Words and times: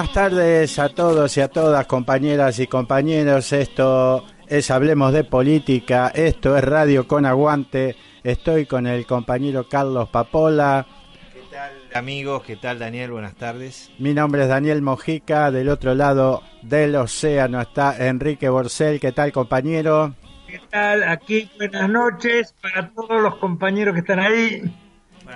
buenas 0.00 0.14
tardes 0.14 0.78
a 0.78 0.88
todos 0.88 1.36
y 1.36 1.42
a 1.42 1.48
todas, 1.48 1.84
compañeras 1.84 2.58
y 2.58 2.66
compañeros. 2.66 3.52
Esto 3.52 4.24
es 4.46 4.70
Hablemos 4.70 5.12
de 5.12 5.24
Política, 5.24 6.10
esto 6.14 6.56
es 6.56 6.64
Radio 6.64 7.06
con 7.06 7.26
Aguante. 7.26 7.96
Estoy 8.24 8.64
con 8.64 8.86
el 8.86 9.04
compañero 9.04 9.68
Carlos 9.68 10.08
Papola. 10.08 10.86
¿Qué 11.34 11.42
tal 11.50 11.72
amigos? 11.92 12.44
¿Qué 12.44 12.56
tal 12.56 12.78
Daniel? 12.78 13.10
Buenas 13.10 13.34
tardes. 13.34 13.90
Mi 13.98 14.14
nombre 14.14 14.44
es 14.44 14.48
Daniel 14.48 14.80
Mojica, 14.80 15.50
del 15.50 15.68
otro 15.68 15.94
lado 15.94 16.42
del 16.62 16.96
océano 16.96 17.60
está 17.60 17.94
Enrique 17.98 18.48
Borcel. 18.48 19.00
¿Qué 19.00 19.12
tal 19.12 19.32
compañero? 19.32 20.14
¿Qué 20.46 20.62
tal? 20.70 21.02
Aquí 21.02 21.50
buenas 21.58 21.90
noches 21.90 22.54
para 22.62 22.88
todos 22.88 23.20
los 23.20 23.36
compañeros 23.36 23.92
que 23.92 24.00
están 24.00 24.20
ahí. 24.20 24.62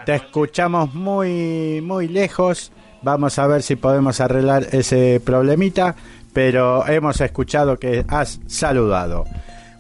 Te 0.06 0.14
escuchamos 0.14 0.94
muy 0.94 1.82
muy 1.82 2.08
lejos. 2.08 2.72
Vamos 3.04 3.38
a 3.38 3.46
ver 3.46 3.62
si 3.62 3.76
podemos 3.76 4.22
arreglar 4.22 4.66
ese 4.72 5.20
problemita, 5.22 5.94
pero 6.32 6.86
hemos 6.88 7.20
escuchado 7.20 7.78
que 7.78 8.02
has 8.08 8.40
saludado. 8.46 9.26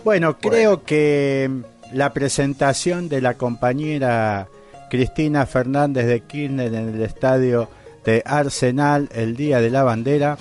Bueno, 0.04 0.36
creo 0.36 0.84
que 0.84 1.50
la 1.90 2.12
presentación 2.12 3.08
de 3.08 3.22
la 3.22 3.34
compañera 3.34 4.48
Cristina 4.90 5.46
Fernández 5.46 6.06
de 6.06 6.20
Kirchner 6.20 6.74
en 6.74 6.94
el 6.94 7.00
estadio 7.00 7.70
de 8.04 8.22
Arsenal 8.26 9.08
el 9.14 9.36
día 9.36 9.62
de 9.62 9.70
la 9.70 9.84
bandera 9.84 10.36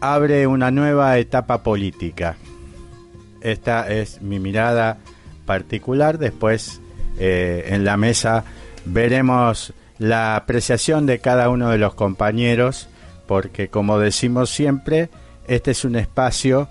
abre 0.00 0.48
una 0.48 0.72
nueva 0.72 1.16
etapa 1.18 1.62
política. 1.62 2.34
Esta 3.40 3.88
es 3.88 4.20
mi 4.20 4.40
mirada 4.40 4.98
particular. 5.46 6.18
Después 6.18 6.80
eh, 7.20 7.66
en 7.68 7.84
la 7.84 7.96
mesa 7.96 8.42
veremos 8.84 9.72
la 9.98 10.36
apreciación 10.36 11.06
de 11.06 11.18
cada 11.18 11.50
uno 11.50 11.70
de 11.70 11.78
los 11.78 11.94
compañeros, 11.94 12.88
porque 13.26 13.68
como 13.68 13.98
decimos 13.98 14.50
siempre, 14.50 15.10
este 15.46 15.72
es 15.72 15.84
un 15.84 15.96
espacio 15.96 16.68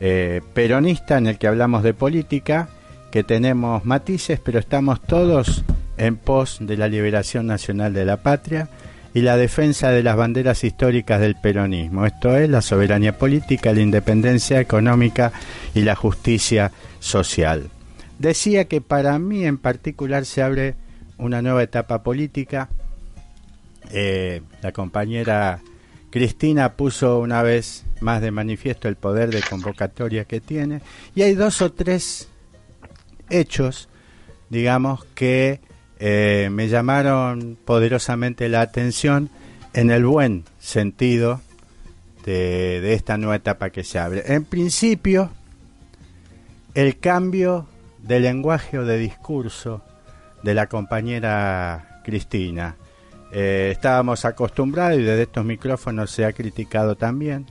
eh, 0.00 0.42
peronista 0.54 1.18
en 1.18 1.26
el 1.26 1.38
que 1.38 1.48
hablamos 1.48 1.82
de 1.82 1.94
política, 1.94 2.68
que 3.10 3.24
tenemos 3.24 3.84
matices, 3.84 4.40
pero 4.40 4.58
estamos 4.58 5.00
todos 5.02 5.64
en 5.96 6.16
pos 6.16 6.58
de 6.60 6.76
la 6.76 6.88
liberación 6.88 7.46
nacional 7.46 7.92
de 7.92 8.04
la 8.04 8.18
patria 8.18 8.68
y 9.14 9.22
la 9.22 9.36
defensa 9.36 9.90
de 9.90 10.02
las 10.02 10.16
banderas 10.16 10.62
históricas 10.62 11.20
del 11.20 11.34
peronismo, 11.34 12.06
esto 12.06 12.36
es 12.36 12.48
la 12.48 12.62
soberanía 12.62 13.18
política, 13.18 13.72
la 13.72 13.80
independencia 13.80 14.60
económica 14.60 15.32
y 15.74 15.80
la 15.80 15.96
justicia 15.96 16.70
social. 17.00 17.70
Decía 18.18 18.66
que 18.66 18.80
para 18.80 19.18
mí 19.18 19.44
en 19.44 19.58
particular 19.58 20.24
se 20.24 20.42
abre 20.42 20.74
una 21.18 21.42
nueva 21.42 21.62
etapa 21.62 22.02
política. 22.02 22.68
Eh, 23.90 24.42
la 24.62 24.72
compañera 24.72 25.60
Cristina 26.10 26.74
puso 26.74 27.18
una 27.18 27.42
vez 27.42 27.84
más 28.00 28.22
de 28.22 28.30
manifiesto 28.30 28.88
el 28.88 28.96
poder 28.96 29.30
de 29.30 29.42
convocatoria 29.42 30.24
que 30.24 30.40
tiene 30.40 30.80
y 31.14 31.22
hay 31.22 31.34
dos 31.34 31.60
o 31.62 31.72
tres 31.72 32.28
hechos, 33.30 33.88
digamos, 34.48 35.04
que 35.14 35.60
eh, 35.98 36.48
me 36.50 36.68
llamaron 36.68 37.58
poderosamente 37.64 38.48
la 38.48 38.60
atención 38.60 39.30
en 39.74 39.90
el 39.90 40.06
buen 40.06 40.44
sentido 40.58 41.40
de, 42.24 42.80
de 42.80 42.94
esta 42.94 43.18
nueva 43.18 43.36
etapa 43.36 43.70
que 43.70 43.84
se 43.84 43.98
abre. 43.98 44.22
En 44.26 44.44
principio, 44.44 45.30
el 46.74 46.98
cambio 46.98 47.66
de 48.02 48.20
lenguaje 48.20 48.78
o 48.78 48.84
de 48.84 48.98
discurso 48.98 49.82
de 50.42 50.54
la 50.54 50.66
compañera 50.66 52.00
Cristina. 52.04 52.76
Eh, 53.32 53.70
estábamos 53.72 54.24
acostumbrados 54.24 54.98
y 54.98 55.02
desde 55.02 55.22
estos 55.22 55.44
micrófonos 55.44 56.10
se 56.10 56.24
ha 56.24 56.32
criticado 56.32 56.96
también 56.96 57.46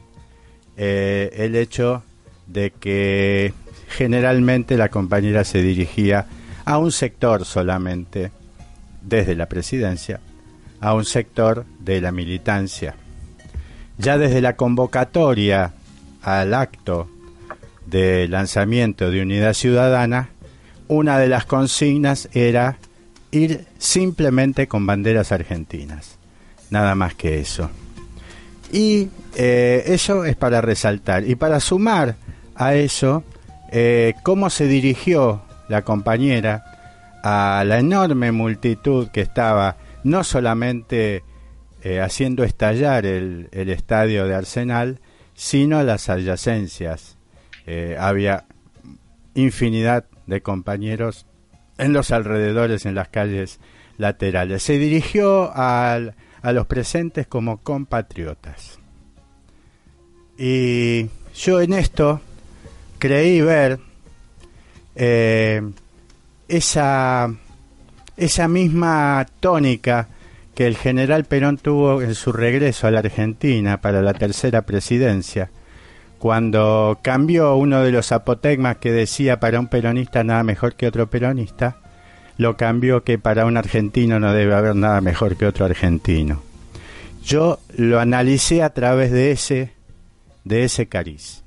eh, 0.75 1.29
el 1.33 1.55
hecho 1.55 2.03
de 2.47 2.71
que 2.71 3.53
generalmente 3.89 4.77
la 4.77 4.89
compañera 4.89 5.43
se 5.43 5.61
dirigía 5.61 6.25
a 6.65 6.77
un 6.77 6.91
sector 6.91 7.45
solamente 7.45 8.31
desde 9.01 9.35
la 9.35 9.47
presidencia, 9.47 10.19
a 10.81 10.93
un 10.93 11.05
sector 11.05 11.65
de 11.79 12.01
la 12.01 12.11
militancia. 12.11 12.95
Ya 13.97 14.17
desde 14.17 14.41
la 14.41 14.55
convocatoria 14.55 15.73
al 16.21 16.53
acto 16.53 17.07
de 17.85 18.27
lanzamiento 18.27 19.09
de 19.09 19.21
Unidad 19.21 19.53
Ciudadana, 19.53 20.29
una 20.87 21.19
de 21.19 21.27
las 21.27 21.45
consignas 21.45 22.29
era 22.33 22.77
ir 23.31 23.65
simplemente 23.77 24.67
con 24.67 24.85
banderas 24.85 25.31
argentinas. 25.31 26.17
Nada 26.69 26.95
más 26.95 27.15
que 27.15 27.39
eso. 27.39 27.69
Y 28.71 29.09
eh, 29.35 29.83
eso 29.87 30.25
es 30.25 30.35
para 30.35 30.61
resaltar. 30.61 31.27
Y 31.27 31.35
para 31.35 31.59
sumar 31.59 32.15
a 32.55 32.75
eso, 32.75 33.23
eh, 33.71 34.13
cómo 34.23 34.49
se 34.49 34.67
dirigió 34.67 35.41
la 35.69 35.83
compañera 35.83 36.63
a 37.23 37.63
la 37.65 37.79
enorme 37.79 38.31
multitud 38.31 39.09
que 39.09 39.21
estaba 39.21 39.77
no 40.03 40.23
solamente 40.23 41.23
eh, 41.83 41.99
haciendo 41.99 42.43
estallar 42.43 43.05
el, 43.05 43.49
el, 43.51 43.69
estadio 43.69 44.25
de 44.27 44.35
Arsenal, 44.35 44.99
sino 45.33 45.83
las 45.83 46.09
adyacencias. 46.09 47.17
había 47.99 48.45
infinidad 49.35 50.05
de 50.27 50.41
compañeros 50.41 51.25
en 51.77 51.93
los 51.93 52.11
alrededores, 52.11 52.85
en 52.85 52.95
las 52.95 53.09
calles 53.09 53.59
laterales. 53.97 54.61
Se 54.63 54.77
dirigió 54.77 55.51
a 55.53 56.13
los 56.43 56.67
presentes 56.67 57.27
como 57.27 57.57
compatriotas. 57.57 58.79
Y 60.37 61.07
yo 61.35 61.61
en 61.61 61.73
esto 61.73 62.21
creí 62.99 63.41
ver 63.41 63.79
eh, 64.95 65.61
esa, 66.47 67.33
esa 68.15 68.47
misma 68.47 69.25
tónica 69.39 70.07
que 70.53 70.67
el 70.67 70.75
general 70.75 71.25
Perón 71.25 71.57
tuvo 71.57 72.01
en 72.01 72.15
su 72.15 72.31
regreso 72.31 72.87
a 72.87 72.91
la 72.91 72.99
Argentina 72.99 73.79
para 73.81 74.01
la 74.01 74.13
tercera 74.13 74.63
presidencia, 74.63 75.51
cuando 76.19 76.99
cambió 77.01 77.55
uno 77.55 77.81
de 77.81 77.91
los 77.91 78.11
apotegmas 78.11 78.77
que 78.77 78.91
decía 78.91 79.39
para 79.39 79.59
un 79.59 79.67
peronista 79.67 80.23
nada 80.23 80.43
mejor 80.43 80.75
que 80.75 80.87
otro 80.87 81.09
peronista, 81.09 81.77
lo 82.37 82.57
cambió 82.57 83.03
que 83.03 83.17
para 83.17 83.45
un 83.45 83.57
argentino 83.57 84.19
no 84.19 84.33
debe 84.33 84.53
haber 84.55 84.75
nada 84.75 85.01
mejor 85.01 85.37
que 85.37 85.45
otro 85.45 85.65
argentino. 85.65 86.41
Yo 87.23 87.59
lo 87.75 87.99
analicé 87.99 88.63
a 88.63 88.69
través 88.69 89.11
de 89.11 89.31
ese, 89.31 89.73
de 90.43 90.63
ese 90.63 90.87
cariz. 90.87 91.43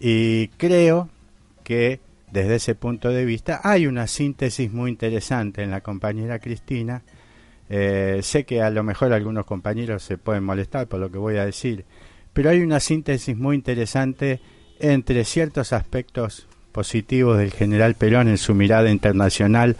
Y 0.00 0.48
creo 0.48 1.08
que 1.64 2.00
desde 2.30 2.56
ese 2.56 2.74
punto 2.74 3.08
de 3.08 3.24
vista 3.24 3.60
hay 3.64 3.86
una 3.86 4.06
síntesis 4.06 4.72
muy 4.72 4.90
interesante 4.90 5.62
en 5.62 5.70
la 5.70 5.80
compañera 5.80 6.38
Cristina. 6.38 7.02
Eh, 7.70 8.20
sé 8.22 8.44
que 8.44 8.62
a 8.62 8.70
lo 8.70 8.82
mejor 8.82 9.12
algunos 9.12 9.46
compañeros 9.46 10.02
se 10.02 10.18
pueden 10.18 10.44
molestar 10.44 10.86
por 10.88 11.00
lo 11.00 11.10
que 11.10 11.18
voy 11.18 11.36
a 11.36 11.44
decir, 11.44 11.84
pero 12.32 12.50
hay 12.50 12.60
una 12.60 12.80
síntesis 12.80 13.36
muy 13.36 13.56
interesante 13.56 14.40
entre 14.80 15.24
ciertos 15.24 15.72
aspectos 15.72 16.46
positivos 16.72 17.38
del 17.38 17.52
general 17.52 17.94
Perón 17.94 18.28
en 18.28 18.38
su 18.38 18.54
mirada 18.54 18.90
internacional 18.90 19.76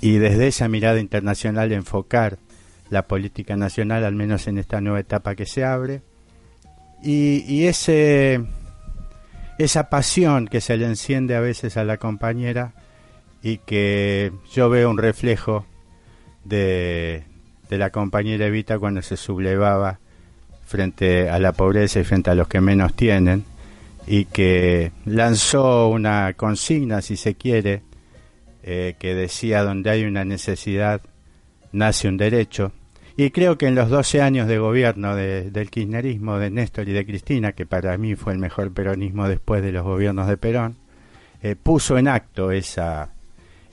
y 0.00 0.18
desde 0.18 0.48
esa 0.48 0.68
mirada 0.68 1.00
internacional 1.00 1.72
enfocar 1.72 2.38
la 2.90 3.06
política 3.06 3.56
nacional, 3.56 4.04
al 4.04 4.14
menos 4.14 4.46
en 4.46 4.58
esta 4.58 4.80
nueva 4.80 5.00
etapa 5.00 5.34
que 5.34 5.46
se 5.46 5.64
abre, 5.64 6.02
y, 7.02 7.44
y 7.46 7.66
ese, 7.66 8.44
esa 9.58 9.88
pasión 9.90 10.48
que 10.48 10.60
se 10.60 10.76
le 10.76 10.86
enciende 10.86 11.36
a 11.36 11.40
veces 11.40 11.76
a 11.76 11.84
la 11.84 11.98
compañera 11.98 12.74
y 13.42 13.58
que 13.58 14.32
yo 14.52 14.68
veo 14.70 14.90
un 14.90 14.98
reflejo 14.98 15.66
de, 16.44 17.24
de 17.68 17.78
la 17.78 17.90
compañera 17.90 18.46
Evita 18.46 18.78
cuando 18.78 19.02
se 19.02 19.16
sublevaba 19.16 20.00
frente 20.66 21.30
a 21.30 21.38
la 21.38 21.52
pobreza 21.52 22.00
y 22.00 22.04
frente 22.04 22.30
a 22.30 22.34
los 22.34 22.48
que 22.48 22.60
menos 22.60 22.94
tienen 22.94 23.44
y 24.06 24.26
que 24.26 24.92
lanzó 25.04 25.88
una 25.88 26.34
consigna, 26.34 27.00
si 27.02 27.16
se 27.16 27.34
quiere, 27.34 27.82
eh, 28.62 28.96
que 28.98 29.14
decía 29.14 29.62
donde 29.62 29.90
hay 29.90 30.04
una 30.04 30.24
necesidad 30.24 31.00
nace 31.72 32.08
un 32.08 32.16
derecho. 32.16 32.72
Y 33.16 33.30
creo 33.30 33.56
que 33.56 33.66
en 33.66 33.74
los 33.74 33.88
12 33.88 34.20
años 34.20 34.46
de 34.46 34.58
gobierno 34.58 35.16
del 35.16 35.70
kirchnerismo, 35.70 36.38
de 36.38 36.50
Néstor 36.50 36.88
y 36.88 36.92
de 36.92 37.06
Cristina, 37.06 37.52
que 37.52 37.64
para 37.64 37.96
mí 37.96 38.14
fue 38.14 38.34
el 38.34 38.38
mejor 38.38 38.72
peronismo 38.72 39.26
después 39.26 39.62
de 39.62 39.72
los 39.72 39.84
gobiernos 39.84 40.28
de 40.28 40.36
Perón, 40.36 40.76
eh, 41.42 41.56
puso 41.56 41.96
en 41.96 42.08
acto 42.08 42.50
esa, 42.50 43.15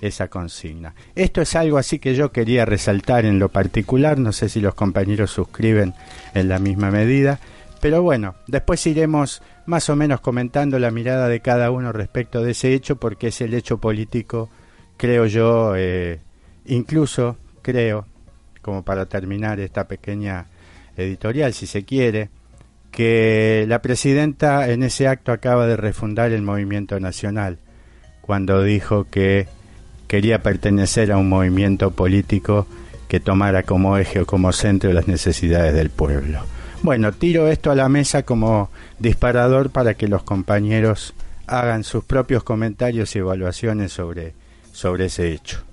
esa 0.03 0.27
consigna. 0.27 0.93
Esto 1.15 1.41
es 1.41 1.55
algo 1.55 1.77
así 1.77 1.97
que 1.97 2.13
yo 2.13 2.31
quería 2.31 2.65
resaltar 2.65 3.25
en 3.25 3.39
lo 3.39 3.49
particular, 3.49 4.19
no 4.19 4.33
sé 4.33 4.49
si 4.49 4.59
los 4.59 4.75
compañeros 4.75 5.31
suscriben 5.31 5.93
en 6.33 6.49
la 6.49 6.59
misma 6.59 6.91
medida, 6.91 7.39
pero 7.79 8.01
bueno, 8.01 8.35
después 8.47 8.85
iremos 8.85 9.41
más 9.65 9.89
o 9.89 9.95
menos 9.95 10.19
comentando 10.19 10.77
la 10.77 10.91
mirada 10.91 11.27
de 11.29 11.39
cada 11.39 11.71
uno 11.71 11.93
respecto 11.93 12.43
de 12.43 12.51
ese 12.51 12.73
hecho, 12.73 12.97
porque 12.97 13.27
es 13.27 13.39
el 13.41 13.53
hecho 13.53 13.77
político, 13.77 14.49
creo 14.97 15.25
yo, 15.25 15.73
eh, 15.77 16.19
incluso 16.65 17.37
creo, 17.61 18.05
como 18.61 18.83
para 18.83 19.05
terminar 19.05 19.59
esta 19.61 19.87
pequeña 19.87 20.47
editorial, 20.97 21.53
si 21.53 21.65
se 21.65 21.85
quiere, 21.85 22.29
que 22.91 23.65
la 23.67 23.81
presidenta 23.81 24.69
en 24.69 24.83
ese 24.83 25.07
acto 25.07 25.31
acaba 25.31 25.65
de 25.65 25.77
refundar 25.77 26.31
el 26.31 26.41
movimiento 26.41 26.99
nacional, 26.99 27.57
cuando 28.21 28.63
dijo 28.63 29.05
que 29.09 29.47
quería 30.13 30.43
pertenecer 30.43 31.11
a 31.11 31.17
un 31.17 31.27
movimiento 31.27 31.89
político 31.89 32.67
que 33.07 33.19
tomara 33.19 33.63
como 33.63 33.97
eje 33.97 34.19
o 34.19 34.27
como 34.27 34.51
centro 34.51 34.93
las 34.93 35.07
necesidades 35.07 35.73
del 35.73 35.89
pueblo. 35.89 36.41
Bueno, 36.83 37.13
tiro 37.13 37.47
esto 37.47 37.71
a 37.71 37.75
la 37.75 37.89
mesa 37.89 38.21
como 38.21 38.69
disparador 38.99 39.71
para 39.71 39.95
que 39.95 40.07
los 40.07 40.21
compañeros 40.21 41.15
hagan 41.47 41.83
sus 41.83 42.03
propios 42.03 42.43
comentarios 42.43 43.15
y 43.15 43.19
evaluaciones 43.19 43.91
sobre, 43.91 44.35
sobre 44.71 45.05
ese 45.05 45.31
hecho. 45.31 45.63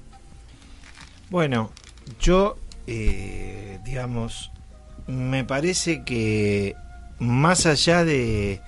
Bueno, 1.28 1.70
yo, 2.18 2.56
eh, 2.86 3.78
digamos, 3.84 4.52
me 5.06 5.44
parece 5.44 6.02
que 6.02 6.76
más 7.18 7.66
allá 7.66 8.06
de, 8.06 8.62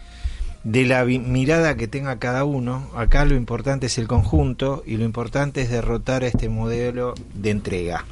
de 0.64 0.84
la 0.84 1.04
mirada 1.04 1.76
que 1.76 1.88
tenga 1.88 2.18
cada 2.18 2.44
uno, 2.44 2.88
acá 2.94 3.24
lo 3.24 3.34
importante 3.34 3.86
es 3.86 3.98
el 3.98 4.06
conjunto 4.06 4.82
y 4.86 4.96
lo 4.96 5.04
importante 5.04 5.62
es 5.62 5.70
derrotar 5.70 6.22
a 6.22 6.28
este 6.28 6.48
modelo 6.48 7.14
de 7.34 7.50
entrega. 7.50 8.04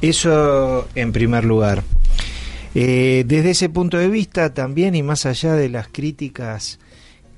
Eso 0.00 0.86
en 0.94 1.12
primer 1.12 1.44
lugar. 1.44 1.82
Eh, 2.74 3.24
desde 3.26 3.50
ese 3.50 3.68
punto 3.68 3.96
de 3.96 4.08
vista 4.08 4.52
también 4.52 4.94
y 4.94 5.02
más 5.02 5.24
allá 5.24 5.54
de 5.54 5.70
las 5.70 5.88
críticas 5.88 6.78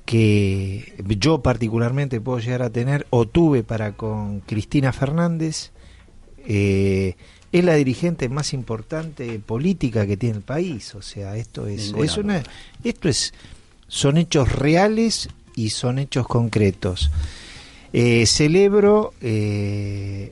que 0.05 0.93
yo 1.19 1.41
particularmente 1.41 2.19
puedo 2.19 2.39
llegar 2.39 2.61
a 2.61 2.69
tener 2.69 3.07
o 3.11 3.27
tuve 3.27 3.63
para 3.63 3.93
con 3.93 4.41
Cristina 4.41 4.91
Fernández, 4.91 5.71
eh, 6.45 7.15
es 7.51 7.63
la 7.63 7.75
dirigente 7.75 8.27
más 8.27 8.53
importante 8.53 9.39
política 9.39 10.05
que 10.05 10.17
tiene 10.17 10.37
el 10.37 10.43
país. 10.43 10.93
O 10.95 11.01
sea, 11.01 11.37
esto 11.37 11.67
es, 11.67 11.93
es 11.97 12.17
una, 12.17 12.43
esto 12.83 13.07
es, 13.07 13.33
son 13.89 14.17
hechos 14.17 14.53
reales 14.53 15.29
y 15.55 15.71
son 15.71 15.99
hechos 15.99 16.25
concretos. 16.25 17.11
Eh, 17.91 18.25
celebro 18.27 19.13
eh, 19.19 20.31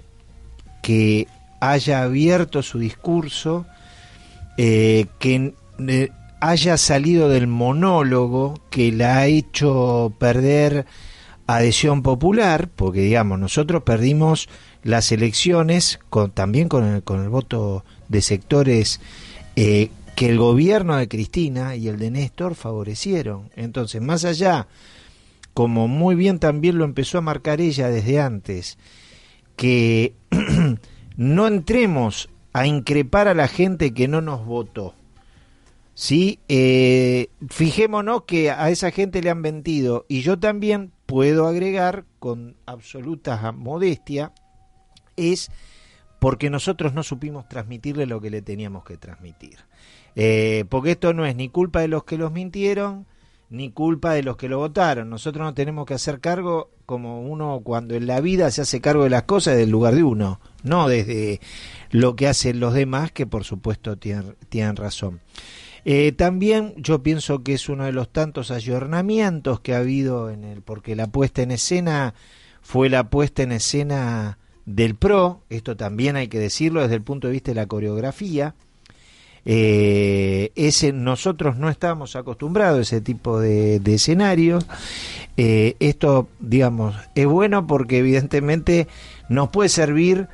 que 0.81 1.27
haya 1.59 2.03
abierto 2.03 2.61
su 2.63 2.79
discurso, 2.79 3.65
eh, 4.57 5.07
que 5.19 5.53
haya 6.39 6.77
salido 6.77 7.29
del 7.29 7.47
monólogo 7.47 8.61
que 8.69 8.91
la 8.91 9.17
ha 9.17 9.25
hecho 9.25 10.13
perder 10.19 10.85
adhesión 11.47 12.03
popular, 12.03 12.69
porque 12.75 13.01
digamos, 13.01 13.39
nosotros 13.39 13.83
perdimos 13.83 14.49
las 14.83 15.11
elecciones 15.11 15.99
también 16.35 16.69
con 16.69 16.83
el, 16.85 17.03
con 17.03 17.23
el 17.23 17.29
voto 17.29 17.83
de 18.07 18.21
sectores 18.21 19.01
que 20.17 20.29
el 20.29 20.39
gobierno 20.39 20.97
de 20.97 21.07
Cristina 21.07 21.75
y 21.75 21.89
el 21.89 21.99
de 21.99 22.09
Néstor 22.09 22.55
favorecieron. 22.55 23.51
Entonces, 23.55 24.01
más 24.01 24.25
allá, 24.25 24.67
como 25.53 25.87
muy 25.87 26.15
bien 26.15 26.39
también 26.39 26.79
lo 26.79 26.85
empezó 26.85 27.19
a 27.19 27.21
marcar 27.21 27.61
ella 27.61 27.89
desde 27.89 28.19
antes, 28.19 28.79
que 29.55 30.15
no 31.17 31.45
entremos 31.45 32.29
a 32.51 32.65
increpar 32.65 33.27
a 33.27 33.35
la 33.35 33.47
gente 33.47 33.93
que 33.93 34.07
no 34.07 34.21
nos 34.21 34.43
votó. 34.43 34.95
¿sí? 35.93 36.39
Eh, 36.47 37.29
fijémonos 37.47 38.23
que 38.23 38.49
a 38.49 38.71
esa 38.71 38.89
gente 38.89 39.21
le 39.21 39.29
han 39.29 39.41
mentido 39.41 40.07
y 40.09 40.21
yo 40.21 40.39
también 40.39 40.91
puedo 41.05 41.45
agregar 41.45 42.05
con 42.17 42.55
absoluta 42.65 43.51
modestia 43.51 44.33
es 45.15 45.51
porque 46.19 46.49
nosotros 46.49 46.95
no 46.95 47.03
supimos 47.03 47.47
transmitirle 47.47 48.07
lo 48.07 48.19
que 48.19 48.31
le 48.31 48.41
teníamos 48.41 48.83
que 48.83 48.97
transmitir. 48.97 49.59
Eh, 50.19 50.65
porque 50.69 50.91
esto 50.91 51.13
no 51.13 51.27
es 51.27 51.35
ni 51.35 51.47
culpa 51.47 51.79
de 51.79 51.87
los 51.87 52.03
que 52.03 52.17
los 52.17 52.31
mintieron, 52.31 53.05
ni 53.51 53.69
culpa 53.69 54.13
de 54.13 54.23
los 54.23 54.35
que 54.35 54.49
lo 54.49 54.57
votaron. 54.57 55.11
Nosotros 55.11 55.45
no 55.45 55.53
tenemos 55.53 55.85
que 55.85 55.93
hacer 55.93 56.19
cargo 56.19 56.71
como 56.87 57.21
uno 57.21 57.61
cuando 57.63 57.93
en 57.93 58.07
la 58.07 58.19
vida 58.19 58.49
se 58.49 58.61
hace 58.61 58.81
cargo 58.81 59.03
de 59.03 59.11
las 59.11 59.23
cosas 59.23 59.55
del 59.55 59.69
lugar 59.69 59.93
de 59.93 60.03
uno, 60.03 60.39
no 60.63 60.87
desde 60.87 61.39
lo 61.91 62.15
que 62.15 62.27
hacen 62.27 62.59
los 62.59 62.73
demás, 62.73 63.11
que 63.11 63.27
por 63.27 63.43
supuesto 63.43 63.97
tienen, 63.97 64.35
tienen 64.49 64.75
razón. 64.75 65.21
Eh, 65.85 66.13
también 66.13 66.73
yo 66.77 67.03
pienso 67.03 67.43
que 67.43 67.53
es 67.53 67.69
uno 67.69 67.85
de 67.85 67.91
los 67.91 68.11
tantos 68.11 68.49
ayornamientos 68.49 69.59
que 69.59 69.75
ha 69.75 69.77
habido 69.77 70.31
en 70.31 70.43
el, 70.43 70.63
porque 70.63 70.95
la 70.95 71.05
puesta 71.05 71.43
en 71.43 71.51
escena 71.51 72.15
fue 72.61 72.89
la 72.89 73.11
puesta 73.11 73.43
en 73.43 73.51
escena 73.51 74.39
del 74.65 74.95
PRO, 74.95 75.43
esto 75.49 75.77
también 75.77 76.15
hay 76.15 76.27
que 76.27 76.39
decirlo 76.39 76.81
desde 76.81 76.95
el 76.95 77.03
punto 77.03 77.27
de 77.27 77.33
vista 77.33 77.51
de 77.51 77.55
la 77.55 77.67
coreografía, 77.67 78.55
eh, 79.49 80.51
ese, 80.55 80.91
nosotros 80.91 81.55
no 81.55 81.69
estábamos 81.69 82.17
acostumbrados 82.17 82.79
a 82.79 82.81
ese 82.81 82.99
tipo 82.99 83.39
de, 83.39 83.79
de 83.79 83.93
escenarios. 83.93 84.67
Eh, 85.37 85.77
esto, 85.79 86.27
digamos, 86.41 86.97
es 87.15 87.27
bueno 87.27 87.65
porque 87.65 87.99
evidentemente 87.99 88.89
nos 89.29 89.47
puede 89.47 89.69
servir 89.69 90.27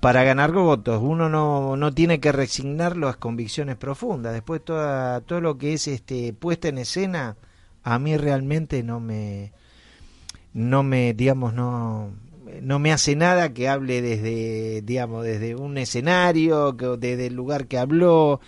para 0.00 0.24
ganar 0.24 0.50
votos. 0.50 1.00
Uno 1.00 1.28
no, 1.28 1.76
no 1.76 1.94
tiene 1.94 2.18
que 2.18 2.32
resignar 2.32 2.96
las 2.96 3.16
convicciones 3.16 3.76
profundas. 3.76 4.32
Después 4.32 4.64
toda, 4.64 5.20
todo 5.20 5.40
lo 5.40 5.56
que 5.56 5.74
es 5.74 5.86
este 5.86 6.32
puesta 6.32 6.66
en 6.66 6.78
escena, 6.78 7.36
a 7.84 8.00
mí 8.00 8.16
realmente 8.16 8.82
no 8.82 8.98
me, 8.98 9.52
no 10.52 10.82
me, 10.82 11.14
digamos, 11.14 11.54
no, 11.54 12.10
no 12.62 12.78
me 12.78 12.92
hace 12.92 13.16
nada 13.16 13.52
que 13.52 13.68
hable 13.68 14.02
desde, 14.02 14.82
digamos, 14.82 15.24
desde 15.24 15.54
un 15.54 15.78
escenario, 15.78 16.76
que, 16.76 16.86
desde 16.98 17.26
el 17.26 17.34
lugar 17.34 17.66
que 17.66 17.78
habló. 17.78 18.40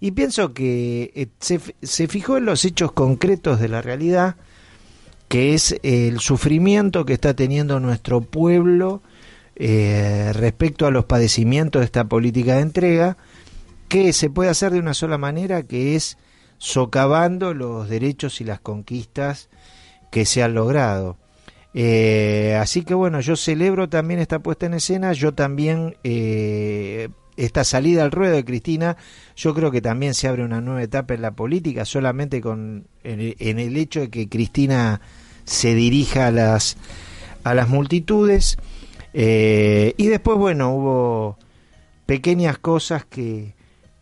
Y 0.00 0.12
pienso 0.12 0.52
que 0.52 1.12
eh, 1.14 1.28
se, 1.40 1.60
se 1.82 2.08
fijó 2.08 2.36
en 2.36 2.44
los 2.44 2.64
hechos 2.64 2.92
concretos 2.92 3.60
de 3.60 3.68
la 3.68 3.82
realidad, 3.82 4.36
que 5.28 5.54
es 5.54 5.76
el 5.82 6.20
sufrimiento 6.20 7.04
que 7.04 7.14
está 7.14 7.34
teniendo 7.34 7.80
nuestro 7.80 8.20
pueblo 8.20 9.02
eh, 9.56 10.32
respecto 10.34 10.86
a 10.86 10.90
los 10.90 11.04
padecimientos 11.04 11.80
de 11.80 11.86
esta 11.86 12.04
política 12.04 12.56
de 12.56 12.62
entrega, 12.62 13.16
que 13.88 14.12
se 14.12 14.30
puede 14.30 14.50
hacer 14.50 14.72
de 14.72 14.80
una 14.80 14.94
sola 14.94 15.18
manera, 15.18 15.62
que 15.62 15.94
es 15.94 16.18
socavando 16.58 17.54
los 17.54 17.88
derechos 17.88 18.40
y 18.40 18.44
las 18.44 18.60
conquistas 18.60 19.48
que 20.10 20.24
se 20.26 20.42
han 20.42 20.54
logrado. 20.54 21.18
Eh, 21.74 22.56
así 22.60 22.82
que 22.82 22.94
bueno, 22.94 23.20
yo 23.20 23.34
celebro 23.34 23.88
también 23.88 24.20
esta 24.20 24.38
puesta 24.38 24.66
en 24.66 24.74
escena, 24.74 25.12
yo 25.12 25.34
también 25.34 25.96
eh, 26.04 27.08
esta 27.36 27.64
salida 27.64 28.04
al 28.04 28.12
ruedo 28.12 28.36
de 28.36 28.44
Cristina, 28.44 28.96
yo 29.34 29.54
creo 29.54 29.72
que 29.72 29.82
también 29.82 30.14
se 30.14 30.28
abre 30.28 30.44
una 30.44 30.60
nueva 30.60 30.84
etapa 30.84 31.14
en 31.14 31.22
la 31.22 31.32
política, 31.32 31.84
solamente 31.84 32.40
con 32.40 32.86
en, 33.02 33.58
el 33.58 33.76
hecho 33.76 34.00
de 34.00 34.10
que 34.10 34.28
Cristina 34.28 35.00
se 35.44 35.74
dirija 35.74 36.28
a 36.28 36.30
las 36.30 36.76
a 37.42 37.54
las 37.54 37.68
multitudes. 37.68 38.56
Eh, 39.12 39.94
y 39.96 40.06
después 40.06 40.38
bueno 40.38 40.74
hubo 40.74 41.38
pequeñas 42.06 42.58
cosas 42.58 43.04
que 43.04 43.54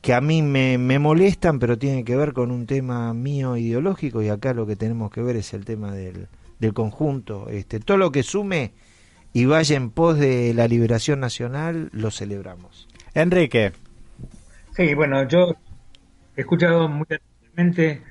que 0.03 0.15
a 0.15 0.21
mí 0.21 0.43
me, 0.43 0.79
me 0.79 0.99
molestan, 0.99 1.59
pero 1.59 1.79
tienen 1.79 2.05
que 2.05 2.17
ver 2.17 2.33
con 2.33 2.51
un 2.51 2.67
tema 2.67 3.15
mío 3.15 3.57
ideológico 3.57 4.21
y 4.21 4.29
acá 4.29 4.53
lo 4.53 4.67
que 4.67 4.77
tenemos 4.77 5.11
que 5.13 5.23
ver 5.23 5.37
es 5.37 5.55
el 5.55 5.65
tema 5.65 5.93
del 5.93 6.29
del 6.63 6.73
conjunto. 6.73 7.49
Este, 7.51 7.81
todo 7.81 7.99
lo 7.99 8.13
que 8.13 8.23
sume 8.23 8.73
y 9.35 9.45
vaya 9.45 9.77
en 9.77 9.91
pos 9.91 10.19
de 10.19 10.55
la 10.55 10.69
liberación 10.69 11.21
nacional, 11.21 11.91
lo 11.93 12.11
celebramos. 12.11 12.89
Enrique. 13.15 13.73
Sí, 14.75 14.95
bueno, 14.95 15.27
yo 15.29 15.55
he 16.37 16.41
escuchado 16.41 16.89
muy 16.89 17.07
atentamente 17.11 18.03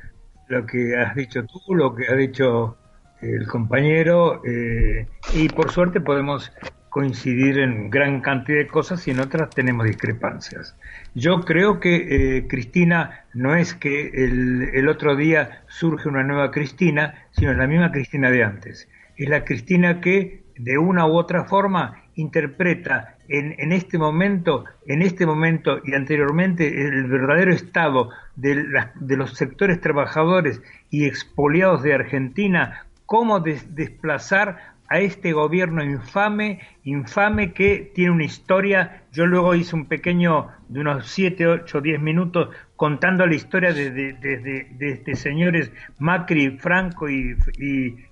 lo 0.48 0.66
que 0.66 0.96
has 0.96 1.16
dicho 1.16 1.44
tú, 1.46 1.74
lo 1.74 1.96
que 1.96 2.08
ha 2.08 2.16
dicho 2.16 2.78
el 3.22 3.48
compañero, 3.48 4.42
eh, 4.46 5.08
y 5.34 5.48
por 5.50 5.72
suerte 5.72 6.02
podemos 6.02 6.52
coincidir 6.92 7.58
en 7.58 7.90
gran 7.90 8.20
cantidad 8.20 8.60
de 8.60 8.68
cosas 8.68 9.08
y 9.08 9.12
en 9.12 9.22
otras 9.22 9.50
tenemos 9.52 9.88
discrepancias. 9.88 10.76
Yo 11.16 11.40
creo 11.40 11.80
que 11.80 11.96
eh, 12.38 12.48
Cristina 12.50 13.24
no 13.34 13.56
es 13.56 13.74
que 13.74 14.10
el, 14.10 14.70
el, 14.74 14.90
otro 14.90 15.16
día 15.16 15.64
surge 15.68 16.10
una 16.10 16.24
nueva 16.24 16.52
Cristina, 16.52 17.16
sino 17.32 17.54
la 17.54 17.66
misma 17.66 17.94
Cristina 17.94 18.30
de 18.30 18.44
antes. 18.44 18.90
Es 19.16 19.30
la 19.30 19.46
Cristina 19.46 20.02
que 20.02 20.44
de 20.58 20.78
una 20.78 21.08
u 21.08 21.14
otra 21.14 21.46
forma 21.46 22.04
interpreta 22.16 23.16
en, 23.30 23.56
en 23.58 23.72
este 23.72 23.98
momento, 23.98 24.66
en 24.86 25.02
este 25.02 25.26
momento 25.26 25.80
y 25.86 25.94
anteriormente 25.94 26.68
el 26.68 27.08
verdadero 27.08 27.54
estado 27.54 28.10
de, 28.36 28.66
de 28.96 29.16
los 29.16 29.38
sectores 29.38 29.80
trabajadores 29.80 30.62
y 30.90 31.06
expoliados 31.06 31.84
de 31.84 31.94
Argentina, 31.94 32.86
cómo 33.06 33.40
des, 33.40 33.76
desplazar 33.76 34.71
a 34.92 35.00
este 35.00 35.32
gobierno 35.32 35.82
infame, 35.86 36.60
infame 36.84 37.54
que 37.54 37.94
tiene 37.96 38.12
una 38.12 38.26
historia. 38.26 39.04
Yo 39.14 39.26
luego 39.26 39.56
hice 39.56 39.74
un 39.74 39.86
pequeño 39.86 40.50
de 40.68 40.82
unos 40.82 41.08
7, 41.08 41.48
8, 41.48 41.80
10 41.80 42.02
minutos 42.02 42.50
contando 42.76 43.26
la 43.26 43.34
historia 43.34 43.72
de, 43.72 44.68
este 44.82 45.16
señores 45.16 45.72
Macri, 45.98 46.58
Franco 46.58 47.10
y, 47.10 47.38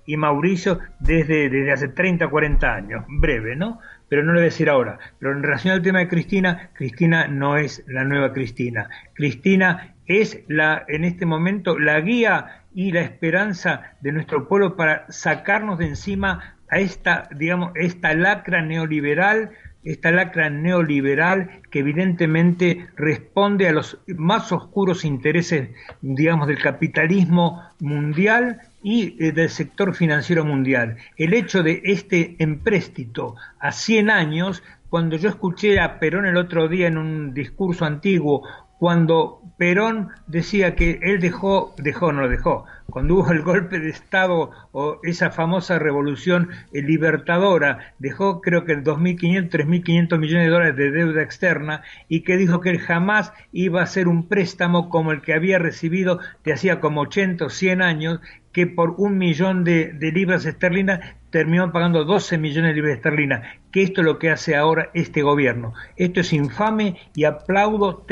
y, 0.06 0.16
Mauricio 0.16 0.78
desde, 1.00 1.50
desde 1.50 1.70
hace 1.70 1.88
30, 1.88 2.28
40 2.28 2.74
años, 2.74 3.04
breve, 3.08 3.56
¿no? 3.56 3.78
Pero 4.08 4.22
no 4.22 4.32
lo 4.32 4.38
voy 4.38 4.44
a 4.44 4.44
decir 4.44 4.70
ahora. 4.70 4.98
Pero 5.18 5.32
en 5.32 5.42
relación 5.42 5.74
al 5.74 5.82
tema 5.82 5.98
de 5.98 6.08
Cristina, 6.08 6.70
Cristina 6.72 7.28
no 7.28 7.58
es 7.58 7.84
la 7.88 8.04
nueva 8.04 8.32
Cristina. 8.32 8.88
Cristina 9.12 9.96
es 10.06 10.44
la, 10.48 10.86
en 10.88 11.04
este 11.04 11.26
momento 11.26 11.78
la 11.78 12.00
guía 12.00 12.64
y 12.74 12.92
la 12.92 13.02
esperanza 13.02 13.96
de 14.00 14.12
nuestro 14.12 14.48
pueblo 14.48 14.76
para 14.76 15.04
sacarnos 15.10 15.78
de 15.78 15.86
encima 15.86 16.56
a 16.70 16.78
esta, 16.78 17.28
digamos, 17.34 17.72
esta 17.74 18.14
lacra 18.14 18.62
neoliberal 18.62 19.50
esta 19.84 20.10
lacra 20.10 20.50
neoliberal 20.50 21.62
que 21.70 21.78
evidentemente 21.78 22.88
responde 22.96 23.68
a 23.68 23.72
los 23.72 23.98
más 24.06 24.52
oscuros 24.52 25.04
intereses, 25.04 25.70
digamos, 26.02 26.48
del 26.48 26.58
capitalismo 26.58 27.62
mundial 27.78 28.60
y 28.82 29.16
eh, 29.24 29.32
del 29.32 29.48
sector 29.48 29.94
financiero 29.94 30.44
mundial. 30.44 30.96
El 31.16 31.32
hecho 31.32 31.62
de 31.62 31.80
este 31.84 32.36
empréstito 32.38 33.36
a 33.58 33.72
100 33.72 34.10
años, 34.10 34.62
cuando 34.90 35.16
yo 35.16 35.30
escuché 35.30 35.80
a 35.80 35.98
Perón 35.98 36.26
el 36.26 36.36
otro 36.36 36.68
día 36.68 36.88
en 36.88 36.98
un 36.98 37.32
discurso 37.32 37.84
antiguo, 37.84 38.46
cuando 38.80 39.42
Perón 39.58 40.08
decía 40.26 40.74
que 40.74 41.00
él 41.02 41.20
dejó, 41.20 41.74
dejó, 41.76 42.14
no 42.14 42.22
lo 42.22 42.30
dejó, 42.30 42.64
cuando 42.86 43.16
hubo 43.16 43.30
el 43.30 43.42
golpe 43.42 43.78
de 43.78 43.90
Estado 43.90 44.50
o 44.72 44.98
esa 45.02 45.30
famosa 45.30 45.78
revolución 45.78 46.48
libertadora, 46.72 47.92
dejó 47.98 48.40
creo 48.40 48.64
que 48.64 48.78
2.500, 48.78 49.50
3.500 49.50 50.18
millones 50.18 50.46
de 50.46 50.50
dólares 50.50 50.76
de 50.76 50.90
deuda 50.92 51.22
externa 51.22 51.82
y 52.08 52.22
que 52.22 52.38
dijo 52.38 52.62
que 52.62 52.70
él 52.70 52.78
jamás 52.78 53.34
iba 53.52 53.80
a 53.80 53.84
hacer 53.84 54.08
un 54.08 54.26
préstamo 54.26 54.88
como 54.88 55.12
el 55.12 55.20
que 55.20 55.34
había 55.34 55.58
recibido 55.58 56.18
de 56.42 56.54
hacía 56.54 56.80
como 56.80 57.02
80 57.02 57.44
o 57.44 57.50
100 57.50 57.82
años, 57.82 58.20
que 58.52 58.66
por 58.66 58.94
un 58.98 59.18
millón 59.18 59.64
de, 59.64 59.94
libras 60.12 60.44
esterlinas 60.44 61.00
terminó 61.30 61.70
pagando 61.72 62.04
12 62.04 62.38
millones 62.38 62.70
de 62.70 62.74
libras 62.74 62.96
esterlinas, 62.96 63.46
que 63.70 63.82
esto 63.82 64.00
es 64.00 64.04
lo 64.04 64.18
que 64.18 64.30
hace 64.30 64.56
ahora 64.56 64.90
este 64.94 65.22
gobierno. 65.22 65.72
Esto 65.96 66.20
es 66.20 66.32
infame 66.32 66.96
y 67.14 67.24
aplaudo 67.24 68.04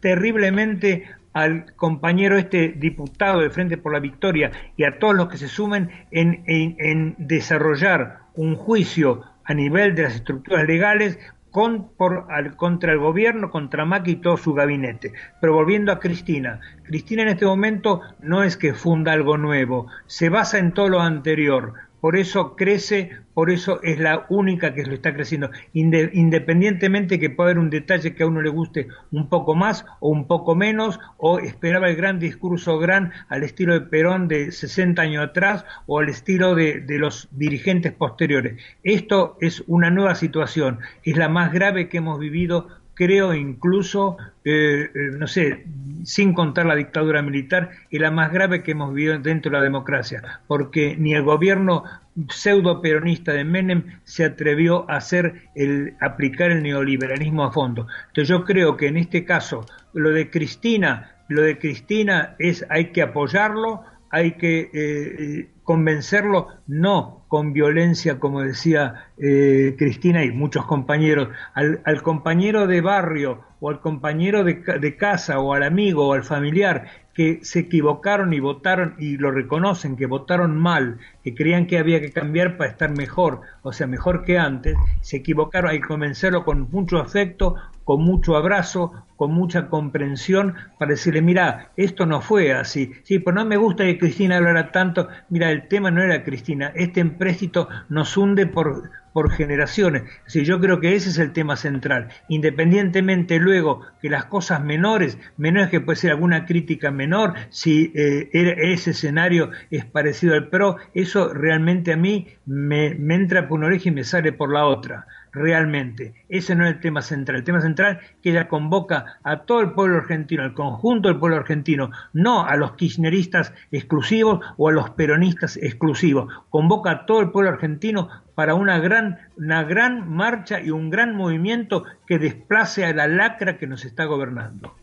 terriblemente 0.00 1.04
al 1.32 1.74
compañero 1.76 2.38
este 2.38 2.68
diputado 2.68 3.40
de 3.40 3.50
Frente 3.50 3.76
por 3.76 3.92
la 3.92 4.00
Victoria 4.00 4.52
y 4.76 4.84
a 4.84 4.98
todos 4.98 5.14
los 5.14 5.28
que 5.28 5.36
se 5.36 5.48
sumen 5.48 5.90
en, 6.10 6.42
en, 6.46 7.14
desarrollar 7.18 8.20
un 8.34 8.56
juicio 8.56 9.22
a 9.44 9.52
nivel 9.52 9.94
de 9.94 10.04
las 10.04 10.14
estructuras 10.14 10.66
legales 10.66 11.18
con, 11.56 11.88
por, 11.96 12.26
al, 12.28 12.54
contra 12.54 12.92
el 12.92 12.98
gobierno, 12.98 13.50
contra 13.50 13.86
Macri 13.86 14.12
y 14.12 14.16
todo 14.16 14.36
su 14.36 14.52
gabinete. 14.52 15.14
Pero 15.40 15.54
volviendo 15.54 15.90
a 15.90 15.98
Cristina, 15.98 16.60
Cristina 16.82 17.22
en 17.22 17.28
este 17.28 17.46
momento 17.46 18.02
no 18.20 18.42
es 18.42 18.58
que 18.58 18.74
funda 18.74 19.12
algo 19.12 19.38
nuevo, 19.38 19.86
se 20.04 20.28
basa 20.28 20.58
en 20.58 20.72
todo 20.72 20.90
lo 20.90 21.00
anterior 21.00 21.72
por 22.00 22.16
eso 22.16 22.56
crece, 22.56 23.10
por 23.34 23.50
eso 23.50 23.80
es 23.82 23.98
la 23.98 24.26
única 24.28 24.74
que 24.74 24.84
lo 24.84 24.94
está 24.94 25.14
creciendo, 25.14 25.50
independientemente 25.72 27.18
que 27.18 27.30
pueda 27.30 27.50
haber 27.50 27.58
un 27.58 27.70
detalle 27.70 28.14
que 28.14 28.22
a 28.22 28.26
uno 28.26 28.42
le 28.42 28.50
guste 28.50 28.88
un 29.12 29.28
poco 29.28 29.54
más 29.54 29.84
o 30.00 30.08
un 30.08 30.26
poco 30.26 30.54
menos, 30.54 31.00
o 31.16 31.38
esperaba 31.38 31.88
el 31.88 31.96
gran 31.96 32.18
discurso 32.18 32.78
gran 32.78 33.12
al 33.28 33.42
estilo 33.42 33.74
de 33.74 33.80
Perón 33.80 34.28
de 34.28 34.52
60 34.52 35.00
años 35.02 35.24
atrás 35.24 35.64
o 35.86 35.98
al 35.98 36.08
estilo 36.08 36.54
de 36.54 36.84
los 36.98 37.28
dirigentes 37.32 37.92
posteriores. 37.92 38.60
Esto 38.82 39.36
es 39.40 39.64
una 39.66 39.90
nueva 39.90 40.14
situación, 40.14 40.80
es 41.02 41.16
la 41.16 41.28
más 41.28 41.52
grave 41.52 41.88
que 41.88 41.98
hemos 41.98 42.18
vivido 42.18 42.68
creo 42.96 43.34
incluso, 43.34 44.16
eh, 44.44 44.90
eh, 44.92 44.98
no 45.16 45.28
sé, 45.28 45.66
sin 46.02 46.32
contar 46.32 46.66
la 46.66 46.74
dictadura 46.74 47.22
militar, 47.22 47.70
es 47.90 48.00
la 48.00 48.10
más 48.10 48.32
grave 48.32 48.62
que 48.62 48.72
hemos 48.72 48.92
vivido 48.94 49.18
dentro 49.18 49.50
de 49.50 49.58
la 49.58 49.62
democracia, 49.62 50.40
porque 50.48 50.96
ni 50.98 51.14
el 51.14 51.22
gobierno 51.22 51.84
pseudo 52.30 52.80
peronista 52.80 53.32
de 53.32 53.44
Menem 53.44 54.00
se 54.04 54.24
atrevió 54.24 54.90
a 54.90 54.96
hacer 54.96 55.50
el 55.54 55.94
aplicar 56.00 56.50
el 56.50 56.62
neoliberalismo 56.62 57.44
a 57.44 57.52
fondo. 57.52 57.86
Entonces 58.08 58.28
yo 58.28 58.44
creo 58.44 58.76
que 58.76 58.88
en 58.88 58.96
este 58.96 59.24
caso 59.24 59.66
lo 59.92 60.10
de 60.10 60.30
Cristina, 60.30 61.16
lo 61.28 61.42
de 61.42 61.58
Cristina 61.58 62.34
es 62.38 62.64
hay 62.70 62.92
que 62.92 63.02
apoyarlo, 63.02 63.82
hay 64.16 64.32
que 64.32 64.70
eh, 64.72 65.50
convencerlo 65.62 66.48
no 66.66 67.26
con 67.28 67.52
violencia, 67.52 68.18
como 68.18 68.40
decía 68.40 69.10
eh, 69.18 69.74
Cristina 69.76 70.24
y 70.24 70.30
muchos 70.30 70.64
compañeros, 70.64 71.28
al, 71.52 72.02
compañero 72.02 72.66
de 72.66 72.80
barrio 72.80 73.42
o 73.60 73.68
al 73.68 73.80
compañero 73.80 74.42
de, 74.42 74.54
de, 74.80 74.96
casa 74.96 75.38
o 75.38 75.52
al 75.52 75.64
amigo 75.64 76.08
o 76.08 76.14
al 76.14 76.24
familiar 76.24 76.86
que 77.12 77.40
se 77.42 77.60
equivocaron 77.60 78.32
y 78.32 78.40
votaron 78.40 78.94
y 78.98 79.18
lo 79.18 79.30
reconocen, 79.30 79.96
que 79.96 80.06
votaron 80.06 80.56
mal, 80.56 80.98
que 81.22 81.34
creían 81.34 81.66
que 81.66 81.78
había 81.78 82.00
que 82.00 82.12
cambiar 82.12 82.56
para 82.56 82.70
estar 82.70 82.96
mejor, 82.96 83.42
o 83.60 83.72
sea, 83.72 83.86
mejor 83.86 84.24
que 84.24 84.38
antes, 84.38 84.76
se 85.02 85.18
equivocaron, 85.18 85.70
hay 85.70 85.80
que 85.80 85.88
convencerlo 85.88 86.44
con 86.44 86.70
mucho 86.70 86.98
afecto, 86.98 87.56
con 87.86 88.02
mucho 88.02 88.36
abrazo, 88.36 88.92
con 89.14 89.30
mucha 89.30 89.68
comprensión, 89.68 90.56
para 90.76 90.90
decirle, 90.90 91.22
mira, 91.22 91.70
esto 91.76 92.04
no 92.04 92.20
fue 92.20 92.52
así. 92.52 92.90
Sí, 93.04 93.20
pues 93.20 93.36
no 93.36 93.44
me 93.44 93.56
gusta 93.56 93.84
que 93.84 93.96
Cristina 93.96 94.38
hablara 94.38 94.72
tanto, 94.72 95.08
mira, 95.30 95.52
el 95.52 95.68
tema 95.68 95.92
no 95.92 96.02
era 96.02 96.24
Cristina, 96.24 96.72
este 96.74 96.98
empréstito 96.98 97.68
nos 97.88 98.16
hunde 98.16 98.48
por 98.48 98.90
por 99.12 99.30
generaciones. 99.30 100.02
Sí, 100.26 100.44
yo 100.44 100.60
creo 100.60 100.78
que 100.78 100.94
ese 100.94 101.08
es 101.08 101.16
el 101.16 101.32
tema 101.32 101.56
central. 101.56 102.08
Independientemente 102.28 103.38
luego 103.38 103.80
que 104.02 104.10
las 104.10 104.26
cosas 104.26 104.62
menores, 104.62 105.16
menores 105.38 105.70
que 105.70 105.80
puede 105.80 105.96
ser 105.96 106.10
alguna 106.10 106.44
crítica 106.44 106.90
menor, 106.90 107.32
si 107.48 107.92
eh, 107.94 108.28
ese 108.32 108.90
escenario 108.90 109.52
es 109.70 109.86
parecido 109.86 110.34
al 110.34 110.50
PRO, 110.50 110.76
eso 110.92 111.32
realmente 111.32 111.94
a 111.94 111.96
mí 111.96 112.26
me, 112.44 112.94
me 112.94 113.14
entra 113.14 113.48
por 113.48 113.56
una 113.56 113.68
oreja 113.68 113.88
y 113.88 113.92
me 113.92 114.04
sale 114.04 114.34
por 114.34 114.52
la 114.52 114.66
otra 114.66 115.06
realmente. 115.36 116.14
Ese 116.28 116.54
no 116.54 116.64
es 116.64 116.74
el 116.74 116.80
tema 116.80 117.02
central. 117.02 117.38
El 117.38 117.44
tema 117.44 117.60
central 117.60 118.00
es 118.00 118.10
que 118.22 118.30
ella 118.30 118.48
convoca 118.48 119.18
a 119.22 119.42
todo 119.42 119.60
el 119.60 119.72
pueblo 119.72 119.98
argentino, 119.98 120.42
al 120.42 120.54
conjunto 120.54 121.08
del 121.08 121.18
pueblo 121.18 121.36
argentino, 121.36 121.90
no 122.12 122.44
a 122.44 122.56
los 122.56 122.72
kirchneristas 122.72 123.52
exclusivos 123.70 124.44
o 124.56 124.68
a 124.68 124.72
los 124.72 124.90
peronistas 124.90 125.56
exclusivos. 125.58 126.32
Convoca 126.50 126.90
a 126.90 127.06
todo 127.06 127.20
el 127.20 127.30
pueblo 127.30 127.50
argentino 127.50 128.08
para 128.34 128.54
una 128.54 128.78
gran, 128.78 129.18
una 129.36 129.62
gran 129.62 130.08
marcha 130.08 130.60
y 130.60 130.70
un 130.70 130.90
gran 130.90 131.14
movimiento 131.14 131.84
que 132.06 132.18
desplace 132.18 132.84
a 132.84 132.94
la 132.94 133.06
lacra 133.06 133.58
que 133.58 133.66
nos 133.66 133.84
está 133.84 134.04
gobernando. 134.04 134.74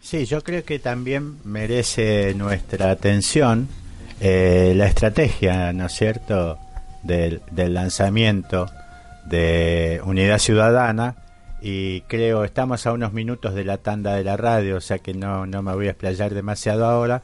Sí, 0.00 0.24
yo 0.26 0.42
creo 0.42 0.64
que 0.64 0.78
también 0.78 1.36
merece 1.44 2.34
nuestra 2.34 2.90
atención 2.90 3.68
eh, 4.20 4.72
la 4.76 4.86
estrategia, 4.86 5.72
¿no 5.72 5.86
es 5.86 5.92
cierto?, 5.92 6.58
del, 7.02 7.40
del 7.52 7.74
lanzamiento 7.74 8.68
de 9.28 10.00
Unidad 10.04 10.38
Ciudadana 10.38 11.16
y 11.60 12.02
creo 12.02 12.44
estamos 12.44 12.86
a 12.86 12.92
unos 12.92 13.12
minutos 13.12 13.54
de 13.54 13.64
la 13.64 13.78
tanda 13.78 14.14
de 14.14 14.24
la 14.24 14.36
radio, 14.36 14.76
o 14.76 14.80
sea 14.80 14.98
que 14.98 15.14
no, 15.14 15.46
no 15.46 15.62
me 15.62 15.74
voy 15.74 15.88
a 15.88 15.90
explayar 15.90 16.34
demasiado 16.34 16.86
ahora, 16.86 17.22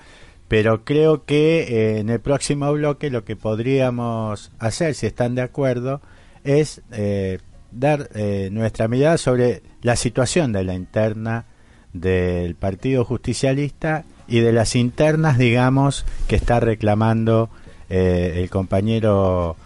pero 0.49 0.85
creo 0.85 1.25
que 1.25 1.63
eh, 1.63 1.99
en 2.01 2.11
el 2.11 2.21
próximo 2.21 2.73
bloque 2.73 3.11
lo 3.11 3.25
que 3.25 3.37
podríamos 3.37 4.51
hacer, 4.59 4.95
si 4.95 5.07
están 5.07 5.35
de 5.35 5.43
acuerdo, 5.43 6.01
es 6.43 6.83
eh, 6.93 7.39
dar 7.71 8.11
eh, 8.15 8.49
nuestra 8.53 8.89
mirada 8.89 9.19
sobre 9.19 9.63
la 9.83 9.97
situación 9.97 10.53
de 10.53 10.65
la 10.65 10.75
interna 10.75 11.47
del 11.93 12.57
Partido 12.57 13.05
Justicialista 13.05 14.05
y 14.27 14.41
de 14.41 14.53
las 14.53 14.75
internas, 14.75 15.39
digamos, 15.39 16.05
que 16.27 16.37
está 16.37 16.59
reclamando 16.59 17.51
el 17.91 18.49
compañero 18.51 19.57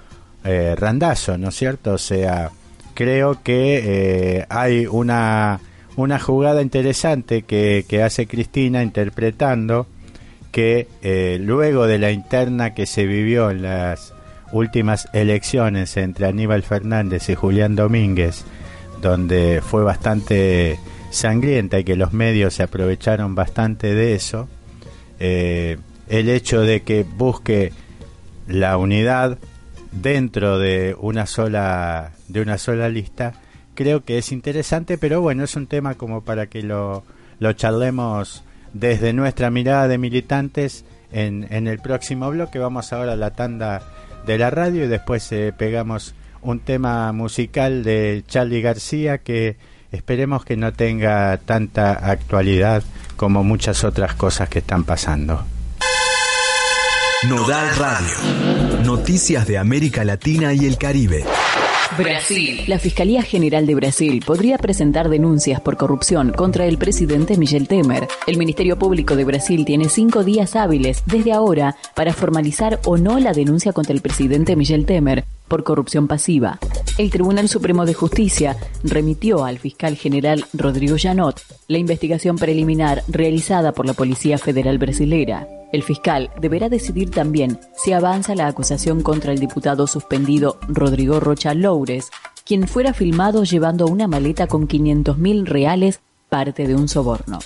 eh, 0.50 0.75
Randazo, 0.76 1.37
¿no 1.37 1.50
es 1.50 1.57
cierto? 1.57 1.93
O 1.93 1.99
sea, 1.99 2.50
creo 2.95 3.43
que 3.43 3.83
eh, 3.85 4.47
hay 4.49 4.87
una, 4.87 5.61
una 5.95 6.19
jugada 6.19 6.62
interesante 6.62 7.43
que, 7.43 7.85
hace 8.02 8.26
Cristina 8.26 8.83
interpretando 8.83 9.87
que 10.50 10.88
eh, 11.02 11.37
luego 11.38 11.87
de 11.87 11.99
la 11.99 12.12
interna 12.12 12.73
que 12.73 12.87
se 12.87 13.05
vivió 13.05 13.50
en 13.50 13.61
las 13.61 14.14
últimas 14.50 15.11
elecciones 15.12 15.99
entre 15.99 16.25
Aníbal 16.25 16.62
Fernández 16.62 17.28
y 17.28 17.35
Julián 17.35 17.76
Domínguez, 17.76 18.47
donde 19.02 19.61
fue 19.62 19.85
bastante 19.85 20.78
sangrienta 21.11 21.78
y 21.78 21.85
que 21.85 21.95
los 21.95 22.14
medios 22.14 22.55
se 22.55 22.62
aprovecharon 22.62 23.35
bastante 23.35 23.95
de 23.95 24.14
eso, 24.14 24.49
el 25.19 25.78
hecho 26.09 26.62
de 26.62 26.81
que 26.81 27.05
busque 27.05 27.75
la 28.47 28.78
unidad 28.78 29.37
dentro 29.92 30.59
de 30.59 30.97
una 30.99 31.26
sola 31.26 32.12
de 32.28 32.40
una 32.40 32.59
sola 32.59 32.88
lista 32.88 33.33
creo 33.75 34.04
que 34.04 34.18
es 34.18 34.33
interesante 34.33 34.99
pero 34.99 35.21
bueno 35.21 35.45
es 35.45 35.57
un 35.57 35.66
tema 35.66 35.95
como 35.95 36.23
para 36.23 36.47
que 36.47 36.62
lo, 36.62 37.04
lo 37.38 37.52
charlemos 37.52 38.45
desde 38.73 39.12
nuestra 39.12 39.50
mirada 39.50 39.88
de 39.88 39.99
militantes 39.99 40.85
en, 41.12 41.47
en 41.50 41.66
el 41.66 41.78
próximo 41.78 42.30
bloque 42.30 42.59
vamos 42.59 42.92
ahora 42.92 43.12
a 43.12 43.16
la 43.16 43.30
tanda 43.30 43.83
de 44.26 44.38
la 44.38 44.50
radio 44.50 44.85
y 44.85 44.88
después 44.88 45.30
eh, 45.33 45.54
pegamos 45.57 46.14
un 46.42 46.61
tema 46.61 47.12
musical 47.12 47.83
de 47.83 48.25
Charlie 48.26 48.61
García 48.61 49.18
que 49.18 49.57
esperemos 49.90 50.45
que 50.45 50.57
no 50.57 50.73
tenga 50.73 51.37
tanta 51.38 51.92
actualidad 51.92 52.83
como 53.16 53.42
muchas 53.42 53.85
otras 53.85 54.14
cosas 54.14 54.49
que 54.49 54.61
están 54.61 54.85
pasando. 54.85 55.45
Nodal 57.28 57.75
Radio. 57.76 58.57
Noticias 58.99 59.47
de 59.47 59.59
América 59.59 60.05
Latina 60.05 60.52
y 60.52 60.67
el 60.67 60.76
Caribe. 60.76 61.25
Brasil. 61.97 62.64
La 62.67 62.81
Fiscalía 62.81 63.23
General 63.23 63.64
de 63.64 63.76
Brasil 63.76 64.23
podría 64.26 64.59
presentar 64.59 65.09
denuncias 65.09 65.61
por 65.61 65.76
corrupción 65.76 66.33
contra 66.33 66.67
el 66.67 66.78
presidente 66.78 67.38
Michel 67.38 67.69
Temer. 67.69 68.09
El 68.26 68.38
Ministerio 68.38 68.76
Público 68.76 69.14
de 69.14 69.25
Brasil 69.25 69.64
tiene 69.64 69.88
cinco 69.88 70.25
días 70.25 70.57
hábiles 70.57 71.05
desde 71.07 71.33
ahora 71.33 71.76
para 71.95 72.12
formalizar 72.12 72.81
o 72.87 72.99
no 72.99 73.21
la 73.21 73.33
denuncia 73.33 73.73
contra 73.73 73.95
el 73.95 74.00
presidente 74.00 74.57
Michel 74.57 74.85
Temer 74.85 75.25
por 75.47 75.62
corrupción 75.62 76.09
pasiva. 76.09 76.59
El 76.99 77.11
Tribunal 77.11 77.49
Supremo 77.49 77.87
de 77.87 77.95
Justicia 77.95 78.57
remitió 78.83 79.45
al 79.45 79.61
fiscal 79.61 79.97
general 79.97 80.45
Rodrigo 80.52 80.97
Janot 81.00 81.40
la 81.69 81.78
investigación 81.78 82.37
preliminar 82.37 83.05
realizada 83.07 83.73
por 83.73 83.87
la 83.87 83.95
Policía 83.95 84.38
Federal 84.38 84.76
Brasilera. 84.76 85.47
El 85.72 85.82
fiscal 85.82 86.30
deberá 86.40 86.68
decidir 86.68 87.10
también 87.10 87.58
si 87.76 87.92
avanza 87.92 88.34
la 88.34 88.46
acusación 88.46 89.02
contra 89.02 89.32
el 89.32 89.38
diputado 89.38 89.87
suspendido 89.87 90.58
Rodrigo 90.68 91.20
Rocha 91.20 91.52
Loures, 91.54 92.10
quien 92.46 92.66
fuera 92.66 92.94
filmado 92.94 93.44
llevando 93.44 93.87
una 93.87 94.08
maleta 94.08 94.46
con 94.46 94.66
500 94.66 95.18
mil 95.18 95.46
reales, 95.46 96.00
parte 96.30 96.66
de 96.66 96.75
un 96.75 96.88
soborno. 96.88 97.38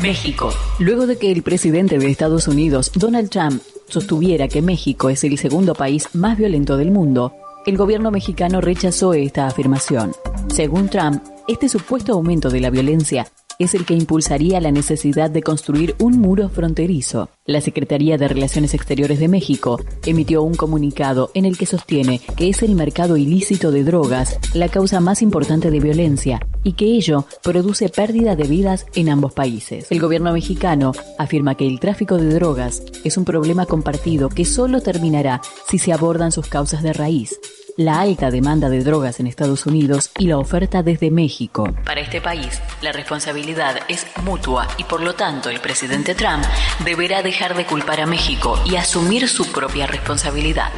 México. 0.00 0.50
Luego 0.78 1.06
de 1.06 1.18
que 1.18 1.30
el 1.30 1.42
presidente 1.42 1.98
de 1.98 2.10
Estados 2.10 2.48
Unidos, 2.48 2.92
Donald 2.94 3.28
Trump, 3.28 3.60
sostuviera 3.88 4.48
que 4.48 4.62
México 4.62 5.10
es 5.10 5.24
el 5.24 5.38
segundo 5.38 5.74
país 5.74 6.08
más 6.14 6.38
violento 6.38 6.76
del 6.76 6.90
mundo, 6.90 7.34
el 7.66 7.76
gobierno 7.76 8.10
mexicano 8.10 8.60
rechazó 8.60 9.12
esta 9.12 9.46
afirmación. 9.46 10.12
Según 10.54 10.88
Trump, 10.88 11.22
este 11.48 11.68
supuesto 11.68 12.12
aumento 12.14 12.48
de 12.48 12.60
la 12.60 12.70
violencia 12.70 13.26
es 13.58 13.74
el 13.74 13.84
que 13.84 13.94
impulsaría 13.94 14.60
la 14.60 14.70
necesidad 14.70 15.30
de 15.30 15.42
construir 15.42 15.96
un 15.98 16.18
muro 16.18 16.48
fronterizo. 16.48 17.28
La 17.44 17.60
Secretaría 17.60 18.16
de 18.16 18.28
Relaciones 18.28 18.74
Exteriores 18.74 19.18
de 19.18 19.28
México 19.28 19.80
emitió 20.06 20.42
un 20.42 20.54
comunicado 20.54 21.30
en 21.34 21.44
el 21.44 21.58
que 21.58 21.66
sostiene 21.66 22.20
que 22.36 22.48
es 22.48 22.62
el 22.62 22.74
mercado 22.74 23.16
ilícito 23.16 23.70
de 23.70 23.84
drogas 23.84 24.38
la 24.54 24.68
causa 24.68 25.00
más 25.00 25.22
importante 25.22 25.70
de 25.70 25.80
violencia 25.80 26.40
y 26.62 26.74
que 26.74 26.86
ello 26.86 27.24
produce 27.42 27.88
pérdida 27.88 28.36
de 28.36 28.44
vidas 28.44 28.86
en 28.94 29.08
ambos 29.08 29.32
países. 29.32 29.90
El 29.90 30.00
gobierno 30.00 30.32
mexicano 30.32 30.92
afirma 31.18 31.56
que 31.56 31.66
el 31.66 31.80
tráfico 31.80 32.16
de 32.16 32.32
drogas 32.34 32.82
es 33.04 33.16
un 33.16 33.24
problema 33.24 33.66
compartido 33.66 34.28
que 34.28 34.44
solo 34.44 34.80
terminará 34.80 35.40
si 35.68 35.78
se 35.78 35.92
abordan 35.92 36.32
sus 36.32 36.46
causas 36.48 36.82
de 36.82 36.92
raíz, 36.92 37.38
la 37.78 38.00
alta 38.00 38.32
demanda 38.32 38.68
de 38.68 38.82
drogas 38.82 39.20
en 39.20 39.28
Estados 39.28 39.64
Unidos 39.64 40.10
y 40.18 40.26
la 40.26 40.36
oferta 40.36 40.82
desde 40.82 41.12
México. 41.12 41.72
Para 41.84 42.00
este 42.00 42.20
país, 42.20 42.60
la 42.82 42.90
responsabilidad 42.90 43.76
es 43.86 44.04
mutua 44.24 44.66
y 44.78 44.84
por 44.84 45.00
lo 45.00 45.14
tanto 45.14 45.48
el 45.48 45.60
presidente 45.60 46.16
Trump 46.16 46.44
deberá 46.84 47.22
dejar 47.22 47.56
de 47.56 47.66
culpar 47.66 48.00
a 48.00 48.06
México 48.06 48.58
y 48.66 48.74
asumir 48.74 49.28
su 49.28 49.46
propia 49.52 49.86
responsabilidad. 49.86 50.72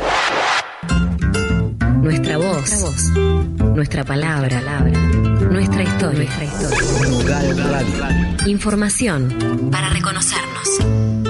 Nuestra 2.02 2.36
voz, 2.36 2.70
nuestra 3.58 4.04
palabra, 4.04 4.60
nuestra 5.40 5.82
historia, 5.82 6.18
nuestra 6.18 6.44
historia. 6.44 8.36
Información 8.46 9.70
para 9.72 9.88
reconocernos. 9.88 11.29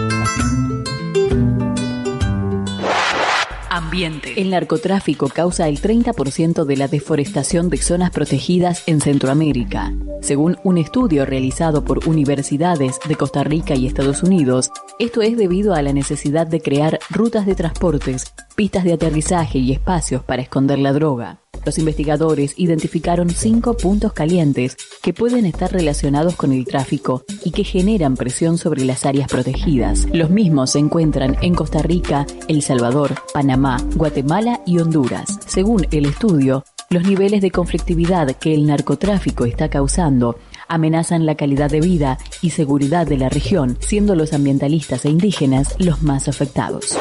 El 4.37 4.50
narcotráfico 4.50 5.28
causa 5.28 5.68
el 5.68 5.80
30% 5.80 6.64
de 6.64 6.76
la 6.76 6.87
deforestación 6.87 7.70
de 7.70 7.78
zonas 7.78 8.11
protegidas 8.11 8.85
en 8.87 9.00
Centroamérica. 9.00 9.92
Según 10.23 10.59
un 10.62 10.78
estudio 10.78 11.26
realizado 11.26 11.85
por 11.85 12.06
universidades 12.09 13.00
de 13.09 13.16
Costa 13.16 13.42
Rica 13.42 13.75
y 13.75 13.87
Estados 13.87 14.23
Unidos, 14.23 14.70
esto 15.00 15.23
es 15.23 15.37
debido 15.37 15.75
a 15.75 15.82
la 15.82 15.92
necesidad 15.92 16.47
de 16.47 16.61
crear 16.61 17.00
rutas 17.11 17.47
de 17.47 17.56
transportes, 17.56 18.32
pistas 18.54 18.85
de 18.85 18.92
aterrizaje 18.92 19.59
y 19.59 19.73
espacios 19.73 20.23
para 20.23 20.42
esconder 20.42 20.78
la 20.78 20.92
droga. 20.92 21.40
Los 21.64 21.78
investigadores 21.78 22.54
identificaron 22.56 23.30
cinco 23.30 23.76
puntos 23.76 24.12
calientes 24.12 24.76
que 25.02 25.12
pueden 25.12 25.46
estar 25.46 25.73
relacionados 25.73 26.36
con 26.36 26.52
el 26.52 26.64
tráfico 26.64 27.25
y 27.44 27.50
que 27.50 27.64
generan 27.64 28.16
presión 28.16 28.58
sobre 28.58 28.84
las 28.84 29.06
áreas 29.06 29.28
protegidas. 29.28 30.06
Los 30.12 30.30
mismos 30.30 30.73
se 30.73 30.78
encuentran 30.78 31.36
en 31.42 31.54
Costa 31.54 31.82
Rica, 31.82 32.26
El 32.49 32.62
Salvador, 32.62 33.14
Panamá, 33.32 33.78
Guatemala 33.94 34.60
y 34.66 34.78
Honduras. 34.78 35.38
Según 35.46 35.86
el 35.90 36.06
estudio, 36.06 36.64
los 36.88 37.04
niveles 37.04 37.40
de 37.40 37.50
conflictividad 37.50 38.36
que 38.36 38.54
el 38.54 38.66
narcotráfico 38.66 39.44
está 39.44 39.68
causando 39.68 40.36
amenazan 40.70 41.26
la 41.26 41.34
calidad 41.34 41.68
de 41.68 41.80
vida 41.80 42.18
y 42.42 42.50
seguridad 42.50 43.06
de 43.06 43.18
la 43.18 43.28
región, 43.28 43.76
siendo 43.80 44.14
los 44.14 44.32
ambientalistas 44.32 45.04
e 45.04 45.10
indígenas 45.10 45.75
los 45.78 46.02
más 46.02 46.28
afectados. 46.28 46.96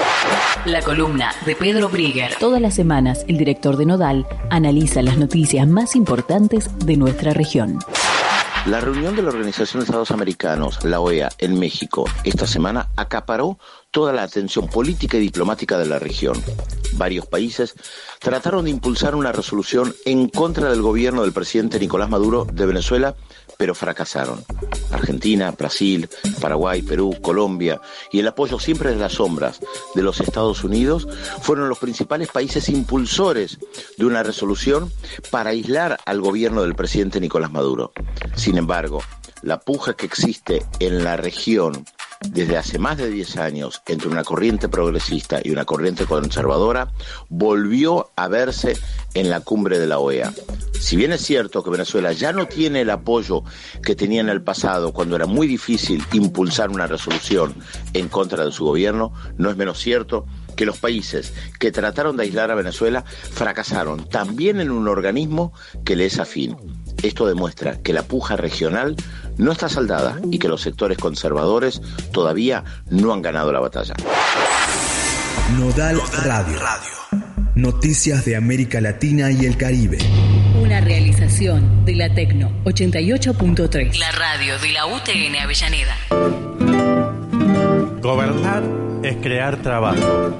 La 0.65 0.81
columna 0.81 1.31
de 1.45 1.55
Pedro 1.55 1.87
Brigger. 1.87 2.35
Todas 2.37 2.61
las 2.61 2.75
semanas, 2.75 3.23
el 3.29 3.37
director 3.37 3.77
de 3.77 3.85
Nodal 3.85 4.27
analiza 4.49 5.01
las 5.01 5.17
noticias 5.17 5.65
más 5.67 5.95
importantes 5.95 6.69
de 6.85 6.97
nuestra 6.97 7.33
región. 7.33 7.79
La 8.65 8.81
reunión 8.81 9.15
de 9.15 9.21
la 9.21 9.29
Organización 9.29 9.79
de 9.79 9.85
Estados 9.85 10.11
Americanos, 10.11 10.83
la 10.83 10.99
OEA, 10.99 11.29
en 11.37 11.57
México 11.57 12.03
esta 12.25 12.45
semana 12.45 12.89
acaparó 12.97 13.57
toda 13.89 14.11
la 14.11 14.23
atención 14.23 14.67
política 14.67 15.17
y 15.17 15.21
diplomática 15.21 15.77
de 15.77 15.85
la 15.85 15.97
región. 15.97 16.35
Varios 16.93 17.25
países 17.25 17.75
trataron 18.19 18.65
de 18.65 18.71
impulsar 18.71 19.15
una 19.15 19.31
resolución 19.31 19.95
en 20.05 20.27
contra 20.27 20.69
del 20.69 20.81
gobierno 20.81 21.21
del 21.21 21.31
presidente 21.31 21.79
Nicolás 21.79 22.09
Maduro 22.09 22.45
de 22.45 22.65
Venezuela 22.65 23.15
pero 23.59 23.75
fracasaron. 23.75 24.45
Argentina, 24.89 25.51
Brasil, 25.51 26.07
Paraguay, 26.39 26.81
Perú, 26.81 27.17
Colombia 27.21 27.81
y 28.09 28.19
el 28.19 28.27
apoyo 28.29 28.57
siempre 28.57 28.91
de 28.91 28.95
las 28.95 29.13
sombras 29.13 29.59
de 29.95 30.01
los 30.01 30.21
Estados 30.21 30.63
Unidos 30.63 31.09
fueron 31.41 31.67
los 31.67 31.77
principales 31.77 32.29
países 32.29 32.69
impulsores 32.69 33.59
de 33.97 34.05
una 34.05 34.23
resolución 34.23 34.89
para 35.29 35.49
aislar 35.49 35.99
al 36.05 36.21
gobierno 36.21 36.61
del 36.61 36.73
presidente 36.73 37.19
Nicolás 37.19 37.51
Maduro. 37.51 37.91
Sin 38.33 38.57
embargo, 38.57 39.03
la 39.41 39.59
puja 39.59 39.93
que 39.93 40.05
existe 40.05 40.65
en 40.79 41.03
la 41.03 41.17
región 41.17 41.85
desde 42.27 42.57
hace 42.57 42.79
más 42.79 42.97
de 42.97 43.09
10 43.09 43.37
años 43.37 43.81
entre 43.87 44.09
una 44.09 44.23
corriente 44.23 44.67
progresista 44.67 45.39
y 45.43 45.51
una 45.51 45.65
corriente 45.65 46.05
conservadora 46.05 46.91
volvió 47.29 48.11
a 48.15 48.27
verse 48.27 48.77
en 49.13 49.29
la 49.29 49.39
cumbre 49.39 49.79
de 49.79 49.87
la 49.87 49.99
OEA. 49.99 50.33
Si 50.79 50.95
bien 50.95 51.13
es 51.13 51.21
cierto 51.21 51.63
que 51.63 51.69
Venezuela 51.69 52.11
ya 52.11 52.33
no 52.33 52.47
tiene 52.47 52.81
el 52.81 52.89
apoyo 52.89 53.43
que 53.83 53.95
tenía 53.95 54.21
en 54.21 54.29
el 54.29 54.41
pasado 54.41 54.91
cuando 54.91 55.15
era 55.15 55.27
muy 55.27 55.47
difícil 55.47 56.03
impulsar 56.11 56.69
una 56.69 56.87
resolución 56.87 57.55
en 57.93 58.09
contra 58.09 58.45
de 58.45 58.51
su 58.51 58.65
gobierno, 58.65 59.13
no 59.37 59.49
es 59.49 59.57
menos 59.57 59.79
cierto 59.79 60.25
que 60.55 60.65
los 60.65 60.77
países 60.77 61.33
que 61.57 61.71
trataron 61.71 62.17
de 62.17 62.23
aislar 62.23 62.51
a 62.51 62.55
Venezuela 62.55 63.05
fracasaron 63.05 64.09
también 64.09 64.59
en 64.59 64.71
un 64.71 64.89
organismo 64.89 65.53
que 65.85 65.95
le 65.95 66.05
es 66.05 66.19
afín. 66.19 66.57
Esto 67.01 67.25
demuestra 67.25 67.81
que 67.81 67.93
la 67.93 68.03
puja 68.03 68.35
regional 68.35 68.97
no 69.39 69.53
está 69.53 69.69
saldada 69.69 70.19
y 70.29 70.37
que 70.37 70.49
los 70.49 70.61
sectores 70.61 70.97
conservadores 70.97 71.81
todavía 72.11 72.63
no 72.91 73.13
han 73.13 73.21
ganado 73.21 73.51
la 73.51 73.59
batalla. 73.59 73.95
Nodal 75.57 75.99
Radio. 76.23 76.59
Noticias 77.55 78.25
de 78.25 78.35
América 78.35 78.79
Latina 78.81 79.31
y 79.31 79.45
el 79.45 79.57
Caribe. 79.57 79.97
Una 80.61 80.81
realización 80.81 81.85
de 81.85 81.95
la 81.95 82.13
Tecno 82.13 82.51
88.3. 82.65 83.97
La 83.97 84.11
radio 84.11 84.59
de 84.59 84.71
la 84.71 84.85
UTN 84.85 85.35
Avellaneda. 85.41 85.95
Gobernar 88.01 88.63
es 89.03 89.15
crear 89.17 89.61
trabajo. 89.61 90.35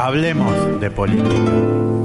Hablemos 0.00 0.80
de 0.80 0.90
política. 0.90 2.01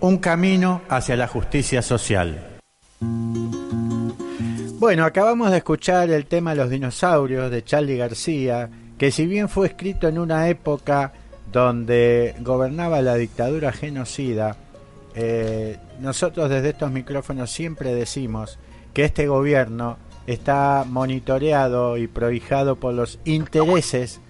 Un 0.00 0.16
camino 0.16 0.80
hacia 0.88 1.16
la 1.16 1.28
justicia 1.28 1.82
social. 1.82 2.56
Bueno, 4.78 5.04
acabamos 5.04 5.50
de 5.50 5.58
escuchar 5.58 6.08
el 6.08 6.24
tema 6.24 6.54
Los 6.54 6.70
dinosaurios 6.70 7.50
de 7.50 7.62
Charlie 7.62 7.98
García, 7.98 8.70
que 8.96 9.10
si 9.10 9.26
bien 9.26 9.50
fue 9.50 9.66
escrito 9.66 10.08
en 10.08 10.18
una 10.18 10.48
época 10.48 11.12
donde 11.52 12.36
gobernaba 12.40 13.02
la 13.02 13.16
dictadura 13.16 13.70
genocida, 13.70 14.56
eh, 15.14 15.76
nosotros 16.00 16.48
desde 16.48 16.70
estos 16.70 16.90
micrófonos 16.90 17.50
siempre 17.50 17.94
decimos 17.94 18.58
que 18.94 19.04
este 19.04 19.26
gobierno 19.26 19.98
está 20.26 20.86
monitoreado 20.88 21.98
y 21.98 22.06
prohijado 22.06 22.76
por 22.76 22.94
los 22.94 23.18
intereses 23.26 24.22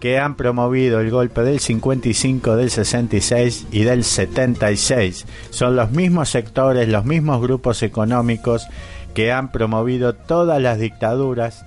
que 0.00 0.18
han 0.18 0.36
promovido 0.36 1.00
el 1.00 1.10
golpe 1.10 1.42
del 1.42 1.60
55, 1.60 2.56
del 2.56 2.70
66 2.70 3.68
y 3.70 3.84
del 3.84 4.04
76. 4.04 5.26
Son 5.50 5.76
los 5.76 5.90
mismos 5.90 6.28
sectores, 6.28 6.88
los 6.88 7.04
mismos 7.04 7.40
grupos 7.40 7.82
económicos 7.82 8.66
que 9.14 9.32
han 9.32 9.52
promovido 9.52 10.14
todas 10.14 10.60
las 10.60 10.78
dictaduras 10.78 11.64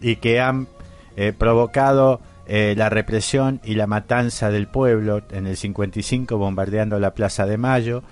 y 0.00 0.16
que 0.16 0.40
han 0.40 0.68
eh, 1.16 1.32
provocado 1.36 2.20
eh, 2.46 2.74
la 2.76 2.88
represión 2.88 3.60
y 3.64 3.76
la 3.76 3.86
matanza 3.86 4.50
del 4.50 4.66
pueblo 4.66 5.22
en 5.30 5.46
el 5.46 5.56
55 5.56 6.36
bombardeando 6.38 6.98
la 6.98 7.14
Plaza 7.14 7.46
de 7.46 7.56
Mayo 7.56 8.02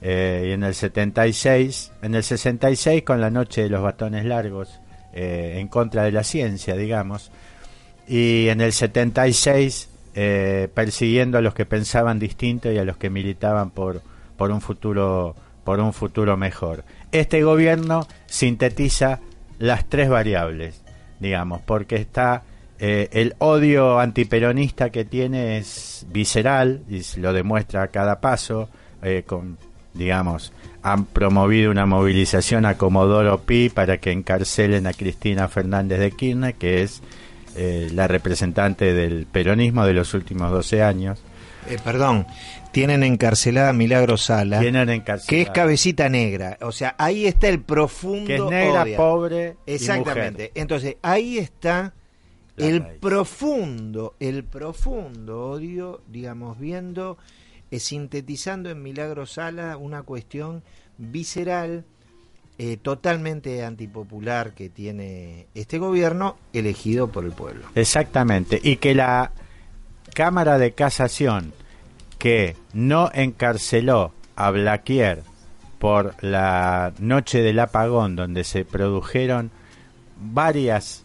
eh, 0.00 0.46
y 0.48 0.52
en 0.52 0.64
el 0.64 0.74
76, 0.74 1.92
en 2.02 2.14
el 2.14 2.22
66 2.22 3.02
con 3.04 3.20
la 3.20 3.30
noche 3.30 3.62
de 3.62 3.70
los 3.70 3.82
batones 3.82 4.24
largos 4.24 4.80
eh, 5.12 5.58
en 5.60 5.68
contra 5.68 6.02
de 6.02 6.12
la 6.12 6.24
ciencia, 6.24 6.76
digamos, 6.76 7.30
y 8.06 8.48
en 8.48 8.60
el 8.60 8.72
76 8.72 9.88
eh, 10.14 10.68
persiguiendo 10.72 11.38
a 11.38 11.40
los 11.40 11.54
que 11.54 11.66
pensaban 11.66 12.18
distinto 12.18 12.70
y 12.70 12.78
a 12.78 12.84
los 12.84 12.96
que 12.96 13.10
militaban 13.10 13.70
por, 13.70 14.02
por 14.36 14.50
un 14.50 14.60
futuro 14.60 15.34
por 15.64 15.80
un 15.80 15.92
futuro 15.92 16.36
mejor. 16.36 16.84
Este 17.10 17.42
gobierno 17.42 18.06
sintetiza 18.26 19.20
las 19.58 19.88
tres 19.88 20.08
variables, 20.08 20.82
digamos, 21.20 21.62
porque 21.62 21.96
está 21.96 22.42
eh, 22.78 23.08
el 23.12 23.34
odio 23.38 23.98
antiperonista 23.98 24.90
que 24.90 25.04
tiene 25.04 25.56
es 25.58 26.06
visceral 26.10 26.82
y 26.88 27.00
lo 27.18 27.32
demuestra 27.32 27.82
a 27.82 27.88
cada 27.88 28.20
paso, 28.20 28.68
eh, 29.02 29.22
con, 29.26 29.56
digamos, 29.94 30.52
han 30.82 31.06
promovido 31.06 31.70
una 31.70 31.86
movilización 31.86 32.66
a 32.66 32.76
Comodoro 32.76 33.40
Pi 33.40 33.70
para 33.70 33.98
que 33.98 34.12
encarcelen 34.12 34.86
a 34.86 34.92
Cristina 34.92 35.48
Fernández 35.48 35.98
de 35.98 36.10
Kirchner, 36.10 36.54
que 36.54 36.82
es 36.82 37.00
eh, 37.56 37.88
la 37.92 38.06
representante 38.08 38.92
del 38.94 39.26
peronismo 39.26 39.84
de 39.86 39.94
los 39.94 40.14
últimos 40.14 40.50
12 40.50 40.82
años. 40.82 41.22
Eh, 41.68 41.78
perdón, 41.82 42.26
tienen 42.72 43.02
encarcelada 43.02 43.70
a 43.70 43.72
Milagro 43.72 44.16
Sala, 44.18 44.60
que 45.26 45.40
es 45.42 45.50
cabecita 45.50 46.08
negra. 46.08 46.58
O 46.60 46.72
sea, 46.72 46.94
ahí 46.98 47.26
está 47.26 47.48
el 47.48 47.60
profundo 47.62 48.26
que 48.26 48.34
es 48.36 48.42
negra, 48.42 48.82
odio. 48.82 48.96
pobre 48.96 49.56
y 49.66 49.72
Exactamente. 49.74 50.32
mujer. 50.32 50.50
Entonces, 50.54 50.96
ahí 51.00 51.38
está 51.38 51.94
La 52.56 52.66
el 52.66 52.82
raíz. 52.82 52.98
profundo, 53.00 54.14
el 54.20 54.44
profundo 54.44 55.50
odio, 55.50 56.02
digamos, 56.08 56.58
viendo, 56.58 57.16
eh, 57.70 57.78
sintetizando 57.80 58.68
en 58.70 58.82
Milagro 58.82 59.24
Sala 59.24 59.76
una 59.78 60.02
cuestión 60.02 60.62
visceral, 60.98 61.84
eh, 62.58 62.76
totalmente 62.76 63.64
antipopular 63.64 64.52
que 64.52 64.68
tiene 64.68 65.46
este 65.54 65.78
gobierno 65.78 66.36
elegido 66.52 67.08
por 67.08 67.24
el 67.24 67.32
pueblo. 67.32 67.66
Exactamente. 67.74 68.60
Y 68.62 68.76
que 68.76 68.94
la 68.94 69.32
Cámara 70.14 70.58
de 70.58 70.72
Casación 70.72 71.52
que 72.18 72.56
no 72.72 73.10
encarceló 73.12 74.12
a 74.36 74.50
Blaquier 74.50 75.22
por 75.78 76.14
la 76.22 76.92
noche 76.98 77.42
del 77.42 77.58
apagón 77.58 78.16
donde 78.16 78.44
se 78.44 78.64
produjeron 78.64 79.50
varias 80.16 81.04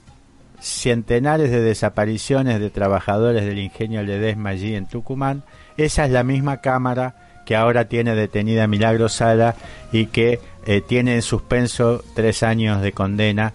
centenares 0.61 1.51
de 1.51 1.61
desapariciones 1.61 2.59
de 2.59 2.69
trabajadores 2.69 3.43
del 3.45 3.59
ingenio 3.59 4.03
Ledesma 4.03 4.51
allí 4.51 4.75
en 4.75 4.87
Tucumán, 4.87 5.43
esa 5.77 6.05
es 6.05 6.11
la 6.11 6.23
misma 6.23 6.61
Cámara 6.61 7.15
que 7.45 7.55
ahora 7.55 7.85
tiene 7.85 8.15
detenida 8.15 8.67
Milagro 8.67 9.09
Sala 9.09 9.55
y 9.91 10.05
que 10.05 10.39
eh, 10.71 10.81
tiene 10.81 11.15
en 11.15 11.23
suspenso 11.23 12.03
tres 12.13 12.43
años 12.43 12.83
de 12.83 12.91
condena 12.91 13.53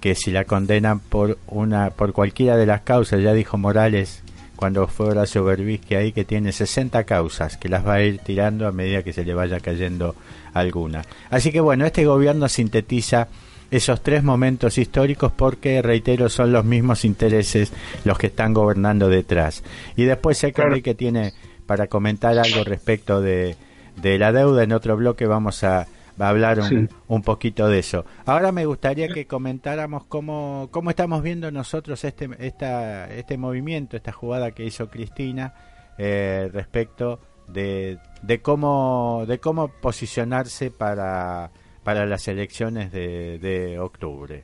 que 0.00 0.16
si 0.16 0.32
la 0.32 0.44
condenan 0.44 0.98
por 0.98 1.38
una 1.46 1.90
por 1.90 2.12
cualquiera 2.12 2.56
de 2.56 2.66
las 2.66 2.80
causas, 2.80 3.22
ya 3.22 3.32
dijo 3.32 3.56
Morales 3.56 4.24
cuando 4.56 4.88
fue 4.88 5.06
Horacio 5.10 5.44
Berbisky 5.44 5.94
ahí 5.94 6.10
que 6.10 6.24
tiene 6.24 6.50
60 6.50 7.04
causas 7.04 7.56
que 7.56 7.68
las 7.68 7.86
va 7.86 7.94
a 7.94 8.02
ir 8.02 8.18
tirando 8.18 8.66
a 8.66 8.72
medida 8.72 9.04
que 9.04 9.12
se 9.12 9.24
le 9.24 9.32
vaya 9.32 9.60
cayendo 9.60 10.16
alguna. 10.54 11.04
Así 11.30 11.52
que 11.52 11.60
bueno, 11.60 11.86
este 11.86 12.04
gobierno 12.04 12.48
sintetiza 12.48 13.28
esos 13.70 14.02
tres 14.02 14.24
momentos 14.24 14.76
históricos 14.76 15.30
porque, 15.36 15.82
reitero, 15.82 16.28
son 16.28 16.50
los 16.50 16.64
mismos 16.64 17.04
intereses 17.04 17.72
los 18.04 18.18
que 18.18 18.26
están 18.26 18.54
gobernando 18.54 19.08
detrás. 19.08 19.62
Y 19.94 20.02
después 20.02 20.36
sé 20.38 20.52
Claro. 20.52 20.82
que 20.82 20.94
tiene 20.96 21.32
para 21.64 21.86
comentar 21.86 22.36
algo 22.36 22.64
respecto 22.64 23.20
de, 23.20 23.54
de 24.02 24.18
la 24.18 24.32
deuda. 24.32 24.64
En 24.64 24.72
otro 24.72 24.96
bloque 24.96 25.26
vamos 25.26 25.62
a, 25.62 25.86
a 26.24 26.28
hablar 26.30 26.60
un, 26.60 26.68
Sí. 26.88 26.88
un 27.08 27.22
poquito 27.22 27.68
de 27.68 27.80
eso. 27.80 28.06
Ahora 28.24 28.50
me 28.50 28.64
gustaría 28.64 29.08
que 29.08 29.26
comentáramos 29.26 30.06
cómo, 30.06 30.68
cómo 30.70 30.88
estamos 30.88 31.22
viendo 31.22 31.50
nosotros 31.50 32.02
este, 32.04 32.30
esta, 32.38 33.12
este 33.12 33.36
movimiento, 33.36 33.96
esta 33.96 34.12
jugada 34.12 34.50
que 34.52 34.64
hizo 34.64 34.88
Cristina 34.88 35.52
eh, 35.98 36.48
respecto 36.52 37.20
de, 37.48 37.98
de 38.22 38.40
cómo 38.40 39.24
de 39.28 39.38
cómo 39.38 39.68
posicionarse 39.68 40.70
para, 40.70 41.50
para 41.84 42.06
las 42.06 42.26
elecciones 42.28 42.90
de, 42.90 43.38
de 43.38 43.78
octubre. 43.78 44.42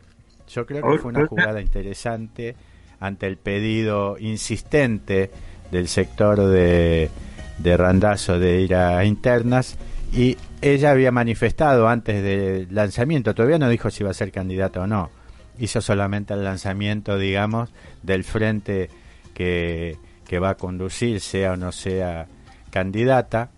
Yo 0.48 0.66
creo 0.66 0.82
que 0.82 0.98
fue 0.98 1.10
una 1.12 1.26
jugada 1.26 1.60
interesante 1.62 2.54
ante 3.00 3.26
el 3.26 3.38
pedido 3.38 4.16
insistente 4.18 5.30
del 5.70 5.88
sector 5.88 6.38
de, 6.46 7.10
de 7.58 7.76
Randazo 7.76 8.38
de 8.38 8.60
ir 8.60 8.74
a 8.74 9.04
internas 9.04 9.78
y 10.12 10.36
ella 10.62 10.90
había 10.92 11.12
manifestado 11.12 11.88
antes 11.88 12.22
del 12.22 12.68
lanzamiento, 12.74 13.34
todavía 13.34 13.58
no 13.58 13.68
dijo 13.68 13.90
si 13.90 14.02
iba 14.02 14.10
a 14.10 14.14
ser 14.14 14.32
candidata 14.32 14.80
o 14.80 14.86
no, 14.86 15.10
hizo 15.58 15.80
solamente 15.80 16.32
el 16.34 16.44
lanzamiento, 16.44 17.18
digamos, 17.18 17.70
del 18.02 18.24
frente 18.24 18.88
que, 19.34 19.96
que 20.26 20.38
va 20.38 20.50
a 20.50 20.54
conducir, 20.56 21.20
sea 21.20 21.52
o 21.52 21.56
no 21.56 21.72
sea 21.72 22.26
candidata. 22.70 23.50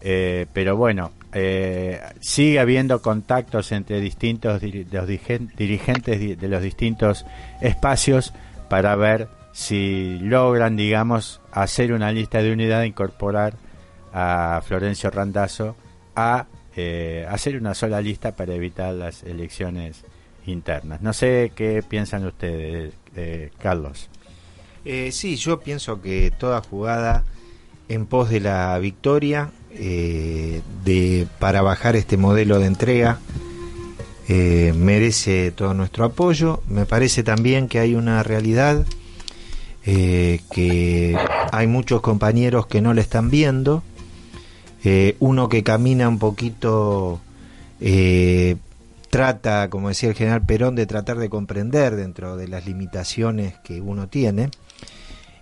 Eh, 0.00 0.46
pero 0.52 0.76
bueno, 0.76 1.12
eh, 1.32 2.00
sigue 2.20 2.58
habiendo 2.58 3.00
contactos 3.02 3.70
entre 3.70 4.00
distintos 4.00 4.60
los 4.62 5.06
dirigentes 5.06 6.18
di- 6.18 6.34
de 6.34 6.48
los 6.48 6.60
distintos 6.62 7.24
espacios 7.60 8.32
para 8.68 8.96
ver 8.96 9.28
si 9.52 10.18
logran, 10.20 10.76
digamos, 10.76 11.40
hacer 11.52 11.92
una 11.92 12.10
lista 12.10 12.42
de 12.42 12.52
unidad 12.52 12.82
e 12.82 12.86
incorporar 12.88 13.54
a 14.12 14.60
Florencio 14.66 15.10
Randazzo 15.10 15.76
a 16.14 16.46
eh, 16.76 17.26
hacer 17.28 17.56
una 17.56 17.74
sola 17.74 18.00
lista 18.00 18.34
para 18.34 18.54
evitar 18.54 18.94
las 18.94 19.22
elecciones 19.22 20.04
internas. 20.46 21.02
No 21.02 21.12
sé 21.12 21.52
qué 21.54 21.82
piensan 21.86 22.26
ustedes, 22.26 22.94
eh, 23.16 23.50
Carlos. 23.58 24.08
Eh, 24.84 25.12
sí, 25.12 25.36
yo 25.36 25.60
pienso 25.60 26.00
que 26.00 26.32
toda 26.36 26.60
jugada 26.62 27.24
en 27.88 28.06
pos 28.06 28.30
de 28.30 28.40
la 28.40 28.78
victoria, 28.78 29.50
eh, 29.70 30.62
de 30.84 31.26
para 31.38 31.62
bajar 31.62 31.96
este 31.96 32.16
modelo 32.16 32.58
de 32.58 32.66
entrega, 32.66 33.18
eh, 34.28 34.72
merece 34.74 35.50
todo 35.52 35.74
nuestro 35.74 36.04
apoyo. 36.04 36.62
Me 36.68 36.86
parece 36.86 37.22
también 37.22 37.68
que 37.68 37.78
hay 37.78 37.94
una 37.94 38.22
realidad 38.22 38.84
eh, 39.84 40.40
que 40.52 41.16
hay 41.52 41.66
muchos 41.66 42.00
compañeros 42.00 42.66
que 42.66 42.80
no 42.80 42.94
le 42.94 43.00
están 43.00 43.30
viendo. 43.30 43.82
Eh, 44.84 45.16
uno 45.20 45.48
que 45.48 45.62
camina 45.62 46.08
un 46.08 46.18
poquito 46.18 47.20
eh, 47.80 48.56
trata, 49.10 49.68
como 49.70 49.88
decía 49.88 50.08
el 50.08 50.14
general 50.14 50.44
Perón, 50.44 50.74
de 50.74 50.86
tratar 50.86 51.18
de 51.18 51.28
comprender 51.28 51.96
dentro 51.96 52.36
de 52.36 52.48
las 52.48 52.66
limitaciones 52.66 53.54
que 53.64 53.80
uno 53.80 54.08
tiene. 54.08 54.50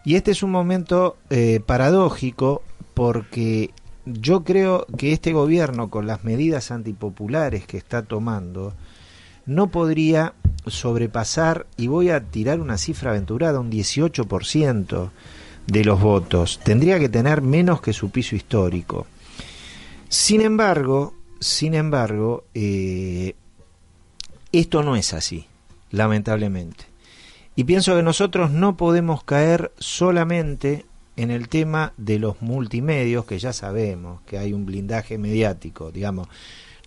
Y 0.05 0.17
este 0.17 0.33
es 0.33 0.43
un 0.43 0.51
momento 0.51 1.17
eh, 1.31 1.61
paradójico 1.65 2.63
porque 2.95 3.71
yo 4.07 4.45
creo 4.45 4.87
que 4.99 5.13
este 5.13 5.33
gobierno, 5.33 5.89
con 5.89 6.07
las 6.07 6.25
medidas 6.25 6.71
antipopulares 6.71 7.67
que 7.67 7.77
está 7.77 8.03
tomando, 8.03 8.75
no 9.47 9.69
podría 9.69 10.35
sobrepasar, 10.67 11.67
y 11.77 11.87
voy 11.87 12.11
a 12.11 12.21
tirar 12.21 12.61
una 12.61 12.79
cifra 12.79 13.11
aventurada, 13.11 13.61
un 13.61 13.71
18% 13.71 15.11
de 15.67 15.85
los 15.85 16.01
votos. 16.01 16.61
Tendría 16.63 16.99
que 16.99 17.09
tener 17.09 17.43
menos 17.43 17.81
que 17.81 17.93
su 17.93 18.11
piso 18.11 18.37
histórico. 18.37 19.07
Sin 20.11 20.41
embargo, 20.43 21.15
sin 21.39 21.73
embargo, 21.75 22.45
eh, 22.53 23.35
esto 24.53 24.83
no 24.83 24.97
es 24.97 25.15
así, 25.15 25.47
lamentablemente. 25.91 26.85
Y 27.57 27.65
pienso 27.65 27.95
que 27.97 28.03
nosotros 28.03 28.51
no 28.51 28.77
podemos 28.77 29.23
caer 29.25 29.73
solamente 29.79 30.85
en 31.17 31.31
el 31.31 31.49
tema 31.49 31.93
de 31.97 32.19
los 32.19 32.43
multimedios, 32.43 33.25
que 33.25 33.39
ya 33.39 33.53
sabemos 33.53 34.21
que 34.27 34.39
hay 34.39 34.53
un 34.53 34.67
blindaje 34.67 35.17
mediático, 35.19 35.91
digamos. 35.93 36.29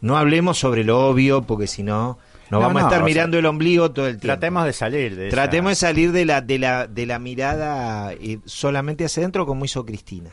No 0.01 0.17
hablemos 0.17 0.57
sobre 0.57 0.83
lo 0.83 1.07
obvio, 1.07 1.43
porque 1.43 1.67
si 1.67 1.81
no, 1.83 2.17
nos 2.49 2.59
No, 2.59 2.67
vamos 2.67 2.73
no, 2.73 2.79
a 2.79 2.89
estar 2.89 2.99
sea, 2.99 3.05
mirando 3.05 3.39
el 3.39 3.45
ombligo 3.45 3.91
todo 3.91 4.07
el 4.07 4.13
tiempo. 4.19 4.27
Tratemos 4.27 4.65
de 4.65 4.73
salir 4.73 5.15
de 5.15 5.27
esa- 5.29 5.35
Tratemos 5.35 5.71
de 5.71 5.75
salir 5.75 6.11
de 6.11 6.25
la, 6.25 6.41
de 6.41 6.59
la, 6.59 6.87
de 6.87 7.05
la 7.05 7.19
mirada 7.19 8.11
eh, 8.13 8.39
solamente 8.45 9.05
hacia 9.05 9.21
adentro, 9.21 9.45
como 9.45 9.63
hizo 9.63 9.85
Cristina. 9.85 10.31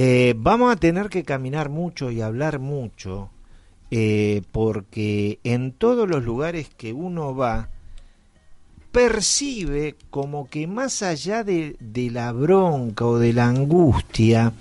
Eh, 0.00 0.34
vamos 0.36 0.72
a 0.72 0.76
tener 0.76 1.08
que 1.08 1.24
caminar 1.24 1.70
mucho 1.70 2.12
y 2.12 2.20
hablar 2.20 2.60
mucho, 2.60 3.30
eh, 3.90 4.42
porque 4.52 5.40
en 5.42 5.72
todos 5.72 6.08
los 6.08 6.22
lugares 6.22 6.68
que 6.68 6.92
uno 6.92 7.34
va, 7.34 7.68
percibe 8.92 9.96
como 10.10 10.48
que 10.48 10.68
más 10.68 11.02
allá 11.02 11.42
de, 11.42 11.76
la 12.12 12.30
bronca 12.30 13.06
o 13.06 13.18
de 13.18 13.32
la 13.32 13.48
angustia, 13.48 14.52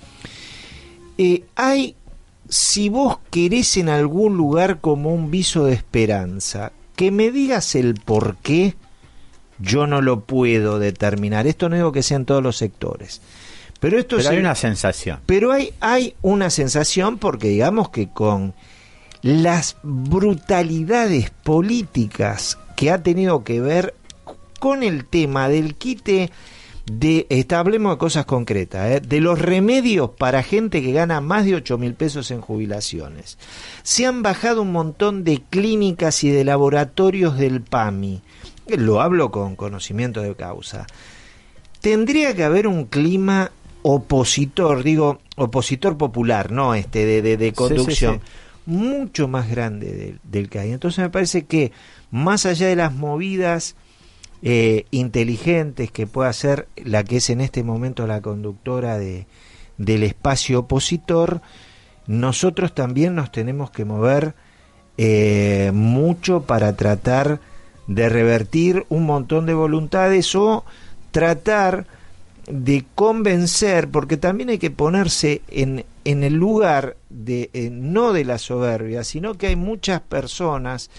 eh, 1.19 1.43
hay, 1.53 1.95
si 2.49 2.89
vos 2.89 3.19
querés 3.29 3.77
en 3.77 3.89
algún 3.89 4.37
lugar 4.37 4.81
como 4.81 5.13
un 5.13 5.29
viso 5.29 5.65
de 5.65 5.73
esperanza, 5.73 6.71
que 6.95 7.11
me 7.11 7.29
digas 7.29 7.75
el 7.75 7.93
por 7.93 8.37
qué, 8.37 8.73
yo 9.59 9.85
no 9.85 10.01
lo 10.01 10.21
puedo 10.21 10.79
determinar. 10.79 11.45
Esto 11.45 11.69
no 11.69 11.75
digo 11.75 11.91
que 11.91 12.01
sea 12.01 12.17
en 12.17 12.25
todos 12.25 12.41
los 12.41 12.57
sectores. 12.57 13.21
Pero 13.79 13.99
esto 13.99 14.17
Pero 14.17 14.29
hay 14.29 14.37
una 14.39 14.55
sensación. 14.55 15.19
pero 15.25 15.51
hay, 15.51 15.73
hay 15.79 16.15
una 16.21 16.49
sensación 16.49 17.17
porque 17.17 17.47
digamos 17.49 17.89
que 17.89 18.09
con 18.09 18.53
las 19.21 19.77
brutalidades 19.83 21.29
políticas 21.43 22.57
que 22.75 22.91
ha 22.91 23.01
tenido 23.03 23.43
que 23.43 23.61
ver 23.61 23.93
con 24.59 24.83
el 24.83 25.05
tema 25.05 25.49
del 25.49 25.75
quite 25.75 26.31
de, 26.91 27.27
esta- 27.29 27.59
hablemos 27.59 27.93
de 27.93 27.97
cosas 27.97 28.25
concretas, 28.25 28.89
¿eh? 28.91 29.01
de 29.01 29.19
los 29.19 29.39
remedios 29.39 30.11
para 30.11 30.41
gente 30.41 30.81
que 30.81 30.91
gana 30.93 31.19
más 31.21 31.45
de 31.45 31.55
8 31.55 31.77
mil 31.77 31.93
pesos 31.95 32.31
en 32.31 32.39
jubilaciones. 32.41 33.37
Se 33.83 34.05
han 34.05 34.23
bajado 34.23 34.61
un 34.61 34.71
montón 34.71 35.23
de 35.23 35.41
clínicas 35.49 36.23
y 36.23 36.29
de 36.29 36.45
laboratorios 36.45 37.37
del 37.37 37.61
PAMI. 37.61 38.21
Lo 38.67 39.01
hablo 39.01 39.31
con 39.31 39.55
conocimiento 39.55 40.21
de 40.21 40.35
causa 40.35 40.87
tendría 41.79 42.35
que 42.35 42.43
haber 42.43 42.67
un 42.67 42.85
clima 42.85 43.51
opositor, 43.89 44.83
digo, 44.83 45.19
opositor 45.37 45.97
popular, 45.97 46.51
no 46.51 46.75
este 46.75 47.05
de, 47.05 47.21
de, 47.21 47.37
de 47.37 47.47
Sí, 47.47 47.53
conducción, 47.53 48.15
sí, 48.15 48.21
mucho 48.65 49.29
más 49.29 49.49
grande 49.49 49.93
del, 49.93 50.19
del 50.23 50.49
que 50.49 50.59
hay. 50.59 50.73
Entonces 50.73 50.99
me 50.99 51.09
parece 51.09 51.45
que 51.45 51.71
más 52.11 52.45
allá 52.45 52.67
de 52.67 52.75
las 52.75 52.93
movidas 52.93 53.77
eh, 54.41 54.83
inteligentes 54.91 55.89
que 55.89 56.05
pueda 56.05 56.27
hacer 56.29 56.67
la 56.75 57.05
que 57.05 57.17
es 57.17 57.29
en 57.29 57.39
este 57.39 57.63
momento 57.63 58.05
la 58.07 58.19
conductora 58.21 58.97
de, 58.97 59.25
del 59.77 60.03
espacio 60.03 60.59
opositor, 60.59 61.41
nosotros 62.07 62.75
también 62.75 63.15
nos 63.15 63.31
tenemos 63.31 63.71
que 63.71 63.85
mover 63.85 64.35
eh, 64.97 65.71
mucho 65.73 66.41
para 66.41 66.75
tratar 66.75 67.39
de 67.87 68.09
revertir 68.09 68.85
un 68.89 69.05
montón 69.05 69.45
de 69.45 69.53
voluntades 69.53 70.35
o 70.35 70.65
tratar 71.11 71.87
de 72.47 72.85
convencer, 72.95 73.89
porque 73.89 74.17
también 74.17 74.49
hay 74.49 74.57
que 74.57 74.71
ponerse 74.71 75.41
en, 75.49 75.85
en 76.05 76.23
el 76.23 76.33
lugar 76.33 76.95
de 77.09 77.49
eh, 77.53 77.69
no 77.69 78.13
de 78.13 78.23
la 78.23 78.37
soberbia, 78.37 79.03
sino 79.03 79.37
que 79.37 79.47
hay 79.47 79.57
muchas 79.57 79.99
personas 79.99 80.89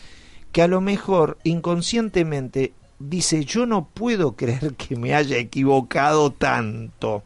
que 0.53 0.63
a 0.63 0.69
lo 0.69 0.81
mejor 0.81 1.39
inconscientemente 1.45 2.73
dice 2.99 3.45
yo 3.45 3.65
no 3.65 3.89
puedo 3.89 4.37
creer 4.37 4.75
que 4.75 4.97
me 4.97 5.15
haya 5.15 5.39
equivocado 5.39 6.33
tanto. 6.33 7.23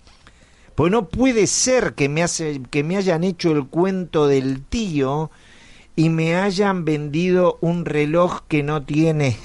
Pues 0.77 0.91
no 0.91 1.09
puede 1.09 1.47
ser 1.47 1.95
que 1.95 2.09
me, 2.09 2.23
hace, 2.23 2.63
que 2.71 2.83
me 2.83 2.97
hayan 2.97 3.25
hecho 3.25 3.51
el 3.51 3.67
cuento 3.67 4.27
del 4.27 4.63
tío 4.63 5.31
y 5.97 6.09
me 6.09 6.37
hayan 6.37 6.85
vendido 6.85 7.59
un 7.61 7.85
reloj 7.85 8.43
que 8.49 8.63
no 8.63 8.83
tiene 8.83 9.37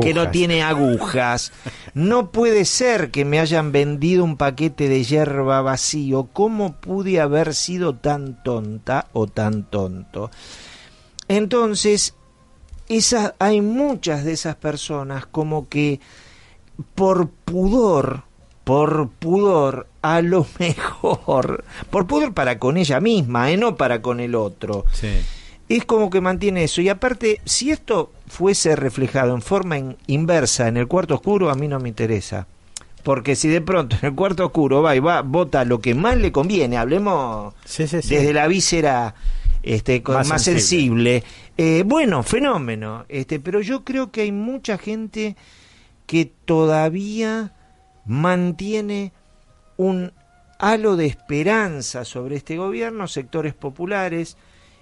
que 0.00 0.14
no 0.14 0.30
tiene 0.30 0.62
agujas. 0.62 1.52
No 1.94 2.30
puede 2.30 2.64
ser 2.64 3.10
que 3.10 3.24
me 3.24 3.40
hayan 3.40 3.72
vendido 3.72 4.24
un 4.24 4.36
paquete 4.36 4.88
de 4.88 5.04
hierba 5.04 5.62
vacío. 5.62 6.28
¿Cómo 6.32 6.76
pude 6.76 7.20
haber 7.20 7.54
sido 7.54 7.94
tan 7.94 8.42
tonta 8.42 9.08
o 9.12 9.26
tan 9.26 9.64
tonto? 9.64 10.30
Entonces, 11.28 12.14
esa, 12.88 13.34
hay 13.38 13.60
muchas 13.60 14.24
de 14.24 14.32
esas 14.32 14.56
personas 14.56 15.26
como 15.26 15.68
que 15.68 16.00
por 16.94 17.30
pudor, 17.30 18.22
por 18.64 19.08
pudor, 19.10 19.88
a 20.02 20.20
lo 20.20 20.46
mejor, 20.58 21.64
por 21.90 22.06
pudor 22.06 22.34
para 22.34 22.58
con 22.58 22.76
ella 22.76 23.00
misma, 23.00 23.50
¿eh? 23.50 23.56
no 23.56 23.76
para 23.76 24.02
con 24.02 24.20
el 24.20 24.34
otro 24.34 24.84
Sí. 24.92 25.08
Es 25.68 25.84
como 25.84 26.10
que 26.10 26.20
mantiene 26.20 26.64
eso. 26.64 26.80
Y 26.80 26.88
aparte, 26.88 27.40
si 27.44 27.70
esto 27.70 28.12
fuese 28.26 28.76
reflejado 28.76 29.34
en 29.34 29.42
forma 29.42 29.78
in- 29.78 29.96
inversa 30.06 30.68
en 30.68 30.76
el 30.76 30.86
cuarto 30.86 31.14
oscuro, 31.14 31.50
a 31.50 31.54
mí 31.54 31.68
no 31.68 31.78
me 31.80 31.88
interesa. 31.88 32.46
Porque 33.02 33.36
si 33.36 33.48
de 33.48 33.60
pronto 33.60 33.96
en 34.00 34.06
el 34.08 34.14
cuarto 34.14 34.46
oscuro 34.46 34.82
va 34.82 34.96
y 34.96 35.00
va, 35.00 35.22
vota 35.22 35.64
lo 35.64 35.80
que 35.80 35.94
más 35.94 36.16
le 36.16 36.32
conviene, 36.32 36.76
hablemos 36.76 37.54
Sí, 37.64 37.86
sí, 37.86 38.02
sí. 38.02 38.14
desde 38.16 38.32
la 38.32 38.46
víscera 38.48 39.14
este, 39.62 40.02
con- 40.02 40.14
Más 40.16 40.28
más, 40.28 40.42
sensible. 40.42 41.20
sensible. 41.20 41.24
Eh, 41.56 41.82
bueno, 41.86 42.22
fenómeno. 42.22 43.04
Este, 43.08 43.40
pero 43.40 43.60
yo 43.60 43.84
creo 43.84 44.10
que 44.12 44.22
hay 44.22 44.32
mucha 44.32 44.78
gente 44.78 45.36
que 46.06 46.26
todavía 46.44 47.52
mantiene 48.04 49.12
un 49.76 50.12
halo 50.58 50.96
de 50.96 51.06
esperanza 51.06 52.04
sobre 52.04 52.36
este 52.36 52.56
gobierno, 52.56 53.08
sectores 53.08 53.54
populares, 53.54 54.36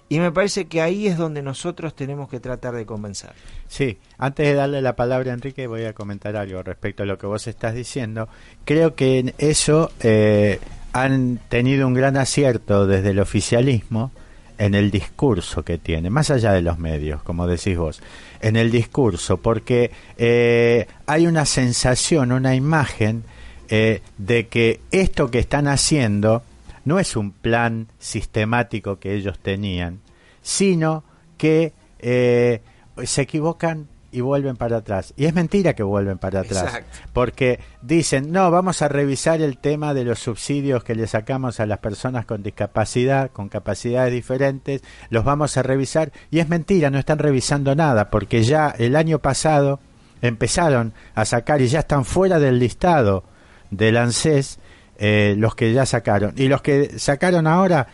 y 0.07 0.19
me 0.19 0.31
parece 0.31 0.65
que 0.65 0.81
ahí 0.81 1.07
es 1.07 1.17
donde 1.17 1.41
nosotros 1.41 1.95
tenemos 1.95 2.29
que 2.29 2.39
tratar 2.39 2.75
de 2.75 2.85
convencer. 2.85 3.31
Sí, 3.67 3.97
antes 4.17 4.47
de 4.47 4.53
darle 4.53 4.81
la 4.81 4.95
palabra 4.95 5.31
a 5.31 5.33
Enrique 5.33 5.67
voy 5.67 5.85
a 5.85 5.93
comentar 5.93 6.35
algo 6.35 6.61
respecto 6.61 7.03
a 7.03 7.05
lo 7.05 7.17
que 7.17 7.25
vos 7.25 7.47
estás 7.47 7.73
diciendo. 7.73 8.29
Creo 8.65 8.95
que 8.95 9.19
en 9.19 9.33
eso 9.39 9.91
eh, 10.01 10.59
han 10.93 11.39
tenido 11.49 11.87
un 11.87 11.95
gran 11.95 12.17
acierto 12.17 12.85
desde 12.85 13.09
el 13.09 13.19
oficialismo 13.19 14.11
en 14.57 14.75
el 14.75 14.91
discurso 14.91 15.63
que 15.63 15.77
tiene, 15.77 16.09
más 16.09 16.31
allá 16.31 16.53
de 16.53 16.61
los 16.61 16.79
medios, 16.79 17.21
como 17.23 17.47
decís 17.47 17.77
vos, 17.77 18.01
en 18.41 18.55
el 18.55 18.71
discurso, 18.71 19.37
porque 19.37 19.91
eh, 20.17 20.87
hay 21.07 21.27
una 21.27 21.45
sensación, 21.45 22.31
una 22.31 22.55
imagen 22.55 23.23
eh, 23.69 24.01
de 24.17 24.47
que 24.47 24.79
esto 24.91 25.31
que 25.31 25.39
están 25.39 25.67
haciendo 25.67 26.43
no 26.85 26.99
es 26.99 27.15
un 27.15 27.31
plan 27.31 27.87
sistemático 27.99 28.99
que 28.99 29.15
ellos 29.15 29.39
tenían, 29.39 29.99
sino 30.41 31.03
que 31.37 31.73
eh, 31.99 32.61
se 33.03 33.23
equivocan 33.23 33.87
y 34.11 34.21
vuelven 34.21 34.55
para 34.55 34.77
atrás. 34.77 35.13
Y 35.17 35.25
es 35.25 35.33
mentira 35.33 35.73
que 35.73 35.83
vuelven 35.83 36.17
para 36.17 36.39
atrás. 36.39 36.63
Exacto. 36.63 36.97
Porque 37.11 37.59
dicen, 37.81 38.31
no, 38.31 38.49
vamos 38.49 38.81
a 38.81 38.87
revisar 38.87 39.41
el 39.41 39.57
tema 39.57 39.93
de 39.93 40.05
los 40.05 40.19
subsidios 40.19 40.85
que 40.85 40.95
le 40.95 41.05
sacamos 41.05 41.59
a 41.59 41.65
las 41.65 41.79
personas 41.79 42.25
con 42.25 42.41
discapacidad, 42.41 43.31
con 43.31 43.49
capacidades 43.49 44.13
diferentes, 44.13 44.83
los 45.09 45.25
vamos 45.25 45.57
a 45.57 45.63
revisar. 45.63 46.13
Y 46.31 46.39
es 46.39 46.47
mentira, 46.47 46.89
no 46.89 46.97
están 46.97 47.19
revisando 47.19 47.75
nada, 47.75 48.09
porque 48.09 48.43
ya 48.43 48.69
el 48.69 48.95
año 48.95 49.19
pasado 49.19 49.81
empezaron 50.21 50.93
a 51.13 51.25
sacar 51.25 51.61
y 51.61 51.67
ya 51.67 51.79
están 51.79 52.05
fuera 52.05 52.39
del 52.39 52.57
listado 52.57 53.25
del 53.69 53.97
ANSES 53.97 54.59
eh, 54.97 55.35
los 55.37 55.55
que 55.55 55.73
ya 55.73 55.85
sacaron. 55.85 56.33
Y 56.37 56.47
los 56.47 56.61
que 56.61 56.97
sacaron 56.99 57.47
ahora 57.47 57.87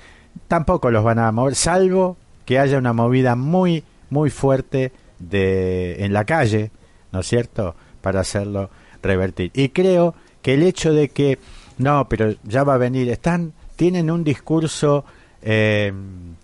tampoco 0.47 0.91
los 0.91 1.03
van 1.03 1.19
a 1.19 1.31
mover, 1.31 1.55
salvo 1.55 2.17
que 2.45 2.59
haya 2.59 2.77
una 2.77 2.93
movida 2.93 3.35
muy, 3.35 3.83
muy 4.09 4.29
fuerte 4.29 4.91
de 5.19 6.03
en 6.03 6.13
la 6.13 6.25
calle, 6.25 6.71
¿no 7.11 7.19
es 7.19 7.27
cierto?, 7.27 7.75
para 8.01 8.21
hacerlo 8.21 8.69
revertir. 9.01 9.51
Y 9.53 9.69
creo 9.69 10.15
que 10.41 10.55
el 10.55 10.63
hecho 10.63 10.93
de 10.93 11.09
que 11.09 11.39
no, 11.77 12.07
pero 12.09 12.33
ya 12.43 12.63
va 12.63 12.75
a 12.75 12.77
venir, 12.77 13.09
están 13.09 13.53
tienen 13.75 14.11
un 14.11 14.23
discurso 14.23 15.05
eh, 15.41 15.91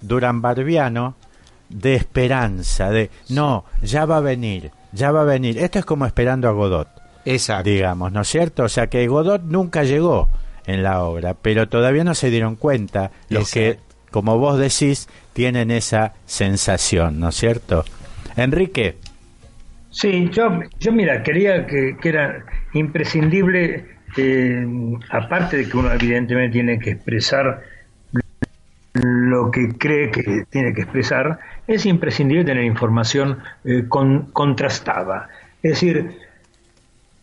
duranbarbiano 0.02 1.16
de 1.70 1.96
esperanza, 1.96 2.90
de 2.90 3.12
no, 3.30 3.66
ya 3.82 4.06
va 4.06 4.18
a 4.18 4.22
venir, 4.22 4.72
ya 4.92 5.12
va 5.12 5.22
a 5.22 5.26
venir. 5.26 5.58
Esto 5.58 5.80
es 5.80 5.86
como 5.86 6.06
esperando 6.06 6.48
a 6.48 6.52
Godot, 6.52 6.88
Exacto. 7.26 7.70
digamos, 7.70 8.12
¿no 8.12 8.22
es 8.22 8.28
cierto? 8.28 8.64
O 8.64 8.70
sea 8.70 8.88
que 8.88 9.08
Godot 9.08 9.44
nunca 9.44 9.84
llegó 9.84 10.30
en 10.68 10.84
la 10.84 11.02
obra, 11.04 11.34
pero 11.34 11.68
todavía 11.68 12.04
no 12.04 12.14
se 12.14 12.30
dieron 12.30 12.56
cuenta 12.56 13.12
los 13.30 13.52
que, 13.52 13.80
como 14.12 14.38
vos 14.38 14.60
decís, 14.60 15.08
tienen 15.34 15.72
esa 15.72 16.14
sensación, 16.26 17.20
¿no 17.20 17.30
es 17.30 17.36
cierto? 17.36 17.84
Enrique, 18.36 18.98
Sí, 19.90 20.30
yo, 20.32 20.60
yo 20.80 20.92
mira, 20.92 21.24
quería 21.24 21.66
que, 21.66 21.98
que 22.00 22.10
era 22.10 22.46
imprescindible, 22.74 23.86
eh, 24.18 24.68
aparte 25.10 25.58
de 25.58 25.68
que 25.70 25.78
uno 25.78 25.92
evidentemente 25.92 26.54
tiene 26.54 26.78
que 26.78 26.92
expresar 26.92 27.64
lo 28.94 29.50
que 29.52 29.70
cree 29.78 30.12
que 30.12 30.46
tiene 30.50 30.74
que 30.74 30.82
expresar, 30.82 31.40
es 31.68 31.86
imprescindible 31.86 32.44
tener 32.46 32.64
información 32.64 33.40
eh, 33.64 33.86
con- 33.88 34.32
contrastada. 34.32 35.30
Es 35.64 35.72
decir, 35.72 36.18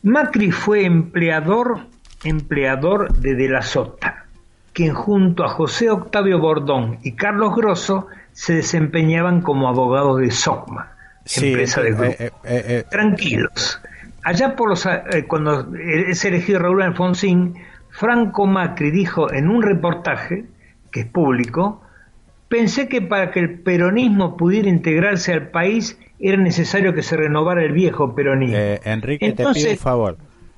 Macri 0.03 0.51
fue 0.51 0.85
empleador, 0.85 1.87
empleador 2.25 3.13
de 3.13 3.35
De 3.35 3.49
la 3.49 3.63
Sota, 3.63 4.25
quien 4.73 4.93
junto 4.95 5.45
a 5.45 5.49
José 5.49 5.91
Octavio 5.91 6.39
Bordón 6.41 6.99
y 7.03 7.13
Carlos 7.13 7.55
Grosso 7.55 8.09
se 8.33 8.55
desempeñaban 8.55 9.41
como 9.43 9.69
abogados 9.69 10.19
de 10.21 10.31
SOCMA, 10.31 10.93
sí, 11.25 11.49
empresa 11.49 11.81
de 11.83 11.89
eh, 11.89 11.93
grupo 11.93 12.05
eh, 12.05 12.17
eh, 12.19 12.31
eh, 12.45 12.85
tranquilos. 12.91 13.81
Allá 14.25 14.57
por 14.57 14.71
los, 14.71 14.87
eh, 14.87 15.27
cuando 15.29 15.73
es 15.77 16.25
elegido 16.25 16.59
Raúl 16.61 16.83
Alfonsín, 16.83 17.55
Franco 17.91 18.47
Macri 18.47 18.91
dijo 18.91 19.31
en 19.33 19.49
un 19.49 19.63
reportaje, 19.63 20.47
que 20.91 21.01
es 21.01 21.07
público, 21.07 21.83
pensé 22.49 22.89
que 22.89 23.03
para 23.03 23.31
que 23.31 23.41
el 23.41 23.61
peronismo 23.61 24.37
pudiera 24.37 24.69
integrarse 24.69 25.33
al 25.33 25.49
país 25.49 25.99
era 26.19 26.37
necesario 26.39 26.95
que 26.95 27.03
se 27.03 27.17
renovara 27.17 27.63
el 27.65 27.73
viejo 27.73 28.15
peronismo. 28.15 28.57
Eh, 28.57 28.81
Enrique, 28.85 29.27
te 29.27 29.43
Entonces- 29.43 29.63
pido 29.65 29.73
un 29.75 29.79
favor. 29.79 30.17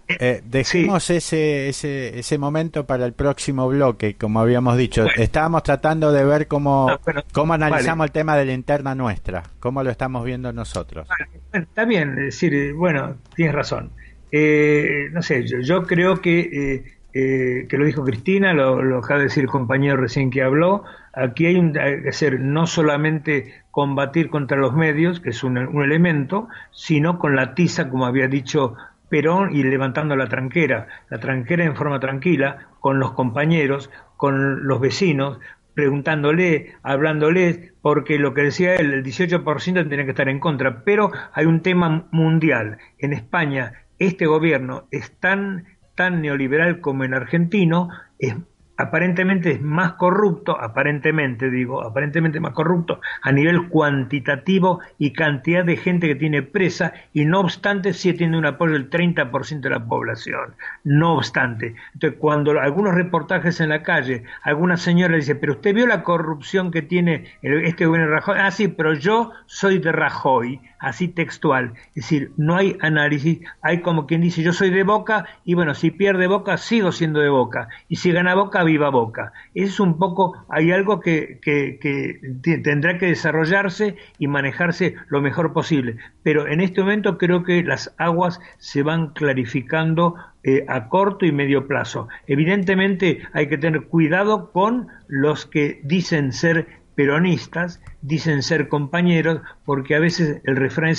Eh, 0.08 0.40
dejemos 0.44 1.10
ese, 1.10 1.68
ese, 1.68 2.18
ese 2.18 2.38
momento 2.38 2.86
para 2.86 3.04
el 3.06 3.12
próximo 3.12 3.68
bloque, 3.68 4.14
como 4.16 4.40
habíamos 4.40 4.76
dicho. 4.76 5.02
Bueno. 5.02 5.22
Estábamos 5.22 5.62
tratando 5.64 6.12
de 6.12 6.24
ver 6.24 6.46
cómo, 6.46 6.88
Ah, 6.90 7.00
bueno, 7.04 7.22
cómo 7.32 7.54
analizamos 7.54 7.98
vale. 7.98 8.08
el 8.08 8.12
tema 8.12 8.36
de 8.36 8.44
la 8.46 8.52
interna 8.52 8.94
nuestra, 8.94 9.42
cómo 9.58 9.82
lo 9.82 9.90
estamos 9.90 10.24
viendo 10.24 10.52
nosotros. 10.52 11.08
Bueno, 11.50 11.66
está 11.68 11.84
bien, 11.84 12.10
es 12.10 12.24
decir, 12.26 12.54
eh, 12.54 12.72
bueno, 12.72 13.16
tienes 13.34 13.54
razón. 13.54 13.90
Eh, 14.30 15.08
no 15.12 15.22
sé, 15.22 15.46
yo, 15.46 15.60
yo 15.60 15.82
creo 15.84 16.20
que, 16.20 16.40
eh, 16.40 16.84
eh, 17.14 17.66
que 17.68 17.78
lo 17.78 17.84
dijo 17.86 18.04
Cristina, 18.04 18.52
lo, 18.52 18.82
lo 18.82 18.98
acaba 18.98 19.18
de 19.18 19.24
decir 19.26 19.44
el 19.44 19.50
compañero 19.50 19.96
recién 19.96 20.30
que 20.30 20.42
habló, 20.42 20.84
aquí 21.14 21.46
hay, 21.46 21.56
un, 21.56 21.76
hay 21.78 22.02
que 22.02 22.08
hacer 22.10 22.40
no 22.40 22.66
solamente 22.66 23.54
combatir 23.70 24.28
contra 24.30 24.56
los 24.56 24.74
medios, 24.74 25.20
que 25.20 25.30
es 25.30 25.42
un, 25.44 25.56
un 25.58 25.82
elemento, 25.82 26.48
sino 26.72 27.18
con 27.18 27.36
la 27.36 27.54
tiza, 27.54 27.88
como 27.88 28.06
había 28.06 28.28
dicho 28.28 28.74
Perón, 29.08 29.54
y 29.54 29.62
levantando 29.62 30.16
la 30.16 30.28
tranquera, 30.28 30.88
la 31.10 31.18
tranquera 31.18 31.64
en 31.64 31.76
forma 31.76 32.00
tranquila, 32.00 32.68
con 32.80 32.98
los 32.98 33.12
compañeros, 33.12 33.90
con 34.16 34.66
los 34.66 34.80
vecinos, 34.80 35.38
preguntándole, 35.74 36.74
hablándoles, 36.82 37.72
porque 37.82 38.18
lo 38.18 38.32
que 38.32 38.42
decía 38.42 38.76
él, 38.76 38.94
el 38.94 39.04
18% 39.04 39.88
tiene 39.88 40.04
que 40.04 40.10
estar 40.10 40.28
en 40.28 40.40
contra, 40.40 40.84
pero 40.84 41.12
hay 41.32 41.44
un 41.44 41.60
tema 41.60 42.08
mundial. 42.10 42.78
En 42.98 43.12
España, 43.12 43.84
este 43.98 44.26
gobierno 44.26 44.88
es 44.90 45.12
tan, 45.20 45.66
tan 45.94 46.22
neoliberal 46.22 46.80
como 46.80 47.04
en 47.04 47.14
argentino, 47.14 47.90
es 48.18 48.34
aparentemente 48.76 49.52
es 49.52 49.62
más 49.62 49.94
corrupto, 49.94 50.60
aparentemente 50.60 51.50
digo, 51.50 51.82
aparentemente 51.82 52.40
más 52.40 52.52
corrupto 52.52 53.00
a 53.22 53.32
nivel 53.32 53.68
cuantitativo 53.68 54.80
y 54.98 55.12
cantidad 55.12 55.64
de 55.64 55.76
gente 55.76 56.08
que 56.08 56.14
tiene 56.14 56.42
presa 56.42 56.92
y 57.12 57.24
no 57.24 57.40
obstante 57.40 57.92
sigue 57.92 58.18
tiene 58.18 58.38
un 58.38 58.46
apoyo 58.46 58.72
del 58.72 58.90
30% 58.90 59.60
de 59.60 59.70
la 59.70 59.84
población. 59.84 60.54
No 60.84 61.14
obstante. 61.14 61.74
Entonces 61.94 62.18
cuando 62.18 62.58
algunos 62.60 62.94
reportajes 62.94 63.60
en 63.60 63.70
la 63.70 63.82
calle, 63.82 64.24
alguna 64.42 64.76
señora 64.76 65.16
dice, 65.16 65.34
pero 65.34 65.54
usted 65.54 65.74
vio 65.74 65.86
la 65.86 66.02
corrupción 66.02 66.70
que 66.70 66.82
tiene 66.82 67.24
este 67.42 67.86
gobierno 67.86 68.08
de 68.08 68.14
Rajoy. 68.16 68.36
Ah, 68.38 68.50
sí, 68.50 68.68
pero 68.68 68.94
yo 68.94 69.32
soy 69.46 69.78
de 69.78 69.92
Rajoy, 69.92 70.60
así 70.78 71.08
textual. 71.08 71.72
Es 71.88 72.04
decir, 72.04 72.32
no 72.36 72.56
hay 72.56 72.76
análisis, 72.80 73.40
hay 73.62 73.80
como 73.80 74.06
quien 74.06 74.20
dice, 74.20 74.42
yo 74.42 74.52
soy 74.52 74.70
de 74.70 74.82
Boca 74.82 75.26
y 75.44 75.54
bueno, 75.54 75.74
si 75.74 75.90
pierde 75.90 76.26
Boca, 76.26 76.56
sigo 76.56 76.92
siendo 76.92 77.20
de 77.20 77.28
Boca. 77.28 77.68
Y 77.88 77.96
si 77.96 78.12
gana 78.12 78.34
Boca, 78.34 78.64
viva 78.66 78.90
Boca. 78.90 79.32
Es 79.54 79.80
un 79.80 79.98
poco, 79.98 80.44
hay 80.48 80.70
algo 80.70 81.00
que, 81.00 81.38
que, 81.40 81.78
que 81.80 82.20
te- 82.42 82.58
tendrá 82.58 82.98
que 82.98 83.06
desarrollarse 83.06 83.96
y 84.18 84.26
manejarse 84.28 84.94
lo 85.08 85.20
mejor 85.20 85.52
posible. 85.52 85.96
Pero 86.22 86.46
en 86.46 86.60
este 86.60 86.82
momento 86.82 87.16
creo 87.18 87.42
que 87.42 87.62
las 87.62 87.94
aguas 87.98 88.40
se 88.58 88.82
van 88.82 89.08
clarificando 89.14 90.14
eh, 90.44 90.64
a 90.68 90.88
corto 90.88 91.24
y 91.26 91.32
medio 91.32 91.66
plazo. 91.66 92.08
Evidentemente 92.26 93.22
hay 93.32 93.48
que 93.48 93.58
tener 93.58 93.82
cuidado 93.84 94.50
con 94.52 94.88
los 95.08 95.46
que 95.46 95.80
dicen 95.84 96.32
ser 96.32 96.66
peronistas, 96.94 97.80
dicen 98.02 98.42
ser 98.42 98.68
compañeros, 98.68 99.40
porque 99.64 99.94
a 99.94 100.00
veces 100.00 100.40
el 100.44 100.56
refrán 100.56 100.94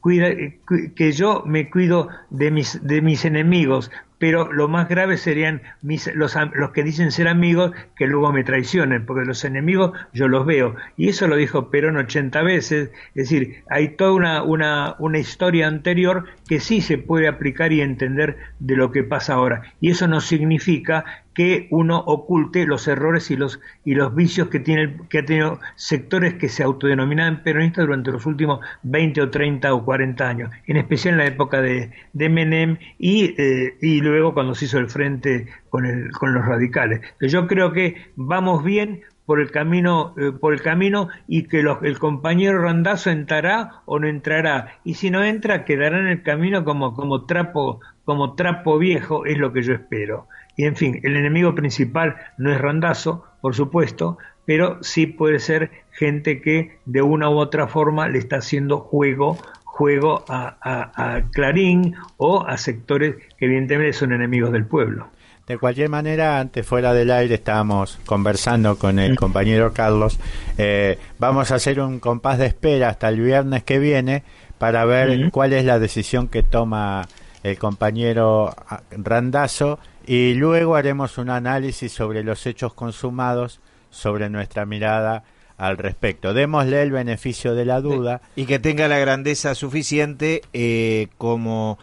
cuida, 0.00 0.28
eh, 0.28 0.60
que 0.94 1.12
yo 1.12 1.42
me 1.46 1.68
cuido 1.68 2.08
de 2.30 2.50
mis, 2.50 2.86
de 2.86 3.02
mis 3.02 3.24
enemigos, 3.24 3.90
pero 4.18 4.52
lo 4.52 4.68
más 4.68 4.88
grave 4.88 5.16
serían 5.18 5.62
mis, 5.82 6.12
los, 6.14 6.36
los 6.54 6.70
que 6.70 6.82
dicen 6.82 7.12
ser 7.12 7.28
amigos 7.28 7.72
que 7.96 8.06
luego 8.06 8.32
me 8.32 8.44
traicionen, 8.44 9.04
porque 9.04 9.26
los 9.26 9.44
enemigos 9.44 9.92
yo 10.12 10.28
los 10.28 10.46
veo. 10.46 10.74
Y 10.96 11.08
eso 11.08 11.26
lo 11.28 11.36
dijo 11.36 11.70
Perón 11.70 11.96
80 11.96 12.42
veces, 12.42 12.90
es 13.14 13.30
decir, 13.30 13.62
hay 13.68 13.90
toda 13.96 14.12
una, 14.12 14.42
una, 14.42 14.96
una 14.98 15.18
historia 15.18 15.66
anterior 15.66 16.24
que 16.48 16.60
sí 16.60 16.80
se 16.80 16.98
puede 16.98 17.28
aplicar 17.28 17.72
y 17.72 17.80
entender 17.80 18.38
de 18.58 18.76
lo 18.76 18.90
que 18.90 19.02
pasa 19.02 19.34
ahora. 19.34 19.62
Y 19.80 19.90
eso 19.90 20.08
no 20.08 20.20
significa 20.20 21.04
que 21.36 21.68
uno 21.70 21.98
oculte 21.98 22.64
los 22.64 22.88
errores 22.88 23.30
y 23.30 23.36
los 23.36 23.60
y 23.84 23.94
los 23.94 24.14
vicios 24.14 24.48
que 24.48 24.58
tiene 24.58 24.96
que 25.10 25.18
ha 25.18 25.24
tenido 25.26 25.60
sectores 25.74 26.32
que 26.34 26.48
se 26.48 26.62
autodenominaban 26.62 27.42
peronistas 27.42 27.84
durante 27.84 28.10
los 28.10 28.24
últimos 28.24 28.60
20 28.84 29.20
o 29.20 29.30
30 29.30 29.74
o 29.74 29.84
40 29.84 30.26
años, 30.26 30.50
en 30.66 30.78
especial 30.78 31.12
en 31.12 31.18
la 31.18 31.26
época 31.26 31.60
de, 31.60 31.92
de 32.14 32.28
Menem 32.30 32.78
y, 32.98 33.34
eh, 33.36 33.76
y 33.82 34.00
luego 34.00 34.32
cuando 34.32 34.54
se 34.54 34.64
hizo 34.64 34.78
el 34.78 34.88
frente 34.88 35.46
con 35.68 35.84
el, 35.84 36.10
con 36.12 36.32
los 36.32 36.46
radicales. 36.46 37.02
Yo 37.20 37.46
creo 37.46 37.70
que 37.74 38.12
vamos 38.16 38.64
bien 38.64 39.02
por 39.26 39.38
el 39.38 39.50
camino 39.50 40.14
eh, 40.16 40.32
por 40.32 40.54
el 40.54 40.62
camino 40.62 41.10
y 41.28 41.48
que 41.48 41.60
el 41.60 41.98
compañero 41.98 42.62
Randazo 42.62 43.10
entrará 43.10 43.82
o 43.84 43.98
no 43.98 44.08
entrará 44.08 44.78
y 44.84 44.94
si 44.94 45.10
no 45.10 45.22
entra 45.22 45.66
quedará 45.66 45.98
en 45.98 46.06
el 46.06 46.22
camino 46.22 46.64
como 46.64 46.94
como 46.94 47.26
trapo 47.26 47.80
como 48.06 48.36
trapo 48.36 48.78
viejo 48.78 49.26
es 49.26 49.36
lo 49.36 49.52
que 49.52 49.62
yo 49.62 49.74
espero 49.74 50.28
y 50.56 50.64
en 50.64 50.76
fin 50.76 51.00
el 51.02 51.16
enemigo 51.16 51.54
principal 51.54 52.16
no 52.38 52.50
es 52.52 52.60
Randazo 52.60 53.24
por 53.40 53.54
supuesto 53.54 54.18
pero 54.44 54.78
sí 54.82 55.06
puede 55.06 55.38
ser 55.40 55.70
gente 55.92 56.40
que 56.40 56.78
de 56.84 57.02
una 57.02 57.28
u 57.30 57.38
otra 57.38 57.66
forma 57.68 58.08
le 58.08 58.18
está 58.18 58.36
haciendo 58.36 58.78
juego 58.78 59.38
juego 59.64 60.24
a, 60.28 60.56
a- 60.60 61.16
a 61.16 61.22
Clarín 61.32 61.94
o 62.16 62.44
a 62.46 62.56
sectores 62.56 63.16
que 63.38 63.44
evidentemente 63.46 63.92
son 63.92 64.12
enemigos 64.12 64.50
del 64.52 64.64
pueblo. 64.64 65.08
De 65.46 65.58
cualquier 65.58 65.90
manera, 65.90 66.40
antes 66.40 66.66
fuera 66.66 66.94
del 66.94 67.10
aire 67.10 67.34
estábamos 67.34 67.98
conversando 68.06 68.78
con 68.78 68.98
el 68.98 69.16
compañero 69.16 69.72
Carlos. 69.74 70.18
Eh, 70.56 70.98
vamos 71.18 71.50
a 71.52 71.56
hacer 71.56 71.78
un 71.80 72.00
compás 72.00 72.38
de 72.38 72.46
espera 72.46 72.88
hasta 72.88 73.08
el 73.10 73.20
viernes 73.20 73.64
que 73.64 73.78
viene 73.78 74.22
para 74.58 74.84
ver 74.86 75.30
cuál 75.30 75.52
es 75.52 75.64
la 75.66 75.78
decisión 75.78 76.28
que 76.28 76.42
toma 76.42 77.06
el 77.42 77.58
compañero 77.58 78.54
Randazo 78.90 79.78
y 80.06 80.34
luego 80.34 80.76
haremos 80.76 81.18
un 81.18 81.30
análisis 81.30 81.92
sobre 81.92 82.22
los 82.22 82.46
hechos 82.46 82.72
consumados, 82.74 83.60
sobre 83.90 84.30
nuestra 84.30 84.64
mirada 84.64 85.24
al 85.58 85.78
respecto. 85.78 86.32
Démosle 86.32 86.82
el 86.82 86.92
beneficio 86.92 87.54
de 87.54 87.64
la 87.64 87.80
duda. 87.80 88.20
Y 88.36 88.46
que 88.46 88.58
tenga 88.58 88.88
la 88.88 88.98
grandeza 88.98 89.54
suficiente 89.54 90.42
eh, 90.52 91.08
como 91.18 91.78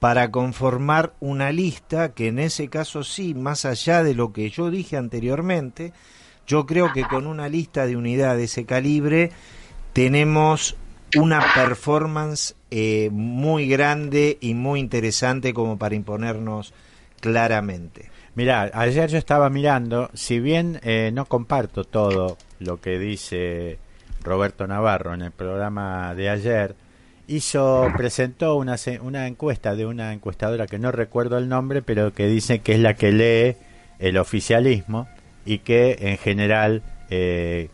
para 0.00 0.30
conformar 0.30 1.12
una 1.20 1.52
lista 1.52 2.12
que 2.12 2.28
en 2.28 2.38
ese 2.38 2.68
caso 2.68 3.04
sí, 3.04 3.34
más 3.34 3.64
allá 3.64 4.02
de 4.02 4.14
lo 4.14 4.32
que 4.32 4.50
yo 4.50 4.70
dije 4.70 4.96
anteriormente, 4.96 5.92
yo 6.46 6.66
creo 6.66 6.92
que 6.92 7.02
con 7.02 7.26
una 7.26 7.48
lista 7.48 7.86
de 7.86 7.96
unidad 7.96 8.36
de 8.36 8.44
ese 8.44 8.64
calibre 8.64 9.30
tenemos 9.92 10.76
una 11.16 11.44
performance 11.54 12.54
eh, 12.70 13.08
muy 13.12 13.66
grande 13.68 14.38
y 14.40 14.54
muy 14.54 14.80
interesante 14.80 15.52
como 15.52 15.78
para 15.78 15.94
imponernos 15.94 16.72
claramente. 17.20 18.10
Mira, 18.34 18.70
ayer 18.72 19.10
yo 19.10 19.18
estaba 19.18 19.50
mirando, 19.50 20.10
si 20.14 20.38
bien 20.38 20.80
eh, 20.82 21.10
no 21.12 21.26
comparto 21.26 21.84
todo 21.84 22.38
lo 22.60 22.80
que 22.80 22.98
dice 22.98 23.78
Roberto 24.22 24.66
Navarro 24.66 25.14
en 25.14 25.22
el 25.22 25.32
programa 25.32 26.14
de 26.14 26.30
ayer, 26.30 26.76
hizo 27.26 27.88
presentó 27.96 28.56
una 28.56 28.76
una 29.02 29.26
encuesta 29.26 29.74
de 29.74 29.86
una 29.86 30.12
encuestadora 30.12 30.66
que 30.66 30.78
no 30.78 30.92
recuerdo 30.92 31.36
el 31.38 31.48
nombre, 31.48 31.82
pero 31.82 32.12
que 32.12 32.26
dice 32.26 32.60
que 32.60 32.74
es 32.74 32.80
la 32.80 32.94
que 32.94 33.12
lee 33.12 33.56
el 33.98 34.16
oficialismo 34.16 35.08
y 35.44 35.58
que 35.58 35.96
en 36.00 36.18
general 36.18 36.82
eh, 37.10 37.68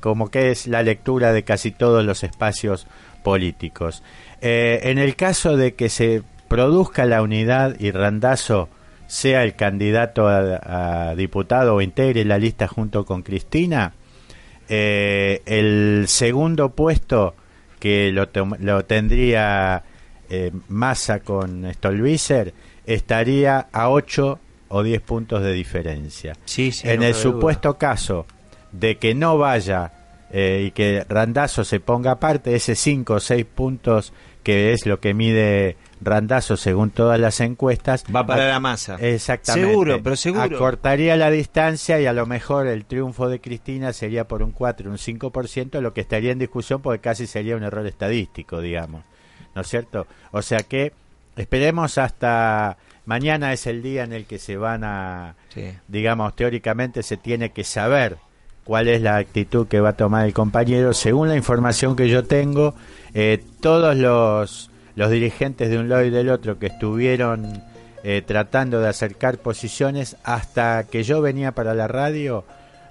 como 0.00 0.30
que 0.30 0.50
es 0.50 0.66
la 0.66 0.82
lectura 0.82 1.32
de 1.32 1.44
casi 1.44 1.70
todos 1.70 2.04
los 2.04 2.24
espacios 2.24 2.86
políticos. 3.22 4.02
Eh, 4.42 4.80
en 4.84 4.98
el 4.98 5.16
caso 5.16 5.56
de 5.56 5.74
que 5.74 5.88
se 5.88 6.22
produzca 6.48 7.06
la 7.06 7.22
unidad 7.22 7.76
y 7.80 7.90
Randazo 7.90 8.68
sea 9.14 9.44
el 9.44 9.54
candidato 9.54 10.26
a, 10.26 11.10
a 11.10 11.14
diputado 11.14 11.76
o 11.76 11.80
integre 11.80 12.24
la 12.24 12.36
lista 12.36 12.66
junto 12.66 13.04
con 13.04 13.22
Cristina, 13.22 13.94
eh, 14.68 15.40
el 15.46 16.06
segundo 16.08 16.70
puesto 16.70 17.36
que 17.78 18.10
lo, 18.10 18.28
lo 18.58 18.84
tendría 18.86 19.84
eh, 20.28 20.50
Massa 20.66 21.20
con 21.20 21.72
Stolbizer 21.74 22.54
estaría 22.86 23.68
a 23.70 23.88
8 23.90 24.38
o 24.68 24.82
10 24.82 25.00
puntos 25.02 25.42
de 25.44 25.52
diferencia. 25.52 26.32
Sí, 26.44 26.72
sí, 26.72 26.88
en 26.88 27.00
no 27.00 27.06
el 27.06 27.12
duda. 27.12 27.22
supuesto 27.22 27.78
caso 27.78 28.26
de 28.72 28.96
que 28.96 29.14
no 29.14 29.38
vaya 29.38 29.92
eh, 30.32 30.64
y 30.66 30.70
que 30.72 31.04
Randazo 31.08 31.62
se 31.62 31.78
ponga 31.78 32.10
aparte, 32.10 32.56
ese 32.56 32.74
5 32.74 33.14
o 33.14 33.20
6 33.20 33.46
puntos 33.54 34.12
que 34.42 34.72
es 34.72 34.86
lo 34.86 34.98
que 34.98 35.14
mide 35.14 35.76
Randazo 36.04 36.56
según 36.56 36.90
todas 36.90 37.18
las 37.18 37.40
encuestas, 37.40 38.04
Va 38.14 38.26
para 38.26 38.44
a- 38.44 38.48
la 38.48 38.60
masa. 38.60 38.96
Exactamente. 39.00 39.68
Seguro, 39.70 40.00
pero 40.02 40.16
seguro. 40.16 40.42
Acortaría 40.56 41.16
la 41.16 41.30
distancia 41.30 42.00
y 42.00 42.06
a 42.06 42.12
lo 42.12 42.26
mejor 42.26 42.66
el 42.66 42.84
triunfo 42.84 43.28
de 43.28 43.40
Cristina 43.40 43.92
sería 43.92 44.28
por 44.28 44.42
un 44.42 44.52
4, 44.52 44.90
un 44.90 44.98
5%, 44.98 45.80
lo 45.80 45.92
que 45.94 46.00
estaría 46.02 46.32
en 46.32 46.38
discusión 46.38 46.82
porque 46.82 47.00
casi 47.00 47.26
sería 47.26 47.56
un 47.56 47.62
error 47.62 47.86
estadístico, 47.86 48.60
digamos. 48.60 49.02
¿No 49.54 49.62
es 49.62 49.68
cierto? 49.68 50.06
O 50.32 50.42
sea 50.42 50.58
que 50.58 50.92
esperemos 51.36 51.98
hasta 51.98 52.76
mañana 53.06 53.52
es 53.52 53.66
el 53.66 53.82
día 53.82 54.04
en 54.04 54.12
el 54.12 54.24
que 54.26 54.38
se 54.38 54.56
van 54.56 54.82
a, 54.84 55.34
Sí. 55.50 55.72
digamos, 55.88 56.34
teóricamente 56.36 57.02
se 57.02 57.16
tiene 57.16 57.50
que 57.50 57.64
saber 57.64 58.16
cuál 58.64 58.88
es 58.88 59.02
la 59.02 59.16
actitud 59.18 59.68
que 59.68 59.80
va 59.80 59.90
a 59.90 59.96
tomar 59.96 60.24
el 60.26 60.32
compañero. 60.32 60.92
Según 60.94 61.28
la 61.28 61.36
información 61.36 61.96
que 61.96 62.08
yo 62.08 62.24
tengo, 62.24 62.74
eh, 63.12 63.44
todos 63.60 63.94
los, 63.96 64.70
los 64.96 65.10
dirigentes 65.10 65.70
de 65.70 65.78
un 65.78 65.88
lado 65.88 66.04
y 66.04 66.10
del 66.10 66.28
otro 66.30 66.58
que 66.58 66.66
estuvieron 66.66 67.62
eh, 68.02 68.22
tratando 68.26 68.80
de 68.80 68.88
acercar 68.88 69.38
posiciones, 69.38 70.16
hasta 70.24 70.84
que 70.84 71.02
yo 71.02 71.20
venía 71.22 71.52
para 71.52 71.74
la 71.74 71.88
radio, 71.88 72.44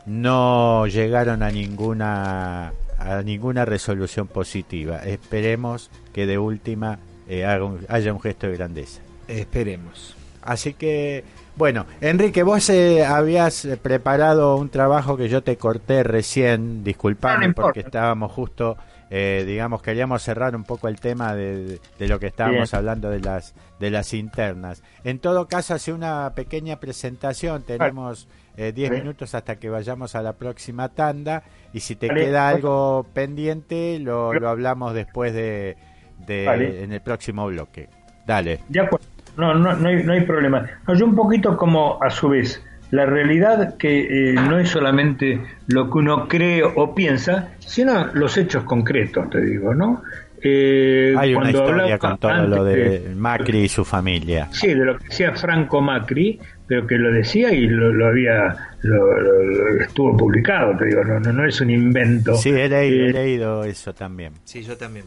no 0.06 0.86
llegaron 0.88 1.44
a 1.44 1.52
ninguna 1.52 2.74
a 3.00 3.22
ninguna 3.22 3.66
resolución 3.66 4.28
positiva. 4.28 4.98
Esperemos 5.00 5.90
que 6.14 6.26
de 6.26 6.38
última 6.38 7.00
eh, 7.28 7.46
haga 7.46 7.66
un- 7.66 7.86
haya 7.90 8.14
un 8.14 8.22
gesto 8.22 8.48
de 8.48 8.56
grandeza. 8.58 9.02
Esperemos. 9.28 10.16
Así 10.42 10.74
que, 10.74 11.24
bueno, 11.56 11.86
Enrique, 12.02 12.44
vos 12.44 12.70
eh, 12.70 13.06
habías 13.06 13.66
eh, 13.66 13.78
preparado 13.78 14.56
un 14.58 14.70
trabajo 14.70 15.16
que 15.18 15.30
yo 15.30 15.42
te 15.44 15.58
corté 15.58 16.04
recién, 16.04 16.84
disculpame 16.84 17.48
no 17.50 17.54
porque 17.54 17.80
estábamos 17.82 18.32
justo, 18.32 18.78
eh, 19.16 19.44
digamos, 19.46 19.84
queríamos 19.84 20.24
cerrar 20.24 20.56
un 20.56 20.64
poco 20.64 20.88
el 20.88 21.00
tema 21.00 21.36
de, 21.36 21.80
de 22.00 22.08
lo 22.08 22.18
que 22.20 22.26
estábamos 22.26 22.72
Bien. 22.72 22.80
hablando 22.80 23.12
de 23.12 23.20
las 23.20 23.54
de 23.80 23.92
las 23.92 24.12
internas. 24.16 24.82
En 25.04 25.20
todo 25.20 25.48
caso, 25.48 25.76
hace 25.76 25.94
una 25.94 26.32
pequeña 26.34 26.80
presentación, 26.80 27.62
tenemos 27.62 28.28
eh, 28.58 28.72
10 28.74 28.90
Bien. 28.90 29.04
minutos 29.04 29.36
hasta 29.36 29.58
que 29.58 29.70
vayamos 29.70 30.16
a 30.16 30.24
la 30.24 30.34
próxima 30.34 30.90
tanda 30.90 31.44
y 31.74 31.82
si 31.82 31.96
te 31.96 32.08
Vale. 32.08 32.26
queda 32.26 32.50
algo 32.50 33.06
pendiente, 33.14 34.00
lo, 34.00 34.34
lo 34.34 34.50
hablamos 34.50 34.96
después 34.96 35.32
de, 35.32 35.78
de 36.26 36.46
Vale. 36.48 36.84
en 36.84 36.92
el 36.92 37.02
próximo 37.02 37.46
bloque. 37.46 37.90
Dale. 38.26 38.62
De 38.68 38.80
acuerdo. 38.80 39.06
No, 39.38 39.54
no, 39.54 39.74
no, 39.76 39.90
hay, 39.90 40.04
no 40.04 40.14
hay 40.14 40.22
problema. 40.22 40.66
No, 40.88 40.96
yo 40.96 41.06
un 41.06 41.16
poquito 41.16 41.56
como 41.56 42.02
a 42.02 42.10
su 42.10 42.30
vez, 42.30 42.64
la 42.94 43.06
realidad 43.08 43.76
que 43.78 44.30
eh, 44.30 44.34
no 44.34 44.60
es 44.60 44.70
solamente 44.70 45.42
lo 45.68 45.90
que 45.90 45.98
uno 45.98 46.28
cree 46.28 46.62
o 46.64 46.94
piensa, 46.94 47.50
sino 47.60 48.06
los 48.14 48.38
hechos 48.38 48.64
concretos, 48.66 49.30
te 49.32 49.42
digo, 49.42 49.74
¿no? 49.74 50.04
Eh, 50.46 51.16
Hay 51.18 51.34
una 51.34 51.42
cuando 51.42 51.58
historia 51.60 51.84
hablaba 51.84 51.98
con 51.98 52.18
todo 52.20 52.32
antes 52.32 52.50
lo 52.50 52.64
de 52.66 52.76
de- 53.00 53.16
Macri 53.16 53.60
y 53.62 53.68
su 53.70 53.84
familia. 53.86 54.48
Sí, 54.52 54.68
de 54.68 54.86
lo 54.86 54.98
que 54.98 55.06
decía 55.06 55.32
Franco 55.34 55.82
Macri, 55.82 56.40
pero 56.68 56.86
que 56.86 56.98
lo 56.98 57.12
decía 57.12 57.52
y 57.54 57.66
lo, 57.68 57.92
lo 57.94 58.08
había, 58.08 58.56
lo, 58.82 59.20
lo- 59.22 59.44
lo- 59.44 59.82
estuvo 59.82 60.16
publicado, 60.18 60.76
te 60.78 60.86
digo, 60.86 61.04
no, 61.04 61.20
no, 61.20 61.32
no 61.34 61.46
es 61.48 61.60
un 61.62 61.70
invento. 61.72 62.36
Sí, 62.36 62.50
he 62.50 62.68
leído, 62.70 63.06
Eh, 63.06 63.10
he 63.10 63.14
leído 63.14 63.64
eso 63.64 63.94
también. 63.94 64.34
Sí, 64.44 64.62
yo 64.64 64.76
también. 64.78 65.06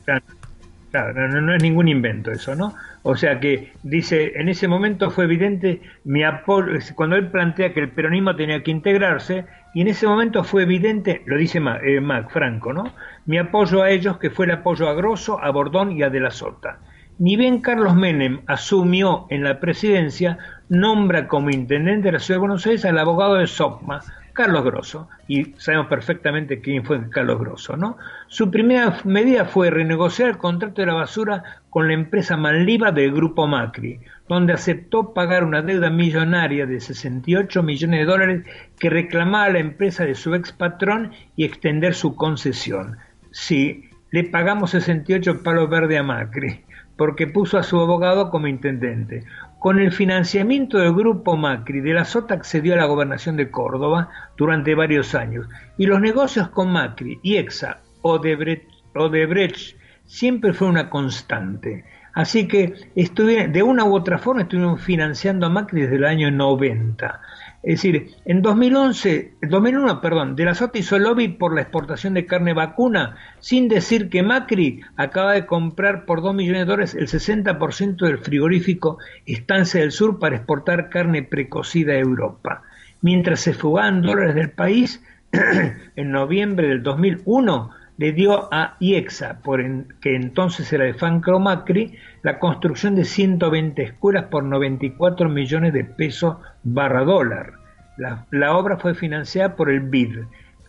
Claro, 0.90 1.28
no, 1.28 1.40
no- 1.42 1.54
es 1.54 1.62
ningún 1.62 1.88
invento 1.88 2.30
eso, 2.30 2.54
¿no? 2.54 2.74
O 3.02 3.16
sea 3.16 3.38
que 3.38 3.72
dice, 3.82 4.32
en 4.40 4.48
ese 4.48 4.66
momento 4.68 5.10
fue 5.10 5.24
evidente 5.24 5.82
mi 6.04 6.22
apoyo, 6.24 6.72
cuando 6.94 7.16
él 7.16 7.30
plantea 7.30 7.74
que 7.74 7.80
el 7.80 7.92
peronismo 7.92 8.34
tenía 8.34 8.62
que 8.62 8.70
integrarse, 8.70 9.46
y 9.74 9.82
en 9.82 9.88
ese 9.88 10.06
momento 10.06 10.42
fue 10.44 10.62
evidente, 10.62 11.22
lo 11.26 11.36
dice 11.36 11.60
Ma- 11.60 11.78
eh, 11.82 12.00
Mac 12.00 12.30
Franco, 12.30 12.72
¿no? 12.72 12.94
Mi 13.26 13.36
apoyo 13.36 13.82
a 13.82 13.90
ellos, 13.90 14.18
que 14.18 14.30
fue 14.30 14.46
el 14.46 14.52
apoyo 14.52 14.88
a 14.88 14.94
Grosso, 14.94 15.38
a 15.42 15.50
Bordón 15.50 15.92
y 15.92 16.02
a 16.02 16.08
De 16.10 16.20
la 16.20 16.30
Sota. 16.30 16.80
Ni 17.18 17.36
bien 17.36 17.60
Carlos 17.60 17.94
Menem 17.94 18.40
asumió 18.46 19.26
en 19.30 19.42
la 19.44 19.60
presidencia, 19.60 20.38
nombra 20.68 21.28
como 21.28 21.50
intendente 21.50 22.08
de 22.08 22.12
la 22.12 22.18
Ciudad 22.20 22.36
de 22.36 22.40
Buenos 22.46 22.66
Aires 22.66 22.84
al 22.84 22.98
abogado 22.98 23.34
de 23.34 23.46
SOCMA, 23.46 24.04
Carlos 24.36 24.64
Grosso, 24.64 25.08
y 25.26 25.54
sabemos 25.56 25.86
perfectamente 25.86 26.60
quién 26.60 26.84
fue 26.84 27.08
Carlos 27.08 27.38
Grosso, 27.40 27.74
¿no? 27.74 27.96
Su 28.28 28.50
primera 28.50 28.98
medida 29.04 29.46
fue 29.46 29.70
renegociar 29.70 30.28
el 30.28 30.36
contrato 30.36 30.82
de 30.82 30.86
la 30.86 30.92
basura 30.92 31.42
con 31.70 31.88
la 31.88 31.94
empresa 31.94 32.36
Manliva 32.36 32.92
del 32.92 33.12
Grupo 33.12 33.46
Macri, 33.46 33.98
donde 34.28 34.52
aceptó 34.52 35.14
pagar 35.14 35.42
una 35.42 35.62
deuda 35.62 35.88
millonaria 35.88 36.66
de 36.66 36.80
68 36.80 37.62
millones 37.62 38.00
de 38.00 38.04
dólares 38.04 38.46
que 38.78 38.90
reclamaba 38.90 39.48
la 39.48 39.58
empresa 39.58 40.04
de 40.04 40.14
su 40.14 40.34
ex 40.34 40.52
patrón 40.52 41.12
y 41.34 41.44
extender 41.44 41.94
su 41.94 42.14
concesión. 42.14 42.98
Sí, 43.30 43.88
le 44.10 44.24
pagamos 44.24 44.72
68 44.72 45.42
palos 45.42 45.70
verdes 45.70 45.98
a 45.98 46.02
Macri, 46.02 46.60
porque 46.98 47.26
puso 47.26 47.56
a 47.56 47.62
su 47.62 47.80
abogado 47.80 48.30
como 48.30 48.48
intendente. 48.48 49.24
Con 49.66 49.80
el 49.80 49.90
financiamiento 49.90 50.78
del 50.78 50.94
grupo 50.94 51.36
Macri, 51.36 51.80
de 51.80 51.92
la 51.92 52.04
Sota 52.04 52.34
accedió 52.34 52.74
a 52.74 52.76
la 52.76 52.84
gobernación 52.84 53.36
de 53.36 53.50
Córdoba 53.50 54.10
durante 54.36 54.76
varios 54.76 55.12
años. 55.16 55.48
Y 55.76 55.86
los 55.86 56.00
negocios 56.00 56.50
con 56.50 56.70
Macri 56.70 57.18
y 57.20 57.34
EXA, 57.34 57.80
Odebrecht, 58.02 58.70
Odebrecht 58.94 59.76
siempre 60.04 60.52
fue 60.52 60.68
una 60.68 60.88
constante. 60.88 61.84
Así 62.14 62.46
que 62.46 62.74
de 62.94 63.62
una 63.64 63.84
u 63.84 63.96
otra 63.96 64.18
forma 64.18 64.42
estuvieron 64.42 64.78
financiando 64.78 65.46
a 65.46 65.50
Macri 65.50 65.80
desde 65.80 65.96
el 65.96 66.04
año 66.04 66.30
90. 66.30 67.20
Es 67.66 67.82
decir, 67.82 68.14
en 68.24 68.42
2011, 68.42 69.32
2001, 69.42 70.00
perdón, 70.00 70.36
De 70.36 70.44
la 70.44 70.54
Sota 70.54 70.78
hizo 70.78 71.00
lobby 71.00 71.26
por 71.26 71.52
la 71.52 71.62
exportación 71.62 72.14
de 72.14 72.24
carne 72.24 72.52
vacuna, 72.52 73.16
sin 73.40 73.66
decir 73.66 74.08
que 74.08 74.22
Macri 74.22 74.82
acaba 74.94 75.32
de 75.32 75.46
comprar 75.46 76.04
por 76.04 76.22
2 76.22 76.32
millones 76.32 76.60
de 76.60 76.66
dólares 76.66 76.94
el 76.94 77.08
60% 77.08 77.96
del 77.96 78.18
frigorífico 78.18 78.98
Estancia 79.26 79.80
del 79.80 79.90
Sur 79.90 80.20
para 80.20 80.36
exportar 80.36 80.90
carne 80.90 81.24
precocida 81.24 81.94
a 81.94 81.98
Europa. 81.98 82.62
Mientras 83.00 83.40
se 83.40 83.52
fugaban 83.52 84.00
dólares 84.00 84.36
del 84.36 84.50
país, 84.50 85.02
en 85.96 86.12
noviembre 86.12 86.68
del 86.68 86.84
2001, 86.84 87.70
le 87.98 88.12
dio 88.12 88.48
a 88.52 88.76
IEXA, 88.78 89.40
por 89.42 89.60
que 90.00 90.14
entonces 90.14 90.72
era 90.72 90.84
de 90.84 90.94
Fancro 90.94 91.40
Macri, 91.40 91.94
la 92.22 92.38
construcción 92.38 92.94
de 92.94 93.04
120 93.04 93.82
escuelas 93.82 94.24
por 94.24 94.44
94 94.44 95.28
millones 95.28 95.72
de 95.72 95.84
pesos 95.84 96.36
barra 96.62 97.02
dólar. 97.04 97.54
La, 97.96 98.26
obra 98.56 98.76
fue 98.76 98.94
financiada 98.94 99.56
por 99.56 99.70
el 99.70 99.80
BID 99.80 100.18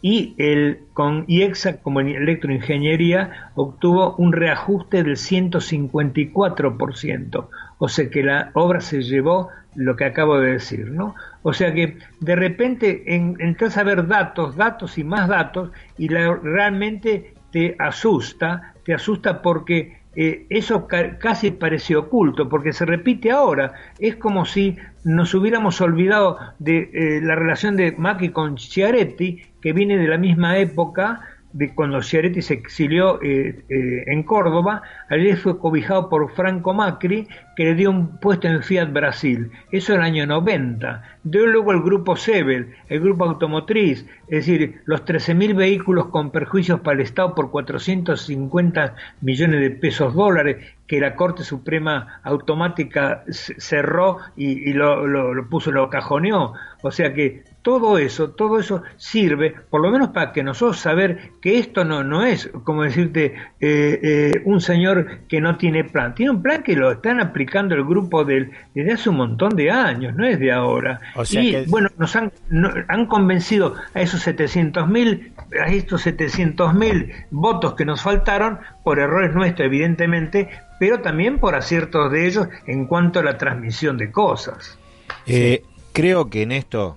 y 0.01 0.33
el, 0.37 0.79
con 0.93 1.25
IEXA 1.27 1.81
como 1.81 1.99
en 1.99 2.07
electroingeniería 2.09 3.51
obtuvo 3.55 4.15
un 4.17 4.31
reajuste 4.31 5.03
del 5.03 5.17
154%, 5.17 7.47
o 7.79 7.89
sea 7.89 8.09
que 8.09 8.23
la 8.23 8.51
obra 8.53 8.79
se 8.79 9.01
llevó 9.01 9.49
lo 9.77 9.95
que 9.95 10.05
acabo 10.05 10.37
de 10.39 10.53
decir, 10.53 10.89
¿no? 10.91 11.15
O 11.43 11.53
sea 11.53 11.73
que 11.73 11.97
de 12.19 12.35
repente 12.35 13.15
en, 13.15 13.35
entras 13.39 13.77
a 13.77 13.83
ver 13.83 14.07
datos, 14.07 14.55
datos 14.57 14.97
y 14.97 15.03
más 15.05 15.29
datos 15.29 15.71
y 15.97 16.09
la- 16.09 16.35
realmente 16.35 17.33
te 17.51 17.75
asusta, 17.79 18.73
te 18.83 18.93
asusta 18.93 19.41
porque 19.41 19.97
eh, 20.15 20.47
eso 20.49 20.87
ca- 20.87 21.19
casi 21.19 21.51
parece 21.51 21.95
oculto, 21.95 22.49
porque 22.49 22.73
se 22.73 22.85
repite 22.85 23.29
ahora. 23.31 23.73
Es 23.99 24.15
como 24.15 24.45
si 24.45 24.75
nos 25.03 25.33
hubiéramos 25.35 25.79
olvidado 25.79 26.39
de 26.57 26.89
eh, 26.91 27.19
la 27.21 27.35
relación 27.35 27.75
de 27.77 27.91
Macri 27.91 28.29
con 28.29 28.57
Schiaretti, 28.57 29.43
que 29.61 29.73
viene 29.73 29.97
de 29.97 30.07
la 30.07 30.17
misma 30.17 30.57
época 30.57 31.21
de 31.53 31.73
cuando 31.73 32.01
Schiaretti 32.01 32.41
se 32.41 32.53
exilió 32.53 33.19
eh, 33.23 33.63
eh, 33.69 34.03
en 34.07 34.23
Córdoba, 34.23 34.81
él 35.09 35.35
fue 35.37 35.57
cobijado 35.59 36.09
por 36.09 36.31
Franco 36.33 36.73
Macri, 36.73 37.27
que 37.55 37.63
le 37.63 37.73
dio 37.75 37.89
un 37.89 38.19
puesto 38.19 38.47
en 38.47 38.61
Fiat 38.61 38.91
Brasil. 38.93 39.49
Eso 39.71 39.93
en 39.93 39.99
el 39.99 40.05
año 40.05 40.27
90. 40.27 41.01
Dio 41.23 41.47
luego 41.47 41.71
el 41.71 41.81
grupo 41.81 42.15
Sebel, 42.15 42.73
el 42.89 42.99
grupo 42.99 43.25
automotriz, 43.25 44.05
es 44.27 44.45
decir, 44.45 44.81
los 44.85 45.03
13.000 45.05 45.55
vehículos 45.55 46.07
con 46.07 46.31
perjuicios 46.31 46.81
para 46.81 46.95
el 46.95 47.01
Estado 47.01 47.33
por 47.33 47.49
450 47.49 48.95
millones 49.21 49.59
de 49.61 49.71
pesos 49.71 50.13
dólares, 50.13 50.57
que 50.85 50.99
la 50.99 51.15
Corte 51.15 51.43
Suprema 51.43 52.19
Automática 52.23 53.23
cerró 53.29 54.17
y, 54.35 54.69
y 54.69 54.73
lo, 54.73 55.05
lo- 55.07 55.33
lo 55.33 55.49
puso, 55.49 55.71
lo 55.71 55.89
cajoneó. 55.89 56.53
O 56.83 56.91
sea 56.91 57.13
que 57.13 57.43
todo 57.67 57.97
eso, 57.97 58.29
todo 58.29 58.59
eso 58.59 58.81
sirve, 58.95 59.53
por 59.69 59.81
lo 59.81 59.91
menos 59.91 60.11
para 60.11 60.31
que 60.31 60.41
nosotros 60.41 60.79
saber 60.79 61.31
que 61.41 61.59
esto 61.59 61.83
no, 61.83 62.01
no 62.01 62.23
es, 62.23 62.49
como 62.63 62.83
decirte, 62.83 63.33
eh, 63.59 63.99
eh, 64.01 64.41
un 64.45 64.61
señor 64.61 65.23
que 65.27 65.41
no 65.41 65.57
tiene 65.57 65.83
plan. 65.83 66.15
Tiene 66.15 66.31
un 66.31 66.41
plan 66.41 66.63
que 66.63 66.77
lo 66.77 66.89
están 66.89 67.19
aplicando 67.19 67.75
el 67.75 67.83
grupo 67.83 68.23
del, 68.23 68.51
desde 68.73 68.93
hace 68.93 69.09
un 69.09 69.17
montón 69.17 69.53
de 69.57 69.69
años, 69.69 70.15
no 70.15 70.25
es 70.25 70.39
de 70.39 70.53
ahora. 70.53 71.01
O 71.13 71.25
sea 71.25 71.43
y 71.43 71.51
que- 71.51 71.65
bueno, 71.67 71.89
nos 71.97 72.15
han, 72.15 72.31
no- 72.49 72.71
han 72.87 73.05
convencido 73.05 73.75
a 73.93 73.99
esos 73.99 74.21
700 74.21 74.87
mil, 74.87 75.33
a 75.61 75.65
estos 75.69 76.03
700 76.03 76.73
mil 76.73 77.11
votos 77.31 77.73
que 77.73 77.83
nos 77.83 78.01
faltaron 78.01 78.59
por 78.85 78.97
errores 78.97 79.35
nuestros, 79.35 79.65
evidentemente, 79.65 80.47
pero 80.79 81.01
también 81.01 81.37
por 81.37 81.53
aciertos 81.53 82.13
de 82.13 82.27
ellos 82.27 82.47
en 82.65 82.85
cuanto 82.85 83.19
a 83.19 83.23
la 83.23 83.37
transmisión 83.37 83.97
de 83.97 84.09
cosas. 84.09 84.79
Eh, 85.25 85.63
creo 85.91 86.29
que 86.29 86.43
en 86.43 86.53
esto 86.53 86.95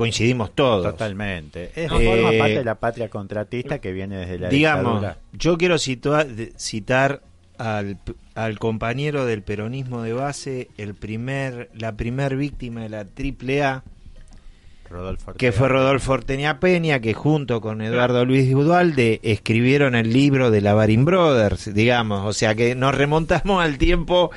coincidimos 0.00 0.54
todos. 0.54 0.92
Totalmente. 0.92 1.72
Es, 1.76 1.90
No, 1.90 2.00
forma 2.00 2.32
eh, 2.32 2.38
parte 2.38 2.54
de 2.54 2.64
la 2.64 2.76
patria 2.76 3.10
contratista 3.10 3.80
que 3.80 3.92
viene 3.92 4.16
desde 4.16 4.38
la 4.38 4.48
Digamos, 4.48 5.02
dictadura. 5.02 5.18
yo 5.34 5.58
quiero 5.58 5.76
citar 5.78 7.20
al, 7.58 7.98
al 8.34 8.58
compañero 8.58 9.26
del 9.26 9.42
peronismo 9.42 10.00
de 10.00 10.14
base, 10.14 10.68
el 10.78 10.94
primer, 10.94 11.68
la 11.74 11.98
primer 11.98 12.36
víctima 12.36 12.80
de 12.80 12.88
la 12.88 13.00
AAA, 13.00 13.82
Rodolfo 14.88 15.34
que 15.34 15.52
fue 15.52 15.68
Rodolfo 15.68 16.12
Orteña 16.12 16.58
Peña, 16.60 17.00
que 17.00 17.12
junto 17.12 17.60
con 17.60 17.82
Eduardo 17.82 18.24
Luis 18.24 18.50
Dualde 18.50 19.20
escribieron 19.22 19.94
el 19.94 20.10
libro 20.14 20.50
de 20.50 20.62
la 20.62 20.72
Barin 20.72 21.04
Brothers, 21.04 21.74
digamos, 21.74 22.26
o 22.26 22.32
sea 22.32 22.54
que 22.54 22.74
nos 22.74 22.94
remontamos 22.94 23.62
al 23.62 23.76
tiempo 23.76 24.30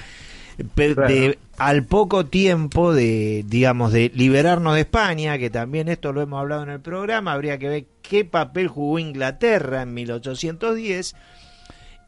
de 0.57 1.37
al 1.57 1.85
poco 1.85 2.25
tiempo 2.25 2.93
de 2.93 3.43
digamos 3.47 3.91
de 3.93 4.11
liberarnos 4.13 4.75
de 4.75 4.81
España, 4.81 5.37
que 5.37 5.49
también 5.49 5.87
esto 5.87 6.13
lo 6.13 6.21
hemos 6.21 6.39
hablado 6.39 6.63
en 6.63 6.69
el 6.69 6.81
programa, 6.81 7.33
habría 7.33 7.57
que 7.57 7.69
ver 7.69 7.85
qué 8.01 8.25
papel 8.25 8.67
jugó 8.67 8.99
Inglaterra 8.99 9.81
en 9.83 9.93
1810 9.93 11.15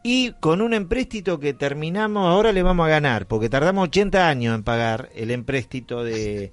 y 0.07 0.33
con 0.39 0.61
un 0.61 0.75
empréstito 0.75 1.39
que 1.39 1.55
terminamos, 1.55 2.27
ahora 2.27 2.51
le 2.51 2.61
vamos 2.61 2.85
a 2.85 2.89
ganar, 2.89 3.25
porque 3.25 3.49
tardamos 3.49 3.85
80 3.85 4.29
años 4.29 4.53
en 4.53 4.63
pagar 4.63 5.09
el 5.15 5.31
empréstito 5.31 6.03
de, 6.03 6.51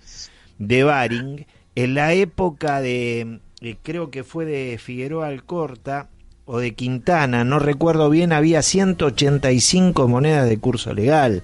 de 0.58 0.84
Baring, 0.84 1.44
en 1.74 1.94
la 1.94 2.14
época 2.14 2.80
de, 2.80 3.40
eh, 3.60 3.76
creo 3.82 4.10
que 4.10 4.24
fue 4.24 4.46
de 4.46 4.78
Figueroa 4.78 5.26
Alcorta 5.26 6.08
o 6.46 6.60
de 6.60 6.74
Quintana, 6.74 7.44
no 7.44 7.58
recuerdo 7.58 8.08
bien, 8.08 8.32
había 8.32 8.62
185 8.62 10.08
monedas 10.08 10.48
de 10.48 10.58
curso 10.58 10.94
legal. 10.94 11.42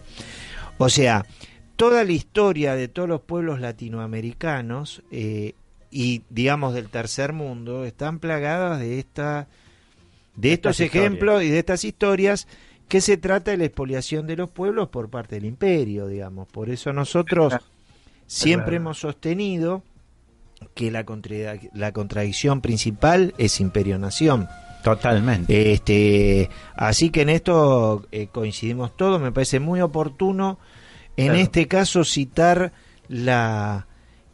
O 0.79 0.89
sea, 0.89 1.27
toda 1.77 2.05
la 2.05 2.13
historia 2.13 2.75
de 2.75 2.89
todos 2.89 3.09
los 3.09 3.21
pueblos 3.21 3.61
latinoamericanos 3.61 5.03
eh, 5.11 5.55
y 5.91 6.23
digamos 6.31 6.75
del 6.75 6.89
tercer 6.89 7.33
mundo 7.33 7.85
están 7.85 8.19
plagadas 8.19 8.81
de 8.81 8.99
esta 8.99 9.49
de 10.37 10.53
estos 10.53 10.77
ejemplos 10.87 11.43
y 11.43 11.49
de 11.51 11.59
estas 11.59 11.85
historias 11.85 12.47
que 12.89 13.01
se 13.01 13.17
trata 13.17 13.51
de 13.51 13.57
la 13.57 13.65
expoliación 13.65 14.27
de 14.27 14.37
los 14.37 14.51
pueblos 14.51 14.89
por 14.89 15.11
parte 15.11 15.35
del 15.35 15.45
imperio, 15.45 16.07
digamos. 16.07 16.47
Por 16.49 16.71
eso 16.71 16.93
nosotros 16.93 17.53
siempre 18.27 18.77
hemos 18.77 18.99
sostenido 19.01 19.83
que 20.75 20.91
la, 20.91 21.05
contra- 21.05 21.59
la 21.75 21.93
contradicción 21.93 22.61
principal 22.61 23.35
es 23.37 23.61
imperio-nación. 23.61 24.49
Totalmente. 24.83 25.73
Este, 25.73 26.51
así 26.75 27.11
que 27.11 27.23
en 27.23 27.29
esto 27.31 28.07
eh, 28.13 28.29
coincidimos 28.29 28.97
todos, 28.97 29.21
me 29.21 29.33
parece 29.33 29.61
muy 29.61 29.81
oportuno 29.81 30.59
en 31.17 31.27
Claro. 31.27 31.41
este 31.41 31.67
caso 31.69 32.05
citar 32.05 32.73
la 33.09 33.87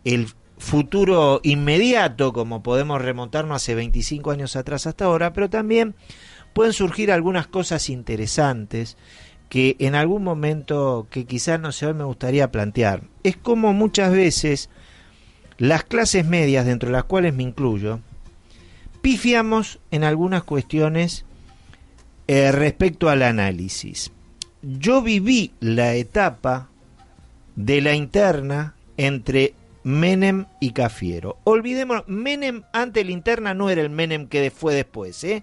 el 0.05 0.29
futuro 0.59 1.41
inmediato, 1.43 2.33
como 2.33 2.63
podemos 2.63 3.01
remontarnos 3.01 3.57
hace 3.57 3.75
25 3.75 4.31
años 4.31 4.55
atrás 4.55 4.87
hasta 4.87 5.07
ahora, 5.07 5.33
pero 5.33 5.49
también 5.51 5.95
pueden 6.53 6.73
surgir 6.73 7.11
algunas 7.11 7.47
cosas 7.47 7.89
interesantes 7.89 8.97
que 9.49 9.77
en 9.79 9.95
algún 9.95 10.23
momento 10.23 11.07
que 11.11 11.25
quizás 11.27 11.59
no 11.59 11.73
sé 11.73 11.87
hoy 11.87 11.95
me 11.95 12.05
gustaría 12.05 12.51
plantear. 12.51 13.03
Es 13.23 13.37
como 13.37 13.73
muchas 13.73 14.13
veces 14.13 14.69
las 15.59 15.85
clases 15.85 16.27
medias, 16.27 16.67
dentro 16.67 16.89
de 16.89 16.93
las 16.95 17.05
cuales 17.05 17.35
me 17.35 17.43
incluyo, 17.45 18.01
pifiamos 19.05 19.81
en 19.91 20.03
algunas 20.03 20.45
cuestiones 20.45 21.27
eh, 22.27 22.51
respecto 22.53 23.11
al 23.11 23.23
análisis. 23.23 24.11
Yo 24.63 25.03
viví 25.03 25.53
la 25.61 25.93
etapa 25.95 26.71
de 27.55 27.83
la 27.83 27.95
interna 27.95 28.75
entre 28.97 29.53
Menem 29.83 30.47
y 30.59 30.71
Cafiero. 30.71 31.37
Olvidemos, 31.45 32.05
Menem 32.07 32.63
ante 32.73 33.05
la 33.05 33.11
interna 33.11 33.53
no 33.53 33.69
era 33.69 33.83
el 33.83 33.91
Menem 33.91 34.27
que 34.27 34.51
fue 34.51 34.75
después, 34.75 35.23
¿eh? 35.23 35.43